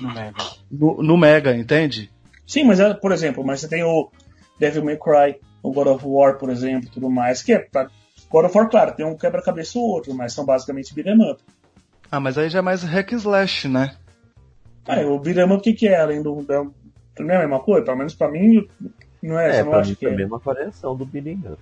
No 0.00 0.14
Mega. 0.14 0.44
no, 0.70 1.02
no 1.02 1.16
Mega, 1.16 1.54
entende? 1.54 2.10
Sim, 2.46 2.64
mas 2.64 2.80
é, 2.80 2.94
por 2.94 3.12
exemplo, 3.12 3.44
mas 3.44 3.60
você 3.60 3.68
tem 3.68 3.84
o 3.84 4.10
Devil 4.58 4.84
May 4.84 4.96
Cry, 4.96 5.38
o 5.62 5.72
God 5.72 5.88
of 5.88 6.04
War, 6.06 6.38
por 6.38 6.48
exemplo, 6.48 6.88
tudo 6.92 7.10
mais, 7.10 7.42
que 7.42 7.52
é 7.52 7.58
pra... 7.58 7.88
God 8.30 8.46
of 8.46 8.56
War, 8.56 8.68
claro, 8.68 8.92
tem 8.96 9.04
um 9.06 9.16
quebra-cabeça 9.16 9.78
ou 9.78 9.84
outro, 9.84 10.14
mas 10.14 10.32
são 10.32 10.44
basicamente 10.44 10.94
beat'em 10.94 11.30
up. 11.30 11.40
Ah, 12.10 12.18
mas 12.18 12.38
aí 12.38 12.48
já 12.48 12.60
é 12.60 12.62
mais 12.62 12.82
hack 12.82 13.12
and 13.12 13.16
slash, 13.16 13.68
né? 13.68 13.94
Ah, 14.88 15.00
o 15.00 15.18
beat'em 15.18 15.44
up 15.44 15.54
o 15.54 15.60
que, 15.60 15.72
que 15.72 15.88
é, 15.88 16.00
além 16.00 16.22
do... 16.22 16.42
da- 16.42 16.64
Não 17.18 17.30
é 17.30 17.36
a 17.36 17.40
mesma 17.40 17.60
coisa? 17.60 17.84
Pelo 17.84 17.96
menos 17.98 18.14
pra 18.14 18.30
mim, 18.30 18.66
não 19.22 19.38
é, 19.38 19.56
É, 19.56 19.60
eu 19.60 19.64
não 19.64 19.70
pra 19.72 19.80
acho 19.80 19.90
mim 19.90 19.96
que 19.96 20.06
é. 20.06 20.10
também 20.10 20.24
é 20.24 20.28
uma 20.28 20.38
variação 20.38 20.96
do 20.96 21.04
Beating 21.04 21.42
Up. 21.46 21.58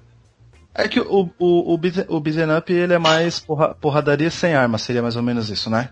É 0.75 0.89
que 0.89 0.99
o, 1.01 1.31
o, 1.39 1.73
o, 1.73 1.75
o 1.75 2.21
beat'em 2.21 2.57
up 2.57 2.73
ele 2.73 2.93
é 2.95 2.99
mais 2.99 3.39
porra- 3.41 3.75
porradaria 3.75 4.31
sem 4.31 4.55
arma, 4.55 4.77
seria 4.79 5.01
mais 5.03 5.15
ou 5.17 5.23
menos 5.23 5.49
isso, 5.49 5.71
né? 5.71 5.91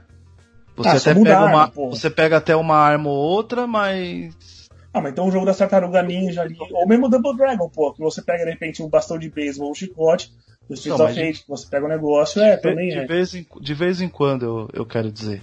Você 0.76 0.88
Ah, 0.88 0.92
até 0.96 1.14
pega 1.14 1.36
a 1.38 1.42
arma, 1.42 1.56
uma, 1.56 1.68
porra. 1.68 1.90
você 1.96 2.10
pega 2.10 2.36
até 2.38 2.56
uma 2.56 2.76
arma 2.76 3.08
ou 3.10 3.16
outra, 3.16 3.66
mas 3.66 4.68
Ah, 4.92 5.00
mas 5.00 5.12
então 5.12 5.26
o 5.28 5.30
jogo 5.30 5.46
da 5.46 5.54
Tartaruga 5.54 6.02
Ninja 6.02 6.42
ali, 6.42 6.56
ou 6.58 6.86
mesmo 6.88 7.06
o 7.06 7.08
Double 7.08 7.36
Dragon, 7.36 7.68
pô, 7.68 7.92
que 7.92 8.00
você 8.00 8.20
pega 8.22 8.44
de 8.44 8.50
repente 8.50 8.82
um 8.82 8.88
bastão 8.88 9.18
de 9.18 9.28
beisebol, 9.30 9.70
um 9.70 9.74
chicote, 9.74 10.32
o 10.68 10.74
Streets 10.74 11.00
of 11.00 11.14
Rage, 11.14 11.42
que 11.42 11.48
você 11.48 11.66
pega 11.68 11.84
o 11.86 11.88
negócio, 11.88 12.42
é, 12.42 12.56
de, 12.56 12.62
também 12.62 12.88
de 12.88 12.98
é. 12.98 13.06
vez 13.06 13.34
em, 13.34 13.46
de 13.60 13.74
vez 13.74 14.00
em 14.00 14.08
quando 14.08 14.44
eu, 14.44 14.68
eu 14.72 14.86
quero 14.86 15.12
dizer. 15.12 15.42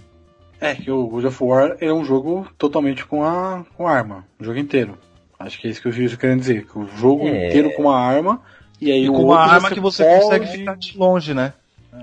É, 0.61 0.76
que 0.76 0.91
o 0.91 1.07
God 1.07 1.26
of 1.26 1.44
War 1.44 1.77
é 1.80 1.91
um 1.94 2.03
jogo 2.03 2.48
totalmente 2.57 3.06
com 3.06 3.23
a 3.23 3.65
com 3.76 3.88
arma, 3.88 4.26
o 4.40 4.44
jogo 4.44 4.60
inteiro. 4.60 4.98
Acho 5.40 5.60
que 5.60 5.68
é 5.68 5.72
isso 5.72 5.81
que 5.81 5.88
eu 5.88 5.91
estou 5.91 6.19
querendo 6.19 6.40
dizer, 6.41 6.65
que 6.68 6.77
o 6.77 6.86
jogo 6.98 7.26
É. 7.27 7.48
inteiro 7.48 7.73
com 7.73 7.84
uma 7.84 7.98
arma 7.98 8.41
e 8.81 8.91
aí 8.91 9.06
E 9.06 9.10
o 9.10 9.14
com 9.14 9.23
uma 9.23 9.40
arma 9.40 9.69
que 9.72 9.80
você 9.80 10.03
pode- 10.03 10.22
consegue 10.23 10.48
ficar 10.48 10.76
de 10.76 10.98
longe, 10.98 11.34
né? 11.34 11.53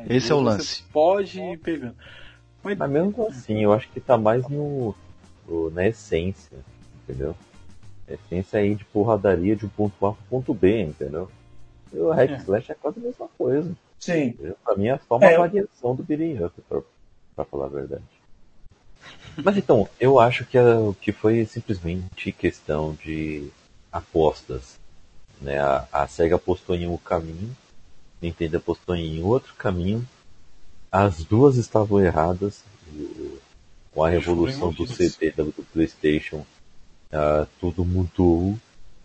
É, 0.08 0.16
Esse 0.16 0.32
é 0.32 0.34
o 0.34 0.38
você 0.38 0.44
lance. 0.44 0.82
Pode 0.92 1.38
ir 1.40 1.58
pegando. 1.58 1.94
Mas, 2.62 2.78
Mas 2.78 2.90
mesmo 2.90 3.26
assim, 3.28 3.62
eu 3.62 3.72
acho 3.74 3.88
que 3.90 4.00
tá 4.00 4.16
mais 4.16 4.48
no, 4.48 4.94
no- 5.46 5.70
na 5.70 5.86
essência, 5.86 6.56
entendeu? 7.04 7.36
A 8.08 8.14
essência 8.14 8.58
aí 8.58 8.74
de 8.74 8.84
porradaria 8.86 9.54
de 9.54 9.66
um 9.66 9.68
ponto 9.68 10.06
A 10.06 10.12
pro 10.12 10.22
ponto 10.30 10.54
B, 10.54 10.80
entendeu? 10.82 11.30
E 11.92 11.98
o 11.98 12.10
hack 12.10 12.30
É. 12.30 12.36
slash 12.38 12.72
é 12.72 12.74
quase 12.74 12.98
a 12.98 13.02
mesma 13.02 13.28
coisa. 13.36 13.70
Sim. 13.98 14.24
entendeu? 14.28 14.56
Pra 14.64 14.76
mim 14.76 14.88
é 14.88 14.98
só 15.08 15.16
uma 15.16 15.26
É, 15.26 15.34
eu- 15.36 15.40
variação 15.40 15.94
do 15.94 16.02
beating 16.02 16.42
up, 16.42 16.54
pra, 16.68 16.80
pra 17.34 17.44
falar 17.44 17.66
a 17.66 17.68
verdade. 17.68 18.02
Mas 19.42 19.56
então, 19.56 19.88
eu 20.00 20.18
acho 20.18 20.44
que, 20.44 20.56
a- 20.56 20.92
que 21.00 21.12
foi 21.12 21.44
simplesmente 21.44 22.32
questão 22.32 22.94
de 23.04 23.48
apostas. 23.92 24.78
Né? 25.40 25.58
A, 25.58 25.86
a 25.92 26.08
SEGA 26.08 26.36
apostou 26.36 26.74
em 26.74 26.86
um 26.86 26.96
caminho, 26.96 27.54
a 28.22 28.24
Nintendo 28.24 28.56
apostou 28.56 28.94
em 28.96 29.22
outro 29.22 29.54
caminho. 29.54 30.06
As 30.90 31.22
duas 31.24 31.56
estavam 31.56 32.00
erradas. 32.00 32.62
Com 33.92 34.04
a 34.04 34.10
revolução 34.10 34.72
do 34.72 34.86
CD 34.86 35.30
do, 35.30 35.44
do 35.46 35.62
PlayStation, 35.72 36.44
ah, 37.12 37.46
tudo 37.60 37.84
mudou. 37.84 38.56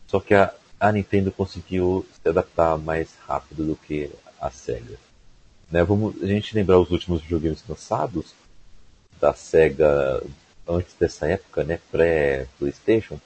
Só 0.08 0.20
que 0.20 0.34
a, 0.34 0.54
a 0.80 0.92
Nintendo 0.92 1.32
conseguiu 1.32 2.06
se 2.22 2.28
adaptar 2.30 2.78
mais 2.78 3.10
rápido 3.28 3.66
do 3.66 3.76
que 3.76 4.10
a 4.40 4.50
SEGA. 4.52 4.98
Né? 5.70 5.84
Vamos 5.84 6.22
a 6.22 6.26
gente 6.26 6.54
lembrar 6.56 6.80
os 6.80 6.92
últimos 6.92 7.22
videogames 7.22 7.64
lançados 7.68 8.34
da 9.22 9.34
SEGA 9.34 10.22
antes 10.68 10.96
dessa 11.00 11.28
época, 11.28 11.64
né? 11.64 11.80
Pré-PlayStation. 11.92 13.22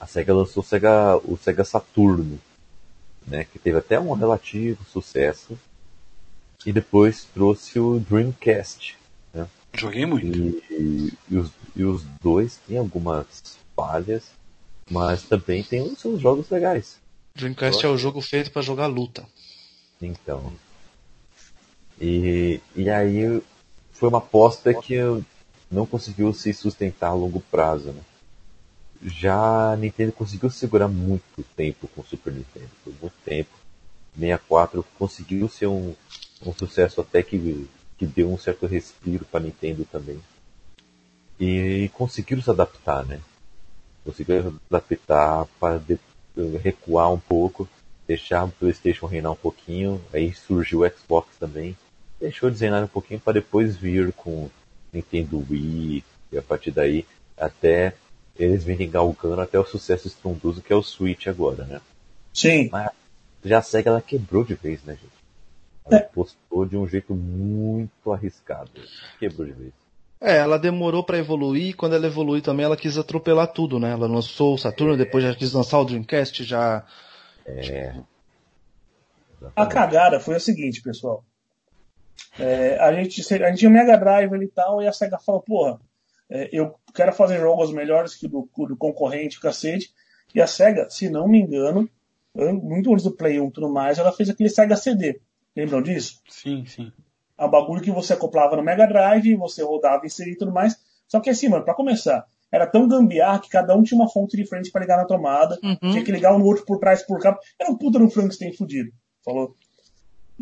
A 0.00 0.06
SEGA 0.06 0.34
lançou 0.34 0.62
o 0.62 0.66
SEGA, 0.66 1.16
o 1.18 1.36
SEGA 1.36 1.64
Saturno, 1.64 2.40
né? 3.26 3.44
Que 3.44 3.58
teve 3.58 3.78
até 3.78 4.00
um 4.00 4.12
relativo 4.14 4.82
sucesso. 4.84 5.58
E 6.64 6.72
depois 6.72 7.24
trouxe 7.34 7.78
o 7.78 8.00
Dreamcast. 8.00 8.96
joguei 9.74 10.06
muito. 10.06 10.26
E, 10.26 11.12
e 11.28 11.36
os, 11.36 11.50
e 11.76 11.84
os 11.84 12.02
dois 12.22 12.58
têm 12.66 12.78
algumas 12.78 13.58
falhas, 13.76 14.30
mas 14.90 15.22
também 15.24 15.62
tem 15.62 15.82
os 15.82 16.00
seus 16.00 16.20
jogos 16.20 16.48
legais. 16.48 17.00
Dreamcast 17.34 17.84
é 17.84 17.88
o 17.88 17.98
jogo 17.98 18.20
feito 18.20 18.50
pra 18.50 18.62
jogar 18.62 18.86
luta. 18.86 19.26
Então. 20.00 20.52
E, 22.00 22.60
e 22.74 22.90
aí 22.90 23.42
foi 24.02 24.08
uma 24.08 24.18
aposta 24.18 24.74
que 24.74 24.96
não 25.70 25.86
conseguiu 25.86 26.34
se 26.34 26.52
sustentar 26.52 27.10
a 27.10 27.14
longo 27.14 27.38
prazo, 27.38 27.92
né? 27.92 28.02
Já 29.00 29.70
a 29.70 29.76
Nintendo 29.76 30.10
conseguiu 30.10 30.50
segurar 30.50 30.88
muito 30.88 31.44
tempo 31.54 31.86
com 31.86 32.00
o 32.00 32.04
Super 32.04 32.32
Nintendo, 32.32 32.68
por 32.82 32.92
muito 33.00 33.14
tempo. 33.24 33.50
64 34.18 34.84
conseguiu 34.98 35.48
ser 35.48 35.68
um, 35.68 35.94
um 36.44 36.52
sucesso 36.52 37.00
até 37.00 37.22
que, 37.22 37.68
que 37.96 38.04
deu 38.04 38.28
um 38.28 38.36
certo 38.36 38.66
respiro 38.66 39.24
para 39.24 39.38
Nintendo 39.38 39.84
também. 39.84 40.18
E 41.38 41.88
conseguiram 41.94 42.42
se 42.42 42.50
adaptar, 42.50 43.06
né? 43.06 43.20
Conseguiram 44.04 44.50
se 44.50 44.58
adaptar 44.68 45.46
para 45.60 45.80
recuar 46.60 47.12
um 47.12 47.20
pouco, 47.20 47.68
deixar 48.04 48.46
o 48.46 48.50
PlayStation 48.50 49.06
reinar 49.06 49.30
um 49.30 49.36
pouquinho. 49.36 50.02
Aí 50.12 50.34
surgiu 50.34 50.80
o 50.80 50.90
Xbox 50.90 51.36
também, 51.38 51.76
deixou 52.22 52.48
de 52.50 52.56
zenar 52.56 52.84
um 52.84 52.88
pouquinho 52.88 53.20
para 53.20 53.34
depois 53.34 53.76
vir 53.76 54.12
com 54.12 54.48
Nintendo 54.92 55.44
Wii 55.50 56.04
e 56.30 56.38
a 56.38 56.42
partir 56.42 56.70
daí 56.70 57.04
até 57.36 57.94
eles 58.38 58.62
virem 58.64 58.88
galgando 58.88 59.40
até 59.40 59.58
o 59.58 59.64
sucesso 59.64 60.06
estrondoso 60.06 60.62
que 60.62 60.72
é 60.72 60.76
o 60.76 60.82
Switch 60.82 61.26
agora, 61.26 61.64
né? 61.64 61.80
Sim. 62.32 62.68
Mas 62.70 62.90
já 63.44 63.58
a 63.58 63.62
SEGA 63.62 63.90
ela 63.90 64.00
quebrou 64.00 64.44
de 64.44 64.54
vez, 64.54 64.82
né, 64.84 64.94
gente? 64.94 65.12
Ela 65.84 65.96
É. 65.98 66.02
postou 66.04 66.64
de 66.64 66.76
um 66.76 66.86
jeito 66.86 67.12
muito 67.14 68.12
arriscado. 68.12 68.70
Quebrou 69.18 69.46
de 69.46 69.52
vez. 69.52 69.72
É, 70.20 70.36
ela 70.36 70.56
demorou 70.56 71.02
pra 71.02 71.18
evoluir, 71.18 71.70
e 71.70 71.72
quando 71.72 71.96
ela 71.96 72.06
evoluiu 72.06 72.40
também 72.40 72.64
ela 72.64 72.76
quis 72.76 72.96
atropelar 72.96 73.48
tudo, 73.48 73.80
né? 73.80 73.90
Ela 73.90 74.06
lançou 74.06 74.54
o 74.54 74.58
Saturno, 74.58 74.96
depois 74.96 75.24
já 75.24 75.34
quis 75.34 75.52
lançar 75.52 75.80
o 75.80 75.84
Dreamcast, 75.84 76.44
já... 76.44 76.86
A 79.56 79.66
cagada 79.66 80.20
foi 80.20 80.36
a 80.36 80.40
seguinte, 80.40 80.80
pessoal. 80.80 81.24
É, 82.38 82.78
a, 82.78 82.92
gente, 82.92 83.20
a 83.34 83.48
gente 83.48 83.58
tinha 83.58 83.68
o 83.70 83.72
Mega 83.72 83.96
Drive 83.96 84.32
ali 84.32 84.46
e 84.46 84.48
tal, 84.48 84.82
e 84.82 84.86
a 84.86 84.92
SEGA 84.92 85.18
falou, 85.18 85.42
porra, 85.42 85.80
é, 86.30 86.48
eu 86.52 86.74
quero 86.94 87.12
fazer 87.12 87.38
jogos 87.38 87.72
melhores 87.72 88.14
que 88.14 88.26
o 88.26 88.28
do, 88.28 88.48
o 88.56 88.66
do 88.66 88.76
concorrente, 88.76 89.40
cacete. 89.40 89.90
E 90.34 90.40
a 90.40 90.46
SEGA, 90.46 90.88
se 90.88 91.10
não 91.10 91.28
me 91.28 91.38
engano, 91.40 91.88
an- 92.36 92.54
muito 92.54 92.90
antes 92.92 93.04
do 93.04 93.12
Play 93.14 93.38
1 93.40 93.48
e 93.48 93.52
tudo 93.52 93.68
mais, 93.70 93.98
ela 93.98 94.12
fez 94.12 94.30
aquele 94.30 94.48
Sega 94.48 94.76
CD. 94.76 95.20
Lembram 95.54 95.82
disso? 95.82 96.20
Sim, 96.28 96.64
sim. 96.66 96.90
É 97.36 97.44
um 97.44 97.50
bagulho 97.50 97.82
que 97.82 97.90
você 97.90 98.14
acoplava 98.14 98.56
no 98.56 98.62
Mega 98.62 98.86
Drive, 98.86 99.34
você 99.36 99.62
rodava, 99.62 100.06
inseria 100.06 100.32
e 100.32 100.36
tudo 100.36 100.52
mais. 100.52 100.76
Só 101.06 101.20
que 101.20 101.28
assim, 101.28 101.48
mano, 101.48 101.64
pra 101.64 101.74
começar, 101.74 102.24
era 102.50 102.66
tão 102.66 102.88
gambiarra 102.88 103.40
que 103.40 103.48
cada 103.50 103.76
um 103.76 103.82
tinha 103.82 104.00
uma 104.00 104.08
fonte 104.08 104.36
diferente 104.36 104.70
pra 104.70 104.80
ligar 104.80 104.96
na 104.96 105.04
tomada. 105.04 105.58
Tinha 105.92 106.04
que 106.04 106.12
ligar 106.12 106.34
um 106.34 106.38
no 106.38 106.46
outro 106.46 106.64
por 106.64 106.78
trás, 106.78 107.02
por 107.02 107.20
cabo. 107.20 107.38
Era 107.60 107.70
um 107.70 107.76
puta 107.76 107.98
no 107.98 108.08
Frankenstein 108.08 108.54
fudido. 108.54 108.90
Falou. 109.22 109.54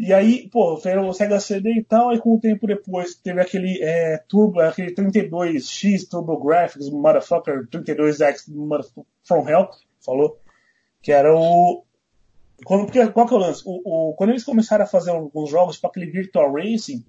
E 0.03 0.15
aí, 0.15 0.49
pô, 0.49 0.79
foi 0.79 0.97
o 0.97 1.13
Sega 1.13 1.39
CD 1.39 1.75
e 1.75 1.85
tal, 1.85 2.09
aí 2.09 2.19
com 2.19 2.35
o 2.35 2.41
tempo 2.41 2.67
depois 2.67 3.15
teve 3.17 3.39
aquele 3.39 3.83
é, 3.83 4.17
Turbo, 4.17 4.59
aquele 4.61 4.95
32X 4.95 6.09
Turbo 6.09 6.43
Graphics, 6.43 6.89
motherfucker, 6.89 7.69
32X 7.69 8.49
motherfucker, 8.49 9.05
From 9.23 9.47
Hell, 9.47 9.69
falou, 10.03 10.41
que 11.03 11.13
era 11.13 11.37
o... 11.37 11.85
Quando, 12.65 12.87
porque, 12.87 13.07
qual 13.09 13.27
que 13.27 13.35
é 13.35 13.37
o 13.37 13.41
lance? 13.41 13.63
O, 13.67 14.09
o- 14.11 14.15
quando 14.15 14.31
eles 14.31 14.43
começaram 14.43 14.85
a 14.85 14.89
fazer 14.89 15.11
alguns 15.11 15.51
jogos, 15.51 15.75
tipo 15.75 15.87
aquele 15.87 16.11
Virtual 16.11 16.51
Racing, 16.51 17.05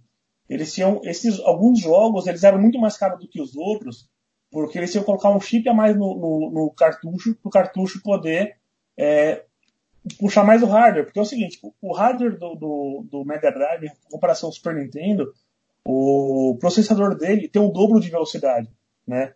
eles 0.49 0.73
tinham, 0.73 0.99
esses, 1.05 1.39
alguns 1.39 1.79
jogos, 1.79 2.27
eles 2.27 2.43
eram 2.43 2.59
muito 2.59 2.77
mais 2.77 2.97
caros 2.97 3.21
do 3.21 3.27
que 3.29 3.41
os 3.41 3.55
outros, 3.55 4.09
porque 4.51 4.77
eles 4.77 4.91
que 4.91 4.99
colocar 5.05 5.29
um 5.29 5.39
chip 5.39 5.67
a 5.69 5.73
mais 5.73 5.95
no, 5.95 6.13
no, 6.17 6.51
no 6.51 6.71
cartucho, 6.71 7.35
para 7.35 7.47
o 7.47 7.51
cartucho 7.51 8.03
poder 8.03 8.57
é, 8.97 9.45
puxar 10.19 10.43
mais 10.43 10.63
o 10.63 10.67
hardware, 10.67 11.05
porque 11.05 11.19
é 11.19 11.21
o 11.21 11.25
seguinte, 11.25 11.59
o 11.81 11.93
hardware 11.93 12.37
do, 12.37 12.55
do, 12.55 13.05
do 13.09 13.25
Mega 13.25 13.51
Drive, 13.51 13.85
em 13.85 14.11
comparação 14.11 14.49
ao 14.49 14.53
Super 14.53 14.75
Nintendo, 14.75 15.33
o 15.85 16.57
processador 16.59 17.15
dele 17.15 17.47
tem 17.47 17.61
o 17.61 17.69
dobro 17.69 17.99
de 17.99 18.09
velocidade, 18.09 18.69
né? 19.05 19.33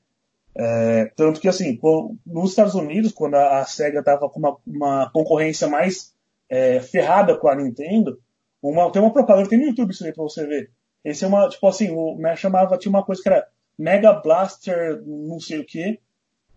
É, 0.58 1.12
tanto 1.18 1.42
que 1.42 1.50
assim, 1.50 1.78
nos 2.26 2.52
Estados 2.52 2.76
Unidos, 2.76 3.12
quando 3.12 3.36
a, 3.36 3.60
a 3.60 3.66
Sega 3.66 4.00
estava 4.00 4.30
com 4.30 4.40
uma, 4.40 4.58
uma 4.66 5.10
concorrência 5.12 5.68
mais 5.68 6.14
é, 6.50 6.80
ferrada 6.80 7.38
com 7.38 7.50
a 7.50 7.56
Nintendo, 7.56 8.20
uma, 8.62 8.90
tem 8.92 9.02
uma 9.02 9.12
propaganda, 9.12 9.50
tem 9.50 9.60
no 9.60 9.66
YouTube 9.66 9.92
isso 9.92 10.06
aí 10.06 10.14
pra 10.14 10.24
você 10.24 10.46
ver. 10.46 10.72
Esse 11.04 11.26
é 11.26 11.28
uma, 11.28 11.48
tipo 11.50 11.68
assim, 11.68 11.92
o 11.92 12.18
né, 12.18 12.36
chamava, 12.36 12.78
tinha 12.78 12.90
uma 12.90 13.04
coisa 13.04 13.22
que 13.22 13.30
era 13.30 13.48
Mega 13.78 14.14
Blaster, 14.14 15.04
não 15.06 15.40
sei 15.40 15.60
o 15.60 15.66
que, 15.66 16.00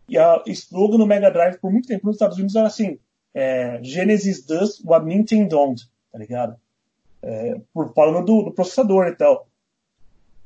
e 0.08 0.16
a 0.16 0.42
slogan 0.46 0.96
no 0.96 1.06
Mega 1.06 1.30
Drive 1.30 1.58
por 1.58 1.70
muito 1.70 1.88
tempo 1.88 2.06
nos 2.06 2.16
Estados 2.16 2.38
Unidos 2.38 2.54
era 2.54 2.66
assim, 2.66 2.98
é, 3.34 3.80
Genesis 3.82 4.44
what 4.84 5.04
Nintendo 5.06 5.48
don't, 5.48 5.82
tá 6.12 6.18
ligado? 6.18 6.56
É, 7.22 7.60
por 7.72 7.92
falando 7.94 8.24
do, 8.24 8.42
do 8.44 8.52
processador 8.52 9.06
e 9.06 9.16
tal. 9.16 9.48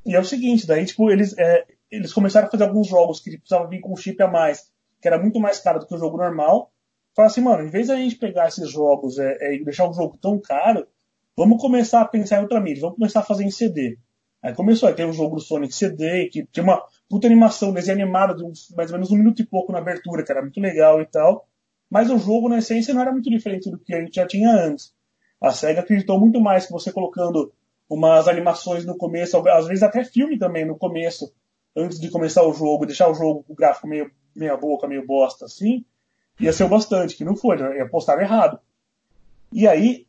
E 0.05 0.15
é 0.15 0.19
o 0.19 0.25
seguinte, 0.25 0.67
daí, 0.67 0.85
tipo, 0.85 1.09
eles, 1.09 1.37
é, 1.37 1.65
eles 1.89 2.11
começaram 2.11 2.47
a 2.47 2.51
fazer 2.51 2.63
alguns 2.63 2.87
jogos 2.87 3.19
que 3.19 3.37
precisavam 3.37 3.69
vir 3.69 3.79
com 3.79 3.93
um 3.93 3.97
chip 3.97 4.21
a 4.21 4.27
mais, 4.27 4.71
que 5.01 5.07
era 5.07 5.19
muito 5.19 5.39
mais 5.39 5.59
caro 5.59 5.79
do 5.79 5.87
que 5.87 5.95
o 5.95 5.97
jogo 5.97 6.17
normal. 6.17 6.71
Falaram 7.15 7.31
assim, 7.31 7.41
mano, 7.41 7.63
em 7.63 7.69
vez 7.69 7.87
da 7.87 7.95
gente 7.95 8.15
pegar 8.15 8.47
esses 8.47 8.69
jogos 8.69 9.17
é, 9.19 9.37
é, 9.39 9.55
e 9.55 9.63
deixar 9.63 9.87
o 9.87 9.93
jogo 9.93 10.17
tão 10.19 10.39
caro, 10.39 10.87
vamos 11.37 11.61
começar 11.61 12.01
a 12.01 12.05
pensar 12.05 12.37
em 12.37 12.41
outra 12.41 12.59
mídia, 12.59 12.81
vamos 12.81 12.97
começar 12.97 13.19
a 13.21 13.23
fazer 13.23 13.43
em 13.43 13.51
CD. 13.51 13.97
Aí 14.41 14.53
começou, 14.53 14.89
aí 14.89 14.95
tem 14.95 15.05
o 15.05 15.13
jogo 15.13 15.35
do 15.35 15.41
Sonic 15.41 15.73
CD, 15.73 16.27
que 16.27 16.45
tinha 16.47 16.63
uma 16.63 16.83
puta 17.09 17.27
animação, 17.27 17.71
desenho 17.71 18.01
animado 18.01 18.35
de 18.35 18.43
uns, 18.43 18.73
mais 18.75 18.91
ou 18.91 18.97
menos 18.97 19.09
um 19.09 19.15
minuto 19.15 19.41
e 19.41 19.45
pouco 19.45 19.71
na 19.71 19.77
abertura, 19.77 20.23
que 20.23 20.31
era 20.31 20.41
muito 20.41 20.59
legal 20.59 21.01
e 21.01 21.05
tal. 21.05 21.47
Mas 21.93 22.09
o 22.09 22.17
jogo, 22.17 22.49
na 22.49 22.57
essência, 22.57 22.91
não 22.91 23.01
era 23.01 23.11
muito 23.11 23.29
diferente 23.29 23.69
do 23.69 23.77
que 23.77 23.93
a 23.93 23.99
gente 23.99 24.15
já 24.15 24.25
tinha 24.25 24.49
antes. 24.49 24.91
A 25.39 25.51
SEGA 25.51 25.81
acreditou 25.81 26.19
muito 26.19 26.41
mais 26.41 26.65
que 26.65 26.71
você 26.71 26.91
colocando 26.91 27.53
umas 27.87 28.27
animações 28.27 28.83
no 28.83 28.97
começo, 28.97 29.37
às 29.47 29.67
vezes 29.67 29.83
até 29.83 30.03
filme 30.03 30.39
também 30.39 30.65
no 30.65 30.75
começo, 30.75 31.31
antes 31.75 31.99
de 31.99 32.09
começar 32.09 32.41
o 32.41 32.51
jogo, 32.51 32.87
deixar 32.87 33.11
o 33.11 33.13
jogo 33.13 33.43
com 33.43 33.53
o 33.53 33.55
gráfico 33.55 33.87
meio 33.87 34.09
meia 34.35 34.57
boca, 34.57 34.87
meio 34.87 35.05
bosta 35.05 35.45
assim, 35.45 35.85
ia 36.39 36.51
ser 36.51 36.63
o 36.63 36.67
bastante, 36.67 37.15
que 37.15 37.23
não 37.23 37.35
foi, 37.35 37.57
né? 37.57 37.77
ia 37.77 37.87
postar 37.87 38.19
errado. 38.19 38.57
E 39.51 39.67
aí, 39.67 40.07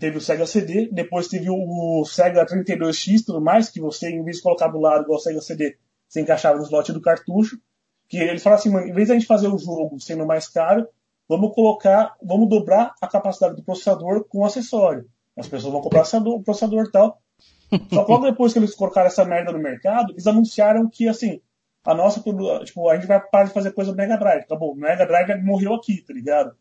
teve 0.00 0.18
o 0.18 0.20
Sega 0.20 0.48
CD, 0.48 0.88
depois 0.90 1.28
teve 1.28 1.48
o, 1.48 2.00
o 2.00 2.04
Sega 2.04 2.44
32X 2.44 3.20
e 3.20 3.24
tudo 3.24 3.40
mais, 3.40 3.68
que 3.68 3.80
você, 3.80 4.10
em 4.10 4.24
vez 4.24 4.38
de 4.38 4.42
colocar 4.42 4.66
do 4.66 4.80
lado 4.80 5.04
igual 5.04 5.18
o 5.18 5.22
Sega 5.22 5.40
CD, 5.40 5.76
você 6.08 6.22
encaixava 6.22 6.58
no 6.58 6.64
slot 6.64 6.92
do 6.92 7.00
cartucho, 7.00 7.56
que 8.08 8.16
ele 8.16 8.38
fala 8.38 8.56
assim, 8.56 8.70
mano, 8.70 8.86
em 8.86 8.92
vez 8.92 9.08
da 9.08 9.14
gente 9.14 9.26
fazer 9.26 9.48
o 9.48 9.58
jogo 9.58 10.00
sendo 10.00 10.26
mais 10.26 10.48
caro, 10.48 10.88
vamos 11.28 11.54
colocar, 11.54 12.16
vamos 12.22 12.48
dobrar 12.48 12.94
a 13.00 13.06
capacidade 13.06 13.56
do 13.56 13.62
processador 13.62 14.24
com 14.24 14.38
o 14.38 14.44
acessório. 14.44 15.06
As 15.36 15.46
pessoas 15.46 15.72
vão 15.72 15.82
comprar 15.82 16.02
o 16.26 16.42
processador 16.42 16.86
e 16.86 16.90
tal. 16.90 17.20
Só 17.92 18.04
que 18.04 18.10
logo 18.10 18.24
depois 18.24 18.52
que 18.52 18.58
eles 18.58 18.74
colocaram 18.74 19.08
essa 19.08 19.24
merda 19.24 19.52
no 19.52 19.58
mercado, 19.58 20.12
eles 20.12 20.26
anunciaram 20.26 20.88
que, 20.88 21.06
assim, 21.06 21.40
a 21.84 21.94
nossa, 21.94 22.20
tipo, 22.64 22.88
a 22.88 22.94
gente 22.96 23.06
vai 23.06 23.20
parar 23.20 23.44
de 23.44 23.52
fazer 23.52 23.72
coisa 23.72 23.92
do 23.92 23.96
Mega 23.96 24.16
Drive, 24.16 24.46
tá 24.46 24.56
bom? 24.56 24.72
O 24.72 24.74
Mega 24.74 25.06
Drive 25.06 25.42
morreu 25.42 25.74
aqui, 25.74 26.02
tá 26.02 26.14
ligado? 26.14 26.56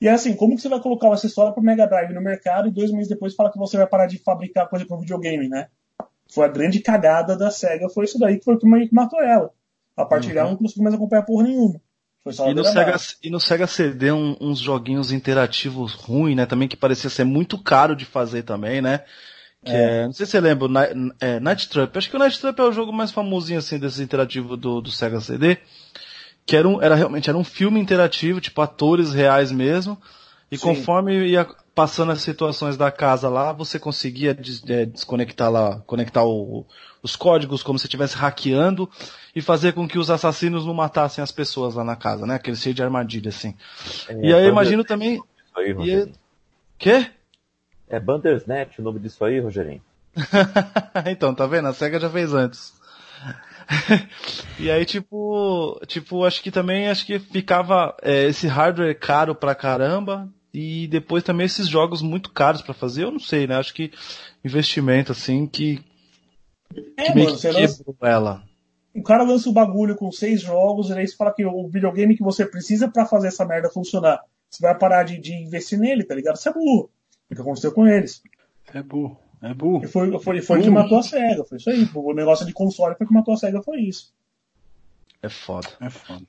E 0.00 0.08
é 0.08 0.12
assim, 0.12 0.34
como 0.34 0.56
que 0.56 0.62
você 0.62 0.68
vai 0.68 0.80
colocar 0.80 1.08
o 1.08 1.12
acessório 1.12 1.54
pro 1.54 1.62
Mega 1.62 1.86
Drive 1.86 2.12
no 2.12 2.20
mercado 2.20 2.68
e 2.68 2.70
dois 2.70 2.90
meses 2.90 3.08
depois 3.08 3.34
fala 3.34 3.50
que 3.50 3.58
você 3.58 3.76
vai 3.76 3.86
parar 3.86 4.06
de 4.06 4.18
fabricar 4.18 4.68
coisa 4.68 4.84
pro 4.86 4.98
videogame, 4.98 5.48
né? 5.48 5.68
Foi 6.30 6.44
a 6.44 6.48
grande 6.48 6.80
cagada 6.80 7.36
da 7.36 7.50
SEGA, 7.50 7.88
foi 7.88 8.04
isso 8.04 8.18
daí 8.18 8.38
que 8.38 8.44
foi 8.44 8.54
o 8.54 8.58
que 8.58 8.94
matou 8.94 9.22
ela. 9.22 9.50
A 9.96 10.04
partir 10.04 10.34
dela 10.34 10.50
não 10.50 10.56
conseguiu 10.56 10.84
mais 10.84 10.94
acompanhar 10.94 11.22
porra 11.22 11.44
nenhuma. 11.44 11.80
Foi 12.22 12.32
só 12.32 12.50
E 12.50 12.54
no, 12.54 12.64
Sega, 12.64 12.96
e 13.22 13.30
no 13.30 13.40
Sega 13.40 13.66
CD 13.66 14.12
um, 14.12 14.36
uns 14.40 14.58
joguinhos 14.58 15.12
interativos 15.12 15.94
ruins, 15.94 16.36
né? 16.36 16.44
Também 16.44 16.68
que 16.68 16.76
parecia 16.76 17.08
ser 17.08 17.24
muito 17.24 17.56
caro 17.62 17.94
de 17.94 18.04
fazer 18.04 18.42
também, 18.42 18.82
né? 18.82 19.04
Que 19.64 19.72
é. 19.72 20.02
É, 20.02 20.04
não 20.06 20.12
sei 20.12 20.26
se 20.26 20.32
você 20.32 20.40
lembra, 20.40 20.68
Night, 20.68 20.94
é, 21.20 21.40
Night 21.40 21.68
Trap. 21.68 21.96
Acho 21.96 22.10
que 22.10 22.16
o 22.16 22.18
Night 22.18 22.40
Trap 22.40 22.58
é 22.58 22.62
o 22.64 22.72
jogo 22.72 22.92
mais 22.92 23.10
famosinho 23.12 23.58
assim 23.58 23.78
desses 23.78 24.00
interativos 24.00 24.58
do, 24.58 24.80
do 24.80 24.90
Sega 24.90 25.20
CD. 25.20 25.58
Que 26.44 26.56
era, 26.56 26.68
um, 26.68 26.82
era 26.82 26.94
realmente 26.94 27.28
era 27.28 27.38
um 27.38 27.44
filme 27.44 27.80
interativo, 27.80 28.40
tipo 28.40 28.60
atores 28.60 29.12
reais 29.12 29.50
mesmo. 29.50 29.96
E 30.50 30.56
Sim. 30.56 30.68
conforme 30.68 31.28
ia 31.28 31.46
passando 31.74 32.10
as 32.10 32.22
situações 32.22 32.76
da 32.76 32.90
casa 32.90 33.28
lá, 33.28 33.52
você 33.52 33.78
conseguia 33.78 34.34
des, 34.34 34.62
é, 34.68 34.86
desconectar 34.86 35.50
lá, 35.50 35.80
conectar 35.86 36.24
o, 36.24 36.66
os 37.06 37.16
códigos 37.16 37.62
como 37.62 37.78
se 37.78 37.86
estivesse 37.86 38.16
hackeando 38.16 38.90
e 39.34 39.40
fazer 39.40 39.72
com 39.72 39.88
que 39.88 39.98
os 39.98 40.10
assassinos 40.10 40.66
não 40.66 40.74
matassem 40.74 41.22
as 41.22 41.32
pessoas 41.32 41.74
lá 41.74 41.84
na 41.84 41.96
casa, 41.96 42.26
né? 42.26 42.34
Aquele 42.34 42.56
cheio 42.56 42.74
de 42.74 42.82
armadilha 42.82 43.30
assim. 43.30 43.54
É, 44.08 44.26
e 44.26 44.34
aí 44.34 44.44
eu 44.44 44.50
imagino 44.50 44.84
também. 44.84 45.22
Aí, 45.56 45.70
e... 45.70 46.12
Quê? 46.76 47.06
É 47.88 47.98
Bandersnatch 48.00 48.78
o 48.80 48.82
nome 48.82 48.98
disso 48.98 49.24
aí, 49.24 49.40
Rogerinho? 49.40 49.80
então, 51.06 51.34
tá 51.34 51.46
vendo? 51.46 51.68
A 51.68 51.72
SEGA 51.72 52.00
já 52.00 52.10
fez 52.10 52.34
antes. 52.34 52.74
e 54.58 54.70
aí, 54.70 54.84
tipo, 54.84 55.80
tipo, 55.86 56.24
acho 56.24 56.42
que 56.42 56.50
também 56.50 56.88
acho 56.88 57.06
que 57.06 57.18
ficava 57.18 57.96
é, 58.02 58.24
esse 58.24 58.46
hardware 58.46 58.98
caro 58.98 59.34
pra 59.34 59.54
caramba 59.54 60.28
e 60.52 60.86
depois 60.88 61.22
também 61.22 61.46
esses 61.46 61.68
jogos 61.68 62.00
muito 62.00 62.30
caros 62.30 62.62
para 62.62 62.74
fazer, 62.74 63.04
eu 63.04 63.10
não 63.10 63.20
sei, 63.20 63.46
né? 63.46 63.56
Acho 63.56 63.74
que 63.74 63.92
investimento 64.44 65.12
assim 65.12 65.46
que, 65.46 65.84
é, 66.96 67.12
que 67.12 67.18
mano, 67.18 67.36
que 67.36 67.42
quebrou 67.42 67.96
ela. 68.02 68.42
O 68.94 69.02
cara 69.02 69.22
lança 69.22 69.48
o 69.48 69.52
bagulho 69.52 69.94
com 69.94 70.10
seis 70.10 70.40
jogos 70.40 70.88
e 70.88 70.92
aí 70.94 71.06
você 71.06 71.14
fala 71.14 71.34
que 71.34 71.44
o 71.44 71.68
videogame 71.68 72.16
que 72.16 72.22
você 72.22 72.46
precisa 72.46 72.88
para 72.88 73.04
fazer 73.04 73.28
essa 73.28 73.44
merda 73.44 73.68
funcionar, 73.68 74.20
você 74.48 74.62
vai 74.62 74.76
parar 74.76 75.02
de, 75.04 75.18
de 75.18 75.34
investir 75.34 75.78
nele, 75.78 76.04
tá 76.04 76.14
ligado? 76.14 76.36
Você 76.36 76.48
é 76.48 76.52
burro. 76.52 76.90
O 77.30 77.34
que 77.34 77.40
aconteceu 77.40 77.72
com 77.72 77.86
eles. 77.86 78.22
É 78.72 78.82
burro. 78.82 79.18
É 79.42 79.52
burro. 79.52 79.84
E 79.84 79.86
foi, 79.86 80.18
foi, 80.18 80.40
foi 80.40 80.62
que 80.62 80.70
matou 80.70 80.98
a 80.98 81.02
SEGA, 81.02 81.44
foi 81.44 81.58
isso 81.58 81.68
aí. 81.68 81.88
O 81.94 82.14
negócio 82.14 82.46
de 82.46 82.52
console 82.52 82.94
foi 82.96 83.06
que 83.06 83.12
matou 83.12 83.34
a 83.34 83.36
SEGA, 83.36 83.62
foi 83.62 83.80
isso. 83.82 84.14
É 85.22 85.28
foda. 85.28 85.68
É 85.80 85.90
foda. 85.90 86.24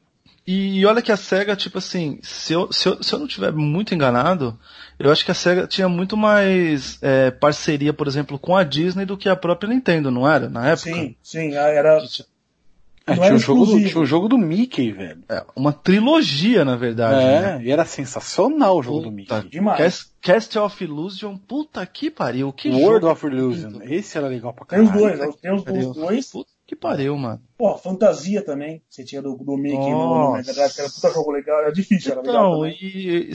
E, 0.48 0.80
e 0.80 0.86
olha 0.86 1.02
que 1.02 1.12
a 1.12 1.18
SEGA, 1.18 1.58
tipo 1.58 1.78
assim, 1.78 2.20
se 2.24 2.54
eu, 2.54 2.72
se 2.72 2.88
eu, 2.88 3.04
se 3.04 3.14
eu 3.14 3.20
não 3.20 3.28
tiver 3.28 3.52
muito 3.52 3.94
enganado, 3.94 4.58
eu 4.98 5.12
acho 5.12 5.26
que 5.26 5.32
a 5.32 5.34
SEGA 5.34 5.68
tinha 5.68 5.90
muito 5.90 6.16
mais 6.16 6.98
é, 7.02 7.30
parceria, 7.32 7.92
por 7.92 8.08
exemplo, 8.08 8.40
com 8.40 8.56
a 8.56 8.64
Disney 8.64 9.04
do 9.06 9.18
que 9.18 9.28
a 9.28 9.36
própria 9.36 9.70
Nintendo, 9.70 10.10
não 10.10 10.26
era? 10.26 10.48
Na 10.48 10.70
época? 10.70 10.90
Sim, 10.90 11.16
sim, 11.22 11.54
era. 11.54 11.98
É, 11.98 13.14
tinha, 13.14 13.26
era 13.26 13.36
um 13.36 13.40
jogo 13.40 13.66
do, 13.66 13.78
tinha 13.78 14.00
um 14.02 14.06
jogo 14.06 14.28
do 14.30 14.38
Mickey, 14.38 14.92
velho. 14.94 15.24
É, 15.28 15.44
uma 15.54 15.74
trilogia, 15.74 16.64
na 16.64 16.78
verdade. 16.78 17.26
né? 17.26 17.58
É, 17.58 17.64
e 17.64 17.72
era 17.72 17.84
sensacional 17.84 18.78
o 18.78 18.84
jogo 18.84 19.00
do 19.00 19.12
Puta, 19.12 19.36
Mickey. 19.38 19.50
Demais. 19.50 19.78
Cast, 19.78 20.12
Cast 20.22 20.60
of 20.60 20.84
Illusion, 20.84 21.38
puta 21.38 21.86
que 21.86 22.10
pariu. 22.10 22.54
Que 22.54 22.70
World 22.70 23.02
jogo 23.02 23.10
of 23.12 23.26
Illusion. 23.26 23.80
Esse 23.82 24.18
era 24.18 24.28
legal 24.28 24.54
pra 24.54 24.66
Tem 24.66 24.80
os 24.82 24.90
caralho. 24.92 25.18
dois, 25.18 25.36
tem 25.36 25.54
os, 25.54 25.64
pariu. 25.64 25.90
os 25.90 25.96
dois. 25.96 26.32
Puta 26.32 26.57
que 26.68 26.76
pariu, 26.76 27.18
mano. 27.18 27.42
Pô, 27.58 27.78
fantasia 27.78 28.44
também. 28.44 28.84
Você 28.90 29.04
tinha 29.04 29.22
do, 29.22 29.36
do 29.38 29.58
Mickey 29.58 29.90
no. 29.92 30.34
Mega 30.34 30.54
Drive, 30.54 30.74
que 30.74 30.82
era 30.82 30.90
um 30.90 30.92
puta 30.92 31.10
jogo 31.12 31.32
legal. 31.32 31.62
Era 31.62 31.72
difícil, 31.72 32.12
era 32.12 32.22
legal 32.22 32.36
Então, 32.36 32.54
também. 32.60 32.78
e... 32.82 33.32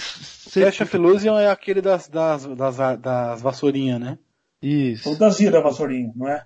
Cash 0.52 0.80
of 0.82 0.96
Illusion 0.96 1.38
é 1.38 1.50
aquele 1.50 1.80
das, 1.80 2.08
das, 2.08 2.46
das, 2.46 2.76
das 3.00 3.40
vassourinhas, 3.42 3.98
né? 3.98 4.18
Isso. 4.60 5.10
Fantasia 5.10 5.50
da 5.50 5.60
vassourinha, 5.60 6.12
não 6.14 6.28
é? 6.28 6.44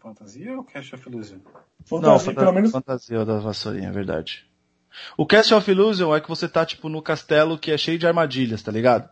Fantasia 0.00 0.56
ou 0.56 0.64
Cash 0.64 0.92
of 0.94 1.08
Illusion? 1.08 1.38
Não, 1.38 1.84
Fantasia, 1.84 2.24
fanta- 2.26 2.40
pelo 2.40 2.52
menos. 2.52 2.70
fantasia 2.72 3.24
da 3.24 3.38
vassourinha, 3.38 3.88
é 3.88 3.92
verdade. 3.92 4.46
O 5.16 5.26
Cast 5.26 5.52
of 5.54 5.70
Illusion 5.70 6.14
é 6.16 6.20
que 6.20 6.28
você 6.28 6.48
tá, 6.48 6.64
tipo, 6.64 6.88
no 6.88 7.02
castelo 7.02 7.58
que 7.58 7.70
é 7.70 7.76
cheio 7.78 7.98
de 7.98 8.06
armadilhas, 8.06 8.62
tá 8.62 8.72
ligado? 8.72 9.08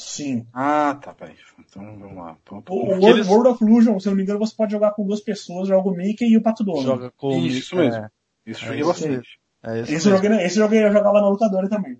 Sim. 0.00 0.46
Ah, 0.52 0.98
tá, 1.00 1.12
peraí. 1.14 1.34
Então 1.58 1.82
vamos 1.98 2.16
lá. 2.16 2.36
Pronto. 2.44 2.72
O, 2.72 2.86
World, 2.86 3.06
eles- 3.06 3.28
World 3.28 3.48
of 3.50 3.64
Illusion, 3.64 3.98
se 4.00 4.08
eu 4.08 4.10
não 4.10 4.16
me 4.16 4.22
engano, 4.22 4.38
você 4.38 4.54
pode 4.56 4.72
jogar 4.72 4.92
com 4.92 5.06
duas 5.06 5.20
pessoas, 5.20 5.68
joga 5.68 5.88
o 5.88 5.94
Mickey 5.94 6.26
e 6.26 6.36
o 6.36 6.42
Pato 6.42 6.64
Donald. 6.64 6.86
Joga 6.86 7.10
com 7.16 7.38
Isso 7.38 7.78
é, 7.78 7.84
mesmo. 7.90 8.08
Isso 8.46 8.60
É 8.64 8.66
joguei 8.66 8.80
isso 8.80 8.88
bastante. 8.88 9.28
É 9.62 9.80
esse 9.80 9.94
Esse 9.94 10.08
mesmo. 10.08 10.10
joguei, 10.24 10.46
esse 10.46 10.58
eu 10.58 10.62
joguei, 10.64 10.84
eu 10.84 10.92
jogava 10.92 11.20
na 11.20 11.28
lutadora 11.28 11.68
também. 11.68 11.98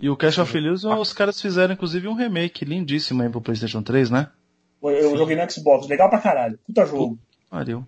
E 0.00 0.08
o 0.08 0.16
Cast 0.16 0.40
of 0.40 0.56
Illusion, 0.56 0.96
os 0.98 1.12
caras 1.12 1.40
fizeram, 1.40 1.74
inclusive, 1.74 2.08
um 2.08 2.14
remake 2.14 2.64
lindíssimo 2.64 3.22
aí 3.22 3.28
pro 3.28 3.40
PlayStation 3.40 3.82
3, 3.82 4.10
né? 4.10 4.28
Eu, 4.82 4.90
eu 4.90 5.16
joguei 5.18 5.36
no 5.36 5.50
Xbox, 5.50 5.86
legal 5.88 6.08
pra 6.08 6.18
caralho. 6.20 6.58
Puta 6.66 6.86
jogo. 6.86 7.18
Pariu. 7.50 7.84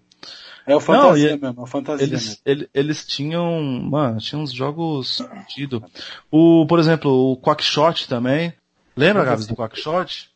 É 0.67 0.77
o 0.77 0.81
fantasia 0.81 1.31
Não, 1.31 1.37
e- 1.37 1.41
mesmo, 1.41 1.61
é 1.61 1.63
o 1.65 1.67
fantasia 1.67 2.07
Eles, 2.07 2.25
mesmo. 2.27 2.41
ele- 2.45 2.69
eles 2.75 3.07
tinham, 3.07 3.61
mano, 3.63 4.19
tinham 4.21 4.43
uns 4.43 4.53
jogos 4.53 5.17
sentido. 5.17 5.83
O, 6.31 6.67
por 6.67 6.79
exemplo, 6.79 7.11
o 7.11 7.37
Quackshot 7.37 8.07
também. 8.09 8.53
Lembra, 8.97 9.25
Gabs, 9.25 9.47
do 9.47 9.55
Quackshot? 9.57 10.31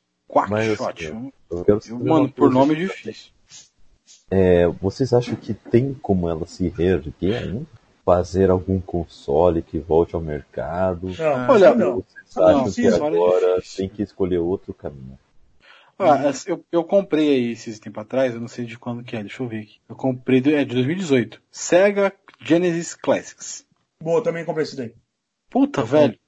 Mas, 0.48 0.76
Quackshot. 0.76 1.06
assim, 1.06 1.32
Eu, 1.50 1.80
saber 1.80 2.04
mano, 2.04 2.30
por 2.30 2.50
nome 2.50 2.74
difícil. 2.74 3.30
É, 4.30 4.66
vocês 4.66 5.12
acham 5.12 5.36
que 5.36 5.54
tem 5.54 5.94
como 5.94 6.28
ela 6.28 6.46
se 6.46 6.68
reerguer 6.68 7.42
ainda? 7.42 7.66
Fazer 8.04 8.50
algum 8.50 8.80
console 8.80 9.62
que 9.62 9.78
volte 9.78 10.14
ao 10.14 10.20
mercado? 10.20 11.08
Não, 11.18 11.48
Olha, 11.48 11.74
não. 11.74 12.04
Vocês 12.26 12.36
acham 12.36 12.58
Não, 12.58 12.72
que 12.72 12.82
console 12.82 13.16
é 13.16 13.18
agora 13.18 13.54
difícil. 13.56 13.76
tem 13.78 13.88
que 13.88 14.02
escolher 14.02 14.38
outro 14.38 14.72
caminho? 14.72 15.18
Ah, 15.98 16.18
eu, 16.46 16.62
eu 16.70 16.84
comprei 16.84 17.30
aí 17.30 17.52
esses 17.52 17.78
tempo 17.80 17.98
atrás, 17.98 18.34
eu 18.34 18.40
não 18.40 18.48
sei 18.48 18.64
de 18.66 18.78
quando 18.78 19.02
que 19.02 19.16
é, 19.16 19.20
deixa 19.20 19.42
eu 19.42 19.48
ver 19.48 19.62
aqui. 19.62 19.78
Eu 19.88 19.96
comprei, 19.96 20.38
é 20.54 20.64
de 20.64 20.74
2018. 20.74 21.40
Sega 21.50 22.12
Genesis 22.40 22.94
Classics. 22.94 23.64
Boa, 24.02 24.22
também 24.22 24.44
comprei 24.44 24.64
esse 24.64 24.76
daí. 24.76 24.92
Puta, 25.48 25.80
Eu 25.80 25.86
velho. 25.86 26.18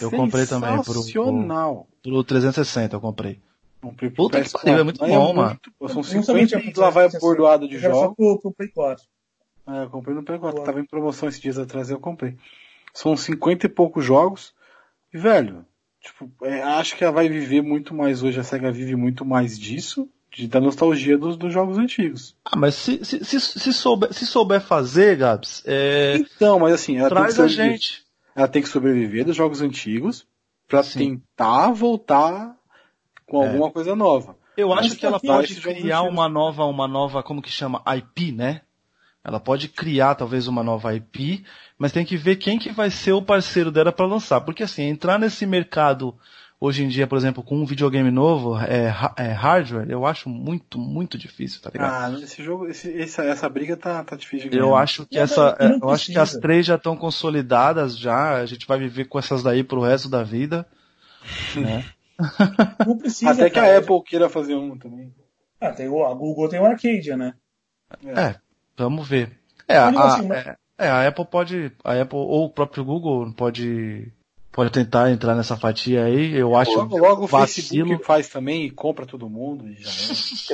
Eu 0.00 0.10
comprei 0.10 0.46
também 0.46 0.82
por 0.82 0.96
um- 0.96 1.02
Sensacional. 1.02 1.86
Pro 2.02 2.24
360 2.24 2.96
eu 2.96 3.00
comprei. 3.00 3.40
Comprei 3.80 4.10
pro 4.10 4.24
Puta 4.24 4.40
que 4.42 4.48
PS4. 4.48 4.62
pariu, 4.62 4.78
é 4.78 4.82
muito 4.82 5.04
Aí 5.04 5.10
bom, 5.10 5.32
mano. 5.34 5.58
São 5.88 5.96
não 5.96 6.02
sabia 6.22 6.46
50 6.46 6.60
que 6.60 6.78
e 6.78 6.80
lá 6.80 6.90
vai 6.90 7.08
bordoado 7.08 7.66
de 7.68 7.76
Era 7.76 7.94
só 7.94 8.00
jogos. 8.02 8.16
pro, 8.16 8.38
pro 8.40 8.52
Play 8.52 8.68
4. 8.68 9.04
É, 9.68 9.82
eu 9.84 9.90
comprei 9.90 10.14
no 10.14 10.22
Play 10.22 10.38
4. 10.38 10.56
Boa. 10.56 10.66
Tava 10.66 10.80
em 10.80 10.84
promoção 10.84 11.28
esses 11.28 11.40
dias 11.40 11.58
atrás, 11.58 11.88
eu 11.90 11.98
comprei. 11.98 12.36
São 12.92 13.16
50 13.16 13.66
e 13.66 13.68
poucos 13.68 14.04
jogos. 14.04 14.52
E, 15.14 15.18
velho, 15.18 15.64
tipo, 16.02 16.30
é, 16.44 16.62
acho 16.62 16.96
que 16.96 17.04
ela 17.04 17.12
vai 17.12 17.28
viver 17.28 17.62
muito 17.62 17.94
mais 17.94 18.22
hoje. 18.22 18.38
A 18.38 18.44
SEGA 18.44 18.70
vive 18.70 18.96
muito 18.96 19.24
mais 19.24 19.58
disso, 19.58 20.08
de, 20.30 20.46
da 20.46 20.60
nostalgia 20.60 21.16
dos, 21.16 21.36
dos 21.36 21.52
jogos 21.52 21.78
antigos. 21.78 22.36
Ah, 22.44 22.56
mas 22.56 22.74
se, 22.74 23.02
se, 23.04 23.24
se, 23.24 23.40
se 23.40 23.72
souber, 23.72 24.12
se 24.12 24.26
souber 24.26 24.60
fazer, 24.60 25.16
Gabs, 25.16 25.62
é, 25.66 26.16
Então, 26.16 26.58
mas 26.58 26.74
assim, 26.74 26.96
ela 26.98 27.08
traz 27.08 27.38
a 27.40 27.46
gente. 27.48 28.04
Ela 28.40 28.48
tem 28.48 28.62
que 28.62 28.68
sobreviver 28.68 29.24
dos 29.24 29.36
jogos 29.36 29.60
antigos 29.60 30.26
pra 30.66 30.82
Sim. 30.82 31.16
tentar 31.16 31.70
voltar 31.72 32.56
com 33.26 33.42
É. 33.42 33.46
alguma 33.46 33.70
coisa 33.70 33.94
nova. 33.94 34.36
Eu 34.56 34.68
Mas 34.70 34.86
acho 34.86 34.96
que 34.96 35.06
ela 35.06 35.20
pode 35.20 35.60
criar 35.60 36.02
uma 36.02 36.28
nova, 36.28 36.64
uma 36.64 36.88
nova, 36.88 37.22
como 37.22 37.42
que 37.42 37.50
chama? 37.50 37.82
IP, 37.96 38.32
né? 38.32 38.62
Ela 39.22 39.38
pode 39.38 39.68
criar 39.68 40.14
talvez 40.14 40.48
uma 40.48 40.62
nova 40.62 40.94
IP, 40.94 41.44
mas 41.78 41.92
tem 41.92 42.04
que 42.04 42.16
ver 42.16 42.36
quem 42.36 42.58
que 42.58 42.72
vai 42.72 42.90
ser 42.90 43.12
o 43.12 43.22
parceiro 43.22 43.70
dela 43.70 43.92
para 43.92 44.06
lançar. 44.06 44.40
Porque 44.40 44.62
assim, 44.62 44.84
entrar 44.84 45.18
nesse 45.18 45.44
mercado 45.44 46.16
hoje 46.60 46.84
em 46.84 46.88
dia, 46.88 47.06
por 47.06 47.16
exemplo, 47.16 47.42
com 47.42 47.56
um 47.56 47.64
videogame 47.64 48.10
novo, 48.10 48.58
é, 48.60 48.92
é 49.16 49.32
hardware, 49.32 49.90
eu 49.90 50.04
acho 50.04 50.28
muito, 50.28 50.78
muito 50.78 51.16
difícil, 51.16 51.60
tá 51.62 51.70
ligado? 51.72 52.16
Ah, 52.16 52.20
esse 52.22 52.42
jogo, 52.42 52.66
esse, 52.68 53.00
essa, 53.00 53.24
essa 53.24 53.48
briga 53.48 53.76
tá, 53.76 54.04
tá 54.04 54.14
difícil 54.14 54.50
de 54.50 54.56
ganhar. 54.56 54.68
Eu 54.68 54.76
acho 54.76 55.06
que 55.06 55.16
Não, 55.16 55.22
essa, 55.22 55.56
não 55.58 55.66
é, 55.66 55.78
eu 55.82 55.88
acho 55.90 56.12
que 56.12 56.18
as 56.18 56.32
três 56.36 56.66
já 56.66 56.74
estão 56.76 56.94
consolidadas 56.96 57.96
já, 57.98 58.34
a 58.36 58.46
gente 58.46 58.66
vai 58.66 58.78
viver 58.78 59.06
com 59.06 59.18
essas 59.18 59.42
daí 59.42 59.64
pro 59.64 59.80
resto 59.80 60.08
da 60.08 60.22
vida, 60.22 60.66
né? 61.56 61.84
Não 62.86 62.98
precisa. 62.98 63.30
Até 63.30 63.48
que 63.48 63.58
a 63.58 63.78
Apple 63.78 64.02
queira 64.04 64.28
fazer 64.28 64.54
um 64.54 64.76
também. 64.76 65.14
Ah, 65.58 65.70
tem 65.72 65.88
o, 65.88 66.04
a 66.04 66.12
Google 66.14 66.48
tem 66.48 66.60
o 66.60 66.66
Arcadia, 66.66 67.16
né? 67.16 67.34
É, 68.04 68.36
vamos 68.76 69.08
ver. 69.08 69.38
É, 69.66 69.76
Eu 69.76 69.98
a, 69.98 70.14
assim, 70.16 70.26
mas- 70.28 70.46
é, 70.46 70.56
é, 70.78 70.88
a 70.88 71.08
Apple 71.08 71.24
pode, 71.26 71.72
a 71.84 72.00
Apple 72.00 72.18
ou 72.18 72.44
o 72.46 72.50
próprio 72.50 72.84
Google 72.84 73.32
pode, 73.34 74.12
pode 74.52 74.70
tentar 74.70 75.10
entrar 75.10 75.34
nessa 75.34 75.56
fatia 75.56 76.04
aí. 76.04 76.34
Eu 76.34 76.56
acho 76.56 76.72
Logo, 76.72 76.96
logo 76.98 77.24
o 77.24 77.26
vacilo. 77.26 77.86
Facebook 77.86 78.04
faz 78.04 78.28
também 78.28 78.64
e 78.66 78.70
compra 78.70 79.06
todo 79.06 79.28
mundo 79.28 79.64
já. 79.74 79.90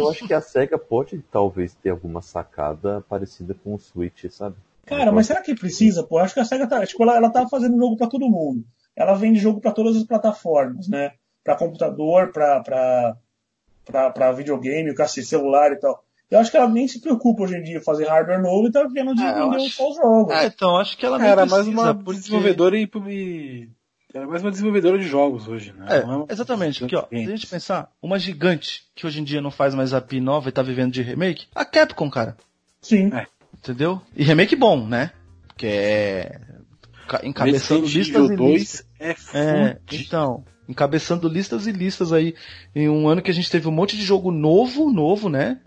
Eu 0.01 0.11
acho 0.11 0.27
que 0.27 0.35
a 0.35 0.41
SEGA 0.41 0.79
pode 0.79 1.19
talvez 1.31 1.75
ter 1.75 1.91
alguma 1.91 2.23
sacada 2.23 3.05
parecida 3.09 3.55
com 3.63 3.75
o 3.75 3.79
Switch, 3.79 4.25
sabe? 4.31 4.57
Cara, 4.85 5.11
mas 5.11 5.27
será 5.27 5.43
que 5.43 5.55
precisa, 5.55 6.03
pô? 6.05 6.19
Acho 6.19 6.35
que 6.35 6.41
a 6.41 6.45
SEGA 6.45 6.67
tá, 6.67 6.87
tipo, 6.87 7.03
ela, 7.03 7.17
ela 7.17 7.31
tá 7.31 7.49
fazendo 7.49 7.77
jogo 7.77 7.97
pra 7.97 8.07
todo 8.07 8.29
mundo. 8.29 8.65
Ela 8.95 9.15
vende 9.15 9.39
jogo 9.39 9.61
pra 9.61 9.73
todas 9.73 9.97
as 9.97 10.05
plataformas, 10.05 10.89
né? 10.89 11.13
Pra 11.43 11.57
computador, 11.57 12.33
pra, 12.33 12.61
pra, 12.61 13.17
pra, 13.85 14.11
pra 14.11 14.33
videogame, 14.33 14.95
cacete, 14.95 15.27
celular 15.27 15.73
e 15.73 15.77
tal. 15.77 16.03
Eu 16.31 16.39
acho 16.41 16.51
que 16.51 16.57
ela 16.57 16.69
nem 16.69 16.89
se 16.89 17.01
preocupa 17.01 17.45
hoje 17.45 17.57
em 17.57 17.63
dia 17.63 17.77
em 17.79 17.83
fazer 17.83 18.07
hardware 18.09 18.43
novo 18.43 18.67
e 18.69 18.73
tá 18.73 18.83
vendo 18.85 19.15
de 19.15 19.23
É, 19.23 19.31
eu 19.31 19.51
vender 19.51 19.57
acho- 19.67 19.77
só 19.77 19.89
os 19.91 19.97
jogos. 19.97 20.35
É, 20.35 20.47
então, 20.47 20.77
acho 20.77 20.97
que 20.97 21.07
ela 21.07 21.19
precisa, 21.19 21.47
mais 21.47 21.69
uma 21.69 21.95
porque... 21.95 22.21
desenvolvedora 22.21 22.77
e, 22.77 22.89
e. 23.09 23.69
Era 24.15 24.27
mais 24.27 24.43
uma 24.43 24.51
desenvolvedora 24.51 24.99
de 24.99 25.07
jogos 25.07 25.47
hoje, 25.49 25.73
né? 25.77 25.87
É, 25.89 26.07
Não 26.07 26.19
uma- 26.19 26.27
exatamente. 26.31 26.85
Aqui, 26.85 26.97
ó, 26.97 27.07
se 27.09 27.17
a 27.17 27.19
gente 27.31 27.47
pensar, 27.47 27.91
uma 28.01 28.19
gigante 28.19 28.85
que 28.95 29.07
hoje 29.07 29.21
em 29.21 29.25
dia 29.25 29.41
não 29.43 29.51
faz 29.51 29.75
mais 29.75 29.93
API 29.93 30.21
nova 30.21 30.49
e 30.49 30.53
tá 30.53 30.63
vivendo 30.63 30.93
de 30.93 31.03
remake, 31.03 31.47
a 31.55 31.65
Capcom, 31.65 32.09
cara. 32.11 32.37
Sim. 32.81 33.11
É. 33.13 33.27
Entendeu? 33.59 34.01
E 34.17 34.23
remake 34.23 34.55
bom, 34.55 34.87
né? 34.87 35.11
Que 35.57 35.67
é 35.67 36.41
ca- 37.09 37.21
encabeçando 37.25 37.81
Resident 37.83 37.97
listas 38.07 38.25
Evil 38.25 38.33
e 38.33 38.37
2 38.37 38.61
listas. 38.61 38.87
é 39.01 39.11
É, 39.11 39.75
fudido. 39.75 40.03
então, 40.07 40.45
encabeçando 40.69 41.29
listas 41.29 41.67
e 41.67 41.73
listas 41.73 42.13
aí 42.13 42.35
em 42.75 42.89
um 42.89 43.09
ano 43.09 43.21
que 43.23 43.31
a 43.31 43.35
gente 43.35 43.51
teve 43.51 43.67
um 43.69 43.73
monte 43.73 43.97
de 43.97 44.03
jogo 44.05 44.31
novo, 44.31 44.91
novo, 44.93 45.29
né? 45.29 45.61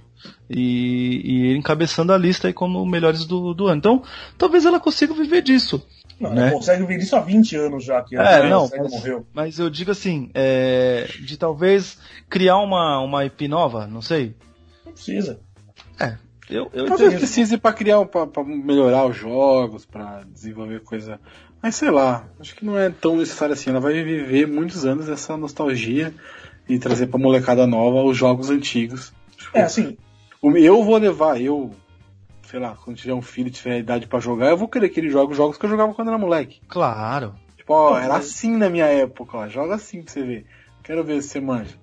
E, 0.49 1.21
e 1.23 1.57
encabeçando 1.57 2.11
a 2.13 2.17
lista 2.17 2.47
aí 2.47 2.53
como 2.53 2.85
melhores 2.85 3.25
do, 3.25 3.53
do 3.53 3.67
ano. 3.67 3.77
Então, 3.77 4.03
talvez 4.37 4.65
ela 4.65 4.79
consiga 4.79 5.13
viver 5.13 5.41
disso. 5.41 5.85
Não, 6.19 6.33
né? 6.33 6.51
consegue 6.51 6.83
ver 6.85 6.97
isso 6.99 7.15
há 7.15 7.19
20 7.21 7.55
anos 7.55 7.83
já 7.83 8.01
que 8.01 8.15
É, 8.17 8.49
não, 8.49 8.69
mas- 8.77 8.91
morreu. 8.91 9.25
Mas 9.33 9.57
eu 9.59 9.69
digo 9.69 9.91
assim, 9.91 10.29
é, 10.33 11.07
de 11.21 11.37
talvez 11.37 11.97
criar 12.29 12.57
uma, 12.57 12.99
uma 12.99 13.23
IP 13.25 13.47
nova, 13.47 13.87
não 13.87 14.01
sei. 14.01 14.35
Não 14.85 14.91
precisa. 14.91 15.39
Eu, 16.49 16.67
eu 16.73 16.85
Talvez 16.87 17.09
entendo. 17.09 17.19
precise 17.19 17.57
pra 17.59 17.71
criar, 17.71 18.03
pra, 18.05 18.25
pra 18.25 18.43
melhorar 18.43 19.05
os 19.05 19.15
jogos, 19.15 19.85
pra 19.85 20.23
desenvolver 20.27 20.79
coisa. 20.81 21.19
Mas 21.61 21.75
sei 21.75 21.91
lá, 21.91 22.27
acho 22.39 22.55
que 22.55 22.65
não 22.65 22.75
é 22.75 22.89
tão 22.89 23.15
necessário 23.17 23.53
assim. 23.53 23.69
Ela 23.69 23.79
vai 23.79 23.93
viver 23.93 24.47
muitos 24.47 24.83
anos 24.83 25.07
essa 25.07 25.37
nostalgia 25.37 26.11
e 26.67 26.79
trazer 26.79 27.05
pra 27.05 27.19
molecada 27.19 27.67
nova 27.67 28.01
os 28.01 28.17
jogos 28.17 28.49
antigos. 28.49 29.13
Tipo, 29.37 29.55
É, 29.57 29.61
assim, 29.61 29.95
Eu 30.41 30.83
vou 30.83 30.97
levar, 30.97 31.39
eu, 31.39 31.69
sei 32.49 32.59
lá, 32.59 32.75
quando 32.83 32.97
tiver 32.97 33.13
um 33.13 33.21
filho 33.21 33.47
e 33.47 33.51
tiver 33.51 33.79
idade 33.79 34.07
pra 34.07 34.19
jogar, 34.19 34.49
eu 34.49 34.57
vou 34.57 34.67
querer 34.67 34.89
que 34.89 34.99
ele 34.99 35.09
jogue 35.09 35.31
os 35.31 35.37
jogos 35.37 35.57
que 35.57 35.65
eu 35.65 35.69
jogava 35.69 35.93
quando 35.93 36.07
era 36.07 36.17
moleque. 36.17 36.59
Claro. 36.67 37.35
Tipo, 37.55 37.73
ó, 37.73 37.97
era 37.99 38.15
assim 38.17 38.57
na 38.57 38.69
minha 38.69 38.85
época, 38.85 39.37
ó, 39.37 39.47
joga 39.47 39.75
assim 39.75 40.01
pra 40.01 40.11
você 40.11 40.23
ver. 40.23 40.45
Quero 40.83 41.03
ver 41.03 41.21
se 41.21 41.29
você 41.29 41.39
manja. 41.41 41.75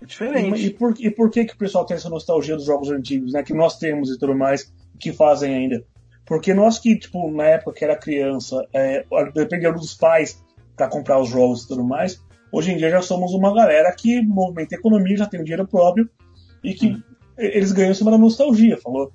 É 0.00 0.04
E, 0.04 0.06
diferente. 0.06 0.70
por, 0.70 0.94
e 0.98 1.10
por 1.10 1.30
que, 1.30 1.44
que 1.44 1.54
o 1.54 1.58
pessoal 1.58 1.84
tem 1.84 1.96
essa 1.96 2.08
nostalgia 2.08 2.56
dos 2.56 2.64
jogos 2.64 2.90
antigos, 2.90 3.32
né? 3.34 3.42
Que 3.42 3.52
nós 3.52 3.78
temos 3.78 4.08
e 4.10 4.18
tudo 4.18 4.34
mais, 4.34 4.72
que 4.98 5.12
fazem 5.12 5.54
ainda. 5.54 5.84
Porque 6.24 6.54
nós 6.54 6.78
que, 6.78 6.96
tipo, 6.98 7.30
na 7.30 7.44
época 7.44 7.72
que 7.74 7.84
era 7.84 7.96
criança, 7.96 8.66
é, 8.72 9.04
dependia 9.34 9.72
dos 9.72 9.94
pais 9.94 10.42
para 10.76 10.88
comprar 10.88 11.20
os 11.20 11.28
jogos 11.28 11.64
e 11.64 11.68
tudo 11.68 11.84
mais, 11.84 12.22
hoje 12.50 12.72
em 12.72 12.76
dia 12.78 12.88
já 12.88 13.02
somos 13.02 13.34
uma 13.34 13.52
galera 13.52 13.92
que 13.94 14.22
movimenta 14.22 14.74
a 14.76 14.78
economia, 14.78 15.16
já 15.18 15.26
tem 15.26 15.40
o 15.40 15.44
dinheiro 15.44 15.66
próprio 15.68 16.08
e 16.64 16.72
que 16.72 16.96
eles 17.36 17.72
ganham 17.72 17.90
em 17.90 17.94
cima 17.94 18.10
da 18.10 18.16
nostalgia, 18.18 18.78
falou? 18.78 19.12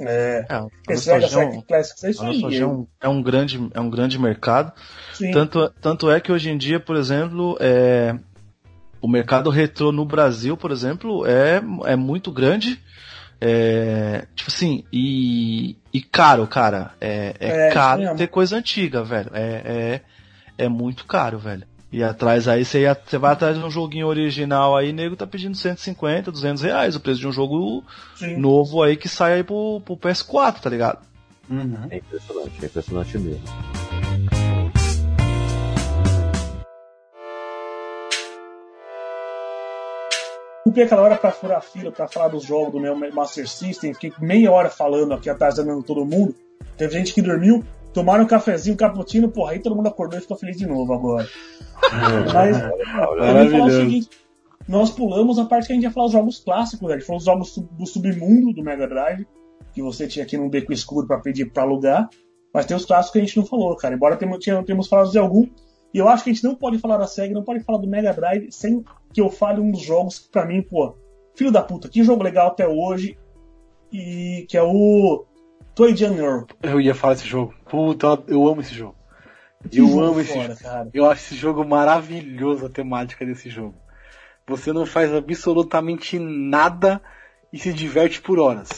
É, 0.00 0.46
É, 0.48 0.92
esse 0.92 1.04
Sega 1.04 1.26
é 1.26 1.38
um- 1.46 1.60
Classics 1.62 2.04
é 2.04 2.10
isso 2.10 2.22
aí. 2.46 2.58
é 2.58 2.66
um, 2.66 2.86
é 3.00 3.08
um 3.08 3.22
grande, 3.22 3.70
é 3.72 3.80
um 3.80 3.88
grande 3.90 4.18
mercado. 4.18 4.72
Sim. 5.14 5.30
Tanto, 5.30 5.70
tanto 5.80 6.10
é 6.10 6.20
que 6.20 6.32
hoje 6.32 6.50
em 6.50 6.58
dia, 6.58 6.80
por 6.80 6.96
exemplo, 6.96 7.56
é, 7.60 8.16
o 9.00 9.06
mercado 9.08 9.48
retrô 9.50 9.92
no 9.92 10.04
Brasil, 10.04 10.56
por 10.56 10.70
exemplo, 10.72 11.24
é, 11.26 11.60
é 11.84 11.96
muito 11.96 12.32
grande. 12.32 12.80
É, 13.40 14.26
tipo 14.34 14.50
assim, 14.50 14.84
e, 14.92 15.76
e 15.92 16.02
caro, 16.02 16.46
cara. 16.46 16.90
É, 17.00 17.34
é, 17.40 17.68
É, 17.68 17.70
caro 17.70 18.02
mesmo. 18.02 18.16
ter 18.16 18.26
coisa 18.26 18.56
antiga, 18.56 19.02
velho. 19.02 19.30
É, 19.32 20.00
é, 20.58 20.64
é 20.64 20.68
muito 20.68 21.06
caro, 21.06 21.38
velho. 21.38 21.66
E 21.92 22.04
atrás 22.04 22.46
aí, 22.46 22.64
você, 22.64 22.82
ia- 22.82 22.96
você 23.04 23.18
vai 23.18 23.32
atrás 23.32 23.58
de 23.58 23.64
um 23.64 23.70
joguinho 23.70 24.06
original 24.06 24.76
aí, 24.76 24.92
nego 24.92 25.16
tá 25.16 25.26
pedindo 25.26 25.56
150, 25.56 26.30
200 26.30 26.62
reais 26.62 26.94
o 26.94 27.00
preço 27.00 27.20
de 27.20 27.26
um 27.26 27.32
jogo 27.32 27.84
Sim. 28.14 28.36
novo 28.36 28.82
aí 28.82 28.96
que 28.96 29.08
sai 29.08 29.34
aí 29.34 29.42
pro, 29.42 29.80
pro 29.84 29.96
PS4, 29.96 30.60
tá 30.60 30.70
ligado? 30.70 31.00
Uhum. 31.50 31.88
É 31.90 31.96
impressionante, 31.96 32.52
é 32.62 32.66
impressionante 32.66 33.18
mesmo. 33.18 33.42
Ocupei 40.64 40.84
aquela 40.84 41.02
hora 41.02 41.16
pra 41.16 41.32
furar 41.32 41.58
a 41.58 41.60
fila 41.60 41.90
pra 41.90 42.06
falar 42.06 42.28
dos 42.28 42.44
jogos 42.44 42.72
do 42.72 42.80
meu 42.80 42.94
Master 43.12 43.48
System, 43.48 43.94
fiquei 43.94 44.12
meia 44.20 44.52
hora 44.52 44.68
falando 44.68 45.14
aqui 45.14 45.28
atrasando 45.28 45.82
todo 45.82 46.04
mundo. 46.04 46.34
Teve 46.76 46.92
gente 46.98 47.14
que 47.14 47.22
dormiu, 47.22 47.64
tomaram 47.92 48.24
um 48.24 48.26
cafezinho, 48.26 48.74
um 48.74 48.76
cappuccino, 48.76 49.30
porra, 49.30 49.52
aí 49.52 49.58
todo 49.58 49.76
mundo 49.76 49.88
acordou 49.88 50.18
e 50.18 50.22
ficou 50.22 50.36
feliz 50.36 50.56
de 50.56 50.66
novo 50.66 50.92
agora. 50.92 51.28
Mas 52.32 52.58
eu 52.58 52.78
ia 52.78 53.50
falar 53.50 53.66
o 53.66 53.70
seguinte, 53.70 54.10
nós 54.68 54.90
pulamos 54.90 55.38
a 55.38 55.44
parte 55.44 55.66
que 55.66 55.72
a 55.72 55.74
gente 55.74 55.84
ia 55.84 55.90
falar 55.90 56.06
os 56.06 56.12
jogos 56.12 56.40
clássicos, 56.40 56.88
né? 56.88 56.94
A 56.94 56.98
gente 56.98 57.06
falou 57.06 57.18
os 57.18 57.24
jogos 57.24 57.56
do 57.56 57.86
submundo 57.86 58.52
do 58.52 58.62
Mega 58.62 58.86
Drive, 58.86 59.26
que 59.72 59.82
você 59.82 60.06
tinha 60.06 60.24
aqui 60.24 60.36
num 60.36 60.48
beco 60.48 60.72
escuro 60.72 61.06
pra 61.06 61.18
pedir 61.18 61.50
pra 61.50 61.62
alugar, 61.62 62.08
mas 62.52 62.66
tem 62.66 62.76
os 62.76 62.84
clássicos 62.84 63.12
que 63.12 63.18
a 63.18 63.22
gente 63.22 63.36
não 63.36 63.46
falou, 63.46 63.74
cara. 63.76 63.94
Embora 63.94 64.16
temos, 64.16 64.44
temos 64.66 64.88
falado 64.88 65.10
de 65.10 65.18
algum, 65.18 65.46
e 65.92 65.98
eu 65.98 66.08
acho 66.08 66.22
que 66.22 66.30
a 66.30 66.32
gente 66.32 66.44
não 66.44 66.54
pode 66.54 66.78
falar 66.78 66.98
da 66.98 67.06
SEGA, 67.06 67.34
não 67.34 67.44
pode 67.44 67.60
falar 67.64 67.78
do 67.78 67.88
Mega 67.88 68.12
Drive 68.12 68.50
sem 68.52 68.84
que 69.12 69.20
eu 69.20 69.28
fale 69.28 69.60
um 69.60 69.72
dos 69.72 69.82
jogos 69.82 70.20
que 70.20 70.30
pra 70.30 70.46
mim, 70.46 70.62
pô, 70.62 70.94
filho 71.34 71.50
da 71.50 71.62
puta, 71.62 71.88
que 71.88 72.04
jogo 72.04 72.22
legal 72.22 72.48
até 72.48 72.66
hoje, 72.68 73.18
e 73.92 74.46
que 74.48 74.56
é 74.56 74.62
o 74.62 75.24
Toy 75.74 75.96
Jam 75.96 76.16
Earl. 76.16 76.44
Eu 76.62 76.80
ia 76.80 76.94
falar 76.94 77.14
desse 77.14 77.26
jogo. 77.26 77.54
Puta, 77.70 78.22
eu- 78.26 78.46
amo 78.48 78.60
esse 78.60 78.74
jogo. 78.74 78.96
Eu 79.72 80.00
amo 80.00 80.20
esse 80.20 80.32
jogo. 80.34 80.56
cara. 80.60 80.88
Eu 80.92 81.08
acho 81.10 81.22
esse 81.26 81.36
jogo 81.36 81.64
maravilhoso, 81.64 82.66
a 82.66 82.70
temática 82.70 83.24
desse 83.26 83.50
jogo. 83.50 83.74
Você 84.46 84.72
não 84.72 84.86
faz 84.86 85.12
absolutamente 85.14 86.18
nada 86.18 87.00
e 87.52 87.58
se 87.58 87.72
diverte 87.72 88.20
por 88.20 88.38
horas. 88.38 88.68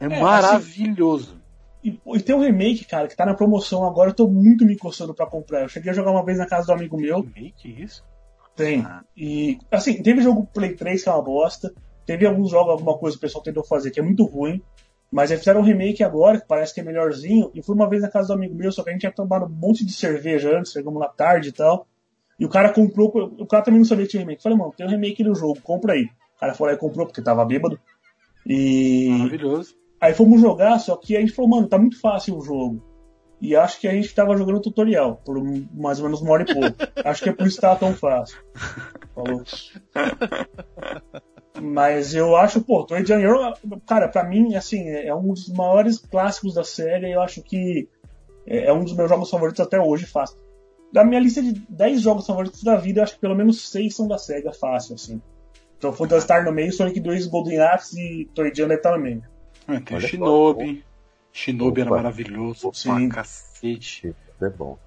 É, 0.00 0.06
É, 0.06 0.20
maravilhoso. 0.20 1.40
E, 1.82 1.98
e 2.14 2.20
tem 2.20 2.34
um 2.34 2.40
remake, 2.40 2.84
cara, 2.84 3.06
que 3.06 3.16
tá 3.16 3.24
na 3.24 3.34
promoção 3.34 3.84
agora, 3.84 4.10
eu 4.10 4.14
tô 4.14 4.26
muito 4.26 4.66
me 4.66 4.76
coçando 4.76 5.14
pra 5.14 5.24
comprar. 5.26 5.62
Eu 5.62 5.68
cheguei 5.68 5.90
a 5.92 5.94
jogar 5.94 6.10
uma 6.10 6.24
vez 6.24 6.36
na 6.38 6.46
casa 6.46 6.66
do 6.66 6.72
amigo 6.72 6.96
meu, 7.00 7.22
que 7.56 7.68
é 7.68 7.84
isso? 7.84 8.04
Tem. 8.56 8.80
Ah. 8.84 9.02
E, 9.16 9.58
assim, 9.70 10.02
teve 10.02 10.20
jogo 10.22 10.48
Play 10.52 10.74
3 10.74 11.02
que 11.02 11.08
é 11.08 11.12
uma 11.12 11.22
bosta. 11.22 11.72
Teve 12.04 12.26
alguns 12.26 12.50
jogos, 12.50 12.72
alguma 12.72 12.98
coisa 12.98 13.16
que 13.16 13.18
o 13.18 13.26
pessoal 13.26 13.44
tentou 13.44 13.64
fazer 13.64 13.90
que 13.90 14.00
é 14.00 14.02
muito 14.02 14.24
ruim. 14.24 14.60
Mas 15.16 15.30
eles 15.30 15.40
fizeram 15.40 15.62
um 15.62 15.64
remake 15.64 16.04
agora, 16.04 16.38
que 16.38 16.46
parece 16.46 16.74
que 16.74 16.80
é 16.80 16.82
melhorzinho. 16.82 17.50
E 17.54 17.62
fui 17.62 17.74
uma 17.74 17.88
vez 17.88 18.02
na 18.02 18.10
casa 18.10 18.28
do 18.28 18.34
amigo 18.34 18.54
meu, 18.54 18.70
só 18.70 18.82
que 18.82 18.90
a 18.90 18.92
gente 18.92 19.00
tinha 19.00 19.10
tomado 19.10 19.46
um 19.46 19.48
monte 19.48 19.82
de 19.82 19.94
cerveja 19.94 20.54
antes, 20.58 20.72
chegamos 20.72 21.00
lá 21.00 21.08
tarde 21.08 21.48
e 21.48 21.52
tal. 21.52 21.86
E 22.38 22.44
o 22.44 22.50
cara 22.50 22.70
comprou, 22.70 23.08
o 23.38 23.46
cara 23.46 23.64
também 23.64 23.80
não 23.80 23.86
sabia 23.86 24.04
que 24.04 24.10
tinha 24.10 24.20
remake. 24.20 24.40
Eu 24.40 24.42
falei, 24.42 24.58
mano, 24.58 24.74
tem 24.76 24.86
um 24.86 24.90
remake 24.90 25.24
do 25.24 25.34
jogo, 25.34 25.58
compra 25.62 25.94
aí. 25.94 26.02
O 26.36 26.40
cara 26.40 26.52
foi 26.52 26.68
lá 26.68 26.74
e 26.74 26.76
comprou 26.76 27.06
porque 27.06 27.22
tava 27.22 27.46
bêbado. 27.46 27.80
E 28.44 29.08
Maravilhoso. 29.08 29.74
aí 29.98 30.12
fomos 30.12 30.38
jogar, 30.38 30.78
só 30.80 30.94
que 30.96 31.16
a 31.16 31.20
gente 31.20 31.32
falou, 31.32 31.50
mano, 31.50 31.66
tá 31.66 31.78
muito 31.78 31.98
fácil 31.98 32.36
o 32.36 32.42
jogo. 32.42 32.84
E 33.40 33.56
acho 33.56 33.80
que 33.80 33.88
a 33.88 33.92
gente 33.92 34.14
tava 34.14 34.36
jogando 34.36 34.60
tutorial, 34.60 35.22
por 35.24 35.42
mais 35.72 35.98
ou 35.98 36.04
menos 36.04 36.20
uma 36.20 36.32
hora 36.32 36.42
e 36.42 36.52
pouco. 36.52 36.76
acho 37.08 37.22
que 37.22 37.30
é 37.30 37.32
por 37.32 37.46
isso 37.46 37.56
que 37.56 37.62
tava 37.62 37.80
tão 37.80 37.94
fácil. 37.94 38.36
Falou. 39.14 39.42
Mas 41.60 42.14
eu 42.14 42.36
acho, 42.36 42.60
pô, 42.60 42.84
Toy 42.84 43.04
Jam 43.04 43.20
Earl, 43.20 43.52
cara, 43.86 44.08
pra 44.08 44.24
mim, 44.24 44.54
assim, 44.54 44.88
é 44.88 45.14
um 45.14 45.32
dos 45.32 45.48
maiores 45.48 45.98
clássicos 45.98 46.54
da 46.54 46.64
série. 46.64 47.12
Eu 47.12 47.20
acho 47.20 47.42
que 47.42 47.88
é 48.46 48.66
é 48.66 48.72
um 48.72 48.84
dos 48.84 48.94
meus 48.94 49.08
jogos 49.08 49.30
favoritos 49.30 49.60
até 49.60 49.80
hoje, 49.80 50.06
fácil. 50.06 50.38
Da 50.92 51.04
minha 51.04 51.20
lista 51.20 51.42
de 51.42 51.52
10 51.68 52.00
jogos 52.00 52.26
favoritos 52.26 52.62
da 52.62 52.76
vida, 52.76 53.00
eu 53.00 53.04
acho 53.04 53.14
que 53.14 53.20
pelo 53.20 53.34
menos 53.34 53.68
6 53.68 53.94
são 53.94 54.06
da 54.06 54.18
SEGA, 54.18 54.52
fácil, 54.52 54.94
assim. 54.94 55.20
Então 55.76 55.92
Phantasy 55.92 56.26
no 56.44 56.52
meio, 56.52 56.72
Sonic 56.72 57.00
2, 57.00 57.26
Golden 57.26 57.60
Axe 57.60 58.00
e 58.00 58.24
Toy 58.26 58.52
Jam 58.54 58.68
deve 58.68 58.80
estar 58.80 58.96
no 58.96 59.02
meio. 59.02 59.22
Ah, 59.66 59.80
tem 59.80 59.96
o 59.96 60.00
Olha 60.00 60.08
Shinobi. 60.08 60.84
Shinobi 61.32 61.80
era 61.82 61.90
Opa. 61.90 61.96
maravilhoso. 61.96 62.70
Sim. 62.72 63.08
Pra 63.08 63.16
cacete. 63.16 64.14
É 64.40 64.48
bom. 64.48 64.78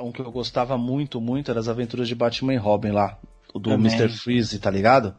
Um 0.00 0.12
que 0.12 0.20
eu 0.20 0.30
gostava 0.30 0.76
muito, 0.76 1.20
muito 1.20 1.50
era 1.50 1.60
as 1.60 1.68
aventuras 1.68 2.08
de 2.08 2.14
Batman 2.14 2.54
e 2.54 2.56
Robin 2.56 2.90
lá. 2.90 3.18
O 3.52 3.58
do 3.58 3.70
Também. 3.70 3.92
Mr. 3.92 4.08
Freeze, 4.10 4.58
tá 4.58 4.70
ligado? 4.70 5.14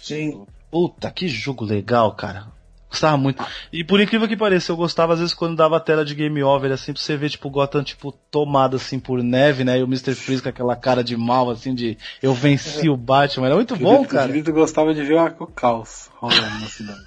Sim. 0.00 0.44
Puta, 0.70 1.10
que 1.10 1.28
jogo 1.28 1.64
legal, 1.64 2.12
cara. 2.14 2.46
Gostava 2.88 3.16
muito. 3.16 3.44
E 3.72 3.84
por 3.84 4.00
incrível 4.00 4.26
que 4.26 4.36
pareça, 4.36 4.72
eu 4.72 4.76
gostava 4.76 5.12
às 5.12 5.20
vezes 5.20 5.32
quando 5.32 5.54
dava 5.56 5.76
a 5.76 5.80
tela 5.80 6.04
de 6.04 6.12
game 6.12 6.42
over, 6.42 6.72
assim, 6.72 6.92
pra 6.92 7.00
você 7.00 7.16
ver, 7.16 7.30
tipo, 7.30 7.48
Gotham, 7.48 7.84
tipo, 7.84 8.10
tomado, 8.30 8.76
assim, 8.76 8.98
por 8.98 9.22
neve, 9.22 9.62
né? 9.62 9.78
E 9.78 9.82
o 9.82 9.86
Mr. 9.86 10.12
Freeze 10.14 10.42
com 10.42 10.48
aquela 10.48 10.74
cara 10.74 11.04
de 11.04 11.16
mal, 11.16 11.50
assim, 11.50 11.72
de 11.72 11.96
eu 12.20 12.34
venci 12.34 12.88
o 12.88 12.96
Batman. 12.96 13.46
Era 13.46 13.54
muito 13.54 13.76
bom, 13.76 14.04
cara. 14.04 14.32
O 14.36 14.52
gostava 14.52 14.92
de 14.92 15.04
ver 15.04 15.14
o 15.38 15.46
caos 15.46 16.10
rolando 16.16 16.40
na 16.60 16.66
cidade. 16.66 17.00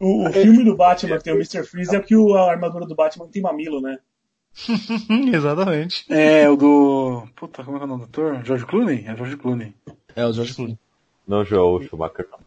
O, 0.00 0.26
o 0.28 0.32
filme 0.32 0.64
do 0.64 0.76
Batman 0.76 1.16
que 1.18 1.24
tem 1.24 1.32
o 1.32 1.36
Mr. 1.36 1.62
Freeze 1.62 1.94
é 1.94 2.00
que 2.00 2.16
o- 2.16 2.34
a 2.34 2.50
armadura 2.50 2.86
do 2.86 2.96
Batman 2.96 3.28
tem 3.28 3.40
mamilo, 3.40 3.80
né? 3.80 3.98
Exatamente. 5.32 6.04
É, 6.08 6.48
o 6.50 6.56
do. 6.56 7.28
Puta, 7.36 7.62
como 7.62 7.76
é 7.76 7.80
que 7.80 7.84
é 7.84 7.86
o 7.86 7.88
nome 7.88 8.02
do 8.04 8.08
ator? 8.08 8.44
George 8.44 8.66
Clooney? 8.66 9.04
É 9.06 9.14
George 9.16 9.36
Clooney. 9.36 9.74
É, 10.16 10.26
o 10.26 10.32
George 10.32 10.54
Clooney. 10.54 10.78
Não, 11.28 11.44
Joel 11.44 11.82
Schumacher 11.82 12.26
não. 12.32 12.38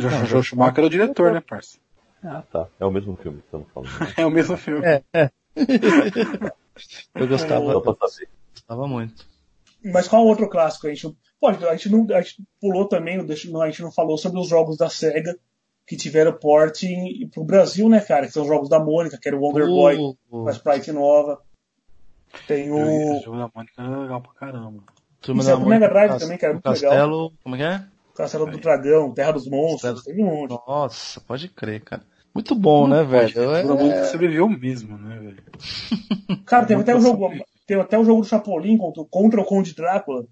George, 0.00 0.26
George 0.26 0.48
Schumacher 0.50 0.84
é 0.84 0.86
o 0.86 0.90
diretor, 0.90 1.32
né, 1.32 1.40
parça? 1.40 1.78
Ah, 2.22 2.42
tá. 2.50 2.66
É 2.78 2.84
o 2.86 2.90
mesmo 2.90 3.16
filme 3.16 3.38
que 3.40 3.44
estamos 3.46 3.66
falando. 3.72 3.90
né? 4.00 4.14
É 4.16 4.24
o 4.26 4.30
mesmo 4.30 4.56
filme. 4.56 4.84
É, 4.86 5.02
Eu 7.14 7.26
gostava, 7.26 7.72
saber. 7.72 8.28
gostava 8.54 8.86
muito. 8.86 9.26
Mas 9.84 10.06
qual 10.08 10.24
outro 10.26 10.48
clássico? 10.48 10.86
A 10.86 10.90
gente, 10.94 11.16
pô, 11.40 11.48
a 11.48 11.52
gente 11.76 11.88
não 11.88 12.06
a 12.16 12.20
gente 12.20 12.42
pulou 12.60 12.86
também, 12.88 13.16
não, 13.18 13.60
a 13.62 13.70
gente 13.70 13.82
não 13.82 13.90
falou 13.92 14.16
sobre 14.18 14.38
os 14.40 14.48
jogos 14.48 14.76
da 14.76 14.88
SEGA 14.88 15.36
que 15.86 15.96
tiveram 15.96 16.32
porte 16.32 16.86
pro 17.32 17.44
Brasil, 17.44 17.88
né, 17.88 18.00
cara? 18.00 18.26
Que 18.26 18.32
são 18.32 18.42
os 18.42 18.48
jogos 18.48 18.68
da 18.68 18.78
Mônica, 18.78 19.18
que 19.20 19.26
era 19.28 19.36
o 19.36 19.40
Wonder 19.40 19.66
Boy 19.66 19.96
O- 19.96 20.16
com 20.30 20.48
a 20.48 20.52
Sprite 20.52 20.92
nova. 20.92 21.40
Tem 22.46 22.70
o. 22.70 22.78
Esse 23.16 23.24
jogo 23.24 23.38
da 23.38 23.50
Mônica 23.54 23.72
era 23.82 23.98
legal 24.00 24.20
pra 24.20 24.32
caramba. 24.34 24.82
Turma 25.28 25.42
Isso 25.42 25.50
é 25.50 25.52
da 25.52 25.58
do 25.58 25.66
Mega 25.68 25.86
Mônica, 25.88 26.06
Drive 26.08 26.18
também, 26.20 26.38
que 26.38 26.44
era 26.46 26.54
muito 26.54 26.64
Castelo, 26.64 27.32
como 27.44 27.54
é 27.54 27.58
que 27.58 27.64
é? 27.64 27.84
Castelo 28.16 28.46
do 28.50 28.58
Dragão, 28.58 29.12
Terra 29.12 29.32
dos 29.32 29.46
Monstros, 29.46 29.82
Castelo- 29.82 30.02
teve 30.04 30.22
um 30.22 30.26
monte. 30.26 30.58
Nossa, 30.66 31.20
pode 31.20 31.48
crer, 31.48 31.82
cara. 31.82 32.02
Muito 32.34 32.54
bom, 32.54 32.86
né, 32.88 33.02
velho? 33.04 33.50
O 33.50 33.54
É- 33.54 33.62
da 33.62 33.74
Mônica 33.74 34.04
sobreviveu 34.06 34.48
mesmo, 34.48 34.96
né, 34.96 35.16
velho? 35.18 35.42
Cara, 36.46 36.64
teve 36.66 36.80
até 36.80 36.94
o 36.94 37.00
Muito 37.00 37.08
jogo. 37.20 37.44
Teve 37.66 37.80
até 37.82 37.98
o 37.98 38.04
jogo 38.04 38.22
do 38.22 38.26
Chapolin 38.26 38.78
contra, 38.78 39.04
contra 39.10 39.40
o 39.40 39.44
Conde 39.44 39.74
Drácula. 39.74 40.24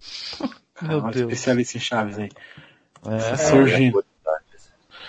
Meu 0.82 0.98
o 0.98 1.02
Deus. 1.10 1.16
especialista 1.16 1.76
em 1.76 1.80
chaves 1.80 2.18
aí. 2.18 2.28
É. 3.08 3.36
Surgindo. 3.36 4.04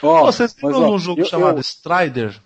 Pô, 0.02 0.08
Ó, 0.10 0.26
Vocês 0.26 0.56
mas, 0.62 0.74
lembram 0.74 0.88
ó, 0.88 0.90
de 0.90 0.96
um 0.96 1.00
jogo 1.00 1.22
eu- 1.22 1.26
chamado 1.26 1.58
eu- 1.58 1.62
Strider? 1.62 2.40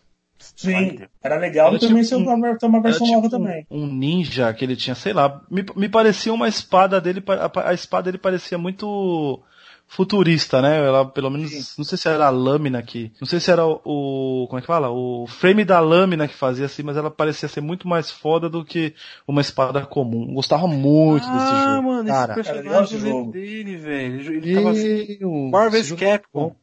Sim, 0.62 1.00
era 1.24 1.38
legal. 1.38 1.68
Era 1.68 1.76
E 1.78 1.80
também 1.80 2.04
um- 2.14 2.24
uma, 2.24 2.58
uma 2.64 2.82
versão 2.82 3.08
nova 3.08 3.22
tipo 3.28 3.30
também. 3.30 3.66
Um, 3.70 3.84
um 3.84 3.88
ninja 3.88 4.54
que 4.54 4.64
ele 4.66 4.76
tinha, 4.76 4.96
sei 4.96 5.14
lá, 5.14 5.42
me, 5.50 5.66
me 5.76 5.90
parecia 5.90 6.34
uma 6.34 6.48
espada 6.48 7.00
dele, 7.02 7.24
a, 7.28 7.70
a 7.70 7.74
espada 7.74 8.04
dele 8.06 8.18
parecia 8.18 8.58
muito 8.58 9.42
futurista, 9.88 10.62
né? 10.62 10.78
Ela, 10.86 11.06
pelo 11.06 11.30
menos, 11.30 11.76
não 11.78 11.84
sei 11.84 11.98
se 11.98 12.08
era 12.08 12.26
a 12.28 12.30
lâmina 12.30 12.82
que, 12.82 13.12
não 13.20 13.28
sei 13.28 13.40
se 13.42 13.52
era 13.52 13.66
o, 13.66 13.82
o- 13.84 14.48
como 14.48 14.58
é 14.60 14.62
que 14.62 14.68
fala? 14.68 14.90
O 14.90 15.28
frame 15.28 15.66
da 15.66 15.80
lâmina 15.82 16.28
que 16.30 16.34
fazia 16.34 16.66
assim, 16.66 16.82
mas 16.82 16.96
ela 16.96 17.12
parecia 17.12 17.50
ser 17.50 17.60
muito 17.62 17.88
mais 17.88 18.10
foda 18.10 18.50
do 18.50 18.64
que 18.64 18.94
uma 19.28 19.42
espada 19.42 19.86
comum. 19.86 20.34
Gostava 20.34 20.66
muito 20.68 21.30
desse 21.30 21.54
Ah, 21.54 21.66
jogo. 21.76 21.84
mano, 21.84 22.08
cara. 22.08 22.34
esse 22.40 22.44
personagem 22.54 23.00
jogo. 23.00 23.32
dele, 23.34 23.76
velho. 23.76 24.34
Ele 24.34 24.56
tava 24.56 24.72
assim. 24.72 25.18
Marvel's 25.52 25.76
esse 25.82 25.90
jogo, 25.90 26.00
Capcom. 26.02 26.56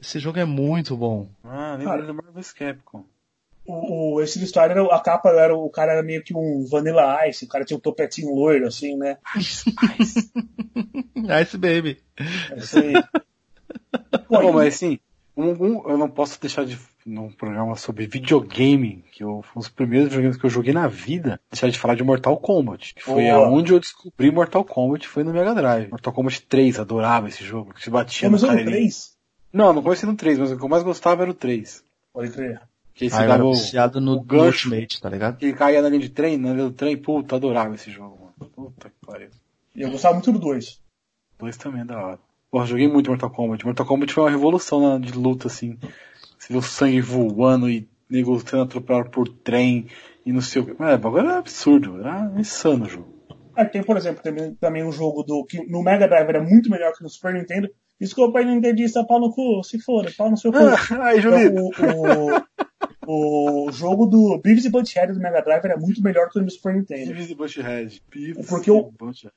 esse 0.00 0.18
jogo 0.18 0.38
é 0.40 0.44
muito 0.44 0.96
bom. 0.96 1.28
Ah, 1.44 1.76
dele 1.76 2.02
do 2.02 2.14
Marvel's 2.14 2.52
Capcom. 2.52 3.04
O, 3.66 4.16
o, 4.16 4.22
esse 4.22 4.38
do 4.38 4.44
Strider, 4.44 4.76
a 4.92 5.00
capa 5.00 5.30
era, 5.30 5.56
o 5.56 5.70
cara 5.70 5.92
era 5.92 6.02
meio 6.02 6.22
que 6.22 6.36
um 6.36 6.66
Vanilla 6.70 7.26
Ice, 7.28 7.44
o 7.46 7.48
cara 7.48 7.64
tinha 7.64 7.76
um 7.76 7.80
topetinho 7.80 8.34
loiro, 8.34 8.66
assim, 8.66 8.94
né? 8.96 9.16
Ice 11.42 11.56
Baby. 11.58 11.98
É 12.50 12.56
isso 12.58 12.78
aí. 12.78 12.92
Pô, 14.28 14.42
e- 14.42 14.52
mas 14.52 14.74
assim, 14.74 14.98
um, 15.36 15.50
um- 15.50 15.88
eu 15.90 15.96
não 15.98 16.08
posso 16.08 16.40
deixar 16.40 16.64
de, 16.64 16.78
num 17.06 17.30
programa 17.30 17.74
sobre 17.76 18.06
videogame, 18.06 19.04
que 19.12 19.24
eu, 19.24 19.42
foi 19.42 19.52
um 19.56 19.60
dos 19.60 19.68
primeiros 19.68 20.08
videogames 20.08 20.36
que 20.36 20.44
eu 20.44 20.50
joguei 20.50 20.72
na 20.72 20.86
vida, 20.86 21.40
deixar 21.50 21.68
de 21.70 21.78
falar 21.78 21.94
de 21.94 22.04
Mortal 22.04 22.36
Kombat. 22.36 22.94
Que 22.94 23.02
foi 23.02 23.24
Boa. 23.24 23.46
aonde 23.46 23.72
eu 23.72 23.80
descobri 23.80 24.30
Mortal 24.30 24.64
Kombat, 24.64 25.08
foi 25.08 25.24
no 25.24 25.32
Mega 25.32 25.54
Drive. 25.54 25.90
Mortal 25.90 26.12
Kombat 26.12 26.42
3, 26.42 26.78
adorava 26.78 27.28
esse 27.28 27.42
jogo, 27.44 27.72
que 27.74 27.82
se 27.82 27.90
batia 27.90 28.28
Começou 28.28 28.48
no 28.50 28.54
no 28.54 28.60
cara. 28.60 28.70
ele- 28.70 28.78
3? 28.78 29.14
Não, 29.52 29.72
não 29.72 29.82
comecei 29.82 30.08
no 30.08 30.16
3, 30.16 30.38
mas 30.38 30.50
o 30.52 30.56
que 30.58 30.64
eu 30.64 30.68
mais 30.68 30.82
gostava 30.82 31.22
era 31.22 31.30
o 31.30 31.34
3. 31.34 31.82
Pode 32.12 32.30
crer. 32.30 32.60
Que 32.94 33.04
aí 33.04 33.10
você 33.10 33.16
Ah, 33.76 33.86
dava 33.86 34.00
no, 34.00 34.20
gancho. 34.22 34.68
Ultimate, 34.68 35.00
tá 35.00 35.08
ligado? 35.10 35.36
que 35.36 35.46
ele 35.46 35.54
caía 35.54 35.82
na 35.82 35.88
linha 35.88 36.00
de 36.00 36.08
trem, 36.10 36.36
na 36.38 36.52
linha 36.52 36.64
do 36.66 36.72
trem, 36.72 36.96
puta, 36.96 37.36
adorava 37.36 37.74
esse 37.74 37.90
jogo, 37.90 38.16
mano. 38.20 38.50
Puta 38.54 38.88
que 38.88 39.06
pariu. 39.06 39.30
E 39.74 39.82
eu 39.82 39.90
gostava 39.90 40.14
muito 40.14 40.30
do 40.30 40.38
2. 40.38 40.80
Dois 41.38 41.56
também 41.56 41.82
é 41.82 41.84
da 41.84 42.00
hora. 42.00 42.18
Porra, 42.50 42.66
joguei 42.66 42.86
muito 42.86 43.10
Mortal 43.10 43.30
Kombat. 43.30 43.64
Mortal 43.66 43.84
Kombat 43.86 44.12
foi 44.12 44.22
uma 44.22 44.30
revolução 44.30 44.80
na, 44.80 44.98
de 44.98 45.12
luta, 45.12 45.48
assim. 45.48 45.76
Você 46.38 46.52
viu 46.52 46.62
sangue 46.62 47.00
voando 47.00 47.68
e 47.68 47.88
nego 48.08 48.38
sendo 48.38 48.62
atropelado 48.62 49.10
por 49.10 49.28
trem 49.28 49.86
e 50.24 50.32
não 50.32 50.40
sei 50.40 50.62
o 50.62 50.66
que. 50.66 50.82
É, 50.82 50.94
o 50.94 50.98
bagulho 50.98 51.26
era 51.28 51.38
absurdo, 51.38 51.98
era 51.98 52.32
insano 52.38 52.84
o 52.84 52.88
jogo. 52.88 53.14
Ah, 53.56 53.64
tem, 53.64 53.82
por 53.82 53.96
exemplo, 53.96 54.22
também, 54.22 54.54
também 54.54 54.84
um 54.84 54.92
jogo 54.92 55.22
do 55.24 55.44
que 55.44 55.64
no 55.66 55.82
Mega 55.82 56.06
Drive 56.06 56.28
era 56.28 56.42
muito 56.42 56.70
melhor 56.70 56.92
que 56.92 57.02
no 57.02 57.08
Super 57.08 57.34
Nintendo. 57.34 57.68
Desculpa 58.00 58.38
aí, 58.38 58.44
Nintendista, 58.44 59.04
pau 59.04 59.20
no 59.20 59.32
cu, 59.32 59.62
se 59.64 59.80
for, 59.80 60.08
pau 60.16 60.30
no 60.30 60.36
seu 60.36 60.52
cu. 60.52 60.58
Ai, 61.00 61.20
Julito. 61.20 61.60
Então, 61.72 62.00
o, 62.00 62.36
o, 62.36 62.42
o 63.06 63.70
jogo 63.72 64.06
do 64.06 64.38
Beavis 64.38 64.64
e 64.64 64.70
Butthead 64.70 65.12
do 65.12 65.20
Mega 65.20 65.40
Drive 65.42 65.64
era 65.64 65.76
muito 65.76 66.02
melhor 66.02 66.28
que 66.30 66.38
o 66.38 66.42
do 66.44 66.50
Super 66.50 66.74
Nintendo. 66.74 67.06
Beavis 67.06 67.30
e 67.30 67.34
Butthead. 67.34 68.02
Beavis 68.12 68.46
Porque 68.48 68.70
o- 68.70 68.88
e 68.88 68.98
Butthead. 68.98 69.32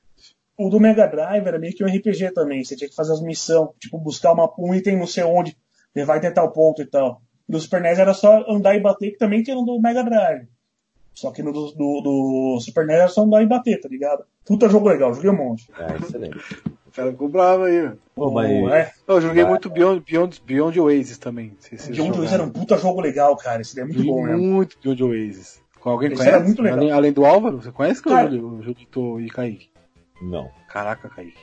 O 0.57 0.69
do 0.69 0.80
Mega 0.80 1.06
Drive 1.07 1.45
era 1.45 1.60
meio 1.60 1.73
que 1.76 1.84
um 1.84 1.88
RPG 1.88 2.31
também. 2.31 2.64
Você 2.64 2.76
tinha 2.76 2.89
que 2.89 2.95
fazer 2.95 3.14
as 3.14 3.22
missões, 3.22 3.69
tipo, 3.80 3.98
buscar 3.99 4.34
uma, 4.34 4.52
um 4.57 4.73
item 4.73 4.98
não 4.98 5.06
sei 5.06 5.23
onde, 5.23 5.56
levar 5.95 6.18
até 6.18 6.31
tal 6.31 6.52
ponto 6.52 6.81
e 6.81 6.85
tal. 6.85 7.22
Do 7.48 7.60
Super 7.60 7.80
NES 7.81 7.99
era 7.99 8.14
só 8.14 8.44
andar 8.49 8.76
e 8.76 8.80
bater, 8.80 9.11
que 9.11 9.18
também 9.18 9.44
tinha 9.44 9.56
no 9.56 9.64
do 9.64 9.80
Mega 9.80 10.03
Drive. 10.03 10.48
Só 11.14 11.31
que 11.31 11.41
no 11.44 11.52
do, 11.53 11.72
do, 11.72 12.02
do 12.02 12.60
Super 12.60 12.85
NES 12.88 12.98
era 12.99 13.07
só 13.07 13.23
andar 13.23 13.44
e 13.44 13.48
bater, 13.48 13.80
tá 13.80 13.88
ligado? 13.88 14.23
Puta 14.45 14.68
jogo 14.68 14.89
legal, 14.89 15.14
joguei 15.14 15.30
um 15.30 15.38
monte. 15.38 15.68
É, 15.77 15.95
excelente. 16.03 16.38
O 16.98 16.99
cara 16.99 17.11
ficou 17.11 17.30
bravo 17.30 17.64
aí, 17.64 17.80
meu. 17.80 17.98
Pô, 18.15 18.32
mas- 18.32 18.49
O- 18.52 18.69
é, 18.69 18.91
Eu 19.07 19.22
joguei 19.22 19.44
Vai. 19.44 19.52
muito 19.52 19.69
Beyond, 19.69 20.02
Beyond, 20.03 20.41
Beyond 20.44 20.80
Oasis 20.80 21.18
também. 21.19 21.56
Se 21.60 21.91
Beyond 21.91 22.18
Oasis 22.19 22.34
era 22.34 22.41
um 22.44 22.49
puta 22.49 22.76
jogo 22.78 22.99
legal, 23.02 23.38
cara. 23.38 23.61
Esse 23.61 23.76
daí 23.76 23.84
é 23.84 23.86
muito 23.86 23.99
Joguei 23.99 24.11
bom 24.14 24.24
mesmo. 24.24 24.41
muito 24.41 24.78
Beyond 24.84 25.03
Oasis. 25.03 25.61
Com 25.80 25.90
alguém 25.91 26.07
Esse 26.10 26.18
conhece? 26.18 26.36
era 26.36 26.44
muito 26.44 26.61
legal. 26.61 26.80
Além, 26.80 26.91
além 26.91 27.11
do 27.14 27.24
Álvaro, 27.24 27.61
você 27.61 27.72
conhece 27.72 28.02
que 28.02 28.10
Cara- 28.10 28.30
o 28.32 28.64
Julito 28.64 29.19
e 29.22 29.30
Kaique? 29.30 29.69
Não. 30.19 30.49
Caraca, 30.68 31.07
Kaique. 31.07 31.38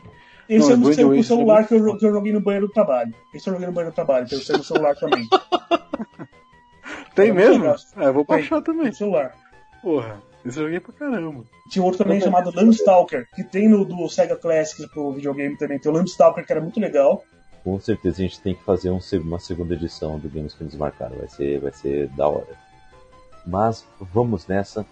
Esse 0.49 0.67
Não, 0.67 0.75
é 0.75 0.77
do 0.77 0.81
Beyond 0.81 0.95
seu 0.97 1.09
Oasis 1.09 1.27
celular 1.29 1.61
é 1.63 1.65
que 1.67 1.75
eu, 1.77 1.97
que 1.99 2.05
eu 2.07 2.13
joguei 2.13 2.33
no 2.33 2.41
banheiro 2.41 2.67
do 2.67 2.73
trabalho. 2.73 3.15
Esse 3.33 3.49
eu 3.49 3.53
joguei 3.53 3.69
no 3.69 3.73
banheiro 3.73 3.93
do 3.93 3.95
trabalho, 3.95 4.29
tem 4.29 4.37
o 4.39 4.43
seu 4.43 4.61
celular 4.65 4.97
também. 4.97 5.25
Tem 7.15 7.33
mesmo? 7.33 7.65
É, 7.97 8.07
eu 8.09 8.13
vou 8.13 8.25
Tem. 8.25 8.37
baixar 8.37 8.61
também. 8.61 8.87
No 8.89 8.95
celular. 8.95 9.35
Porra, 9.81 10.21
esse 10.45 10.59
eu 10.59 10.65
joguei 10.65 10.81
pra 10.81 10.93
caramba. 10.93 11.45
Tinha 11.71 11.85
outro 11.85 12.05
também 12.05 12.21
chamado 12.21 12.53
Landstalker, 12.55 13.27
que 13.35 13.43
tem 13.45 13.69
no 13.69 13.85
do 13.85 14.09
Sega 14.09 14.37
Classics 14.37 14.87
pro 14.87 15.13
videogame 15.13 15.57
também. 15.57 15.79
Tem 15.79 15.91
o 15.91 15.95
Landstalker, 15.95 16.45
que 16.45 16.53
era 16.53 16.61
muito 16.61 16.79
legal. 16.81 17.25
Com 17.63 17.81
certeza 17.81 18.19
a 18.19 18.21
gente 18.23 18.41
tem 18.41 18.55
que 18.55 18.63
fazer 18.63 18.91
um 18.91 19.01
uma 19.23 19.39
segunda 19.39 19.75
edição 19.75 20.19
do 20.19 20.29
Games 20.29 20.53
que 20.55 20.65
nos 20.65 20.75
marcaram. 20.77 21.17
Vai 21.17 21.29
ser, 21.29 21.61
vai 21.61 21.73
ser 21.73 22.09
da 22.09 22.29
hora. 22.29 22.47
Mas 23.47 23.87
vamos 24.13 24.47
nessa. 24.47 24.85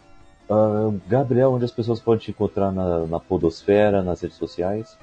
Ahn, 0.48 0.98
Gabriel, 1.06 1.52
onde 1.52 1.64
as 1.64 1.70
pessoas 1.70 2.00
podem 2.00 2.20
te 2.24 2.30
encontrar 2.30 2.72
na, 2.72 3.06
na 3.06 3.20
Podosfera, 3.20 4.02
nas 4.02 4.20
redes 4.20 4.36
sociais? 4.38 4.96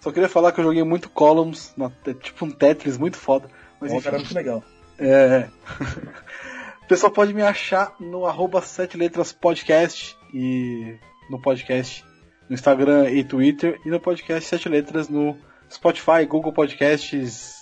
Só 0.00 0.10
queria 0.12 0.28
falar 0.28 0.52
que 0.52 0.60
eu 0.60 0.64
joguei 0.64 0.82
muito 0.82 1.08
Columns, 1.08 1.72
na- 1.76 1.90
é 2.06 2.12
tipo 2.14 2.44
um 2.44 2.50
Tetris 2.50 2.98
muito 2.98 3.16
foda. 3.16 3.48
Mas 3.80 3.90
Mas 3.92 3.98
enfim, 4.00 4.08
era 4.08 4.18
muito 4.18 4.34
legal. 4.34 4.62
É. 4.98 5.48
O 6.84 6.86
pessoal 6.88 7.10
pode 7.12 7.32
me 7.32 7.42
achar 7.42 7.94
no 7.98 8.26
arroba 8.26 8.60
7 8.60 8.96
letras 8.96 9.32
podcast 9.32 10.16
e 10.32 10.96
no 11.30 11.40
podcast 11.40 12.04
no 12.48 12.54
Instagram 12.54 13.08
e 13.10 13.24
Twitter 13.24 13.80
e 13.86 13.88
no 13.88 13.98
podcast 13.98 14.48
7 14.48 14.68
letras 14.68 15.08
no 15.08 15.36
Spotify, 15.70 16.26
Google 16.28 16.52
Podcasts, 16.52 17.60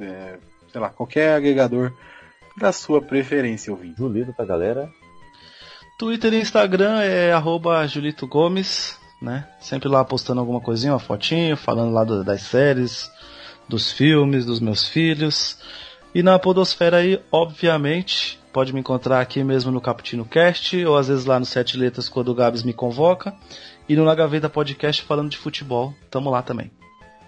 é, 0.00 0.38
sei 0.72 0.80
lá, 0.80 0.88
qualquer 0.88 1.34
agregador 1.36 1.92
da 2.56 2.72
sua 2.72 3.02
preferência, 3.02 3.70
ouvinte. 3.70 3.98
Julito 3.98 4.32
pra 4.32 4.46
galera. 4.46 4.88
Twitter 5.98 6.32
e 6.32 6.40
Instagram 6.40 7.00
é 7.02 7.32
arroba 7.32 7.86
Julito 7.86 8.26
Gomes, 8.26 8.98
né? 9.20 9.46
Sempre 9.60 9.88
lá 9.88 10.02
postando 10.04 10.40
alguma 10.40 10.60
coisinha, 10.60 10.94
uma 10.94 10.98
fotinho, 10.98 11.56
falando 11.56 11.92
lá 11.92 12.02
do- 12.02 12.24
das 12.24 12.42
séries, 12.42 13.10
dos 13.68 13.92
filmes, 13.92 14.46
dos 14.46 14.58
meus 14.58 14.88
filhos. 14.88 15.58
E 16.14 16.22
na 16.22 16.38
Podosfera 16.38 16.96
aí, 16.96 17.22
obviamente, 17.30 18.40
pode 18.54 18.72
me 18.72 18.78
encontrar 18.78 19.20
aqui 19.20 19.42
mesmo 19.42 19.72
no 19.72 19.80
Caputino 19.80 20.24
Cast, 20.24 20.86
ou 20.86 20.96
às 20.96 21.08
vezes 21.08 21.24
lá 21.24 21.40
no 21.40 21.44
Sete 21.44 21.76
Letras 21.76 22.08
quando 22.08 22.28
o 22.28 22.34
Gabs 22.34 22.62
me 22.62 22.72
convoca. 22.72 23.34
E 23.88 23.96
no 23.96 24.04
Na 24.04 24.14
Gaveta 24.14 24.48
Podcast 24.48 25.02
falando 25.02 25.28
de 25.28 25.36
futebol, 25.36 25.92
tamo 26.08 26.30
lá 26.30 26.40
também. 26.40 26.70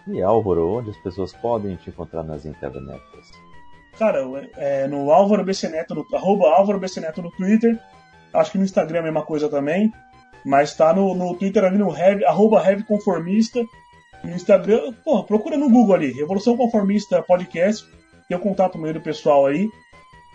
E 0.06 0.22
Álvaro, 0.22 0.78
onde 0.78 0.90
as 0.90 0.96
pessoas 0.98 1.32
podem 1.32 1.74
te 1.74 1.90
encontrar 1.90 2.22
nas 2.22 2.46
internetas? 2.46 3.32
Cara, 3.98 4.20
é, 4.56 4.86
no 4.86 5.10
Álvaro 5.10 5.44
BC 5.44 5.68
Neto, 5.68 5.96
no, 5.96 6.06
arroba 6.16 6.48
Álvaro 6.48 6.78
BC 6.78 7.00
Neto 7.00 7.20
no 7.20 7.32
Twitter. 7.32 7.76
Acho 8.32 8.52
que 8.52 8.58
no 8.58 8.64
Instagram 8.64 8.98
é 8.98 9.00
a 9.00 9.04
mesma 9.04 9.22
coisa 9.22 9.48
também. 9.48 9.92
Mas 10.44 10.76
tá 10.76 10.94
no, 10.94 11.12
no 11.12 11.34
Twitter 11.34 11.64
ali 11.64 11.76
no 11.76 11.92
heavy, 11.92 12.24
arroba 12.24 12.64
heavy 12.64 12.84
conformista. 12.84 13.64
No 14.22 14.30
Instagram, 14.30 14.92
porra, 15.04 15.24
procura 15.24 15.58
no 15.58 15.68
Google 15.68 15.96
ali, 15.96 16.12
Revolução 16.12 16.56
Conformista 16.56 17.20
Podcast. 17.20 17.84
Tem 18.28 18.36
o 18.36 18.40
contato 18.40 18.78
meio 18.78 18.94
do 18.94 19.00
pessoal 19.00 19.46
aí. 19.46 19.68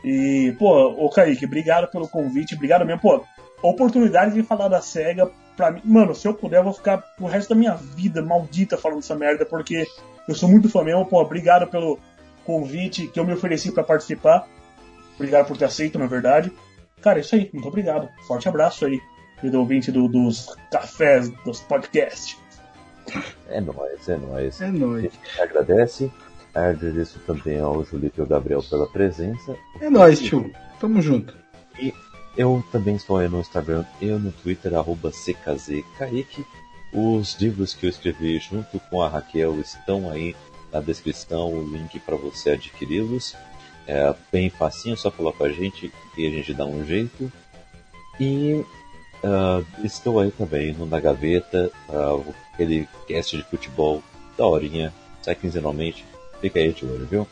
E, 0.04 0.56
pô, 0.58 0.88
ô 0.88 1.10
Kaique, 1.10 1.46
obrigado 1.46 1.88
pelo 1.88 2.08
convite, 2.08 2.56
obrigado 2.56 2.86
mesmo. 2.86 3.02
Pô, 3.02 3.24
oportunidade 3.62 4.34
de 4.34 4.42
falar 4.44 4.68
da 4.68 4.82
SEGA, 4.82 5.30
pra 5.56 5.72
mim, 5.72 5.82
mano, 5.86 6.16
se 6.16 6.28
eu 6.28 6.34
puder, 6.34 6.58
eu 6.60 6.64
vou 6.64 6.74
ficar 6.74 7.04
o 7.20 7.28
resto 7.28 7.50
da 7.50 7.56
minha 7.56 7.76
vida 7.76 8.22
maldita 8.22 8.78
falando 8.78 9.00
essa 9.00 9.16
merda, 9.16 9.46
porque 9.46 9.86
eu 10.28 10.34
sou 10.36 10.50
muito 10.50 10.70
fã 10.70 10.84
mesmo. 10.84 11.06
Pô, 11.06 11.22
obrigado 11.22 11.68
pelo 11.68 12.00
convite 12.44 13.08
que 13.08 13.20
eu 13.20 13.26
me 13.26 13.34
ofereci 13.34 13.72
pra 13.72 13.84
participar. 13.84 14.48
Obrigado 15.16 15.48
por 15.48 15.58
ter 15.58 15.66
aceito, 15.66 16.00
na 16.00 16.08
verdade. 16.08 16.52
Cara, 17.02 17.20
é 17.20 17.22
isso 17.22 17.36
aí, 17.36 17.50
muito 17.54 17.68
obrigado. 17.68 18.10
Forte 18.28 18.48
abraço 18.50 18.86
aí, 18.86 19.00
querido 19.40 19.60
ouvinte 19.60 19.92
do- 19.92 20.08
dos 20.08 20.48
cafés, 20.72 21.30
dos 21.46 21.60
podcasts. 21.62 22.38
É 23.50 23.60
nóis, 23.62 24.08
é 24.10 24.18
nóis. 24.18 24.62
É 24.62 24.66
A 24.66 24.72
nóis. 24.72 25.04
gente 25.04 25.20
agradece. 25.42 26.12
Agradeço 26.54 27.20
também 27.26 27.60
ao 27.60 27.84
Julito 27.84 28.20
e 28.20 28.22
ao 28.22 28.28
Gabriel 28.28 28.64
pela 28.64 28.88
presença. 28.88 29.56
É 29.80 29.90
nóis, 29.90 30.20
tio. 30.20 30.52
Tamo 30.80 31.02
junto. 31.02 31.34
Eu 32.38 32.64
também 32.72 32.96
estou 32.96 33.18
aí 33.18 33.28
no 33.28 33.40
Instagram 33.40 33.86
e 34.02 34.06
no 34.06 34.32
Twitter, 34.32 34.74
arroba 34.74 35.12
CKZKaique. 35.12 36.46
Os 36.94 37.36
livros 37.40 37.74
que 37.74 37.86
eu 37.86 37.90
escrevi 37.90 38.40
junto 38.40 38.80
com 38.90 39.02
a 39.02 39.08
Raquel 39.08 39.60
estão 39.60 40.10
aí 40.10 40.36
na 40.72 40.80
descrição, 40.80 41.54
o 41.54 41.64
link 41.64 42.00
para 42.00 42.16
você 42.16 42.52
adquiri-los. 42.52 43.36
É 43.88 44.14
bem 44.32 44.50
facinho, 44.50 44.98
só 44.98 45.12
falar 45.12 45.34
com 45.34 45.44
a 45.44 45.50
gente 45.50 45.92
e 46.18 46.28
a 46.28 46.30
gente 46.30 46.54
dá 46.54 46.66
um 46.66 46.86
jeito. 46.86 47.32
E 48.20 48.64
ah, 49.24 49.62
estou 49.84 50.20
aí 50.20 50.32
também 50.32 50.74
no 50.74 50.86
Na 50.86 51.00
Gaveta, 51.00 51.72
ah, 51.90 52.34
aquele 52.54 52.88
cast 53.08 53.38
de 53.38 53.44
futebol 53.44 54.02
da 54.38 54.46
horinha, 54.46 54.94
sai 55.22 55.36
quinzenalmente. 55.36 56.06
Fica 56.42 56.60
aí 56.60 56.74
de 56.74 56.86
olho, 56.86 57.06
viu? 57.06 57.28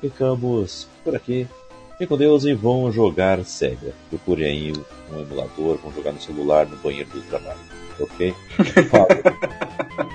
Ficamos 0.00 0.88
por 1.04 1.14
aqui. 1.14 1.46
Fiquem 1.92 2.06
com 2.06 2.16
Deus 2.16 2.44
e 2.44 2.54
vão 2.54 2.92
jogar 2.92 3.44
Sega. 3.44 3.92
Procurem 4.10 4.46
aí 4.46 4.72
um 5.12 5.20
emulador, 5.20 5.78
vão 5.78 5.92
jogar 5.92 6.12
no 6.12 6.20
celular, 6.20 6.66
no 6.66 6.76
banheiro 6.76 7.08
do 7.10 7.22
trabalho. 7.22 7.58
Ok? 8.00 8.34
Falou. 8.90 10.07